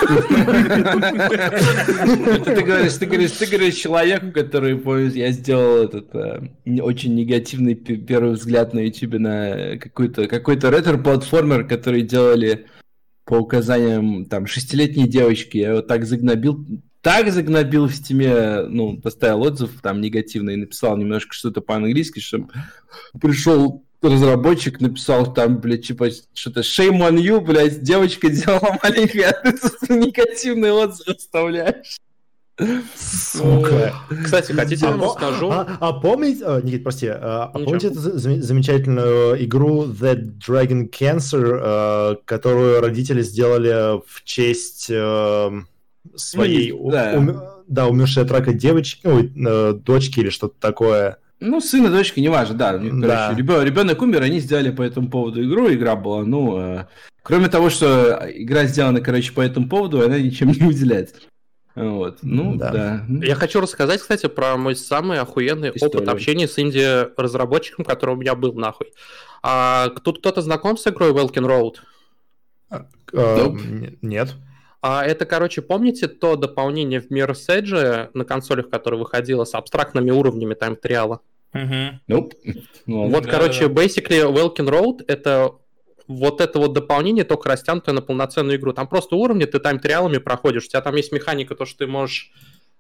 говоришь, 2.62 2.94
ты 2.94 3.04
говоришь, 3.06 3.32
ты 3.32 3.46
говоришь 3.46 3.74
человеку, 3.74 4.32
который, 4.32 4.76
помнишь, 4.76 5.12
я 5.12 5.30
сделал 5.30 5.84
этот 5.84 6.14
э, 6.14 6.40
очень 6.80 7.14
негативный 7.14 7.74
первый 7.74 8.32
взгляд 8.32 8.72
на 8.72 8.78
YouTube 8.80 9.18
на 9.18 9.76
какой-то 9.76 10.26
какой-то 10.26 10.70
ретро-платформер, 10.70 11.68
который 11.68 12.00
делали 12.00 12.66
по 13.26 13.34
указаниям 13.34 14.24
там 14.24 14.46
шестилетней 14.46 15.06
девочки. 15.06 15.58
Я 15.58 15.72
его 15.72 15.82
так 15.82 16.06
загнобил, 16.06 16.66
так 17.02 17.30
загнобил 17.30 17.88
в 17.88 17.94
стиме, 17.94 18.62
ну, 18.68 19.02
поставил 19.02 19.42
отзыв 19.42 19.82
там 19.82 20.00
негативный, 20.00 20.56
написал 20.56 20.96
немножко 20.96 21.34
что-то 21.34 21.60
по-английски, 21.60 22.20
что 22.20 22.48
пришел 23.20 23.84
разработчик 24.08 24.80
написал 24.80 25.32
там, 25.32 25.58
блядь, 25.58 25.86
типа, 25.86 26.08
что-то 26.34 26.60
shame 26.60 27.00
on 27.00 27.16
you, 27.16 27.40
блядь, 27.40 27.82
девочка 27.82 28.28
делала 28.28 28.78
маленький, 28.82 29.22
а 29.22 29.32
ты 29.32 29.94
негативный 29.94 30.72
отзыв 30.72 31.08
оставляешь. 31.08 31.98
Сука. 32.96 33.94
Кстати, 34.24 34.52
хотите, 34.52 34.84
я 34.84 34.92
вам 34.92 35.02
расскажу? 35.02 35.50
А, 35.50 35.78
а 35.80 35.92
помните, 35.94 36.44
а, 36.44 36.60
Никит, 36.60 36.84
прости, 36.84 37.06
а, 37.08 37.50
а 37.52 37.58
помните 37.58 37.88
эту 37.88 37.98
замечательную 38.00 39.42
игру 39.44 39.84
The 39.84 40.38
Dragon 40.38 40.88
Cancer, 40.90 41.60
а, 41.60 42.16
которую 42.24 42.80
родители 42.80 43.22
сделали 43.22 44.00
в 44.06 44.22
честь 44.24 44.90
а, 44.92 45.50
своей, 46.14 46.72
да. 46.72 47.14
Ум, 47.16 47.42
да, 47.66 47.88
умершей 47.88 48.22
от 48.22 48.30
рака 48.30 48.52
девочки, 48.52 49.06
ой, 49.06 49.32
э, 49.34 49.72
дочки 49.72 50.20
или 50.20 50.28
что-то 50.28 50.54
такое? 50.60 51.18
Ну, 51.42 51.60
сын 51.60 51.84
и 51.86 51.88
дочка, 51.88 52.20
неважно, 52.20 52.56
да. 52.56 52.78
да. 52.78 52.78
Короче, 52.78 53.38
ребенок, 53.38 53.64
ребенок 53.64 54.02
умер, 54.02 54.22
они 54.22 54.38
сделали 54.38 54.70
по 54.70 54.82
этому 54.82 55.10
поводу 55.10 55.42
игру, 55.42 55.72
игра 55.72 55.96
была, 55.96 56.22
ну, 56.22 56.58
э, 56.58 56.86
кроме 57.22 57.48
того, 57.48 57.68
что 57.68 58.26
игра 58.32 58.64
сделана, 58.66 59.00
короче, 59.00 59.32
по 59.32 59.40
этому 59.40 59.68
поводу, 59.68 60.02
она 60.02 60.18
ничем 60.20 60.48
не 60.52 60.60
выделяется. 60.60 61.16
Вот, 61.74 62.18
ну, 62.22 62.54
да. 62.54 62.70
да. 62.70 63.06
Я 63.26 63.34
хочу 63.34 63.60
рассказать, 63.60 64.00
кстати, 64.00 64.26
про 64.28 64.56
мой 64.56 64.76
самый 64.76 65.18
охуенный 65.18 65.70
История. 65.74 65.98
опыт 65.98 66.08
общения 66.08 66.46
с 66.46 66.58
инди-разработчиком, 66.58 67.84
который 67.84 68.14
у 68.14 68.18
меня 68.18 68.34
был, 68.34 68.52
нахуй. 68.52 68.92
А, 69.42 69.88
тут 70.04 70.18
кто-то 70.20 70.42
знаком 70.42 70.76
с 70.76 70.86
игрой 70.86 71.12
Welkin 71.12 71.46
Road? 71.46 71.76
А, 72.70 72.86
а, 73.14 73.56
нет. 74.02 74.36
А 74.82 75.04
это, 75.04 75.24
короче, 75.24 75.62
помните 75.62 76.08
то 76.08 76.36
дополнение 76.36 77.00
в 77.00 77.10
Mirror's 77.10 77.48
Edge 77.48 78.10
на 78.14 78.24
консолях, 78.24 78.68
которое 78.68 78.98
выходило 78.98 79.44
с 79.44 79.54
абстрактными 79.54 80.10
уровнями 80.10 80.54
тайм-триала? 80.54 81.20
Угу. 81.54 82.00
Nope. 82.08 82.32
Ну, 82.86 83.08
вот, 83.08 83.24
да, 83.24 83.30
короче, 83.30 83.68
да. 83.68 83.82
basically 83.82 84.22
Welkin 84.22 84.68
Road 84.68 85.04
это 85.06 85.54
вот 86.08 86.40
это 86.40 86.58
вот 86.58 86.72
дополнение, 86.72 87.24
только 87.24 87.48
растянутое 87.48 87.94
на 87.94 88.02
полноценную 88.02 88.58
игру. 88.58 88.72
Там 88.72 88.88
просто 88.88 89.16
уровни 89.16 89.44
ты 89.44 89.58
тайм-триалами 89.58 90.18
проходишь. 90.18 90.64
У 90.64 90.68
тебя 90.68 90.80
там 90.80 90.96
есть 90.96 91.12
механика, 91.12 91.54
то, 91.54 91.64
что 91.64 91.78
ты 91.78 91.86
можешь 91.86 92.32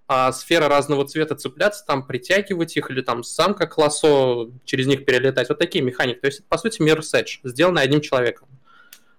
а, 0.08 0.32
сферы 0.32 0.68
разного 0.68 1.06
цвета 1.06 1.36
цепляться, 1.36 1.84
там 1.86 2.06
притягивать 2.06 2.76
их, 2.76 2.90
или 2.90 3.00
там 3.00 3.22
сам 3.22 3.54
как 3.54 3.78
лосо 3.78 4.50
через 4.64 4.86
них 4.86 5.04
перелетать. 5.04 5.48
Вот 5.48 5.58
такие 5.58 5.84
механики. 5.84 6.18
То 6.18 6.26
есть, 6.26 6.44
по 6.46 6.58
сути, 6.58 6.82
мир 6.82 7.00
Edge, 7.00 7.38
сделанный 7.44 7.82
одним 7.82 8.00
человеком. 8.00 8.48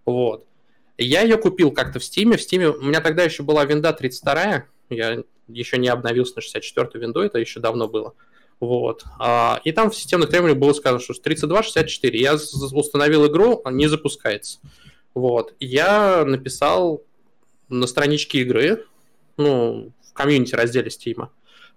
Вот. 0.06 0.46
Я 0.98 1.22
ее 1.22 1.38
купил 1.38 1.72
как-то 1.72 2.00
в 2.00 2.04
Стиме. 2.04 2.38
В 2.38 2.42
Стиме 2.42 2.70
у 2.70 2.82
меня 2.82 3.02
тогда 3.02 3.24
еще 3.24 3.42
была 3.42 3.66
винда 3.66 3.94
32 3.94 4.66
я 4.90 5.24
еще 5.48 5.78
не 5.78 5.88
обновился 5.88 6.36
на 6.38 6.42
64-ю 6.42 7.02
винду, 7.02 7.22
это 7.22 7.40
еще 7.40 7.60
давно 7.60 7.88
было. 7.88 8.14
Вот. 8.64 9.04
А, 9.20 9.60
и 9.66 9.74
там 9.74 9.92
в 9.92 9.96
системных 9.96 10.30
требованиях 10.30 10.58
было 10.58 10.72
сказано, 10.72 11.02
что 11.02 11.14
3264. 11.14 12.18
Я 12.18 12.36
установил 12.36 13.28
игру, 13.28 13.62
не 13.70 13.88
запускается. 13.88 14.60
Вот. 15.14 15.54
Я 15.60 16.24
написал 16.24 17.04
на 17.68 17.88
страничке 17.88 18.40
игры, 18.40 18.86
ну, 19.36 19.92
в 20.10 20.14
комьюнити 20.14 20.56
разделе 20.56 20.88
Steam, 20.88 21.28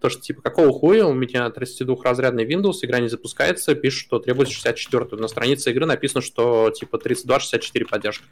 то, 0.01 0.09
что, 0.11 0.21
типа, 0.21 0.43
какого 0.43 0.73
хуя 0.73 1.07
у 1.07 1.13
меня 1.13 1.49
32-разрядный 1.49 2.47
Windows, 2.47 2.77
игра 2.83 3.01
не 3.01 3.09
запускается, 3.09 3.75
пишет, 3.75 4.07
что 4.07 4.21
требуется 4.21 4.55
64 4.55 5.21
На 5.21 5.27
странице 5.27 5.73
игры 5.73 5.87
написано, 5.87 6.21
что, 6.21 6.71
типа, 6.71 6.97
32-64 6.97 7.85
поддержка. 7.89 8.25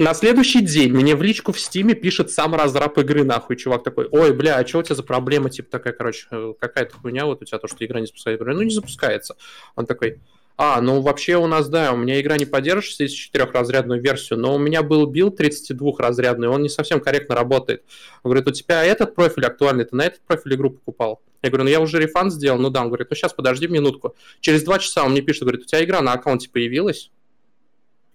На 0.00 0.14
следующий 0.14 0.62
день 0.62 0.94
мне 0.94 1.14
в 1.14 1.22
личку 1.22 1.52
в 1.52 1.60
Стиме 1.60 1.92
пишет 1.92 2.30
сам 2.30 2.54
разраб 2.54 2.96
игры, 2.96 3.22
нахуй, 3.22 3.56
чувак 3.56 3.82
такой, 3.82 4.08
ой, 4.10 4.32
бля, 4.32 4.56
а 4.56 4.66
что 4.66 4.78
у 4.78 4.82
тебя 4.82 4.94
за 4.94 5.02
проблема, 5.02 5.50
типа 5.50 5.70
такая, 5.70 5.92
короче, 5.92 6.26
э, 6.30 6.54
какая-то 6.58 6.96
хуйня 6.96 7.26
вот 7.26 7.42
у 7.42 7.44
тебя, 7.44 7.58
то, 7.58 7.68
что 7.68 7.84
игра 7.84 8.00
не 8.00 8.06
запускается. 8.06 8.44
Ну 8.46 8.62
не 8.62 8.70
запускается. 8.70 9.36
Он 9.76 9.84
такой, 9.84 10.22
а, 10.56 10.80
ну 10.80 11.02
вообще 11.02 11.36
у 11.36 11.46
нас, 11.46 11.68
да, 11.68 11.92
у 11.92 11.98
меня 11.98 12.18
игра 12.18 12.38
не 12.38 12.46
поддерживает 12.46 13.10
64-разрядную 13.10 14.00
версию, 14.00 14.38
но 14.38 14.54
у 14.54 14.58
меня 14.58 14.82
был 14.82 15.04
билд 15.04 15.38
32-разрядный, 15.38 16.48
он 16.48 16.62
не 16.62 16.70
совсем 16.70 17.00
корректно 17.00 17.34
работает. 17.34 17.84
Он 18.22 18.30
говорит, 18.30 18.48
у 18.48 18.52
тебя 18.52 18.82
этот 18.82 19.14
профиль 19.14 19.44
актуальный, 19.44 19.84
ты 19.84 19.94
на 19.94 20.06
этот 20.06 20.22
профиль 20.22 20.54
игру 20.54 20.70
покупал? 20.70 21.20
Я 21.42 21.50
говорю, 21.50 21.64
ну 21.64 21.70
я 21.70 21.80
уже 21.80 21.98
рефанд 21.98 22.32
сделал, 22.32 22.58
ну 22.58 22.70
да. 22.70 22.80
Он 22.80 22.86
говорит, 22.86 23.08
ну 23.10 23.16
сейчас 23.16 23.34
подожди 23.34 23.68
минутку. 23.68 24.16
Через 24.40 24.62
два 24.62 24.78
часа 24.78 25.04
он 25.04 25.10
мне 25.10 25.20
пишет, 25.20 25.42
говорит, 25.42 25.60
у 25.60 25.64
тебя 25.66 25.84
игра 25.84 26.00
на 26.00 26.14
аккаунте 26.14 26.48
появилась? 26.48 27.10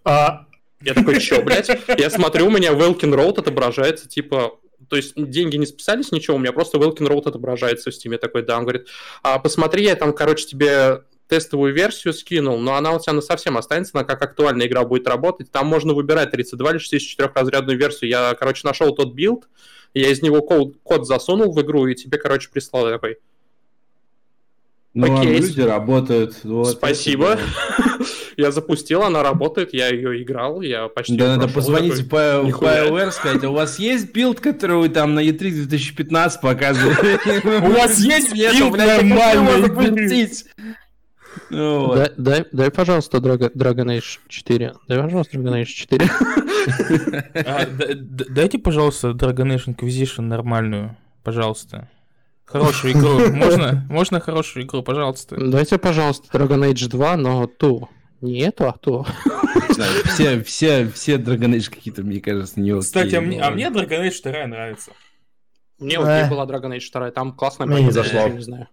А, 0.03 0.47
я 0.85 0.93
такой, 0.93 1.19
что, 1.19 1.41
блядь? 1.41 1.69
Я 1.97 2.09
смотрю, 2.09 2.47
у 2.47 2.51
меня 2.51 2.71
Welkin 2.71 3.13
Road 3.13 3.39
отображается, 3.39 4.07
типа, 4.07 4.59
то 4.87 4.95
есть 4.95 5.13
деньги 5.15 5.57
не 5.57 5.65
списались, 5.65 6.11
ничего, 6.11 6.37
у 6.37 6.39
меня 6.39 6.53
просто 6.53 6.77
Welkin 6.77 7.07
Road 7.07 7.27
отображается 7.27 7.91
в. 7.91 8.11
Я 8.11 8.19
такой, 8.19 8.43
да, 8.43 8.57
он 8.57 8.63
говорит, 8.63 8.87
а 9.23 9.39
посмотри, 9.39 9.83
я 9.83 9.95
там, 9.95 10.13
короче, 10.13 10.45
тебе 10.45 11.01
тестовую 11.27 11.73
версию 11.73 12.13
скинул, 12.13 12.59
но 12.59 12.75
она 12.75 12.93
у 12.93 12.99
тебя 12.99 13.13
на 13.13 13.21
совсем 13.21 13.57
останется, 13.57 13.95
на 13.95 14.03
как 14.03 14.21
актуальная 14.21 14.67
игра 14.67 14.83
будет 14.83 15.07
работать. 15.07 15.51
Там 15.51 15.65
можно 15.65 15.93
выбирать 15.93 16.29
32 16.29 16.71
или 16.71 16.77
64 16.77 17.31
разрядную 17.33 17.79
версию. 17.79 18.11
Я, 18.11 18.35
короче, 18.35 18.61
нашел 18.63 18.93
тот 18.93 19.13
билд, 19.13 19.49
я 19.95 20.09
из 20.09 20.21
него 20.21 20.41
код, 20.41 20.75
код 20.83 21.07
засунул 21.07 21.51
в 21.51 21.59
игру 21.61 21.87
и 21.87 21.95
тебе, 21.95 22.19
короче, 22.19 22.49
прислал. 22.51 22.85
Я 22.87 22.93
такой, 22.93 23.17
ну, 24.93 25.19
Окей. 25.19 25.39
люди 25.39 25.61
работают. 25.61 26.37
Вот, 26.43 26.69
Спасибо. 26.69 27.39
Я 28.37 28.51
запустил, 28.51 29.03
она 29.03 29.23
работает, 29.23 29.73
я 29.73 29.89
ее 29.89 30.21
играл, 30.21 30.61
я 30.61 30.87
почти 30.87 31.15
Да, 31.15 31.37
надо 31.37 31.51
позвонить 31.51 32.09
по 32.09 32.41
BioWare, 32.43 33.11
сказать, 33.11 33.43
у 33.43 33.53
вас 33.53 33.79
есть 33.79 34.13
билд, 34.13 34.39
который 34.39 34.77
вы 34.77 34.89
там 34.89 35.15
на 35.15 35.19
E3 35.19 35.37
2015 35.37 36.41
показываете? 36.41 37.19
У 37.65 37.71
вас 37.71 37.99
есть 37.99 38.33
билд 38.33 38.77
нормальный? 38.77 40.35
Ну 41.49 41.95
дай, 42.17 42.45
дай, 42.51 42.71
пожалуйста, 42.71 43.17
Dragon 43.17 43.97
Age 43.97 44.19
4. 44.27 44.73
Дай, 44.87 45.01
пожалуйста, 45.01 45.37
Dragon 45.37 45.61
Age 45.61 45.65
4. 45.65 46.09
А, 47.45 47.65
дайте, 48.29 48.57
пожалуйста, 48.57 49.09
Dragon 49.09 49.55
Age 49.55 49.75
Inquisition 49.75 50.21
нормальную, 50.21 50.97
пожалуйста. 51.23 51.89
Хорошую 52.45 52.93
игру. 52.93 53.19
Можно? 53.33 53.85
Можно 53.89 54.19
хорошую 54.19 54.65
игру, 54.65 54.83
пожалуйста? 54.83 55.35
Дайте, 55.37 55.77
пожалуйста, 55.77 56.37
Dragon 56.37 56.71
Age 56.71 56.87
2, 56.89 57.17
но 57.17 57.47
ту. 57.47 57.89
Не 58.21 58.39
эту, 58.41 58.67
а 58.67 58.73
ту. 58.73 59.05
Все, 60.05 60.41
все, 60.43 60.87
все 60.89 61.15
Dragon 61.15 61.55
Age 61.55 61.69
какие-то, 61.69 62.01
мне 62.03 62.21
кажется, 62.21 62.59
не 62.59 62.79
Кстати, 62.79 63.15
а 63.15 63.21
мне, 63.21 63.41
а 63.41 63.51
мне 63.51 63.67
Dragon 63.67 64.07
Age 64.07 64.21
2 64.23 64.47
нравится. 64.47 64.91
Мне 65.79 65.99
вот 65.99 66.07
не 66.07 66.29
была 66.29 66.45
Dragon 66.45 66.75
Age 66.75 66.91
2, 66.91 67.11
там 67.11 67.33
классная 67.33 67.67
Мне 67.67 67.83
не 67.83 67.91
зашло. 67.91 68.27
Не 68.27 68.41
знаю. 68.41 68.69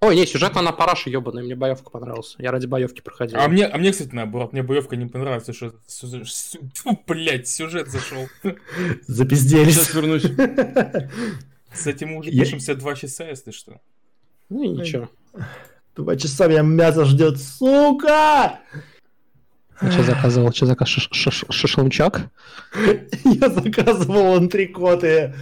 Ой, 0.00 0.14
не, 0.14 0.26
сюжет 0.26 0.56
она 0.56 0.72
параша 0.72 1.08
ебаная, 1.08 1.42
мне 1.42 1.56
боевка 1.56 1.90
понравилась. 1.90 2.36
Я 2.38 2.52
ради 2.52 2.66
боевки 2.66 3.00
проходил. 3.00 3.40
А 3.40 3.48
мне, 3.48 3.66
а 3.66 3.78
мне, 3.78 3.92
кстати, 3.92 4.14
наоборот, 4.14 4.52
мне 4.52 4.62
боевка 4.62 4.94
не 4.94 5.06
понравилась, 5.06 5.56
что... 5.56 5.72
Фу, 6.74 7.02
блядь, 7.06 7.48
сюжет 7.48 7.88
зашел. 7.88 8.28
Запизделись. 9.06 9.74
Сейчас 9.74 9.94
вернусь. 9.94 10.26
С 11.72 11.86
этим 11.86 12.10
мы 12.10 12.18
уже 12.18 12.30
пишемся 12.30 12.74
два 12.74 12.94
часа, 12.94 13.26
если 13.26 13.50
что. 13.50 13.80
Ну 14.50 14.62
и 14.62 14.68
ничего. 14.68 15.08
Два 15.96 16.14
часа 16.16 16.46
меня 16.46 16.60
мясо 16.60 17.06
ждет, 17.06 17.40
сука! 17.40 18.58
А 19.78 19.90
что 19.90 20.02
заказывал? 20.02 20.52
Что 20.52 20.66
заказывал? 20.66 21.08
Шашлычок? 21.10 22.20
Я 23.24 23.48
заказывал 23.48 24.36
антрикоты. 24.36 25.34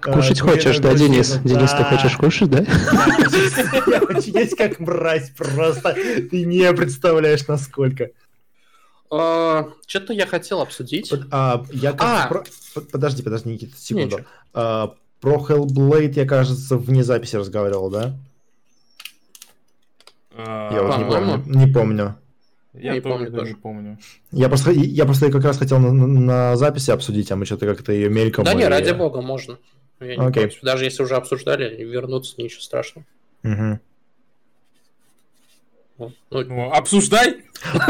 Кушать 0.00 0.40
а, 0.40 0.44
хочешь, 0.44 0.78
да, 0.78 0.94
Денис? 0.94 1.38
Да. 1.44 1.48
Денис, 1.48 1.70
ты 1.70 1.84
хочешь 1.84 2.16
кушать, 2.16 2.50
да? 2.50 2.64
Я 4.26 4.40
есть 4.40 4.56
как 4.56 4.80
мразь 4.80 5.30
просто. 5.30 5.94
Ты 5.94 6.44
не 6.44 6.72
представляешь, 6.72 7.46
насколько. 7.46 8.10
А, 9.08 9.68
что-то 9.86 10.12
я 10.12 10.26
хотел 10.26 10.60
обсудить. 10.60 11.12
Я! 11.72 12.28
Подожди, 12.90 13.22
подожди, 13.22 13.50
Никита, 13.50 13.76
секунду. 13.76 14.24
Про 14.52 14.96
Hellblade 15.20 16.14
я, 16.14 16.26
кажется, 16.26 16.76
вне 16.76 17.04
записи 17.04 17.36
разговаривал, 17.36 17.90
да? 17.90 18.16
А, 20.34 20.72
я 20.72 20.82
вот 20.82 20.98
не 20.98 21.04
помню. 21.04 21.42
Не 21.46 21.72
помню. 21.72 22.16
Я, 22.74 22.94
не 22.94 23.00
помню, 23.00 23.30
тоже 23.30 23.54
помню. 23.54 23.98
Я 24.30 24.48
просто, 24.48 24.70
я 24.70 25.04
просто 25.04 25.30
как 25.30 25.44
раз 25.44 25.58
хотел 25.58 25.78
на, 25.78 25.92
на 25.92 26.56
записи 26.56 26.90
обсудить, 26.90 27.30
а 27.30 27.36
мы 27.36 27.44
что-то 27.44 27.66
как-то 27.66 27.92
ее 27.92 28.08
мельком... 28.08 28.44
Да 28.44 28.54
не, 28.54 28.66
ради 28.66 28.92
бога, 28.92 29.20
можно. 29.20 29.58
Я 30.00 30.16
не 30.16 30.22
okay. 30.22 30.50
Даже 30.62 30.84
если 30.84 31.02
уже 31.02 31.16
обсуждали, 31.16 31.84
вернуться 31.84 32.34
ничего 32.38 32.62
страшного. 32.62 33.06
Угу. 33.44 33.78
Ну, 35.98 36.12
ну, 36.30 36.72
обсуждай! 36.72 37.44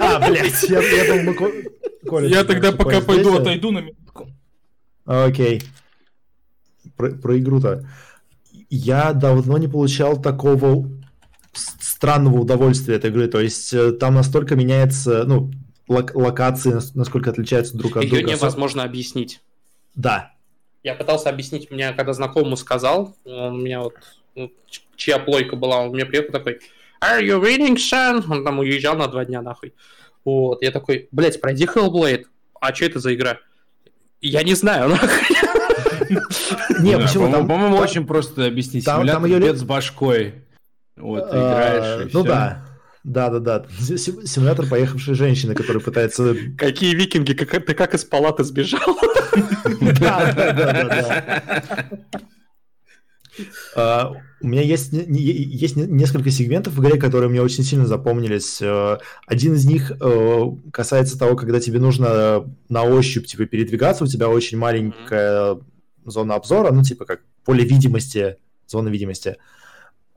А, 0.00 0.28
блядь, 0.28 0.62
я 0.64 0.80
думал, 1.06 1.52
мы 2.02 2.26
Я 2.26 2.44
тогда 2.44 2.72
пока 2.72 3.00
пойду 3.00 3.36
отойду 3.36 3.70
на 3.70 3.78
минутку. 3.78 4.28
Окей. 5.04 5.62
Про 6.96 7.38
игру-то. 7.38 7.86
Я 8.70 9.12
давно 9.12 9.58
не 9.58 9.68
получал 9.68 10.20
такого 10.20 10.88
странного 11.52 12.38
удовольствия 12.38 12.96
от 12.96 13.04
игры. 13.04 13.26
То 13.28 13.40
есть 13.40 13.74
э, 13.74 13.92
там 13.92 14.14
настолько 14.14 14.56
меняется, 14.56 15.24
ну, 15.24 15.50
локации, 15.88 16.78
насколько 16.94 17.30
отличаются 17.30 17.76
друг 17.76 17.96
от 17.96 18.04
Ее 18.04 18.10
друга. 18.10 18.26
Ее 18.26 18.36
невозможно 18.36 18.84
объяснить. 18.84 19.42
Да. 19.94 20.32
Я 20.82 20.94
пытался 20.94 21.28
объяснить, 21.28 21.70
мне 21.70 21.92
когда 21.92 22.14
знакомому 22.14 22.56
сказал, 22.56 23.14
он 23.24 23.54
у 23.54 23.58
меня 23.58 23.82
вот, 23.82 23.94
ну, 24.34 24.50
чья 24.96 25.18
плойка 25.18 25.56
была, 25.56 25.82
он 25.82 25.90
мне 25.90 26.06
приехал 26.06 26.32
такой, 26.32 26.60
Are 27.02 27.20
you 27.22 27.42
reading, 27.42 27.76
son? 27.76 28.24
Он 28.30 28.44
там 28.44 28.60
уезжал 28.60 28.96
на 28.96 29.08
два 29.08 29.24
дня, 29.24 29.42
нахуй. 29.42 29.74
Вот, 30.24 30.62
я 30.62 30.70
такой, 30.70 31.08
блядь, 31.10 31.40
пройди 31.40 31.64
Hellblade. 31.64 32.24
А 32.60 32.74
что 32.74 32.84
это 32.86 32.98
за 32.98 33.14
игра? 33.14 33.38
Я 34.20 34.42
не 34.42 34.54
знаю, 34.54 34.90
нахуй. 34.90 35.08
Не, 36.80 36.98
почему? 36.98 37.30
По-моему, 37.30 37.76
очень 37.76 38.06
просто 38.06 38.46
объяснить. 38.46 38.84
Симулятор 38.84 39.56
с 39.56 39.62
башкой. 39.62 40.44
Вот, 40.96 41.28
а, 41.30 41.36
играешь, 41.36 42.12
Ну 42.12 42.24
да. 42.24 42.66
Да, 43.02 43.30
да, 43.30 43.38
да. 43.38 43.66
Симулятор 43.78 44.66
поехавшей 44.66 45.14
женщины, 45.14 45.54
которая 45.54 45.82
пытается. 45.82 46.34
Какие 46.58 46.94
викинги? 46.94 47.32
Как, 47.32 47.64
ты 47.64 47.74
как 47.74 47.94
из 47.94 48.04
палаты 48.04 48.44
сбежал? 48.44 48.80
Да, 50.00 50.32
да, 50.34 50.52
да, 50.52 50.84
да. 50.84 51.90
А, 53.76 54.12
у 54.40 54.46
меня 54.46 54.62
есть, 54.62 54.92
есть 54.92 55.76
несколько 55.76 56.30
сегментов 56.30 56.74
в 56.74 56.84
игре, 56.84 56.98
которые 56.98 57.30
мне 57.30 57.40
очень 57.40 57.62
сильно 57.62 57.86
запомнились. 57.86 58.60
А, 58.60 58.98
один 59.26 59.54
из 59.54 59.64
них 59.66 59.92
касается 60.72 61.18
того, 61.18 61.36
когда 61.36 61.60
тебе 61.60 61.78
нужно 61.78 62.44
на 62.68 62.82
ощупь 62.82 63.26
типа, 63.26 63.46
передвигаться, 63.46 64.04
у 64.04 64.08
тебя 64.08 64.28
очень 64.28 64.58
маленькая 64.58 65.58
зона 66.04 66.34
обзора, 66.34 66.72
ну, 66.72 66.82
типа 66.82 67.04
как 67.04 67.20
поле 67.44 67.64
видимости, 67.64 68.36
зона 68.66 68.88
видимости. 68.88 69.36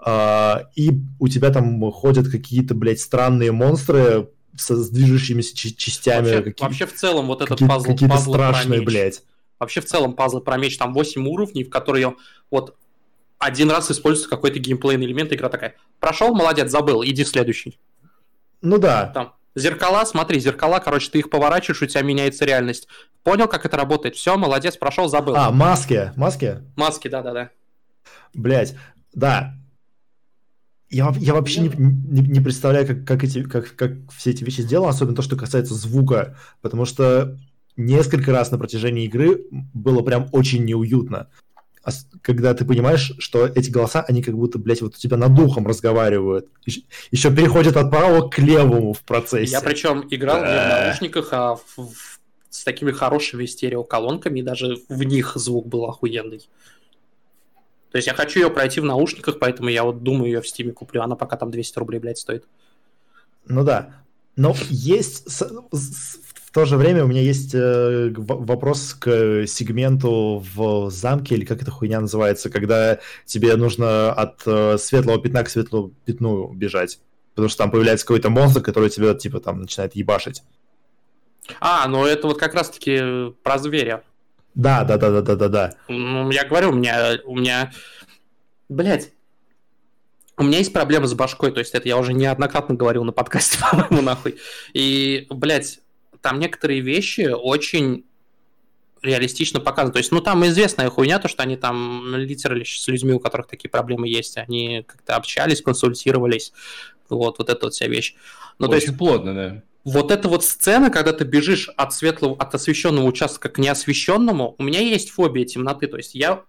Uh, 0.06 0.66
и 0.76 0.92
у 1.20 1.30
тебя 1.30 1.50
там 1.50 1.90
ходят 1.92 2.28
какие-то, 2.28 2.76
блядь, 2.76 3.00
странные 3.00 3.54
монстры 3.54 4.28
со, 4.56 4.76
с 4.76 4.90
движущимися 4.90 5.56
частями. 5.56 6.26
Вообще, 6.26 6.42
какие, 6.42 6.68
вообще 6.68 6.86
в 6.86 6.94
целом 6.94 7.28
вот 7.28 7.42
этот 7.42 7.50
какие, 7.50 7.68
пазл, 7.68 7.86
какие-то 7.86 8.16
пазл 8.16 8.34
страшные, 8.34 8.82
блядь. 8.82 9.24
Вообще 9.60 9.80
в 9.80 9.86
целом 9.86 10.14
пазл 10.14 10.42
про 10.42 10.58
меч, 10.58 10.78
там 10.78 10.94
8 10.94 11.26
уровней, 11.26 11.64
в 11.64 11.70
которые 11.70 12.16
вот 12.52 12.76
один 13.40 13.72
раз 13.72 13.92
используется 13.92 14.30
какой-то 14.30 14.60
геймплейный 14.60 15.06
элемент, 15.06 15.32
игра 15.32 15.50
такая, 15.50 15.76
прошел, 16.00 16.34
молодец, 16.36 16.70
забыл, 16.70 17.04
иди 17.04 17.24
в 17.24 17.28
следующий. 17.28 17.80
Ну 18.62 18.78
да. 18.78 19.08
Там 19.08 19.34
зеркала, 19.56 20.06
смотри, 20.06 20.40
зеркала, 20.40 20.80
короче, 20.80 21.10
ты 21.10 21.20
их 21.20 21.30
поворачиваешь, 21.30 21.82
у 21.82 21.86
тебя 21.86 22.02
меняется 22.02 22.46
реальность. 22.46 22.88
Понял, 23.24 23.48
как 23.48 23.66
это 23.66 23.78
работает? 23.78 24.16
Все, 24.16 24.38
молодец, 24.38 24.78
прошел, 24.78 25.08
забыл. 25.08 25.36
А, 25.36 25.52
маски, 25.52 26.12
маски? 26.16 26.60
Маски, 26.76 27.08
да-да-да. 27.08 27.50
Блять, 28.34 28.76
да, 29.14 29.56
я, 30.94 31.12
я 31.18 31.34
вообще 31.34 31.62
не, 31.62 31.70
не, 31.70 32.22
не 32.22 32.40
представляю, 32.40 32.86
как, 32.86 33.06
как, 33.06 33.24
эти, 33.24 33.44
как, 33.44 33.76
как 33.76 33.94
все 34.16 34.30
эти 34.30 34.44
вещи 34.44 34.62
сделаны, 34.62 34.90
особенно 34.90 35.16
то, 35.16 35.22
что 35.24 35.36
касается 35.36 35.74
звука, 35.74 36.38
потому 36.62 36.86
что 36.86 37.38
несколько 37.76 38.32
раз 38.32 38.52
на 38.52 38.60
протяжении 38.60 39.06
игры 39.06 39.46
было 39.74 40.04
прям 40.04 40.30
очень 40.32 40.64
неуютно. 40.66 41.30
Когда 42.22 42.54
ты 42.54 42.64
понимаешь, 42.64 43.14
что 43.20 43.46
эти 43.46 43.70
голоса, 43.70 44.06
они 44.08 44.24
как 44.24 44.36
будто, 44.36 44.58
блядь, 44.58 44.82
вот 44.82 44.96
у 44.96 44.98
тебя 44.98 45.18
над 45.18 45.36
духом 45.36 45.68
разговаривают. 45.68 46.48
Еще, 47.12 47.36
переходят 47.36 47.76
от 47.76 47.90
правого 47.90 48.30
к 48.30 48.40
левому 48.40 48.94
в 48.94 49.02
процессе. 49.02 49.52
Я 49.52 49.62
причем 49.62 50.08
играл 50.10 50.38
не 50.38 50.46
в 50.46 50.86
наушниках, 50.86 51.30
а 51.32 51.56
в, 51.56 52.20
с 52.50 52.64
такими 52.64 52.92
хорошими 52.92 53.46
стереоколонками, 53.46 54.40
и 54.40 54.44
даже 54.44 54.78
в 54.88 55.04
них 55.04 55.34
звук 55.36 55.68
был 55.68 55.86
охуенный. 55.86 56.48
То 57.92 57.98
есть 57.98 58.08
я 58.08 58.14
хочу 58.14 58.40
ее 58.40 58.50
пройти 58.50 58.80
в 58.80 58.86
наушниках, 58.86 59.38
поэтому 59.38 59.70
я 59.70 59.84
вот 59.84 60.02
думаю 60.02 60.32
ее 60.32 60.42
в 60.42 60.48
стиме 60.48 60.72
куплю. 60.72 61.04
Она 61.04 61.16
пока 61.16 61.38
там 61.38 61.52
200 61.52 61.78
рублей, 61.80 62.00
блядь, 62.00 62.18
стоит. 62.18 62.46
Ну 63.46 63.64
да. 63.64 64.04
Но 64.36 64.56
есть... 64.70 65.28
В 66.54 66.56
то 66.56 66.66
же 66.66 66.78
время 66.78 67.04
у 67.04 67.08
меня 67.08 67.22
есть 67.22 67.56
э, 67.56 68.14
вопрос 68.16 68.94
к 68.94 69.48
сегменту 69.48 70.46
в 70.54 70.92
замке, 70.92 71.34
или 71.34 71.46
как 71.46 71.64
эта 71.64 71.72
хуйня 71.72 72.00
называется, 72.00 72.52
когда 72.52 73.00
тебе 73.26 73.56
нужно 73.56 74.14
от 74.14 74.44
э, 74.46 74.78
светлого 74.78 75.20
пятна 75.20 75.44
к 75.44 75.50
светлому 75.50 75.94
пятну 76.06 76.54
бежать. 76.54 77.00
Потому 77.34 77.50
что 77.50 77.58
там 77.58 77.72
появляется 77.72 78.06
какой-то 78.06 78.30
монстр, 78.30 78.62
который 78.62 78.92
тебя, 78.92 79.16
типа, 79.16 79.40
там 79.40 79.62
начинает 79.62 79.96
ебашить. 79.96 80.44
А, 81.60 81.88
ну 81.88 82.06
это 82.06 82.28
вот 82.28 82.38
как 82.38 82.54
раз-таки 82.54 83.32
про 83.42 83.58
зверя. 83.58 84.04
Да, 84.54 84.84
да, 84.84 84.98
да, 84.98 85.10
да, 85.10 85.22
да, 85.24 85.36
да, 85.36 85.48
да. 85.48 85.74
Ну, 85.88 86.30
я 86.30 86.46
говорю, 86.46 86.70
у 86.70 86.74
меня, 86.74 87.18
у 87.26 87.36
меня, 87.36 87.72
блядь, 88.70 89.12
у 90.38 90.44
меня 90.44 90.60
есть 90.60 90.72
проблемы 90.72 91.08
с 91.08 91.16
башкой, 91.16 91.52
то 91.52 91.62
есть 91.62 91.74
это 91.74 91.88
я 91.88 91.98
уже 91.98 92.14
неоднократно 92.14 92.76
говорил 92.76 93.04
на 93.06 93.12
подкасте, 93.12 93.58
по-моему, 93.72 94.04
нахуй. 94.04 94.38
И, 94.76 95.26
блядь, 95.32 95.80
там 96.24 96.40
некоторые 96.40 96.82
вещи 96.82 97.30
очень 97.32 98.06
реалистично 99.04 99.60
показаны. 99.60 99.94
То 99.94 100.00
есть, 100.00 100.12
ну, 100.12 100.22
там 100.22 100.44
известная 100.48 100.90
хуйня, 100.90 101.20
то, 101.20 101.28
что 101.28 101.44
они 101.44 101.58
там 101.58 102.16
литерали 102.16 102.64
с 102.64 102.88
людьми, 102.88 103.14
у 103.14 103.20
которых 103.20 103.48
такие 103.48 103.70
проблемы 103.70 104.08
есть, 104.08 104.38
они 104.38 104.84
как-то 104.88 105.16
общались, 105.16 105.62
консультировались, 105.62 106.54
вот, 107.10 107.38
вот 107.38 107.50
эта 107.50 107.66
вот 107.66 107.74
вся 107.74 107.88
вещь. 107.88 108.16
Ну, 108.58 108.68
очень 108.68 108.80
то 108.80 108.86
есть, 108.88 108.98
плотно, 108.98 109.34
да 109.36 109.62
вот 109.84 110.12
эта 110.12 110.30
вот 110.30 110.46
сцена, 110.46 110.90
когда 110.90 111.12
ты 111.12 111.26
бежишь 111.26 111.70
от 111.76 111.94
светлого, 111.94 112.36
от 112.38 112.56
освещенного 112.56 113.06
участка 113.06 113.50
к 113.50 113.58
неосвещенному, 113.58 114.56
у 114.58 114.64
меня 114.64 114.80
есть 114.80 115.10
фобия 115.10 115.46
темноты, 115.46 115.88
то 115.88 115.98
есть 115.98 116.16
я 116.16 116.44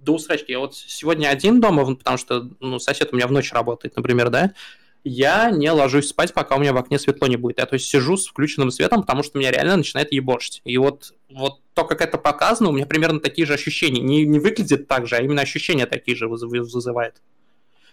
до 0.00 0.14
усрачки, 0.14 0.52
я 0.52 0.58
вот 0.58 0.74
сегодня 0.74 1.28
один 1.28 1.60
дома, 1.60 1.96
потому 1.96 2.18
что 2.18 2.50
ну, 2.60 2.78
сосед 2.78 3.08
у 3.12 3.16
меня 3.16 3.26
в 3.26 3.32
ночь 3.32 3.52
работает, 3.52 3.96
например, 3.96 4.30
да, 4.30 4.52
я 5.08 5.50
не 5.50 5.70
ложусь 5.70 6.08
спать, 6.08 6.32
пока 6.34 6.56
у 6.56 6.60
меня 6.60 6.72
в 6.72 6.76
окне 6.76 6.98
светло 6.98 7.26
не 7.26 7.36
будет. 7.36 7.58
Я 7.58 7.66
то 7.66 7.74
есть 7.74 7.86
сижу 7.88 8.16
с 8.16 8.26
включенным 8.26 8.70
светом, 8.70 9.02
потому 9.02 9.22
что 9.22 9.38
меня 9.38 9.50
реально 9.50 9.76
начинает 9.76 10.12
ебошить. 10.12 10.62
И 10.64 10.76
вот, 10.78 11.14
вот 11.30 11.60
то, 11.74 11.84
как 11.84 12.00
это 12.00 12.18
показано, 12.18 12.68
у 12.68 12.72
меня 12.72 12.86
примерно 12.86 13.20
такие 13.20 13.46
же 13.46 13.54
ощущения. 13.54 14.00
Не, 14.00 14.24
не 14.24 14.38
выглядит 14.38 14.88
так 14.88 15.06
же, 15.06 15.16
а 15.16 15.22
именно 15.22 15.42
ощущения 15.42 15.86
такие 15.86 16.16
же 16.16 16.28
вызывает. 16.28 17.22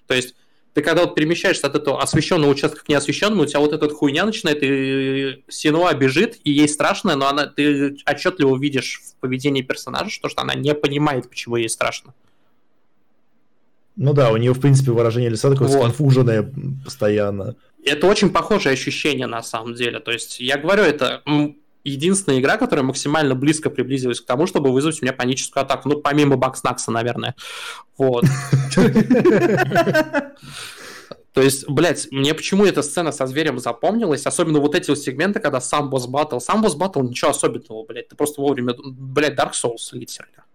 То 0.08 0.14
есть 0.14 0.36
ты 0.76 0.82
когда 0.82 1.04
вот 1.06 1.16
перемещаешься 1.16 1.68
от 1.68 1.76
этого 1.76 2.02
освещенного 2.02 2.52
участка 2.52 2.84
к 2.84 2.90
неосвещенному, 2.90 3.44
у 3.44 3.46
тебя 3.46 3.62
вот 3.62 3.72
эта 3.72 3.88
хуйня 3.88 4.26
начинает, 4.26 4.60
и 4.62 5.42
синуа 5.48 5.94
бежит, 5.94 6.38
и 6.44 6.52
ей 6.52 6.68
страшно, 6.68 7.16
но 7.16 7.28
она, 7.30 7.48
ты 7.48 7.96
отчетливо 8.06 8.58
видишь 8.58 9.02
в 9.02 9.16
поведении 9.22 9.62
персонажа, 9.62 10.10
что, 10.10 10.28
что 10.28 10.42
она 10.42 10.54
не 10.54 10.76
понимает, 10.76 11.30
почему 11.30 11.56
ей 11.56 11.70
страшно. 11.70 12.14
Ну 13.96 14.14
да, 14.14 14.32
у 14.32 14.38
нее, 14.38 14.54
в 14.54 14.60
принципе, 14.60 14.92
выражение 14.92 15.30
лица 15.30 15.50
такое 15.50 15.68
вот. 15.68 15.78
сконфуженное 15.78 16.52
постоянно. 16.84 17.56
Это 17.84 18.08
очень 18.08 18.30
похожее 18.30 18.74
ощущение, 18.74 19.28
на 19.28 19.42
самом 19.42 19.76
деле. 19.76 20.00
То 20.00 20.12
есть, 20.12 20.40
я 20.40 20.58
говорю, 20.58 20.84
это 20.84 21.22
единственная 21.84 22.40
игра, 22.40 22.58
которая 22.58 22.84
максимально 22.84 23.36
близко 23.36 23.70
приблизилась 23.70 24.20
к 24.20 24.26
тому, 24.26 24.48
чтобы 24.48 24.74
вызвать 24.74 25.02
у 25.02 25.06
меня 25.06 25.14
паническую 25.14 25.62
атаку. 25.62 25.88
Ну, 25.90 26.02
помимо 26.02 26.36
Бакснакса, 26.36 26.92
наверное. 26.92 27.36
Вот. 27.98 28.26
То 31.34 31.42
есть, 31.42 31.70
блядь, 31.70 32.08
мне 32.12 32.34
почему 32.34 32.66
эта 32.66 32.82
сцена 32.82 33.12
со 33.12 33.28
зверем 33.28 33.60
запомнилась, 33.60 34.26
особенно 34.26 34.60
вот 34.60 34.74
эти 34.74 34.90
вот 34.90 35.00
сегменты, 35.00 35.42
когда 35.42 35.60
сам 35.60 35.90
босс 35.90 36.08
батл. 36.08 36.40
Сам 36.40 36.62
босс 36.62 36.76
батл 36.76 37.02
ничего 37.02 37.32
особенного, 37.32 37.86
блядь, 37.86 38.08
ты 38.08 38.16
просто 38.16 38.42
вовремя, 38.42 38.74
блядь, 38.78 39.38
Dark 39.38 39.52
Souls 39.52 39.90
литерально. 39.92 40.46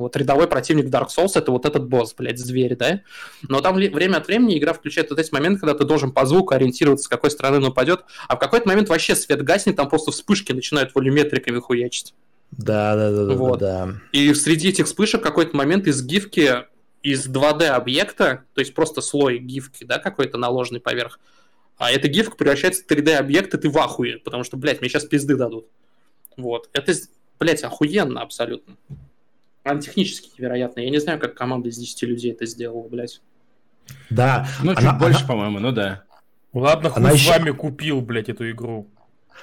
Вот 0.00 0.16
рядовой 0.16 0.48
противник 0.48 0.86
Dark 0.86 1.08
Souls 1.08 1.32
это 1.34 1.52
вот 1.52 1.66
этот 1.66 1.86
босс, 1.86 2.14
блядь, 2.14 2.38
зверь, 2.38 2.76
да? 2.76 3.02
Но 3.42 3.60
там 3.60 3.74
время 3.74 4.16
от 4.16 4.26
времени 4.26 4.58
игра 4.58 4.72
включает 4.72 5.10
вот 5.10 5.18
эти 5.18 5.32
моменты, 5.32 5.60
когда 5.60 5.74
ты 5.74 5.84
должен 5.84 6.10
по 6.12 6.24
звуку 6.26 6.54
ориентироваться, 6.54 7.04
с 7.04 7.08
какой 7.08 7.30
стороны 7.30 7.58
он 7.58 7.66
упадет, 7.66 8.04
а 8.28 8.36
в 8.36 8.38
какой-то 8.38 8.66
момент 8.68 8.88
вообще 8.88 9.14
свет 9.14 9.42
гаснет, 9.42 9.76
там 9.76 9.88
просто 9.88 10.10
вспышки 10.10 10.52
начинают 10.52 10.94
волюметриками 10.94 11.58
хуячить. 11.58 12.14
Да, 12.50 12.96
да, 12.96 13.10
да, 13.12 13.34
вот. 13.34 13.60
да, 13.60 13.86
да. 13.86 13.94
И 14.12 14.32
среди 14.34 14.70
этих 14.70 14.86
вспышек 14.86 15.22
какой-то 15.22 15.56
момент 15.56 15.86
из 15.86 16.02
гифки, 16.02 16.64
из 17.02 17.28
2D 17.28 17.66
объекта, 17.66 18.44
то 18.54 18.60
есть 18.60 18.74
просто 18.74 19.00
слой 19.00 19.38
гифки, 19.38 19.84
да, 19.84 19.98
какой-то 19.98 20.38
наложенный 20.38 20.80
поверх, 20.80 21.20
а 21.76 21.90
эта 21.90 22.08
гифка 22.08 22.36
превращается 22.36 22.82
в 22.82 22.90
3D 22.90 23.14
объект, 23.14 23.54
и 23.54 23.58
ты 23.58 23.70
в 23.70 23.78
ахуе, 23.78 24.18
потому 24.18 24.44
что, 24.44 24.56
блядь, 24.56 24.80
мне 24.80 24.90
сейчас 24.90 25.04
пизды 25.04 25.36
дадут. 25.36 25.66
Вот. 26.36 26.68
Это, 26.72 26.92
блядь, 27.38 27.62
охуенно 27.62 28.20
абсолютно. 28.20 28.76
Она 29.62 29.80
технически 29.80 30.30
невероятная. 30.38 30.84
Я 30.84 30.90
не 30.90 31.00
знаю, 31.00 31.18
как 31.18 31.34
команда 31.34 31.68
из 31.68 31.76
10 31.76 32.02
людей 32.02 32.32
это 32.32 32.46
сделала, 32.46 32.88
блядь. 32.88 33.20
Да. 34.08 34.48
Ну, 34.62 34.74
чуть 34.74 34.84
она, 34.84 34.92
больше, 34.94 35.18
она... 35.18 35.28
по-моему, 35.28 35.58
ну 35.58 35.72
да. 35.72 36.04
Ладно, 36.52 36.90
хуй 36.90 37.02
она 37.02 37.12
с 37.12 37.14
еще... 37.14 37.30
вами 37.30 37.50
купил, 37.50 38.00
блядь, 38.00 38.28
эту 38.28 38.50
игру. 38.50 38.88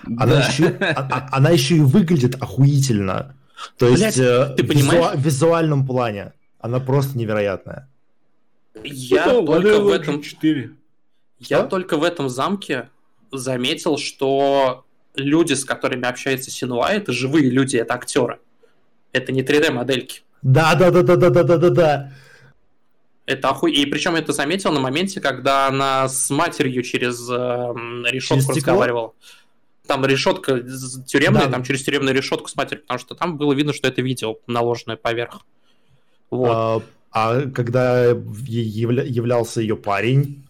Она, 0.06 0.26
да. 0.26 0.48
еще, 0.48 0.68
а, 0.80 1.08
а, 1.12 1.38
она 1.38 1.50
еще 1.52 1.78
и 1.78 1.80
выглядит 1.82 2.42
охуительно. 2.42 3.36
То 3.78 3.88
блядь, 3.88 4.00
есть 4.00 4.20
э, 4.20 4.54
ты 4.56 4.64
в 4.64 4.68
понимаешь? 4.68 5.16
в 5.16 5.22
визуальном 5.22 5.86
плане 5.86 6.34
она 6.60 6.80
просто 6.80 7.18
невероятная. 7.18 7.90
Я 8.84 9.26
ну, 9.28 9.46
только 9.46 9.80
в 9.80 9.90
этом... 9.90 10.22
4. 10.22 10.72
Я 11.40 11.64
только 11.64 11.98
в 11.98 12.04
этом 12.04 12.30
замке 12.30 12.90
заметил, 13.32 13.98
что 13.98 14.86
люди, 15.16 15.54
с 15.54 15.66
которыми 15.66 16.08
общается 16.08 16.52
Синуа, 16.52 16.90
это 16.92 17.12
живые 17.12 17.50
люди, 17.50 17.78
это 17.78 17.94
актеры. 17.94 18.40
Это 19.12 19.32
не 19.32 19.42
3D-модельки. 19.42 20.22
Да, 20.42 20.76
да, 20.76 20.92
да, 20.92 21.02
да, 21.02 21.16
да, 21.16 21.30
да, 21.30 21.44
да, 21.44 21.58
да, 21.58 21.70
да. 21.70 22.14
Это 23.26 23.50
оху... 23.50 23.68
И 23.68 23.86
причем 23.86 24.16
это 24.16 24.32
заметил 24.32 24.72
на 24.72 24.80
моменте, 24.80 25.20
когда 25.20 25.68
она 25.68 26.08
с 26.08 26.30
матерью 26.30 26.82
через 26.84 27.30
э, 27.30 27.34
решетку 28.10 28.54
через 28.54 28.58
разговаривала. 28.58 29.14
Там 29.86 30.06
решетка 30.06 30.62
тюремная, 31.06 31.46
да. 31.46 31.52
там 31.52 31.64
через 31.64 31.84
тюремную 31.84 32.16
решетку 32.16 32.48
с 32.48 32.56
матерью, 32.56 32.84
потому 32.84 33.00
что 33.00 33.16
там 33.16 33.38
было 33.38 33.54
видно, 33.54 33.74
что 33.74 33.88
это 33.88 34.02
видео 34.02 34.38
наложенное 34.48 34.96
поверх. 34.96 35.42
Вот. 36.30 36.50
А, 36.50 36.82
а 37.12 37.42
когда 37.50 38.08
явля... 38.08 39.04
являлся 39.04 39.62
ее 39.62 39.76
парень, 39.76 40.48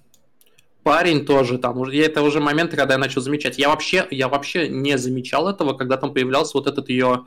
парень 0.87 1.25
тоже 1.25 1.57
там, 1.57 1.83
это 1.83 2.21
уже 2.21 2.39
моменты, 2.39 2.77
когда 2.77 2.93
я 2.93 2.97
начал 2.97 3.21
замечать. 3.21 3.57
Я 3.57 3.67
вообще, 3.67 4.07
я 4.09 4.29
вообще 4.29 4.69
не 4.69 4.97
замечал 4.97 5.49
этого, 5.49 5.73
когда 5.73 5.97
там 5.97 6.13
появлялся 6.13 6.51
вот 6.57 6.65
этот 6.65 6.87
ее 6.89 7.25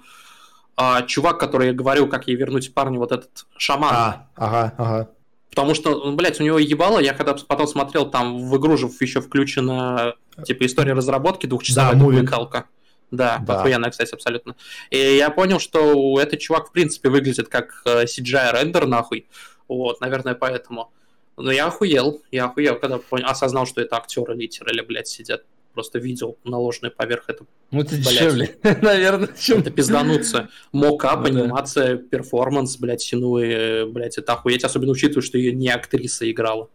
а, 0.77 1.03
чувак, 1.03 1.39
который 1.39 1.69
я 1.69 1.73
говорил, 1.73 2.09
как 2.09 2.29
ей 2.29 2.37
вернуть 2.37 2.73
парню, 2.75 2.99
вот 2.99 3.13
этот 3.13 3.47
шаман. 3.57 3.95
А, 3.95 4.29
ага, 4.37 4.75
ага. 4.79 5.11
Потому 5.51 5.75
что, 5.75 6.05
ну, 6.05 6.15
блядь, 6.15 6.41
у 6.41 6.45
него 6.45 6.59
ебало, 6.59 7.01
я 7.01 7.13
когда 7.13 7.35
потом 7.35 7.67
смотрел, 7.67 8.09
там 8.09 8.49
в 8.49 8.57
игру 8.57 8.77
же 8.77 8.87
еще 9.01 9.21
включена, 9.21 10.15
типа, 10.45 10.65
история 10.65 10.93
разработки 10.93 11.47
двухчасовая 11.47 11.93
да, 11.93 11.99
документалка. 11.99 12.65
Да, 13.11 13.39
да, 13.45 13.59
охуенная, 13.59 13.91
кстати, 13.91 14.15
абсолютно. 14.15 14.55
И 14.91 14.97
я 14.97 15.31
понял, 15.31 15.59
что 15.59 16.21
этот 16.21 16.39
чувак, 16.39 16.69
в 16.69 16.73
принципе, 16.73 17.09
выглядит 17.09 17.49
как 17.49 17.83
CGI-рендер, 17.85 18.87
нахуй. 18.87 19.27
Вот, 19.67 20.01
наверное, 20.01 20.35
поэтому. 20.35 20.93
Ну, 21.37 21.51
я 21.51 21.67
охуел, 21.67 22.23
я 22.31 22.45
охуел, 22.45 22.79
когда 22.79 22.99
понял, 22.99 23.27
осознал, 23.27 23.67
что 23.67 23.81
это 23.81 23.97
актеры 23.97 24.35
literally, 24.35 24.83
блядь, 24.83 25.09
сидят. 25.09 25.43
Просто 25.75 25.99
видел 25.99 26.37
наложенные 26.45 26.91
поверх 26.91 27.25
это. 27.29 27.45
Ну, 27.71 27.81
это 27.81 27.97
дешевле, 27.97 28.57
наверное, 28.83 29.29
чем... 29.39 29.61
Это 29.61 29.71
пиздануться. 29.71 30.49
Mocap, 30.73 31.21
ну, 31.29 31.45
анимация, 31.45 31.97
перформанс, 31.97 32.77
блядь, 32.77 33.01
Сенуи, 33.01 33.91
блядь, 33.91 34.19
это 34.19 34.33
охуеть, 34.33 34.65
особенно 34.65 34.93
учитывая, 34.93 35.23
что 35.23 35.39
ее 35.39 35.53
не 35.53 35.69
актриса 35.69 36.31
играла. 36.31 36.69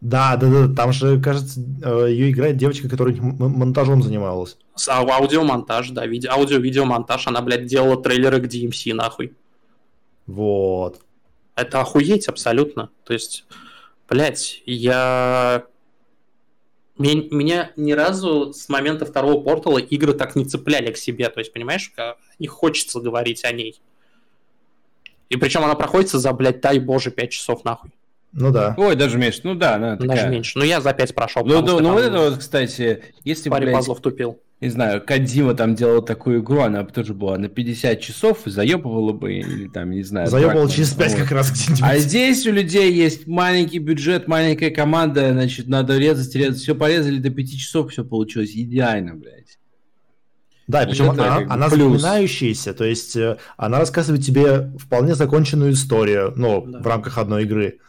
Да, 0.00 0.36
да, 0.36 0.48
да, 0.48 0.74
там 0.74 0.92
же, 0.92 1.20
кажется, 1.20 1.60
э, 1.82 2.06
ее 2.10 2.30
играет 2.30 2.56
девочка, 2.56 2.88
которая 2.88 3.14
монтажом 3.16 4.02
занималась. 4.02 4.56
А, 4.88 5.02
аудиомонтаж, 5.02 5.90
да, 5.90 6.06
видео, 6.06 6.32
аудио-видеомонтаж, 6.32 7.26
она, 7.26 7.42
блядь, 7.42 7.66
делала 7.66 8.02
трейлеры 8.02 8.40
к 8.40 8.46
DMC, 8.46 8.94
нахуй. 8.94 9.34
Вот. 10.26 11.00
Это 11.54 11.80
охуеть 11.80 12.28
абсолютно. 12.28 12.88
То 13.04 13.12
есть 13.12 13.44
Блять, 14.10 14.60
я... 14.66 15.66
Меня 17.00 17.72
ни 17.76 17.92
разу 17.92 18.52
с 18.52 18.68
момента 18.68 19.06
второго 19.06 19.42
портала 19.42 19.78
игры 19.78 20.12
так 20.12 20.36
не 20.36 20.44
цепляли 20.44 20.92
к 20.92 20.98
себе. 20.98 21.28
То 21.30 21.40
есть, 21.40 21.52
понимаешь, 21.52 21.90
не 22.38 22.46
хочется 22.46 23.00
говорить 23.00 23.44
о 23.44 23.52
ней. 23.52 23.80
И 25.30 25.36
причем 25.36 25.64
она 25.64 25.74
проходится 25.74 26.18
за, 26.18 26.32
блядь, 26.32 26.60
дай 26.60 26.78
боже, 26.78 27.10
5 27.10 27.30
часов 27.30 27.64
нахуй. 27.64 27.90
Ну 28.32 28.52
да. 28.52 28.74
Ой, 28.76 28.96
даже 28.96 29.16
меньше. 29.16 29.40
Ну 29.44 29.54
да, 29.54 29.76
она 29.76 29.96
такая... 29.96 30.16
Даже 30.16 30.28
меньше. 30.28 30.58
Ну 30.58 30.64
я 30.64 30.80
за 30.80 30.92
5 30.92 31.14
прошел. 31.14 31.44
Ну, 31.44 31.62
ну, 31.62 31.80
ну 31.80 31.92
вот 31.92 32.02
это 32.02 32.18
вот, 32.18 32.38
кстати, 32.38 33.02
если, 33.24 33.48
паре 33.48 33.66
блядь... 33.66 33.76
пазлов 33.76 34.00
тупил 34.00 34.38
не 34.60 34.68
знаю, 34.68 35.02
Кадзима 35.02 35.54
там 35.54 35.74
делал 35.74 36.02
такую 36.02 36.42
игру, 36.42 36.60
она 36.60 36.82
бы 36.82 36.92
тоже 36.92 37.14
была 37.14 37.38
на 37.38 37.48
50 37.48 37.98
часов, 37.98 38.40
заебывала 38.44 39.12
бы, 39.12 39.32
или 39.32 39.68
там, 39.68 39.90
не 39.90 40.02
знаю. 40.02 40.26
Заебывала 40.28 40.68
через 40.68 40.92
5 40.92 41.12
вот. 41.12 41.20
как 41.20 41.30
раз 41.32 41.50
где-нибудь. 41.50 41.82
А 41.82 41.96
здесь 41.96 42.46
у 42.46 42.52
людей 42.52 42.92
есть 42.92 43.26
маленький 43.26 43.78
бюджет, 43.78 44.28
маленькая 44.28 44.70
команда, 44.70 45.32
значит, 45.32 45.66
надо 45.66 45.96
резать, 45.96 46.34
резать. 46.34 46.60
Все 46.60 46.74
порезали 46.74 47.18
до 47.18 47.30
5 47.30 47.58
часов, 47.58 47.90
все 47.90 48.04
получилось 48.04 48.50
идеально, 48.54 49.14
блядь. 49.14 49.58
Да, 50.66 50.84
и 50.84 50.86
причем 50.86 51.10
она, 51.10 51.38
она 51.48 51.68
запоминающаяся, 51.68 52.74
то 52.74 52.84
есть 52.84 53.16
э, 53.16 53.38
она 53.56 53.80
рассказывает 53.80 54.24
тебе 54.24 54.70
вполне 54.78 55.16
законченную 55.16 55.72
историю, 55.72 56.32
ну, 56.36 56.64
да. 56.64 56.78
в 56.78 56.86
рамках 56.86 57.18
одной 57.18 57.42
игры 57.42 57.80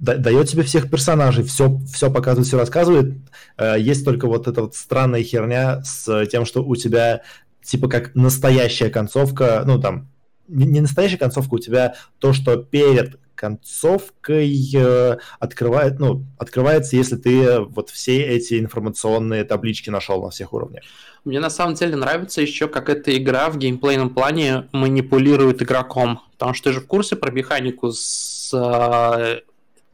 дает 0.00 0.48
тебе 0.48 0.62
всех 0.62 0.90
персонажей, 0.90 1.44
все, 1.44 1.78
все 1.92 2.10
показывает, 2.10 2.48
все 2.48 2.58
рассказывает. 2.58 3.14
Э, 3.56 3.76
есть 3.78 4.04
только 4.04 4.26
вот 4.26 4.48
эта 4.48 4.62
вот 4.62 4.74
странная 4.74 5.22
херня 5.22 5.82
с 5.82 6.26
тем, 6.26 6.44
что 6.44 6.64
у 6.64 6.74
тебя 6.74 7.22
типа 7.62 7.88
как 7.88 8.14
настоящая 8.14 8.90
концовка, 8.90 9.62
ну 9.66 9.80
там, 9.80 10.08
не 10.48 10.80
настоящая 10.80 11.18
концовка, 11.18 11.54
у 11.54 11.58
тебя 11.58 11.94
то, 12.18 12.32
что 12.32 12.56
перед 12.56 13.20
концовкой 13.40 14.54
э, 14.74 15.16
открывает, 15.38 15.98
ну, 15.98 16.26
открывается, 16.36 16.96
если 16.96 17.16
ты 17.16 17.60
вот 17.60 17.88
все 17.88 18.22
эти 18.22 18.60
информационные 18.60 19.44
таблички 19.44 19.88
нашел 19.88 20.22
на 20.22 20.28
всех 20.28 20.52
уровнях. 20.52 20.82
Мне 21.24 21.40
на 21.40 21.48
самом 21.48 21.74
деле 21.74 21.96
нравится 21.96 22.42
еще, 22.42 22.68
как 22.68 22.90
эта 22.90 23.16
игра 23.16 23.48
в 23.48 23.56
геймплейном 23.56 24.10
плане 24.10 24.68
манипулирует 24.72 25.62
игроком. 25.62 26.20
Потому 26.32 26.52
что 26.52 26.64
ты 26.68 26.74
же 26.74 26.80
в 26.80 26.86
курсе 26.86 27.16
про 27.16 27.30
механику 27.30 27.92
с 27.92 28.52
э, 28.52 29.40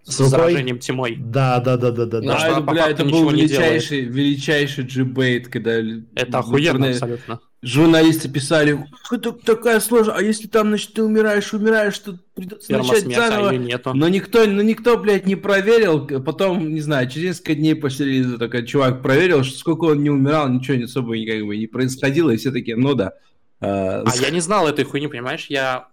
с 0.07 0.28
заражением 0.28 0.78
тьмой. 0.78 1.16
Да, 1.19 1.61
да, 1.61 1.77
да, 1.77 1.91
да, 1.91 2.07
да. 2.07 2.20
Ну, 2.20 2.33
а, 2.33 2.61
бля, 2.61 2.89
это 2.89 3.05
был 3.05 3.28
величайший, 3.31 4.03
величайший 4.03 4.85
джибейт, 4.85 5.49
когда... 5.49 5.73
Это 6.15 6.39
охуенно 6.39 6.91
абсолютно. 6.91 7.41
Журналисты 7.62 8.28
писали, 8.28 8.78
это 9.11 9.33
такая 9.33 9.81
сложная, 9.81 10.16
а 10.16 10.23
если 10.23 10.47
там, 10.47 10.69
значит, 10.69 10.93
ты 10.93 11.03
умираешь, 11.03 11.53
умираешь, 11.53 11.99
то 11.99 12.16
придется 12.35 12.70
начать 12.70 13.12
заново. 13.12 13.51
Нету. 13.51 13.93
Но 13.93 14.09
никто, 14.09 14.45
но 14.47 14.62
никто, 14.62 14.97
блядь, 14.99 15.27
не 15.27 15.35
проверил, 15.35 16.07
потом, 16.07 16.73
не 16.73 16.81
знаю, 16.81 17.09
через 17.11 17.31
несколько 17.31 17.55
дней 17.57 17.74
после 17.74 18.07
релиза 18.07 18.39
такой 18.39 18.65
чувак 18.65 19.03
проверил, 19.03 19.43
что 19.43 19.59
сколько 19.59 19.87
он 19.87 20.03
не 20.03 20.11
умирал, 20.11 20.49
ничего 20.49 20.85
особо 20.85 21.15
как 21.27 21.45
бы 21.45 21.57
не 21.57 21.66
происходило, 21.66 22.31
и 22.31 22.37
все 22.37 22.53
такие, 22.53 22.77
ну 22.77 22.95
да. 22.95 23.15
А, 23.59 24.03
а 24.05 24.16
я 24.16 24.31
не 24.31 24.41
знал 24.41 24.69
этой 24.69 24.85
хуйни, 24.85 25.09
понимаешь? 25.09 25.47
Я... 25.49 25.89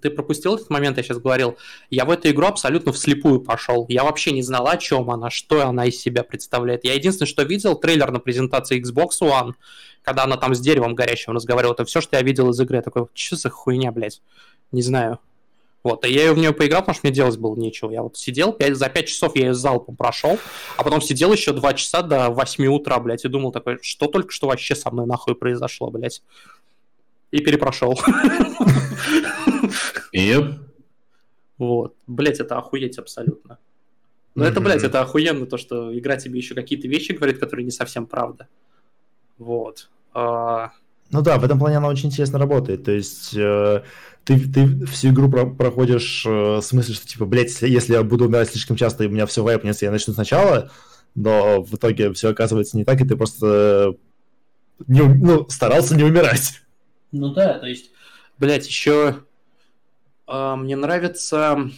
Ты 0.00 0.10
пропустил 0.10 0.54
этот 0.54 0.70
момент, 0.70 0.96
я 0.96 1.02
сейчас 1.02 1.18
говорил. 1.18 1.58
Я 1.90 2.04
в 2.04 2.10
эту 2.10 2.30
игру 2.30 2.46
абсолютно 2.46 2.92
вслепую 2.92 3.40
пошел. 3.40 3.84
Я 3.88 4.04
вообще 4.04 4.32
не 4.32 4.42
знал, 4.42 4.66
о 4.66 4.76
чем 4.78 5.10
она, 5.10 5.28
что 5.30 5.66
она 5.66 5.86
из 5.86 6.00
себя 6.00 6.24
представляет. 6.24 6.84
Я 6.84 6.94
единственное, 6.94 7.28
что 7.28 7.42
видел, 7.42 7.76
трейлер 7.76 8.10
на 8.10 8.18
презентации 8.18 8.80
Xbox 8.80 9.20
One, 9.20 9.52
когда 10.02 10.24
она 10.24 10.36
там 10.36 10.54
с 10.54 10.60
деревом 10.60 10.94
горящим 10.94 11.34
разговаривала. 11.34 11.74
Это 11.74 11.84
все, 11.84 12.00
что 12.00 12.16
я 12.16 12.22
видел 12.22 12.50
из 12.50 12.60
игры. 12.60 12.76
Я 12.76 12.82
такой, 12.82 13.06
что 13.12 13.36
за 13.36 13.50
хуйня, 13.50 13.92
блядь? 13.92 14.22
Не 14.70 14.82
знаю. 14.82 15.18
Вот, 15.84 16.04
и 16.06 16.12
я 16.12 16.32
в 16.32 16.38
нее 16.38 16.52
поиграл, 16.52 16.82
потому 16.82 16.94
что 16.94 17.06
мне 17.08 17.14
делать 17.14 17.36
было 17.38 17.56
нечего. 17.56 17.90
Я 17.90 18.04
вот 18.04 18.16
сидел, 18.16 18.52
5, 18.52 18.76
за 18.76 18.88
5 18.88 19.08
часов 19.08 19.34
я 19.34 19.46
ее 19.46 19.54
залпом 19.54 19.96
прошел, 19.96 20.38
а 20.76 20.84
потом 20.84 21.00
сидел 21.02 21.32
еще 21.32 21.52
2 21.52 21.74
часа 21.74 22.02
до 22.02 22.30
8 22.30 22.66
утра, 22.68 23.00
блядь, 23.00 23.24
и 23.24 23.28
думал 23.28 23.50
такой, 23.50 23.78
что 23.82 24.06
только 24.06 24.30
что 24.30 24.46
вообще 24.46 24.76
со 24.76 24.92
мной 24.92 25.06
нахуй 25.06 25.34
произошло, 25.34 25.90
блядь 25.90 26.22
и 27.32 27.40
перепрошел. 27.40 27.98
Yep. 30.14 30.54
Вот. 31.58 31.94
Блять, 32.08 32.40
это 32.40 32.58
охуеть 32.58 32.98
абсолютно. 32.98 33.58
Но 34.34 34.44
это, 34.44 34.60
блядь, 34.60 34.82
это 34.82 35.00
охуенно, 35.00 35.46
то, 35.46 35.56
что 35.58 35.96
игра 35.96 36.16
тебе 36.16 36.38
еще 36.38 36.56
какие-то 36.56 36.88
вещи 36.88 37.12
говорит, 37.12 37.38
которые 37.38 37.64
не 37.64 37.70
совсем 37.70 38.06
правда. 38.06 38.48
Вот. 39.38 39.88
А... 40.12 40.72
Ну 41.10 41.22
да, 41.22 41.38
в 41.38 41.44
этом 41.44 41.60
плане 41.60 41.76
она 41.76 41.86
очень 41.86 42.08
интересно 42.08 42.40
работает. 42.40 42.84
То 42.84 42.90
есть 42.90 43.32
э, 43.36 43.82
ты, 44.24 44.40
ты 44.40 44.86
всю 44.86 45.10
игру 45.10 45.30
про 45.30 45.46
проходишь 45.46 46.24
э, 46.26 46.56
в 46.56 46.62
смысле, 46.62 46.94
что 46.94 47.06
типа, 47.06 47.26
блядь, 47.26 47.50
если, 47.50 47.68
если 47.68 47.92
я 47.92 48.02
буду 48.02 48.24
умирать 48.24 48.48
слишком 48.48 48.74
часто, 48.74 49.04
и 49.04 49.06
у 49.06 49.10
меня 49.10 49.26
все 49.26 49.44
вайпнется, 49.44 49.84
я 49.84 49.92
начну 49.92 50.14
сначала, 50.14 50.72
но 51.14 51.62
в 51.62 51.74
итоге 51.74 52.12
все 52.12 52.30
оказывается 52.30 52.76
не 52.76 52.84
так, 52.84 53.00
и 53.00 53.06
ты 53.06 53.14
просто 53.14 53.46
э, 53.46 54.84
не, 54.88 55.02
ну, 55.02 55.48
старался 55.48 55.94
не 55.94 56.02
умирать. 56.02 56.62
Ну 57.12 57.32
да, 57.32 57.58
то 57.58 57.66
есть, 57.66 57.90
блядь, 58.38 58.66
еще 58.66 59.22
э, 60.26 60.54
мне 60.56 60.76
нравится 60.76 61.70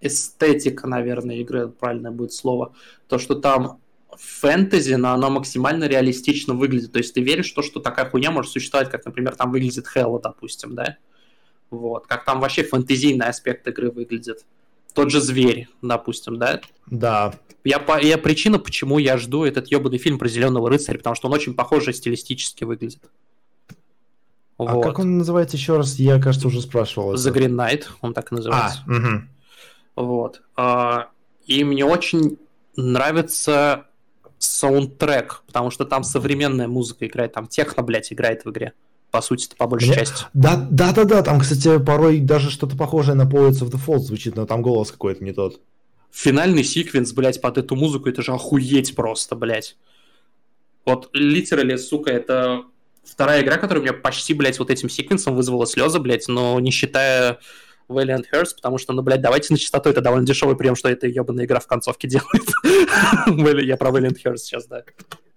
эстетика, 0.00 0.86
наверное, 0.86 1.36
игры, 1.36 1.68
правильное 1.68 2.10
будет 2.10 2.32
слово. 2.32 2.74
То, 3.08 3.18
что 3.18 3.34
там 3.34 3.80
фэнтези, 4.16 4.94
но 4.94 5.12
оно 5.12 5.30
максимально 5.30 5.84
реалистично 5.84 6.54
выглядит. 6.54 6.92
То 6.92 6.98
есть 6.98 7.14
ты 7.14 7.20
веришь 7.20 7.52
в 7.52 7.54
то, 7.54 7.62
что 7.62 7.80
такая 7.80 8.08
хуйня 8.08 8.30
может 8.30 8.52
существовать, 8.52 8.90
как, 8.90 9.04
например, 9.04 9.34
там 9.34 9.50
выглядит 9.50 9.86
Хэлла, 9.86 10.20
допустим, 10.20 10.74
да? 10.74 10.98
Вот. 11.70 12.06
Как 12.06 12.24
там 12.24 12.40
вообще 12.40 12.62
фэнтезийный 12.62 13.26
аспект 13.26 13.66
игры 13.66 13.90
выглядит. 13.90 14.44
Тот 14.92 15.10
же 15.10 15.20
зверь, 15.20 15.68
допустим, 15.82 16.38
да? 16.38 16.60
Да. 16.86 17.34
Я, 17.64 17.84
я 18.02 18.18
причина, 18.18 18.58
почему 18.58 18.98
я 18.98 19.16
жду 19.16 19.44
этот 19.44 19.68
ебаный 19.68 19.98
фильм 19.98 20.18
про 20.18 20.28
зеленого 20.28 20.68
рыцаря, 20.68 20.98
потому 20.98 21.16
что 21.16 21.28
он 21.28 21.34
очень 21.34 21.54
похоже 21.54 21.92
стилистически 21.92 22.64
выглядит. 22.64 23.02
А 24.58 24.74
вот. 24.74 24.84
как 24.84 24.98
он 25.00 25.18
называется 25.18 25.56
еще 25.56 25.76
раз? 25.76 25.96
Я, 25.96 26.20
кажется, 26.20 26.48
уже 26.48 26.60
спрашивал. 26.60 27.14
The 27.14 27.32
Green 27.32 27.54
Knight, 27.54 27.84
он 28.00 28.14
так 28.14 28.30
и 28.30 28.36
называется. 28.36 28.80
А, 28.86 28.90
угу. 28.90 29.22
Вот. 29.96 30.42
А, 30.56 31.08
и 31.46 31.64
мне 31.64 31.84
очень 31.84 32.38
нравится 32.76 33.86
саундтрек, 34.38 35.42
потому 35.46 35.70
что 35.70 35.84
там 35.84 36.04
современная 36.04 36.68
музыка 36.68 37.06
играет, 37.06 37.32
там 37.32 37.46
техно, 37.46 37.82
блядь, 37.82 38.12
играет 38.12 38.44
в 38.44 38.50
игре. 38.50 38.72
По 39.10 39.22
сути, 39.22 39.46
это 39.46 39.56
по 39.56 39.66
большей 39.66 39.90
Мне... 39.90 39.98
части. 39.98 40.24
Да, 40.34 40.66
да, 40.70 40.92
да, 40.92 41.04
да. 41.04 41.22
Там, 41.22 41.40
кстати, 41.40 41.78
порой 41.78 42.18
даже 42.18 42.50
что-то 42.50 42.76
похожее 42.76 43.14
на 43.14 43.22
Poets 43.22 43.62
of 43.62 43.70
the 43.70 43.80
Falls 43.84 44.00
звучит, 44.00 44.34
но 44.36 44.44
там 44.44 44.60
голос 44.60 44.90
какой-то 44.90 45.22
не 45.22 45.32
тот. 45.32 45.60
Финальный 46.10 46.64
секвенс, 46.64 47.12
блядь, 47.12 47.40
под 47.40 47.58
эту 47.58 47.76
музыку, 47.76 48.08
это 48.08 48.22
же 48.22 48.32
охуеть 48.32 48.94
просто, 48.94 49.36
блядь. 49.36 49.76
Вот, 50.84 51.10
литерали, 51.12 51.76
сука, 51.76 52.10
это 52.10 52.64
вторая 53.04 53.42
игра, 53.42 53.56
которая 53.56 53.80
у 53.80 53.84
меня 53.84 53.92
почти, 53.92 54.34
блядь, 54.34 54.58
вот 54.58 54.70
этим 54.70 54.88
секвенсом 54.88 55.34
вызвала 55.34 55.66
слезы, 55.66 55.98
блядь, 55.98 56.28
но 56.28 56.58
не 56.60 56.70
считая 56.70 57.38
Valiant 57.88 58.24
Hearts, 58.32 58.54
потому 58.56 58.78
что, 58.78 58.92
ну, 58.92 59.02
блядь, 59.02 59.20
давайте 59.20 59.52
на 59.52 59.58
чистоту, 59.58 59.90
это 59.90 60.00
довольно 60.00 60.26
дешевый 60.26 60.56
прием, 60.56 60.74
что 60.76 60.88
эта 60.88 61.06
ебаная 61.06 61.44
игра 61.44 61.60
в 61.60 61.66
концовке 61.66 62.08
делает. 62.08 63.64
Я 63.64 63.76
про 63.76 63.90
Valiant 63.90 64.16
Hearts 64.24 64.38
сейчас, 64.38 64.66
да. 64.66 64.82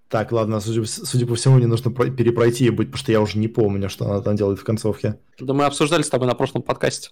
Так, 0.10 0.32
ладно, 0.32 0.62
судя, 0.62 0.86
судя 0.86 1.26
по 1.26 1.36
всему, 1.36 1.56
мне 1.56 1.68
нужно 1.68 1.92
перепройти 1.92 2.70
быть, 2.70 2.88
потому 2.88 3.00
что 3.00 3.12
я 3.12 3.20
уже 3.20 3.38
не 3.38 3.50
помню, 3.50 3.90
что 3.90 4.06
она 4.06 4.22
там 4.22 4.38
делает 4.38 4.60
в 4.60 4.64
концовке. 4.64 5.20
Да 5.38 5.54
мы 5.54 5.66
обсуждали 5.66 6.02
с 6.02 6.10
тобой 6.10 6.28
на 6.28 6.34
прошлом 6.34 6.62
подкасте. 6.62 7.10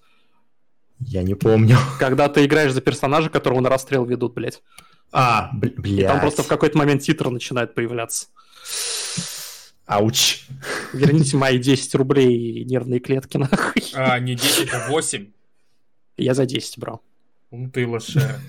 Я 0.99 1.23
не 1.23 1.36
помню. 1.36 1.77
Когда 1.99 2.30
ты 2.30 2.45
играешь 2.45 2.72
за 2.72 2.80
персонажа, 2.80 3.30
которого 3.30 3.60
на 3.60 3.69
расстрел 3.69 4.06
ведут, 4.06 4.34
блядь. 4.34 4.61
А, 5.11 5.49
блядь. 5.53 5.88
И 5.88 6.03
там 6.03 6.22
просто 6.22 6.44
в 6.44 6.48
какой-то 6.48 6.77
момент 6.77 7.02
титр 7.02 7.30
начинает 7.30 7.76
появляться. 7.76 8.27
Ауч. 9.86 10.45
Верните 10.94 11.38
мои 11.38 11.60
10 11.60 11.95
рублей 11.95 12.64
нервные 12.66 12.99
клетки, 12.99 13.38
нахуй. 13.38 13.84
А, 13.94 14.20
не 14.20 14.36
10, 14.36 14.74
а 14.74 14.88
8. 14.90 15.28
Я 16.18 16.34
за 16.34 16.45
10 16.45 16.80
брал. 16.80 17.02
Ну 17.52 17.70
ты 17.70 17.88
лошара. 17.88 18.40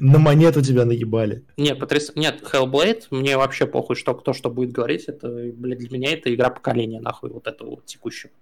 На 0.00 0.18
монету 0.18 0.62
тебя 0.62 0.84
наебали. 0.84 1.44
Нет, 1.56 1.78
потряс... 1.78 2.12
Нет, 2.14 2.42
Hellblade, 2.42 3.04
мне 3.10 3.36
вообще 3.36 3.66
похуй, 3.66 3.96
что 3.96 4.14
кто 4.14 4.32
что 4.32 4.50
будет 4.50 4.72
говорить. 4.72 5.04
Это, 5.04 5.28
блядь, 5.28 5.78
для 5.78 5.90
меня 5.90 6.12
это 6.12 6.32
игра 6.32 6.50
поколения, 6.50 7.00
нахуй, 7.00 7.30
вот 7.30 7.46
этого 7.46 7.70
вот 7.70 7.86
текущего. 7.86 8.32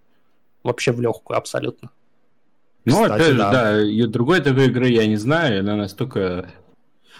Вообще 0.62 0.92
в 0.92 1.00
легкую, 1.00 1.38
абсолютно. 1.38 1.90
Ну, 2.84 2.94
Кстати, 2.94 3.12
опять 3.12 3.26
же, 3.28 3.38
да, 3.38 3.52
да 3.52 3.82
и 3.82 4.02
другой 4.06 4.40
такой 4.40 4.66
игры 4.66 4.88
я 4.88 5.06
не 5.06 5.16
знаю, 5.16 5.60
она 5.60 5.76
настолько... 5.76 6.50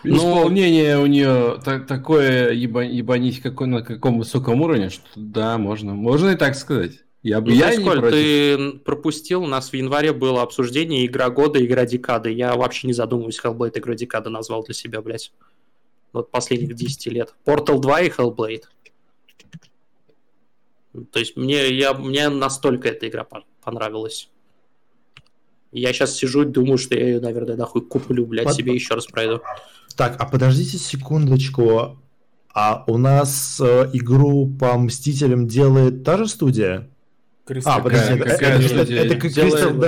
Но... 0.04 0.16
Исполнение 0.16 0.98
у 0.98 1.06
нее 1.06 1.60
так, 1.64 1.86
такое 1.86 2.52
еба, 2.52 2.82
ебанись 2.82 3.40
какой, 3.40 3.68
на 3.68 3.82
каком 3.82 4.18
высоком 4.18 4.60
уровне, 4.62 4.90
что 4.90 5.04
да, 5.14 5.58
можно, 5.58 5.94
можно 5.94 6.30
и 6.30 6.36
так 6.36 6.56
сказать. 6.56 7.02
Я 7.22 7.40
бы 7.40 7.52
ну, 7.52 7.56
я 7.56 7.80
против. 7.80 8.10
ты 8.10 8.72
пропустил, 8.78 9.44
у 9.44 9.46
нас 9.46 9.70
в 9.70 9.74
январе 9.74 10.12
было 10.12 10.42
обсуждение 10.42 11.06
игра 11.06 11.30
года, 11.30 11.64
игра 11.64 11.86
декады. 11.86 12.32
Я 12.32 12.56
вообще 12.56 12.88
не 12.88 12.94
задумываюсь, 12.94 13.40
Hellblade 13.42 13.78
игру 13.78 13.94
декады 13.94 14.28
назвал 14.28 14.64
для 14.64 14.74
себя, 14.74 15.00
блядь. 15.02 15.32
Вот 16.12 16.32
последних 16.32 16.74
10 16.74 17.06
лет. 17.06 17.34
Portal 17.46 17.78
2 17.78 18.00
и 18.00 18.10
Hellblade. 18.10 18.64
То 21.12 21.20
есть 21.20 21.36
мне, 21.36 21.68
я, 21.72 21.94
мне 21.94 22.28
настолько 22.28 22.88
эта 22.88 23.08
игра 23.08 23.26
понравилась. 23.62 24.28
Я 25.72 25.92
сейчас 25.92 26.14
сижу 26.14 26.42
и 26.42 26.46
думаю, 26.46 26.78
что 26.78 26.94
я 26.94 27.06
ее, 27.06 27.20
наверное, 27.20 27.56
нахуй 27.56 27.82
куплю, 27.82 28.26
блядь, 28.26 28.44
Под... 28.44 28.54
себе 28.54 28.74
еще 28.74 28.94
раз 28.94 29.06
пройду. 29.06 29.40
Так, 29.96 30.16
а 30.20 30.26
подождите 30.26 30.78
секундочку. 30.78 31.98
А 32.54 32.84
у 32.86 32.98
нас 32.98 33.58
э, 33.62 33.88
игру 33.94 34.46
по 34.60 34.76
Мстителям 34.76 35.46
делает 35.46 36.04
та 36.04 36.18
же 36.18 36.28
студия? 36.28 36.90
Crystal, 37.46 37.62
а, 37.64 37.80
подожди, 37.80 38.14
это, 38.14 38.24
это, 38.24 38.44
это, 38.44 38.92
это, 38.92 39.14
Crystal, 39.14 39.78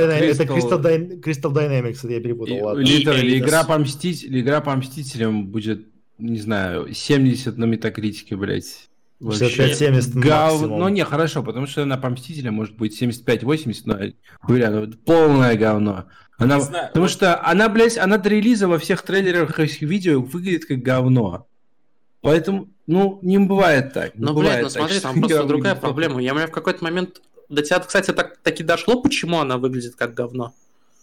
Crystal, 0.46 1.20
Crystal 1.20 1.52
Dynamics, 1.52 1.98
это 2.02 2.12
я 2.14 2.20
перепутал. 2.20 2.64
Ладно. 2.64 2.80
Литерали, 2.80 3.38
игра 3.38 3.64
по, 3.64 3.78
мститель, 3.78 4.40
игра 4.40 4.60
по 4.60 4.74
Мстителям 4.74 5.46
будет, 5.46 5.86
не 6.18 6.38
знаю, 6.38 6.92
70 6.92 7.56
на 7.56 7.66
метакритике, 7.66 8.34
блядь. 8.34 8.88
65-70 9.20 10.18
Гав... 10.18 10.60
Ну 10.62 10.88
не, 10.88 11.04
хорошо, 11.04 11.42
потому 11.42 11.66
что 11.66 11.84
на 11.84 11.96
по 11.96 12.10
Мстителям 12.10 12.54
может 12.54 12.76
быть 12.76 13.00
75-80, 13.00 13.82
но, 13.84 13.98
бля, 14.46 14.70
ну, 14.70 14.90
полное 15.04 15.56
говно. 15.56 16.04
Она, 16.36 16.60
знаю, 16.60 16.88
потому 16.88 17.04
вот... 17.04 17.12
что 17.12 17.42
она, 17.44 17.68
блядь, 17.68 17.96
она 17.96 18.18
до 18.18 18.28
релиза 18.28 18.68
во 18.68 18.78
всех 18.78 19.02
трейлерах 19.02 19.58
и 19.60 19.86
видео 19.86 20.20
выглядит 20.20 20.66
как 20.66 20.78
говно. 20.78 21.46
Поэтому, 22.20 22.68
ну, 22.86 23.18
не 23.22 23.38
бывает 23.38 23.92
так. 23.92 24.12
Ну, 24.16 24.34
блядь, 24.34 24.62
ну 24.62 24.68
смотри, 24.68 24.98
там 24.98 25.20
просто 25.20 25.44
другая 25.44 25.74
проблема. 25.74 26.20
Я 26.22 26.32
у 26.32 26.36
меня 26.36 26.46
в 26.46 26.50
какой-то 26.50 26.82
момент 26.82 27.20
до 27.48 27.62
тебя, 27.62 27.80
кстати, 27.80 28.12
так, 28.12 28.38
таки 28.38 28.64
дошло, 28.64 29.00
почему 29.00 29.38
она 29.38 29.58
выглядит 29.58 29.94
как 29.94 30.14
говно? 30.14 30.52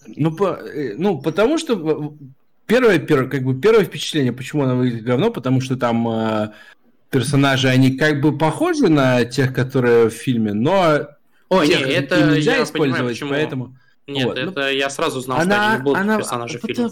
Ну, 0.08 0.32
по, 0.32 0.60
э, 0.60 0.96
ну 0.98 1.22
потому 1.22 1.58
что 1.58 2.16
первое, 2.66 3.00
первое, 3.00 3.30
как 3.30 3.44
бы 3.44 3.60
первое 3.60 3.86
впечатление, 3.86 4.34
почему 4.34 4.64
она 4.64 4.76
выглядит 4.76 5.04
говно, 5.04 5.32
потому 5.32 5.62
что 5.62 5.78
там 5.78 6.08
э, 6.08 6.52
персонажи, 7.12 7.68
они 7.68 7.92
как 7.98 8.22
бы 8.22 8.36
похожи 8.36 8.88
на 8.88 9.26
тех, 9.26 9.54
которые 9.54 10.10
в 10.10 10.14
фильме, 10.14 10.54
но 10.54 11.08
Ой, 11.50 11.68
тех, 11.68 11.86
не, 11.86 11.92
это 11.94 12.34
нельзя 12.34 12.64
использовать, 12.64 13.20
понимаю, 13.20 13.42
поэтому... 13.42 13.78
Нет, 14.08 14.26
вот. 14.26 14.38
это 14.38 14.62
ну, 14.62 14.68
я 14.70 14.90
сразу 14.90 15.22
знал, 15.22 15.40
она, 15.40 15.56
что 15.56 15.66
они 15.66 15.78
не 15.78 15.84
будут 15.84 16.00
она, 16.00 16.18
персонажи 16.18 16.60
фильма. 16.60 16.92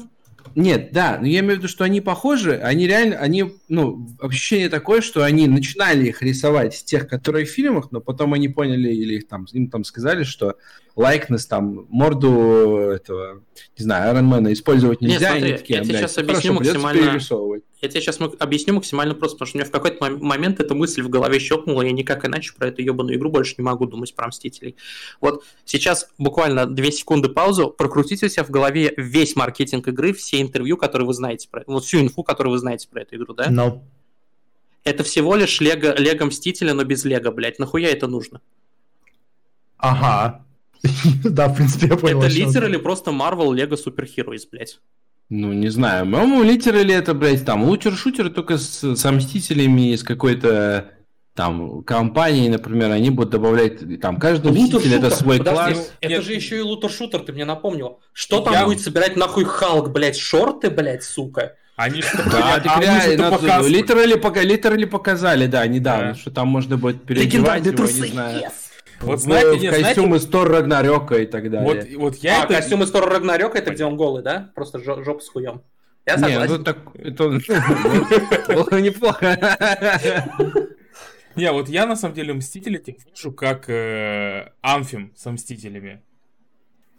Нет, 0.55 0.89
да, 0.91 1.17
но 1.19 1.27
я 1.27 1.39
имею 1.39 1.55
в 1.55 1.57
виду, 1.59 1.67
что 1.67 1.83
они 1.83 2.01
похожи, 2.01 2.57
они 2.57 2.87
реально, 2.87 3.17
они, 3.17 3.53
ну, 3.67 4.07
ощущение 4.19 4.69
такое, 4.69 5.01
что 5.01 5.23
они 5.23 5.47
начинали 5.47 6.07
их 6.07 6.21
рисовать 6.21 6.75
с 6.75 6.83
тех, 6.83 7.07
которые 7.07 7.45
в 7.45 7.49
фильмах, 7.49 7.91
но 7.91 8.01
потом 8.01 8.33
они 8.33 8.49
поняли, 8.49 8.89
или 8.89 9.15
их 9.15 9.27
там, 9.27 9.45
им 9.51 9.69
там 9.69 9.83
сказали, 9.83 10.23
что 10.23 10.55
лайкнес, 10.95 11.45
там, 11.45 11.85
морду 11.89 12.91
этого, 12.93 13.41
не 13.77 13.83
знаю, 13.83 14.15
Ironman 14.15 14.51
использовать 14.51 15.01
нельзя. 15.01 15.31
Нет, 15.33 15.39
смотри, 15.39 15.57
такие, 15.57 15.77
я 15.79 15.83
тебе 15.83 15.97
сейчас 15.97 16.17
объясню 16.17 16.53
хорошо, 16.55 16.71
максимально... 16.71 17.19
Я 17.81 17.87
тебе 17.87 18.01
сейчас 18.01 18.19
объясню 18.39 18.73
максимально 18.73 19.15
просто, 19.15 19.35
потому 19.37 19.47
что 19.47 19.57
у 19.57 19.59
меня 19.59 19.67
в 19.67 19.71
какой-то 19.71 20.09
момент 20.17 20.59
эта 20.59 20.75
мысль 20.75 21.01
в 21.01 21.09
голове 21.09 21.39
щелкнула, 21.39 21.83
я 21.83 21.91
никак 21.91 22.25
иначе 22.25 22.53
про 22.53 22.67
эту 22.67 22.81
ебаную 22.81 23.17
игру 23.17 23.29
больше 23.29 23.55
не 23.57 23.63
могу 23.63 23.85
думать 23.85 24.13
про 24.13 24.27
Мстителей. 24.27 24.75
Вот 25.21 25.45
сейчас 25.63 26.09
буквально 26.17 26.65
две 26.65 26.91
секунды 26.91 27.29
паузу, 27.29 27.69
прокрутите 27.69 28.25
у 28.25 28.29
себя 28.29 28.43
в 28.43 28.49
голове 28.49 28.93
весь 28.97 29.35
маркетинг 29.35 29.87
игры, 29.87 30.13
все 30.13 30.41
интервью, 30.41 30.75
которые 30.75 31.07
вы 31.07 31.13
знаете 31.13 31.47
про... 31.49 31.63
Вот 31.67 31.85
всю 31.85 32.01
инфу, 32.01 32.23
которую 32.23 32.51
вы 32.51 32.59
знаете 32.59 32.87
про 32.89 33.01
эту 33.01 33.15
игру, 33.15 33.33
да? 33.33 33.49
Но... 33.49 33.67
No. 33.67 33.81
Это 34.85 35.03
всего 35.03 35.35
лишь 35.35 35.59
Лего, 35.59 35.93
Лего 35.97 36.25
Мстителя, 36.25 36.73
но 36.73 36.83
без 36.83 37.03
Лего, 37.05 37.31
блядь. 37.31 37.59
Нахуя 37.59 37.89
это 37.89 38.07
нужно? 38.07 38.41
Ага. 39.77 40.45
Да, 41.23 41.47
в 41.47 41.55
принципе, 41.55 41.87
я 41.87 41.97
понял. 41.97 42.21
Это 42.21 42.33
литерали 42.33 42.77
просто 42.77 43.11
Marvel 43.11 43.49
Lego 43.49 43.77
Super 43.77 44.07
Heroes, 44.07 44.43
блядь. 44.51 44.79
Ну, 45.29 45.53
не 45.53 45.69
знаю. 45.69 46.05
По-моему, 46.05 46.43
литерали 46.43 46.93
это, 46.93 47.13
блядь, 47.13 47.45
там 47.45 47.63
лутер-шутер 47.63 48.29
только 48.29 48.57
с, 48.57 48.95
с 48.95 49.11
Мстителями, 49.11 49.95
с 49.95 50.03
какой-то 50.03 50.91
там 51.35 51.83
компанией, 51.83 52.49
например, 52.49 52.91
они 52.91 53.11
будут 53.11 53.31
добавлять, 53.31 54.01
там, 54.01 54.17
каждый 54.17 54.51
мститель 54.51 54.95
это 54.95 55.09
свой 55.09 55.37
Подожди, 55.37 55.73
класс. 55.75 55.91
Это 56.01 56.13
Нет. 56.15 56.23
же 56.23 56.33
еще 56.33 56.57
и 56.57 56.61
лутер-шутер, 56.61 57.19
ты 57.19 57.31
мне 57.31 57.45
напомнил. 57.45 57.99
Что 58.11 58.41
там 58.41 58.53
я... 58.53 58.65
будет 58.65 58.81
собирать 58.81 59.15
нахуй 59.15 59.45
Халк, 59.45 59.89
блядь, 59.89 60.17
шорты, 60.17 60.69
блядь, 60.69 61.03
сука? 61.03 61.55
Они 61.77 62.01
что 62.01 62.17
да, 62.29 62.57
литерали, 62.57 64.17
пока, 64.19 64.43
литерали 64.43 64.83
показали, 64.83 65.45
да, 65.45 65.65
недавно, 65.65 66.13
что 66.15 66.29
там 66.29 66.49
можно 66.49 66.75
будет 66.75 67.03
переодевать 67.03 67.65
его, 67.65 67.85
не 67.85 68.07
знаю. 68.09 68.41
Yes. 68.41 68.68
Вот 69.01 69.19
знаете, 69.21 69.57
в, 69.57 69.61
нет, 69.61 69.73
костюм 69.75 70.07
знаете... 70.07 70.25
из 70.25 70.29
Тор 70.29 70.49
Рагнарёка 70.49 71.15
и 71.15 71.25
так 71.25 71.49
далее. 71.49 71.95
Вот, 71.97 72.11
вот 72.13 72.15
я 72.17 72.41
а, 72.41 72.45
это... 72.45 72.55
костюм 72.55 72.83
из 72.83 72.91
Тор 72.91 73.09
Рагнарёка, 73.09 73.57
это 73.57 73.71
где 73.71 73.85
он 73.85 73.97
голый, 73.97 74.23
да? 74.23 74.51
Просто 74.55 74.79
жопа 74.79 75.21
с 75.21 75.29
хуем. 75.29 75.61
Я 76.05 76.17
согласен. 76.17 76.41
Не, 76.41 76.57
ну 76.57 76.63
так, 76.63 76.77
это 76.95 77.23
было 78.53 78.79
неплохо. 78.81 79.37
Не, 81.35 81.51
вот 81.51 81.69
я 81.69 81.85
на 81.85 81.95
самом 81.95 82.15
деле 82.15 82.33
Мстители 82.33 82.83
вижу 82.85 83.31
как 83.31 83.69
э, 83.69 84.51
Амфим 84.61 85.13
со 85.15 85.31
Мстителями. 85.31 86.01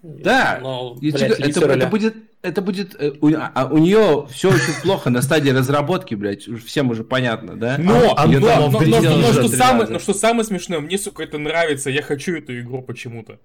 Да, 0.02 0.58
Но, 0.62 0.94
блядь, 0.94 1.22
это, 1.22 1.66
это 1.66 1.86
будет, 1.88 2.16
это 2.40 2.62
будет, 2.62 2.94
э, 2.98 3.12
у, 3.20 3.30
а, 3.36 3.68
у 3.70 3.76
нее 3.76 4.26
все 4.30 4.48
очень 4.48 4.80
плохо 4.82 5.10
на 5.10 5.20
стадии 5.20 5.50
разработки, 5.50 6.14
блядь, 6.14 6.44
всем 6.64 6.88
уже 6.88 7.04
понятно, 7.04 7.54
да? 7.54 7.76
Но, 7.78 8.14
а, 8.16 8.26
но, 8.26 8.38
но, 8.40 8.70
но, 8.70 8.80
но, 8.80 9.16
но, 9.18 9.32
что 9.32 9.48
самое, 9.48 9.90
но 9.90 9.98
что 9.98 10.14
самое 10.14 10.44
смешное, 10.44 10.80
мне, 10.80 10.96
сука, 10.96 11.22
это 11.22 11.36
нравится, 11.36 11.90
я 11.90 12.00
хочу 12.00 12.34
эту 12.34 12.58
игру 12.60 12.80
почему-то. 12.80 13.38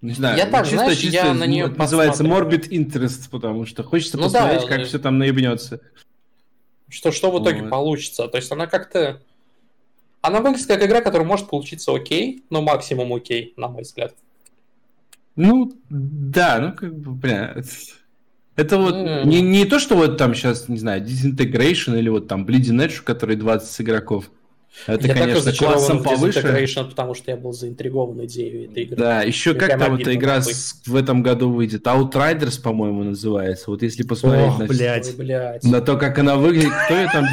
Не 0.00 0.14
знаю, 0.14 0.38
я 0.38 0.46
так, 0.46 0.64
чисто, 0.64 0.78
знаешь, 0.78 0.98
чисто, 0.98 1.16
я 1.16 1.34
на 1.34 1.44
нее 1.44 1.68
называется 1.68 2.24
Morbid 2.24 2.70
Interest, 2.70 3.28
потому 3.30 3.66
что 3.66 3.84
хочется 3.84 4.16
ну, 4.16 4.24
посмотреть, 4.24 4.62
да, 4.62 4.66
как 4.66 4.78
да. 4.78 4.84
все 4.84 4.98
там 4.98 5.18
наебнется. 5.18 5.80
Что, 6.88 7.12
что 7.12 7.30
в 7.30 7.42
итоге 7.42 7.60
вот. 7.60 7.70
получится. 7.70 8.26
То 8.26 8.36
есть 8.36 8.50
она 8.50 8.66
как-то... 8.66 9.22
Она 10.20 10.40
выглядит 10.40 10.66
как 10.66 10.82
игра, 10.84 11.02
которая 11.02 11.26
может 11.26 11.48
получиться 11.48 11.94
окей, 11.94 12.42
но 12.50 12.62
максимум 12.62 13.12
окей, 13.12 13.54
на 13.56 13.68
мой 13.68 13.82
взгляд. 13.82 14.14
Ну, 15.36 15.72
да, 15.88 16.58
ну 16.60 16.72
как 16.74 16.94
бы, 16.94 17.12
бля. 17.12 17.56
Это 18.54 18.78
вот 18.78 18.94
mm. 18.94 19.24
не, 19.24 19.40
не 19.40 19.64
то, 19.64 19.78
что 19.78 19.96
вот 19.96 20.18
там 20.18 20.34
сейчас, 20.34 20.68
не 20.68 20.78
знаю, 20.78 21.02
Disintegration 21.02 21.98
или 21.98 22.08
вот 22.10 22.28
там 22.28 22.44
Bleeding 22.44 22.84
Edge, 22.84 23.00
у 23.00 23.04
которой 23.04 23.36
20 23.36 23.80
игроков. 23.80 24.30
Это, 24.86 25.06
я 25.06 25.14
конечно, 25.14 25.52
классом 25.52 26.02
повыше. 26.02 26.42
Потому 26.88 27.14
что 27.14 27.30
я 27.30 27.36
был 27.36 27.52
заинтригован 27.52 28.24
идеей 28.24 28.66
этой 28.66 28.84
игры. 28.84 28.96
Да, 28.96 29.22
еще 29.22 29.54
как 29.54 29.78
там 29.78 29.94
эта 29.96 30.14
игра 30.14 30.40
с, 30.40 30.82
в 30.86 30.96
этом 30.96 31.22
году 31.22 31.50
выйдет. 31.50 31.86
Outriders, 31.86 32.60
по-моему, 32.60 33.04
называется. 33.04 33.70
Вот 33.70 33.82
если 33.82 34.02
посмотреть 34.02 34.48
Ох, 34.48 34.58
на, 34.60 34.66
блядь. 34.66 35.16
блядь. 35.16 35.64
на 35.64 35.80
то, 35.82 35.96
как 35.98 36.18
она 36.18 36.36
выглядит, 36.36 36.72
кто 36.86 36.94
ее 36.94 37.08
там 37.12 37.26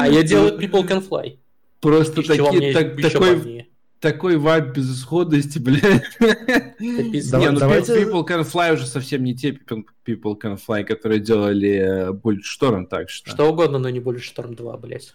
А 0.00 0.08
я 0.08 0.22
делаю 0.22 0.58
People 0.58 0.86
Can 0.88 1.06
Fly. 1.06 1.36
Просто 1.80 2.22
такие, 2.22 2.72
такой 3.02 3.66
такой 4.02 4.36
вайб 4.36 4.74
безысходности, 4.74 5.58
блядь. 5.60 6.04
Не, 6.20 7.50
ну 7.50 7.60
People 7.60 8.26
Can 8.28 8.42
Fly 8.42 8.74
уже 8.74 8.86
совсем 8.86 9.24
не 9.24 9.34
те 9.34 9.50
People 9.50 10.38
Can 10.38 10.58
Fly, 10.58 10.84
которые 10.84 11.20
делали 11.20 12.12
Bulletstorm, 12.12 12.86
так 12.86 13.08
что... 13.08 13.30
Что 13.30 13.50
угодно, 13.50 13.78
но 13.78 13.88
не 13.88 14.00
Bulletstorm 14.00 14.54
2, 14.54 14.76
блядь. 14.76 15.14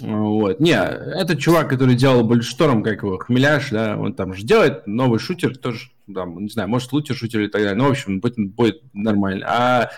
Вот. 0.00 0.60
Не, 0.60 0.72
это 0.72 1.36
чувак, 1.36 1.70
который 1.70 1.94
делал 1.94 2.28
Bulletstorm, 2.28 2.82
как 2.82 3.02
его, 3.02 3.18
Хмеляш, 3.18 3.70
да, 3.70 3.96
он 3.96 4.14
там 4.14 4.34
же 4.34 4.44
делает 4.44 4.86
новый 4.86 5.20
шутер, 5.20 5.56
тоже, 5.56 5.90
там, 6.12 6.42
не 6.42 6.48
знаю, 6.48 6.68
может, 6.68 6.92
лучше 6.92 7.14
шутер 7.14 7.40
и 7.42 7.48
так 7.48 7.62
далее, 7.62 7.76
но, 7.76 7.86
в 7.86 7.90
общем, 7.90 8.20
будет, 8.20 8.36
будет 8.36 8.82
нормально. 8.92 9.46
А 9.48 9.90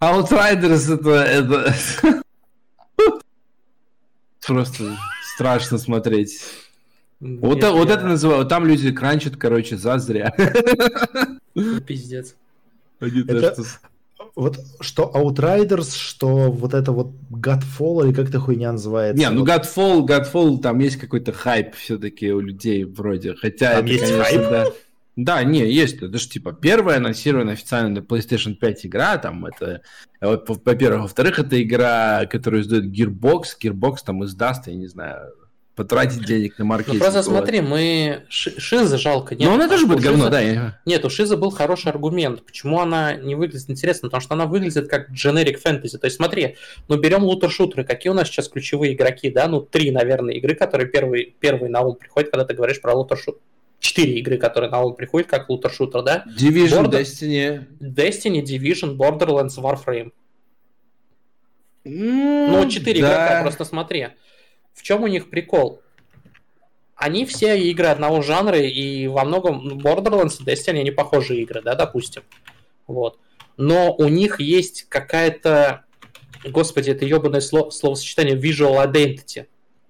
Outriders 0.00 0.94
это, 0.94 1.10
это... 1.10 2.22
просто 4.46 4.96
страшно 5.34 5.78
смотреть. 5.78 6.40
Вот, 7.20 7.62
я, 7.62 7.70
вот 7.70 7.88
я... 7.88 7.94
это 7.94 8.06
называют, 8.06 8.48
там 8.48 8.66
люди 8.66 8.92
кранчат, 8.92 9.36
короче, 9.36 9.76
зазря. 9.76 10.34
Пиздец. 11.86 12.36
Это... 13.00 13.56
Вот 14.34 14.58
что 14.80 15.10
Outriders, 15.14 15.96
что 15.96 16.50
вот 16.50 16.74
это 16.74 16.92
вот 16.92 17.12
Godfall, 17.30 18.06
или 18.06 18.12
как 18.12 18.28
эта 18.28 18.38
хуйня 18.38 18.72
называется? 18.72 19.18
Не, 19.18 19.30
ну 19.30 19.40
вот... 19.40 19.48
Godfall, 19.48 20.06
Godfall, 20.06 20.58
там 20.58 20.78
есть 20.78 20.96
какой-то 20.96 21.32
хайп 21.32 21.74
все-таки 21.74 22.32
у 22.32 22.40
людей 22.40 22.84
вроде, 22.84 23.34
хотя 23.34 23.76
там 23.76 23.84
это, 23.84 23.92
есть 23.92 24.04
конечно, 24.04 24.24
хайп? 24.24 24.40
Да, 24.50 24.66
да, 25.16 25.42
не, 25.42 25.66
есть. 25.72 26.02
Это 26.02 26.18
же 26.18 26.28
типа 26.28 26.52
первая 26.52 26.98
анонсированная 26.98 27.54
официально 27.54 27.94
для 27.94 28.02
PlayStation 28.02 28.54
5 28.54 28.86
игра. 28.86 29.16
Там 29.16 29.46
это, 29.46 29.80
во-первых, 30.20 31.02
во-вторых, 31.02 31.38
это 31.38 31.62
игра, 31.62 32.26
которую 32.26 32.62
издает 32.62 32.84
Gearbox. 32.84 33.44
Gearbox 33.62 33.96
там 34.04 34.22
издаст, 34.26 34.66
я 34.66 34.74
не 34.74 34.86
знаю, 34.86 35.32
потратить 35.76 36.24
денег 36.24 36.58
на 36.58 36.64
ну, 36.64 36.70
маркетинг. 36.70 36.94
Ну 36.94 37.00
просто 37.00 37.22
смотри, 37.22 37.60
мы 37.60 38.22
Шиза 38.28 38.96
жалко. 38.96 39.34
Нет, 39.34 39.46
Но 39.46 39.54
она 39.54 39.68
тоже 39.68 39.86
будет 39.86 40.00
говно, 40.00 40.30
да. 40.30 40.80
Нет, 40.86 41.04
у 41.04 41.10
Шиза 41.10 41.36
был 41.36 41.50
хороший 41.50 41.92
аргумент. 41.92 42.44
Почему 42.44 42.80
она 42.80 43.14
не 43.14 43.34
выглядит 43.34 43.68
интересно? 43.68 44.08
Потому 44.08 44.22
что 44.22 44.34
она 44.34 44.46
выглядит 44.46 44.88
как 44.88 45.10
generic 45.10 45.58
фэнтези. 45.58 45.98
То 45.98 46.06
есть 46.06 46.16
смотри, 46.16 46.56
ну 46.88 46.96
берем 46.96 47.22
лутер-шутеры. 47.22 47.84
Какие 47.84 48.10
у 48.10 48.14
нас 48.14 48.28
сейчас 48.28 48.48
ключевые 48.48 48.94
игроки, 48.94 49.30
да? 49.30 49.46
Ну 49.46 49.60
три, 49.60 49.90
наверное, 49.90 50.34
игры, 50.34 50.54
которые 50.54 50.88
первые, 50.88 51.26
первые 51.26 51.70
на 51.70 51.82
ум 51.82 51.94
приходят, 51.94 52.30
когда 52.30 52.44
ты 52.44 52.54
говоришь 52.54 52.80
про 52.80 52.94
лутер-шутер 52.94 53.40
четыре 53.78 54.18
игры, 54.18 54.38
которые 54.38 54.70
на 54.70 54.80
ум 54.80 54.96
приходят, 54.96 55.28
как 55.28 55.50
лутер-шутер, 55.50 56.02
да? 56.02 56.24
Division, 56.26 56.86
Border... 56.86 57.02
Destiny. 57.02 57.66
Destiny, 57.78 58.42
Division, 58.42 58.96
Borderlands, 58.96 59.58
Warframe. 59.58 60.12
Mm, 61.84 62.50
ну, 62.50 62.68
четыре 62.70 63.02
да. 63.02 63.08
игрока, 63.08 63.42
просто 63.42 63.64
смотри. 63.64 64.08
В 64.76 64.82
чем 64.82 65.02
у 65.02 65.06
них 65.08 65.30
прикол? 65.30 65.80
Они 66.94 67.26
все 67.26 67.58
игры 67.58 67.86
одного 67.86 68.22
жанра, 68.22 68.58
и 68.58 69.06
во 69.08 69.24
многом 69.24 69.64
ну, 69.64 69.76
Borderlands 69.76 70.36
и 70.40 70.44
Destiny, 70.44 70.80
они 70.80 70.90
похожие 70.90 71.42
игры, 71.42 71.60
да, 71.62 71.74
допустим. 71.74 72.22
Вот. 72.86 73.18
Но 73.56 73.94
у 73.94 74.08
них 74.08 74.38
есть 74.38 74.86
какая-то... 74.88 75.84
Господи, 76.44 76.90
это 76.90 77.04
ебаное 77.04 77.40
слово, 77.40 77.70
словосочетание 77.70 78.36
visual 78.36 78.76
identity. 78.86 79.46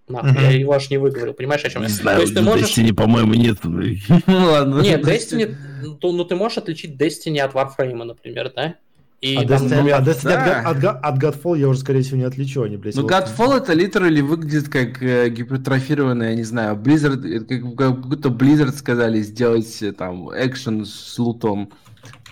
Нахуй, 0.08 0.30
uh-huh. 0.30 0.42
я 0.42 0.50
его 0.52 0.72
аж 0.72 0.88
не 0.88 0.98
выговорил, 0.98 1.34
понимаешь, 1.34 1.64
о 1.64 1.68
чем 1.68 1.82
не 1.82 1.88
я? 1.88 1.94
Знаю, 1.94 2.18
То 2.18 2.22
есть 2.22 2.34
ты 2.34 2.40
можешь... 2.40 2.70
Destiny, 2.70 2.94
по-моему, 2.94 3.34
нет. 3.34 3.58
ну 3.64 3.90
ладно. 4.26 4.80
Нет, 4.80 5.04
Destiny, 5.04 5.54
ну, 5.82 6.12
ну 6.12 6.24
ты 6.24 6.36
можешь 6.36 6.58
отличить 6.58 6.92
Destiny 6.92 7.40
от 7.40 7.54
Warframe, 7.54 8.04
например, 8.04 8.52
да? 8.54 8.76
И 9.20 9.36
а 9.36 9.46
там, 9.46 9.66
Destiny, 9.66 9.90
а 9.90 10.02
Destiny 10.02 10.22
да. 10.24 10.60
от, 10.60 10.84
от, 10.84 11.04
от 11.04 11.22
Godfall 11.22 11.58
я 11.58 11.68
уже, 11.68 11.80
скорее 11.80 12.02
всего, 12.02 12.18
не 12.18 12.24
отличу. 12.24 12.62
Они, 12.62 12.76
блядь, 12.76 12.94
ну, 12.96 13.02
вот... 13.02 13.10
Godfall 13.10 13.56
это 13.56 13.72
литерали 13.72 14.20
выглядит 14.20 14.68
как 14.68 15.02
э, 15.02 15.30
гипертрофированная, 15.30 16.30
я 16.30 16.36
не 16.36 16.44
знаю, 16.44 16.76
Blizzard, 16.76 17.40
как, 17.46 17.76
как 17.76 18.06
будто 18.06 18.28
Blizzard 18.28 18.76
сказали 18.76 19.20
сделать 19.22 19.82
э, 19.82 19.92
там 19.92 20.28
экшен 20.30 20.84
с 20.84 21.18
лутом. 21.18 21.70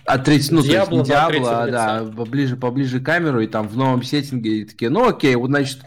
А 0.05 0.19
треть, 0.19 0.51
ну, 0.51 0.61
Diablo, 0.61 1.05
то 1.07 1.33
есть 1.33 1.51
а, 1.51 1.67
да, 1.69 2.05
поближе, 2.15 2.57
поближе 2.57 3.01
к 3.01 3.07
камеру, 3.07 3.41
и 3.41 3.47
там 3.47 3.67
в 3.67 3.77
новом 3.77 4.03
сеттинге 4.03 4.59
и 4.59 4.65
такие, 4.67 4.91
ну 4.91 5.09
окей, 5.09 5.35
вот 5.35 5.47
значит, 5.49 5.79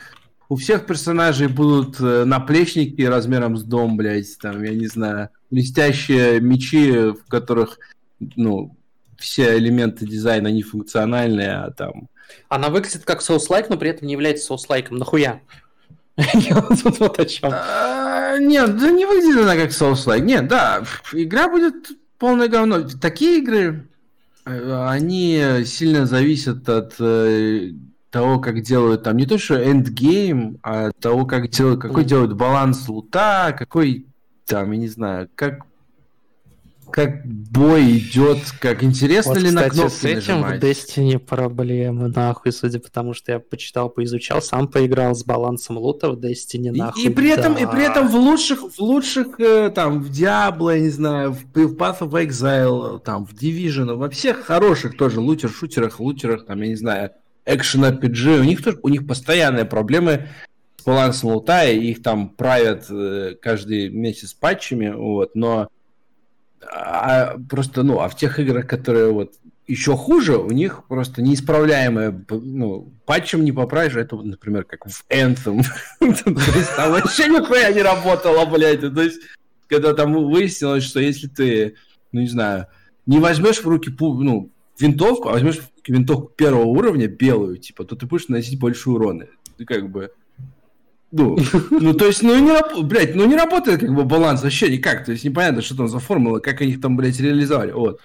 у 0.50 0.56
всех 0.56 0.86
персонажей 0.86 1.48
будут 1.48 2.00
э, 2.00 2.24
наплечники 2.26 3.02
размером 3.02 3.58
с 3.58 3.64
дом, 3.64 3.98
блядь, 3.98 4.38
там, 4.40 4.64
я 4.64 4.74
не 4.74 4.88
знаю, 4.88 5.30
блестящие 5.52 6.40
мечи, 6.40 7.12
в 7.12 7.26
которых, 7.28 7.78
ну, 8.36 8.77
все 9.18 9.58
элементы 9.58 10.06
дизайна 10.06 10.50
не 10.50 10.64
функциональные, 10.64 11.54
а 11.54 11.72
там... 11.72 12.10
Она 12.50 12.70
выглядит 12.70 13.06
как 13.06 13.22
соус-лайк, 13.22 13.70
но 13.70 13.78
при 13.78 13.90
этом 13.90 14.08
не 14.08 14.14
является 14.14 14.46
соус-лайком. 14.46 14.98
Нахуя? 14.98 15.42
Вот 16.18 17.20
о 17.20 17.26
чем. 17.26 17.52
А, 17.54 18.38
нет, 18.40 18.78
да 18.78 18.92
не 18.92 19.06
выглядит 19.06 19.42
она 19.42 19.56
как 19.56 19.72
соус-лайк. 19.72 20.24
Нет, 20.24 20.48
да, 20.48 20.84
игра 21.14 21.48
будет 21.48 21.92
полное 22.18 22.48
говно. 22.48 22.88
Такие 23.02 23.40
игры, 23.40 23.88
э, 24.46 24.86
они 24.88 25.64
сильно 25.66 26.06
зависят 26.06 26.68
от 26.68 26.96
э, 27.00 27.72
того, 28.10 28.40
как 28.40 28.62
делают 28.62 29.04
там 29.04 29.18
не 29.18 29.26
то 29.26 29.38
что 29.38 29.56
эндгейм, 29.56 30.58
а 30.64 30.92
того, 31.00 31.26
как 31.26 31.50
делают, 31.50 31.82
какой 31.82 32.04
делают 32.04 32.34
баланс 32.34 32.88
лута, 32.88 33.56
какой 33.58 34.08
там, 34.46 34.72
я 34.72 34.78
не 34.78 34.88
знаю, 34.88 35.30
как 35.36 35.66
как 36.92 37.26
бой 37.26 37.98
идет, 37.98 38.40
как 38.60 38.84
интересно 38.84 39.34
вот, 39.34 39.42
ли 39.42 39.50
кстати, 39.50 39.64
на 39.64 39.70
кнопки 39.70 39.96
с 39.96 40.04
этим 40.04 40.42
нажимать. 40.42 40.62
в 40.62 40.66
Destiny 40.66 41.20
проблемы, 41.20 42.08
нахуй, 42.08 42.52
судя 42.52 42.80
по 42.80 42.90
тому, 42.90 43.14
что 43.14 43.34
я 43.34 43.40
почитал, 43.40 43.90
поизучал, 43.90 44.42
сам 44.42 44.68
поиграл 44.68 45.16
с 45.16 45.24
балансом 45.24 45.78
лута 45.78 46.10
в 46.10 46.20
Destiny, 46.20 46.72
нахуй. 46.72 47.04
И, 47.04 47.08
и 47.08 47.10
при 47.10 47.30
этом, 47.30 47.54
да. 47.54 47.62
и 47.62 47.66
при 47.66 47.84
этом 47.84 48.08
в 48.08 48.16
лучших, 48.16 48.60
в 48.60 48.80
лучших, 48.80 49.40
э, 49.40 49.70
там, 49.70 50.02
в 50.02 50.10
Diablo, 50.10 50.74
я 50.74 50.80
не 50.80 50.90
знаю, 50.90 51.34
в, 51.34 51.44
в 51.54 51.76
Path 51.76 52.00
of 52.00 52.12
Exile, 52.12 53.00
там, 53.00 53.26
в 53.26 53.34
Division, 53.34 53.96
во 53.96 54.10
всех 54.10 54.46
хороших 54.46 54.98
тоже 54.98 55.20
лутер-шутерах, 55.20 56.00
лутерах, 56.00 56.46
там, 56.46 56.62
я 56.62 56.70
не 56.70 56.76
знаю, 56.76 57.12
экшен 57.46 57.86
RPG, 57.86 58.40
у 58.40 58.44
них 58.44 58.64
тоже, 58.64 58.80
у 58.84 58.90
них 58.90 59.08
постоянные 59.08 59.66
проблемы 59.66 60.28
с 60.78 60.84
балансом 60.84 61.32
лута, 61.32 61.66
и 61.66 61.92
их 61.92 62.04
там 62.04 62.30
правят 62.30 62.86
э, 62.90 63.36
каждый 63.42 63.90
месяц 63.90 64.34
патчами, 64.34 64.90
вот, 64.90 65.36
но 65.36 65.70
а, 66.62 67.38
просто, 67.50 67.84
ну, 67.84 68.00
а 68.00 68.10
в 68.10 68.16
тех 68.16 68.40
играх, 68.40 68.68
которые 68.68 69.12
вот 69.12 69.34
еще 69.68 69.98
хуже, 69.98 70.38
у 70.38 70.50
них 70.50 70.84
просто 70.88 71.22
неисправляемое, 71.22 72.24
ну, 72.30 72.94
патчем 73.06 73.44
не 73.44 73.52
поправишь, 73.52 73.96
это, 73.96 74.16
вот, 74.16 74.26
например, 74.26 74.64
как 74.64 74.86
в 74.88 75.06
Anthem. 75.10 75.64
Там 76.76 76.92
вообще 76.92 77.28
нихуя 77.28 77.72
не 77.72 77.82
работало, 77.82 78.46
блядь. 78.46 78.82
То 78.82 79.02
есть, 79.02 79.20
когда 79.68 79.94
там 79.94 80.14
выяснилось, 80.14 80.84
что 80.84 81.02
если 81.02 81.28
ты, 81.28 81.76
ну, 82.14 82.22
не 82.22 82.28
знаю, 82.28 82.68
не 83.06 83.20
возьмешь 83.20 83.62
в 83.62 83.68
руки, 83.68 83.92
ну, 84.00 84.50
винтовку, 84.80 85.30
а 85.30 85.34
возьмешь 85.34 85.60
винтовку 85.86 86.28
первого 86.30 86.66
уровня, 86.66 87.08
белую, 87.08 87.58
типа, 87.58 87.84
то 87.84 87.96
ты 87.96 88.06
будешь 88.06 88.30
наносить 88.30 88.60
больше 88.60 88.90
урона. 88.90 89.28
Ты 89.58 89.66
как 89.66 89.90
бы... 89.90 90.12
Ну, 91.12 91.38
ну, 91.72 91.94
то 91.94 92.06
есть, 92.06 92.22
ну, 92.22 92.38
не, 92.38 92.84
блядь, 92.84 93.16
ну, 93.16 93.26
не 93.26 93.36
работает 93.36 93.80
как 93.80 93.94
бы 93.94 94.04
баланс 94.04 94.44
вообще 94.44 94.70
никак. 94.70 95.06
То 95.06 95.12
есть, 95.12 95.24
непонятно, 95.24 95.62
что 95.62 95.76
там 95.76 95.88
за 95.88 96.00
формула, 96.00 96.40
как 96.40 96.62
они 96.62 96.72
их 96.72 96.82
там, 96.82 96.98
блядь, 96.98 97.20
реализовали. 97.20 97.72
Вот. 97.72 98.00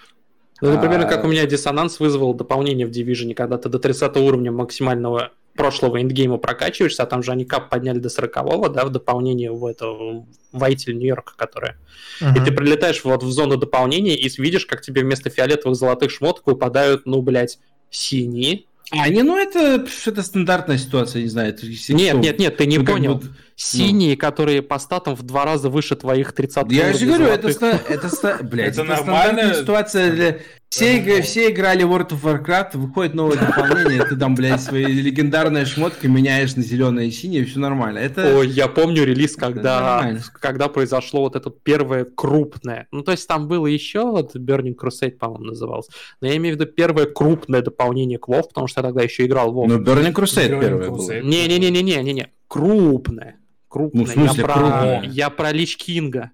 Ну, 0.61 0.73
например, 0.73 1.01
а... 1.01 1.05
как 1.05 1.25
у 1.25 1.29
меня 1.29 1.45
диссонанс 1.45 1.99
вызвал 1.99 2.35
дополнение 2.35 2.87
в 2.87 2.91
Division, 2.91 3.35
когда 3.35 3.59
ты 3.59 3.69
до 3.69 3.79
30 3.79 4.17
уровня 4.19 4.53
максимального 4.53 5.33
прошлого 5.55 6.01
эндгейма 6.01 6.39
прокачиваешься, 6.39 7.03
а 7.03 7.07
там 7.07 7.23
же 7.23 7.33
они 7.33 7.45
кап 7.45 7.69
подняли 7.69 7.99
до 7.99 8.09
40 8.09 8.73
да, 8.73 8.85
в 8.85 8.91
дополнение 8.91 9.51
в 9.51 9.67
это 9.67 10.25
Вайтель 10.53 10.97
Нью-Йорка, 10.97 11.35
которая. 11.37 11.79
Uh-huh. 12.21 12.41
И 12.41 12.45
ты 12.45 12.53
прилетаешь 12.53 13.05
вот 13.05 13.23
в 13.23 13.31
зону 13.31 13.57
дополнения 13.57 14.17
и 14.17 14.31
видишь, 14.41 14.65
как 14.65 14.81
тебе 14.81 15.03
вместо 15.03 15.29
фиолетовых 15.29 15.77
золотых 15.77 16.11
шмоток 16.11 16.47
выпадают, 16.47 17.05
ну, 17.05 17.21
блядь, 17.21 17.59
синие, 17.91 18.65
а, 18.91 19.09
не, 19.09 19.23
ну 19.23 19.39
это, 19.39 19.87
это 20.07 20.23
стандартная 20.23 20.79
ситуация, 20.79 21.23
не 21.23 21.29
знаю. 21.29 21.51
Это, 21.51 21.67
нет, 21.67 22.15
нет, 22.17 22.39
нет, 22.39 22.57
ты 22.57 22.67
не 22.67 22.79
ну, 22.79 22.85
понял. 22.85 23.19
Как 23.19 23.31
бы, 23.31 23.37
Синие, 23.55 24.15
ну. 24.15 24.19
которые 24.19 24.63
по 24.63 24.79
статам 24.79 25.15
в 25.15 25.23
два 25.23 25.45
раза 25.45 25.71
выше 25.71 25.95
твоих 25.95 26.33
30 26.33 26.73
Я 26.73 26.93
же 26.93 27.07
говорю, 27.07 27.27
это, 27.27 27.49
это, 27.49 28.39
блядь, 28.43 28.73
это, 28.73 28.83
это 28.83 28.85
нормальная 28.85 29.55
ситуация 29.55 30.13
для 30.13 30.39
все, 30.73 30.97
игры, 30.97 31.21
все 31.21 31.51
играли 31.51 31.85
World 31.85 32.09
of 32.13 32.23
Warcraft, 32.23 32.79
выходит 32.79 33.13
новое 33.13 33.37
дополнение, 33.37 34.05
ты 34.07 34.17
там, 34.17 34.35
блядь, 34.35 34.63
свои 34.63 34.87
легендарные 34.87 35.67
шмотки 35.67 36.07
меняешь 36.07 36.57
на 36.57 36.63
зеленое 36.63 37.09
и 37.09 37.11
синее, 37.11 37.45
все 37.45 37.59
нормально. 37.59 37.99
Это... 37.99 38.39
Ой, 38.39 38.49
я 38.49 38.69
помню 38.69 39.05
релиз, 39.05 39.37
когда, 39.37 40.17
когда 40.41 40.69
произошло 40.69 41.21
вот 41.21 41.37
это 41.37 41.51
первое 41.51 42.07
крупное. 42.07 42.89
Ну, 42.91 43.03
то 43.03 43.13
есть 43.13 43.29
там 43.29 43.49
было 43.49 43.67
еще, 43.67 44.11
вот 44.11 44.35
Burning 44.35 44.75
Crusade, 44.75 45.19
по-моему, 45.19 45.45
называлось. 45.45 45.89
Но 46.23 46.29
я 46.29 46.37
имею 46.37 46.57
в 46.57 46.61
виду 46.61 46.73
первое 46.73 47.05
крупное 47.05 47.61
дополнение 47.61 48.19
к 48.19 48.29
WoW, 48.29 48.45
потому 48.49 48.67
что 48.67 48.81
я 48.81 48.85
тогда 48.85 49.03
еще 49.03 49.27
играл 49.27 49.53
в 49.53 49.59
WoW. 49.59 49.67
Ну, 49.67 49.79
Burning 49.79 50.15
Crusade 50.15 50.59
первое 50.59 50.89
было. 50.89 51.21
Не-не-не-не-не-не, 51.21 52.31
крупное. 52.49 53.37
Крупное. 53.69 54.05
Ну, 54.05 54.09
в 54.09 54.11
смысле, 54.11 54.41
я, 54.41 54.45
про, 54.45 54.55
крупное? 54.55 55.03
я 55.11 55.31
про 55.31 55.53
Лич 55.53 55.77
Кинга. 55.77 56.31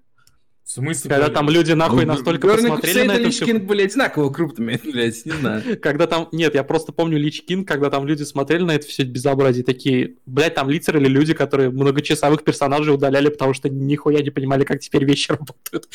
В 0.69 0.71
смысле? 0.71 1.09
Когда 1.09 1.29
там 1.29 1.49
люди 1.49 1.71
нахуй 1.71 2.05
ну, 2.05 2.13
настолько 2.13 2.45
Бернак 2.45 2.61
посмотрели 2.61 3.07
на 3.07 3.13
это 3.13 3.31
все... 3.31 3.43
Кинг 3.43 3.63
были 3.63 3.81
одинаково 3.81 4.31
крупными, 4.31 4.79
блядь, 4.83 5.25
не 5.25 5.31
знаю. 5.31 5.81
Когда 5.81 6.05
там... 6.05 6.29
Нет, 6.31 6.53
я 6.53 6.63
просто 6.63 6.91
помню 6.91 7.17
Лич 7.17 7.43
Кинг, 7.43 7.67
когда 7.67 7.89
там 7.89 8.05
люди 8.05 8.21
смотрели 8.21 8.61
на 8.61 8.75
это 8.75 8.85
все 8.85 9.01
безобразие, 9.01 9.63
такие, 9.63 10.17
блядь, 10.27 10.53
там 10.53 10.69
лицеры 10.69 11.01
или 11.01 11.07
люди, 11.07 11.33
которые 11.33 11.71
многочасовых 11.71 12.43
персонажей 12.43 12.93
удаляли, 12.93 13.29
потому 13.29 13.55
что 13.55 13.67
нихуя 13.67 14.21
не 14.21 14.29
понимали, 14.29 14.63
как 14.63 14.79
теперь 14.79 15.05
вещи 15.05 15.31
работают. 15.31 15.89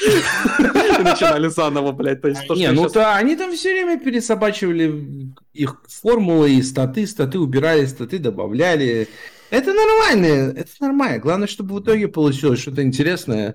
Начинали 1.04 1.46
заново, 1.46 1.92
блядь. 1.92 2.20
То 2.20 2.26
есть, 2.26 2.44
то, 2.48 2.56
не, 2.56 2.72
ну 2.72 2.88
да, 2.88 3.14
они 3.14 3.36
там 3.36 3.54
все 3.54 3.70
время 3.70 3.96
пересобачивали 4.00 5.32
их 5.52 5.84
формулы 5.86 6.50
и 6.50 6.62
статы, 6.62 7.06
статы 7.06 7.38
убирали, 7.38 7.86
статы 7.86 8.18
добавляли. 8.18 9.06
Это 9.50 9.72
нормально, 9.72 10.52
это 10.56 10.70
нормально. 10.80 11.20
Главное, 11.20 11.46
чтобы 11.46 11.76
в 11.76 11.80
итоге 11.80 12.08
получилось 12.08 12.58
что-то 12.58 12.82
интересное 12.82 13.54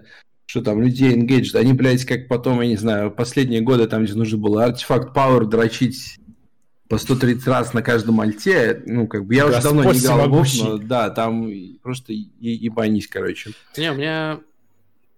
что 0.49 0.63
там 0.63 0.81
людей 0.81 1.15
engaged, 1.15 1.55
они, 1.55 1.73
блядь, 1.73 2.05
как 2.05 2.27
потом, 2.27 2.59
я 2.61 2.67
не 2.67 2.75
знаю, 2.75 3.11
последние 3.11 3.61
годы 3.61 3.85
там, 3.85 4.03
где 4.03 4.15
нужно 4.15 4.39
было 4.39 4.65
артефакт 4.65 5.15
Power 5.15 5.45
дрочить 5.45 6.17
по 6.87 6.97
130 6.97 7.45
раз 7.45 7.73
на 7.73 7.83
каждом 7.83 8.19
альте, 8.19 8.81
ну, 8.87 9.07
как 9.07 9.25
бы 9.27 9.35
я 9.35 9.45
Господь 9.45 9.59
уже 9.59 9.63
давно 9.63 9.93
не 9.93 9.99
играл 9.99 10.27
в 10.27 10.63
но 10.63 10.77
да, 10.79 11.11
там 11.11 11.51
просто 11.83 12.13
ебанись, 12.13 13.05
короче. 13.05 13.51
Не, 13.77 13.91
у 13.91 13.95
меня 13.95 14.39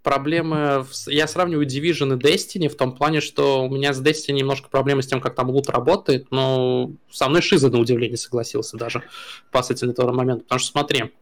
проблемы... 0.04 0.84
В... 0.84 1.08
Я 1.08 1.30
сравниваю 1.30 1.66
Division 1.66 2.14
и 2.14 2.22
Destiny 2.22 2.68
в 2.68 2.76
том 2.76 2.92
плане, 2.92 3.22
что 3.22 3.64
у 3.64 3.70
меня 3.74 3.94
с 3.94 4.02
Destiny 4.02 4.34
немножко 4.34 4.68
проблемы 4.68 5.02
с 5.02 5.08
тем, 5.08 5.22
как 5.22 5.34
там 5.36 5.50
лут 5.50 5.70
работает, 5.70 6.28
но 6.30 6.92
со 7.10 7.30
мной 7.30 7.42
Шиза, 7.42 7.70
на 7.70 7.80
удивление, 7.80 8.18
согласился 8.18 8.76
даже 8.76 9.02
касательно 9.50 9.92
этого 9.92 10.12
момента. 10.12 10.44
Потому 10.44 10.60
что 10.60 10.72
смотри, 10.72 11.14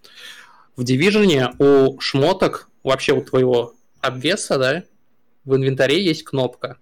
в 0.76 0.82
Division 0.82 1.54
у 1.60 2.00
шмоток, 2.00 2.70
вообще 2.84 3.14
у 3.14 3.22
твоего 3.22 3.76
обвеса, 4.02 4.58
да, 4.58 4.84
в 5.46 5.56
инвентаре 5.56 6.04
есть 6.04 6.24
кнопка 6.24 6.78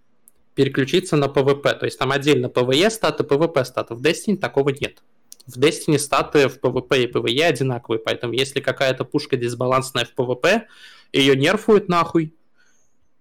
переключиться 0.56 1.16
на 1.16 1.26
PvP. 1.26 1.78
То 1.78 1.86
есть 1.86 2.00
там 2.00 2.12
отдельно 2.12 2.48
PvE 2.48 2.90
статы, 2.90 3.24
PvP 3.24 3.64
статы. 3.64 3.94
В 3.94 4.02
Destiny 4.02 4.38
такого 4.38 4.70
нет. 4.70 5.04
В 5.46 5.58
Destiny 5.58 6.00
статы 6.00 6.50
в 6.50 6.60
PvP 6.60 7.04
и 7.04 7.12
PvE 7.12 7.44
одинаковые, 7.44 8.00
поэтому 8.00 8.34
если 8.34 8.60
какая-то 8.60 9.06
пушка 9.06 9.38
дисбалансная 9.38 10.06
в 10.06 10.14
PvP, 10.18 10.64
ее 11.14 11.36
нерфуют 11.36 11.88
нахуй, 11.88 12.36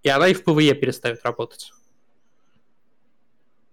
и 0.03 0.09
она 0.09 0.29
и 0.29 0.35
в 0.35 0.43
PvE 0.45 0.75
перестает 0.75 1.23
работать. 1.25 1.73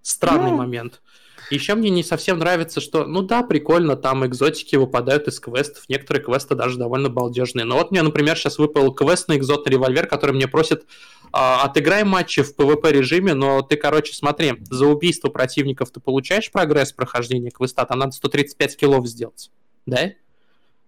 Странный 0.01 0.51
ну... 0.51 0.57
момент. 0.57 1.01
Еще 1.49 1.75
мне 1.75 1.89
не 1.89 2.03
совсем 2.03 2.39
нравится, 2.39 2.81
что, 2.81 3.05
ну 3.05 3.21
да, 3.21 3.43
прикольно, 3.43 3.95
там 3.95 4.25
экзотики 4.25 4.75
выпадают 4.75 5.27
из 5.27 5.39
квестов, 5.39 5.83
некоторые 5.87 6.23
квесты 6.23 6.55
даже 6.55 6.77
довольно 6.77 7.09
балдежные. 7.09 7.65
Но 7.65 7.77
вот 7.77 7.91
мне, 7.91 8.01
например, 8.01 8.37
сейчас 8.37 8.57
выпал 8.57 8.91
квест 8.93 9.27
на 9.27 9.37
экзотный 9.37 9.73
револьвер, 9.73 10.07
который 10.07 10.31
мне 10.31 10.47
просит 10.47 10.85
а, 11.31 11.63
отыграй 11.63 12.03
матчи 12.03 12.43
в 12.43 12.55
PvP 12.55 12.91
режиме, 12.91 13.33
но 13.33 13.61
ты, 13.61 13.75
короче, 13.75 14.13
смотри, 14.13 14.53
за 14.69 14.85
убийство 14.85 15.29
противников 15.29 15.91
ты 15.91 15.99
получаешь 15.99 16.51
прогресс 16.51 16.93
прохождения 16.93 17.49
квеста, 17.49 17.85
там 17.85 17.99
надо 17.99 18.11
135 18.11 18.77
киллов 18.77 19.07
сделать, 19.07 19.51
да? 19.85 20.11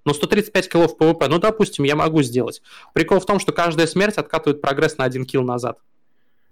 Но 0.06 0.14
135 0.14 0.70
киллов 0.70 0.94
в 0.94 1.02
PvP, 1.02 1.28
ну, 1.30 1.40
допустим, 1.40 1.84
я 1.84 1.96
могу 1.96 2.22
сделать. 2.22 2.62
Прикол 2.94 3.20
в 3.20 3.26
том, 3.26 3.40
что 3.40 3.52
каждая 3.52 3.88
смерть 3.88 4.18
откатывает 4.18 4.62
прогресс 4.62 4.98
на 4.98 5.04
один 5.04 5.26
килл 5.26 5.42
назад. 5.42 5.80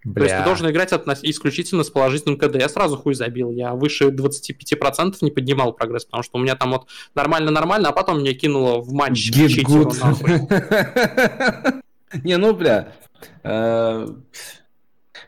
Бля. 0.04 0.14
То 0.14 0.24
есть 0.24 0.38
ты 0.38 0.44
должен 0.46 0.70
играть 0.70 0.92
относ... 0.92 1.20
исключительно 1.24 1.84
с 1.84 1.90
положительным 1.90 2.38
КД. 2.38 2.56
Я 2.56 2.70
сразу 2.70 2.98
хуй 2.98 3.14
забил. 3.16 3.52
Я 3.52 3.74
выше 3.74 4.06
25% 4.06 5.16
не 5.22 5.32
поднимал 5.32 5.74
прогресс, 5.74 6.06
потому 6.06 6.24
что 6.24 6.38
у 6.38 6.42
меня 6.42 6.56
там 6.56 6.72
вот 6.72 6.88
нормально-нормально, 7.16 7.90
а 7.90 7.92
потом 7.92 8.20
меня 8.20 8.34
кинуло 8.34 8.82
в 8.82 8.92
матч 8.94 9.18
читеру 9.18 9.92
Не, 12.24 12.38
ну, 12.38 12.54
бля. 12.54 12.94
Э, 13.44 14.08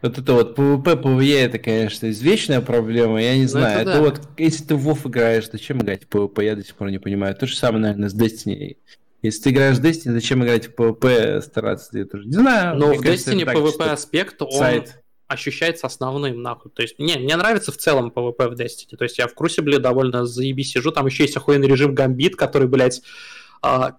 вот 0.02 0.18
это 0.18 0.34
вот 0.34 0.58
PvP, 0.58 1.02
PvE, 1.02 1.40
это, 1.40 1.58
конечно, 1.58 2.10
извечная 2.10 2.62
проблема, 2.62 3.22
я 3.22 3.36
не 3.36 3.44
ну, 3.44 3.48
знаю. 3.48 3.82
Это 3.88 4.02
вот, 4.02 4.22
если 4.38 4.64
ты 4.64 4.76
в 4.76 4.88
WoW 4.88 5.08
играешь, 5.08 5.50
зачем 5.52 5.82
играть 5.82 6.04
в 6.04 6.10
PvP, 6.10 6.44
я 6.44 6.56
до 6.56 6.64
сих 6.64 6.76
пор 6.76 6.92
не 6.92 7.00
понимаю. 7.00 7.34
То 7.36 7.48
же 7.48 7.56
самое, 7.56 7.82
наверное, 7.82 8.10
с 8.10 8.16
Destiny. 8.16 8.78
Если 9.26 9.44
ты 9.44 9.50
играешь 9.52 9.78
в 9.78 9.84
Destiny, 9.84 10.12
зачем 10.12 10.44
играть 10.44 10.68
в 10.68 10.74
PvP, 10.74 11.42
стараться? 11.42 11.98
Я 11.98 12.06
тоже 12.06 12.26
не 12.26 12.34
знаю. 12.34 12.78
Но 12.78 12.94
в 12.94 13.02
кажется, 13.02 13.32
Destiny 13.32 13.46
PvP 13.46 13.84
аспект, 13.90 14.42
он 14.42 14.52
сайт. 14.52 15.04
ощущается 15.28 15.88
основным, 15.88 16.42
нахуй. 16.42 16.72
То 16.72 16.82
есть, 16.82 17.00
не, 17.00 17.16
мне 17.16 17.36
нравится 17.36 17.72
в 17.72 17.78
целом 17.78 18.12
PvP 18.16 18.50
в 18.50 18.54
Destiny. 18.54 18.96
То 18.98 19.04
есть, 19.04 19.18
я 19.18 19.28
в 19.28 19.34
Crucible 19.34 19.80
довольно 19.80 20.26
заебись 20.26 20.72
сижу, 20.72 20.92
там 20.92 21.08
еще 21.08 21.24
есть 21.24 21.36
охуенный 21.38 21.68
режим 21.68 21.96
гамбит, 21.96 22.36
который, 22.36 22.68
блядь, 22.68 23.02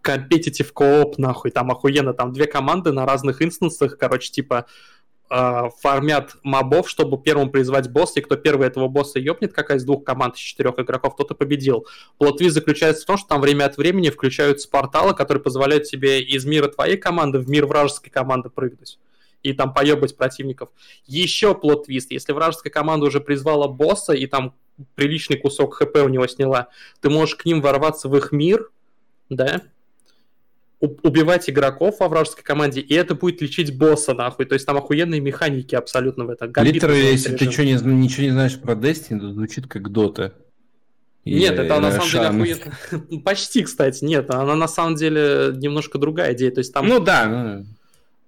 компетитив 0.03 0.69
uh, 0.69 0.73
кооп, 0.73 1.19
нахуй, 1.19 1.51
там 1.51 1.71
охуенно, 1.71 2.15
там 2.15 2.33
две 2.33 2.47
команды 2.47 2.93
на 2.93 3.05
разных 3.05 3.43
инстансах, 3.43 3.99
короче, 3.99 4.31
типа, 4.31 4.67
э, 5.31 5.63
фармят 5.81 6.37
мобов, 6.43 6.89
чтобы 6.89 7.19
первым 7.19 7.51
призвать 7.51 7.91
босса, 7.91 8.21
и 8.21 8.23
кто 8.23 8.37
первый 8.37 8.67
этого 8.67 8.89
босса 8.89 9.19
ёбнет, 9.19 9.53
какая 9.53 9.79
из 9.79 9.85
двух 9.85 10.05
команд, 10.05 10.37
из 10.37 10.41
четырех 10.41 10.79
игроков, 10.79 11.17
тот 11.17 11.31
и 11.31 11.35
победил. 11.35 11.87
Плотвиз 12.19 12.53
заключается 12.53 13.03
в 13.03 13.07
том, 13.07 13.17
что 13.17 13.29
там 13.29 13.41
время 13.41 13.65
от 13.65 13.77
времени 13.77 14.11
включаются 14.11 14.69
порталы, 14.69 15.15
которые 15.15 15.43
позволяют 15.43 15.85
тебе 15.85 16.21
из 16.23 16.45
мира 16.45 16.69
твоей 16.69 16.97
команды 16.97 17.39
в 17.39 17.49
мир 17.49 17.67
вражеской 17.67 18.11
команды 18.11 18.51
прыгнуть 18.51 18.99
и 19.43 19.53
там 19.53 19.73
поебать 19.73 20.17
противников. 20.17 20.71
Еще 21.07 21.55
плот-твист. 21.55 22.11
Если 22.11 22.33
вражеская 22.33 22.73
команда 22.73 23.07
уже 23.07 23.21
призвала 23.21 23.69
босса 23.69 24.13
и 24.13 24.27
там 24.27 24.55
приличный 24.95 25.37
кусок 25.37 25.75
хп 25.75 25.97
у 26.05 26.09
него 26.09 26.27
сняла, 26.27 26.69
ты 27.01 27.11
можешь 27.11 27.37
к 27.37 27.45
ним 27.45 27.61
ворваться 27.61 28.09
в 28.09 28.17
их 28.17 28.33
мир, 28.33 28.71
да, 29.29 29.63
убивать 30.81 31.49
игроков 31.49 32.01
во 32.01 32.09
вражеской 32.09 32.45
команде, 32.45 32.81
и 32.81 32.95
это 32.95 33.15
будет 33.15 33.41
лечить 33.41 33.77
босса, 33.77 34.15
нахуй. 34.15 34.45
То 34.47 34.55
есть 34.55 34.67
там 34.67 34.77
охуенные 34.77 35.21
механики 35.21 35.75
абсолютно 35.75 36.25
в 36.25 36.31
этом. 36.31 36.53
Литер, 36.65 36.91
если 36.93 37.33
режим. 37.33 37.39
ты 37.39 37.53
что, 37.53 37.65
не, 37.65 37.73
ничего 37.73 38.25
не 38.25 38.33
знаешь 38.33 38.61
про 38.61 38.75
Destiny, 38.75 39.21
то 39.21 39.33
звучит 39.33 39.67
как 39.67 39.91
Дота. 39.91 40.35
Нет, 41.25 41.59
это 41.59 41.81
на 41.81 41.91
самом 41.91 42.09
деле 42.09 42.27
охуенно. 42.27 43.21
Почти, 43.25 43.63
кстати, 43.65 44.05
нет, 44.05 44.31
она 44.31 44.55
на 44.55 44.69
самом 44.69 44.95
деле 44.95 45.53
немножко 45.57 45.99
другая 45.99 46.35
идея. 46.35 46.53
То 46.53 46.61
есть 46.61 46.73
там... 46.73 46.87
Ну 46.87 47.01
да, 47.01 47.27
ну... 47.27 47.67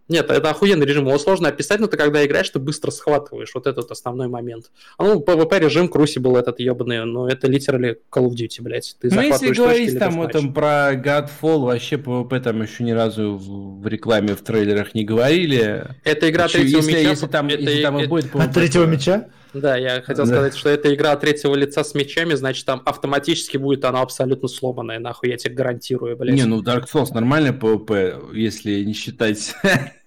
Нет, 0.09 0.31
это 0.31 0.51
охуенный 0.51 0.87
режим, 0.87 1.07
его 1.07 1.19
сложно 1.19 1.49
описать, 1.49 1.81
но 1.81 1.87
ты 1.87 1.97
когда 1.99 2.25
играешь, 2.25 2.49
ты 2.49 2.59
быстро 2.59 2.91
схватываешь, 2.91 3.51
вот 3.55 3.67
этот 3.67 3.91
основной 3.91 4.29
момент. 4.29 4.71
А 4.97 5.05
ну, 5.05 5.21
PvP 5.21 5.59
режим 5.59 5.89
был 5.89 6.37
этот 6.37 6.61
ебаный, 6.61 7.05
но 7.05 7.29
это 7.29 7.47
литерали 7.47 8.01
Call 8.11 8.29
of 8.29 8.33
Duty, 8.33 8.63
блядь. 8.63 8.97
Ты 9.01 9.15
ну, 9.15 9.21
если 9.21 9.53
говорить 9.53 9.99
там 9.99 10.17
вот 10.17 10.33
там 10.33 10.55
про 10.55 10.95
Godfall, 10.95 11.65
вообще 11.65 11.97
PvP 11.97 12.41
там 12.41 12.63
еще 12.63 12.85
ни 12.85 12.93
разу 12.93 13.35
в, 13.35 13.83
в 13.83 13.87
рекламе, 13.87 14.35
в 14.35 14.41
трейлерах 14.41 14.95
не 14.95 15.05
говорили. 15.05 15.87
Это 16.05 16.31
игра 16.31 16.45
Почему, 16.45 16.63
третьего 16.63 16.79
если, 16.79 16.93
мяча. 16.93 17.11
Если 17.11 17.27
там, 17.27 17.49
это, 17.49 17.63
если 17.63 17.83
там 17.83 17.97
это... 17.99 18.09
будет 18.09 18.25
PvP, 18.27 18.43
От 18.43 18.55
третьего 18.55 18.85
мяча? 18.87 19.29
Да, 19.55 19.77
я 19.77 20.03
хотел 20.03 20.25
да. 20.25 20.33
сказать, 20.33 20.57
что 20.57 20.69
это 20.69 20.95
игра 20.95 21.17
третьего 21.17 21.55
лица 21.55 21.85
с 21.85 21.95
мечами, 21.95 22.35
значит, 22.35 22.67
там 22.67 22.83
автоматически 22.85 23.57
будет 23.57 23.85
она 23.85 24.03
абсолютно 24.03 24.49
сломанная, 24.49 24.99
нахуй, 24.99 25.31
я 25.31 25.37
тебе 25.37 25.55
гарантирую, 25.55 26.17
блядь. 26.17 26.35
Не, 26.35 26.45
ну 26.45 26.63
Dark 26.63 26.85
Souls 26.93 27.13
нормальный 27.15 27.53
PvP, 27.53 28.35
если 28.37 28.85
не 28.85 28.93
считать 28.93 29.55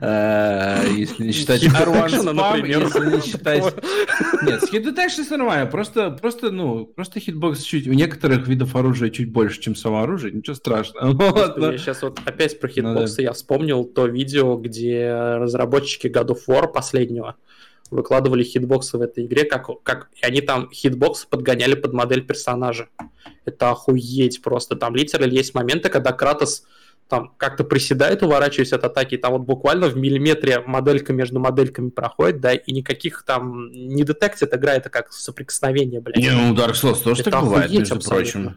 Э, 0.00 0.86
если 0.96 1.24
не 1.24 1.32
считать 1.32 1.62
R1 1.62 2.32
спам, 2.32 2.64
если 2.64 3.16
не 3.16 3.20
считать... 3.20 3.62
Нет, 4.42 4.62
с 4.62 4.72
Hit 4.72 5.36
нормально, 5.36 5.70
просто, 5.70 6.10
просто, 6.10 6.50
ну, 6.50 6.86
просто 6.86 7.20
хитбокс 7.20 7.62
чуть... 7.62 7.86
У 7.86 7.92
некоторых 7.92 8.48
видов 8.48 8.74
оружия 8.74 9.10
чуть 9.10 9.30
больше, 9.30 9.60
чем 9.60 9.76
само 9.76 10.02
оружие, 10.02 10.32
ничего 10.32 10.54
страшного. 10.54 11.60
Я 11.72 11.78
сейчас 11.78 12.02
вот 12.02 12.20
опять 12.24 12.58
про 12.58 12.68
хитбоксы, 12.68 13.22
я 13.22 13.32
вспомнил 13.32 13.84
то 13.84 14.06
видео, 14.06 14.56
где 14.56 15.12
разработчики 15.12 16.06
God 16.06 16.28
of 16.28 16.40
War 16.48 16.72
последнего 16.72 17.36
выкладывали 17.90 18.44
хитбоксы 18.44 18.98
в 18.98 19.02
этой 19.02 19.26
игре, 19.26 19.44
как, 19.44 19.68
как 19.82 20.08
и 20.14 20.24
они 20.24 20.40
там 20.40 20.70
хитбоксы 20.72 21.26
подгоняли 21.28 21.74
под 21.74 21.92
модель 21.92 22.24
персонажа. 22.24 22.88
Это 23.44 23.70
охуеть 23.70 24.42
просто. 24.42 24.76
Там 24.76 24.94
литерально 24.94 25.32
есть 25.32 25.54
моменты, 25.54 25.88
когда 25.88 26.12
Кратос 26.12 26.64
там 27.08 27.34
как-то 27.36 27.64
приседает, 27.64 28.22
уворачиваясь 28.22 28.72
от 28.72 28.84
атаки, 28.84 29.18
там 29.18 29.32
вот 29.32 29.42
буквально 29.42 29.88
в 29.88 29.96
миллиметре 29.96 30.60
моделька 30.64 31.12
между 31.12 31.40
модельками 31.40 31.90
проходит, 31.90 32.40
да, 32.40 32.54
и 32.54 32.72
никаких 32.72 33.24
там 33.26 33.70
не 33.72 34.04
детектит 34.04 34.54
игра, 34.54 34.74
это 34.74 34.88
как 34.90 35.12
соприкосновение, 35.12 36.00
блядь. 36.00 36.18
Не, 36.18 36.30
ну 36.30 36.54
Dark 36.54 36.74
Souls 36.74 37.02
тоже 37.02 37.22
это 37.22 37.32
так 37.32 37.42
бывает, 37.42 37.70
между 37.70 37.96
абсолютно. 37.96 38.40
прочим. 38.40 38.56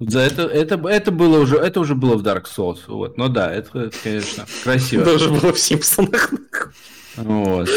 За 0.00 0.20
это, 0.20 0.42
это, 0.42 0.76
это 0.88 1.10
было 1.10 1.40
уже, 1.40 1.56
это 1.56 1.80
уже 1.80 1.96
было 1.96 2.16
в 2.16 2.22
Dark 2.22 2.44
Souls, 2.44 2.80
вот. 2.86 3.16
Но 3.16 3.28
да, 3.28 3.52
это, 3.52 3.90
конечно, 4.04 4.46
красиво. 4.62 5.02
Это 5.02 5.14
уже 5.14 5.30
было 5.30 5.52
в 5.52 5.58
Симпсонах. 5.58 6.30
Вот. 7.16 7.68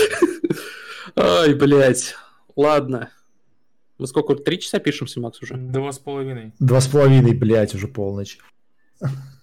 Ай, 1.16 1.54
блядь. 1.54 2.16
Ладно. 2.56 3.10
Мы 3.98 4.08
сколько, 4.08 4.36
три 4.36 4.60
часа 4.60 4.80
пишемся, 4.80 5.20
Макс, 5.20 5.42
уже? 5.42 5.56
Два 5.56 5.92
с 5.92 6.00
половиной. 6.00 6.54
Два 6.60 6.82
с 6.82 6.88
половиной, 6.88 7.34
блядь, 7.34 7.76
уже 7.76 7.88
полночь. 7.88 8.40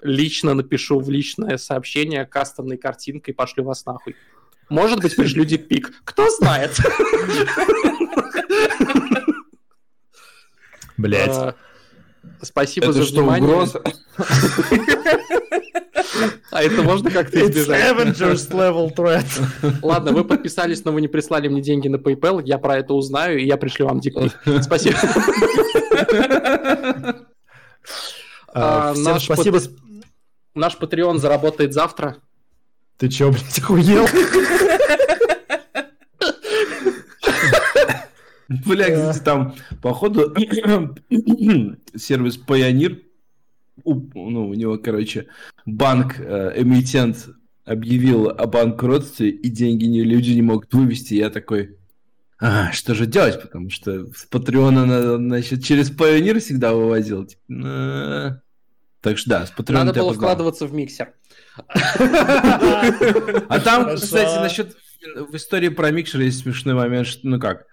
лично 0.03 0.53
напишу 0.53 0.99
в 0.99 1.09
личное 1.09 1.57
сообщение 1.57 2.25
кастомной 2.25 2.77
картинкой, 2.77 3.33
пошлю 3.33 3.63
вас 3.63 3.85
нахуй. 3.85 4.15
Может 4.73 5.01
быть, 5.01 5.15
пришлю 5.15 5.45
дикпик. 5.45 5.93
Кто 6.03 6.27
знает. 6.31 6.75
Блять. 10.97 11.29
А, 11.29 11.53
спасибо 12.41 12.87
это 12.87 12.93
за 12.93 13.03
что, 13.03 13.21
внимание. 13.21 13.53
Угроза? 13.53 13.83
А 16.49 16.63
это 16.63 16.81
можно 16.81 17.11
как-то 17.11 17.39
избежать? 17.45 17.83
Avengers 17.83 18.49
level 18.49 18.91
threat. 18.95 19.27
Ладно, 19.83 20.11
вы 20.11 20.23
подписались, 20.25 20.83
но 20.83 20.91
вы 20.91 21.01
не 21.01 21.07
прислали 21.07 21.47
мне 21.49 21.61
деньги 21.61 21.87
на 21.87 21.97
PayPal. 21.97 22.41
Я 22.43 22.57
про 22.57 22.77
это 22.77 22.95
узнаю, 22.95 23.37
и 23.37 23.45
я 23.45 23.57
пришлю 23.57 23.85
вам 23.85 23.99
дикпик. 23.99 24.33
Спасибо. 24.63 24.97
А, 28.55 28.93
Всем 28.93 29.19
спасибо. 29.19 29.59
Наш 30.55 30.77
Patreon 30.77 31.19
заработает 31.19 31.73
завтра. 31.73 32.17
Ты 32.97 33.09
чё, 33.09 33.31
блядь, 33.31 33.59
охуел? 33.59 34.07
Бля, 38.65 38.85
кстати, 38.85 39.23
там, 39.23 39.55
походу, 39.81 40.33
сервис 41.95 42.39
Pioneer, 42.45 43.01
ну, 43.83 44.47
у 44.47 44.53
него, 44.53 44.77
короче, 44.77 45.27
банк, 45.65 46.19
э, 46.19 46.53
эмитент 46.57 47.29
объявил 47.65 48.29
о 48.29 48.45
банкротстве, 48.45 49.29
и 49.29 49.49
деньги 49.49 49.85
не, 49.85 50.03
люди 50.03 50.31
не 50.31 50.41
могут 50.41 50.73
вывести. 50.73 51.15
Я 51.15 51.29
такой, 51.29 51.77
а, 52.39 52.71
что 52.71 52.93
же 52.93 53.05
делать? 53.05 53.41
Потому 53.41 53.69
что 53.69 54.05
с 54.13 54.25
Патреона, 54.25 55.17
значит, 55.17 55.63
через 55.63 55.89
Pioneer 55.91 56.39
всегда 56.39 56.73
вывозил. 56.73 57.25
Типа, 57.25 57.41
«Ну, 57.47 58.39
так 59.01 59.17
что 59.17 59.29
да, 59.29 59.45
с 59.45 59.51
Patreon 59.51 59.73
Надо 59.73 59.93
было 59.93 60.13
вкладываться 60.13 60.67
в 60.67 60.73
миксер. 60.73 61.13
А 63.49 63.59
там, 63.59 63.95
кстати, 63.95 64.39
насчет 64.39 64.75
в 65.15 65.35
истории 65.35 65.69
про 65.69 65.91
микшер 65.91 66.21
есть 66.21 66.41
смешной 66.41 66.73
момент, 66.75 67.07
что, 67.07 67.27
ну 67.27 67.39
как, 67.39 67.65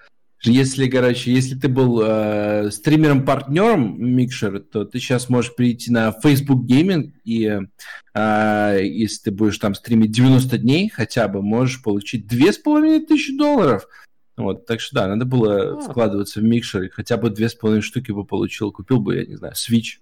если, 0.42 0.88
короче, 0.88 1.32
если 1.32 1.54
ты 1.54 1.68
был 1.68 2.00
э, 2.02 2.70
стримером-партнером 2.70 4.02
Микшер, 4.02 4.60
то 4.60 4.86
ты 4.86 4.98
сейчас 4.98 5.28
можешь 5.28 5.54
перейти 5.54 5.92
на 5.92 6.12
Facebook 6.12 6.64
Gaming, 6.64 7.12
и 7.24 7.60
э, 8.14 8.78
если 8.82 9.24
ты 9.24 9.30
будешь 9.32 9.58
там 9.58 9.74
стримить 9.74 10.12
90 10.12 10.56
дней 10.56 10.88
хотя 10.88 11.28
бы, 11.28 11.42
можешь 11.42 11.82
получить 11.82 12.26
2500 12.26 13.36
долларов. 13.36 13.86
Вот, 14.38 14.64
так 14.64 14.80
что 14.80 14.94
да, 14.94 15.08
надо 15.08 15.26
было 15.26 15.76
а. 15.76 15.80
вкладываться 15.82 16.40
в 16.40 16.42
Микшер, 16.42 16.88
хотя 16.90 17.18
бы 17.18 17.28
2,5 17.28 17.82
штуки 17.82 18.10
бы 18.10 18.24
получил, 18.24 18.72
купил 18.72 18.98
бы, 18.98 19.16
я 19.16 19.26
не 19.26 19.36
знаю, 19.36 19.52
Switch 19.52 19.98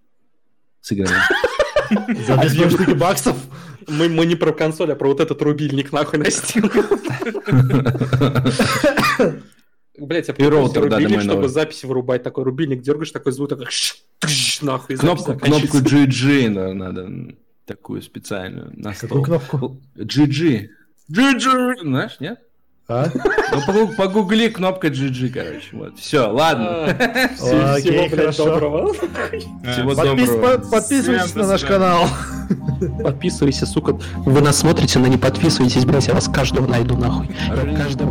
с 0.81 0.93
играми. 0.93 1.17
За 2.27 2.37
2 2.37 2.71
штуки 2.71 2.95
баксов? 2.95 3.37
Мы, 3.87 4.09
мы 4.09 4.27
не 4.27 4.37
про 4.37 4.53
консоль, 4.53 4.93
а 4.93 4.97
про 4.97 5.09
вот 5.09 5.21
этот 5.21 5.41
рубильник 5.43 5.93
нахуй 5.93 6.19
на 6.19 6.31
стену. 6.31 6.71
Блять, 9.99 10.29
я 10.29 10.35
и 10.35 10.45
роутер, 10.45 10.83
рубильник, 10.83 11.23
чтобы 11.23 11.49
записи 11.49 11.87
вырубать. 11.87 12.23
Такой 12.23 12.45
рубильник 12.45 12.83
дергаешь, 12.83 13.11
такой 13.11 13.33
звук, 13.33 13.49
такой 13.49 13.67
нахуй. 14.63 14.97
Кнопку, 14.97 15.35
кнопку 15.39 15.79
GG 15.79 16.49
надо, 16.51 17.35
такую 17.65 18.03
специальную 18.03 18.71
на 18.75 18.93
стол. 18.95 19.09
Какую 19.09 19.25
кнопку? 19.25 19.81
GG. 19.97 20.69
GG! 21.11 21.81
Знаешь, 21.83 22.21
нет? 22.21 22.39
А? 22.91 23.11
Ну, 23.75 23.89
погугли 23.99 24.49
кнопка 24.49 24.89
GG, 24.89 25.29
короче. 25.29 25.69
Вот. 25.73 25.99
Все, 25.99 26.21
ладно. 26.21 26.97
А, 27.39 27.75
окей, 27.75 28.09
хорошо. 28.09 28.33
Всего 28.33 29.95
доброго. 29.95 30.59
Подписывайтесь 30.71 31.35
на 31.35 31.47
наш 31.47 31.65
канал. 31.65 32.09
Подписывайся, 33.03 33.67
сука. 33.67 33.99
Вы 34.25 34.41
нас 34.41 34.57
смотрите, 34.57 34.99
но 35.01 35.07
не 35.07 35.19
подписывайтесь, 35.19 35.85
блядь, 35.85 36.07
я 36.07 36.15
вас 36.15 36.29
каждого 36.29 36.67
найду 36.67 36.97
нахуй. 36.97 37.29
Каждого. 37.77 38.11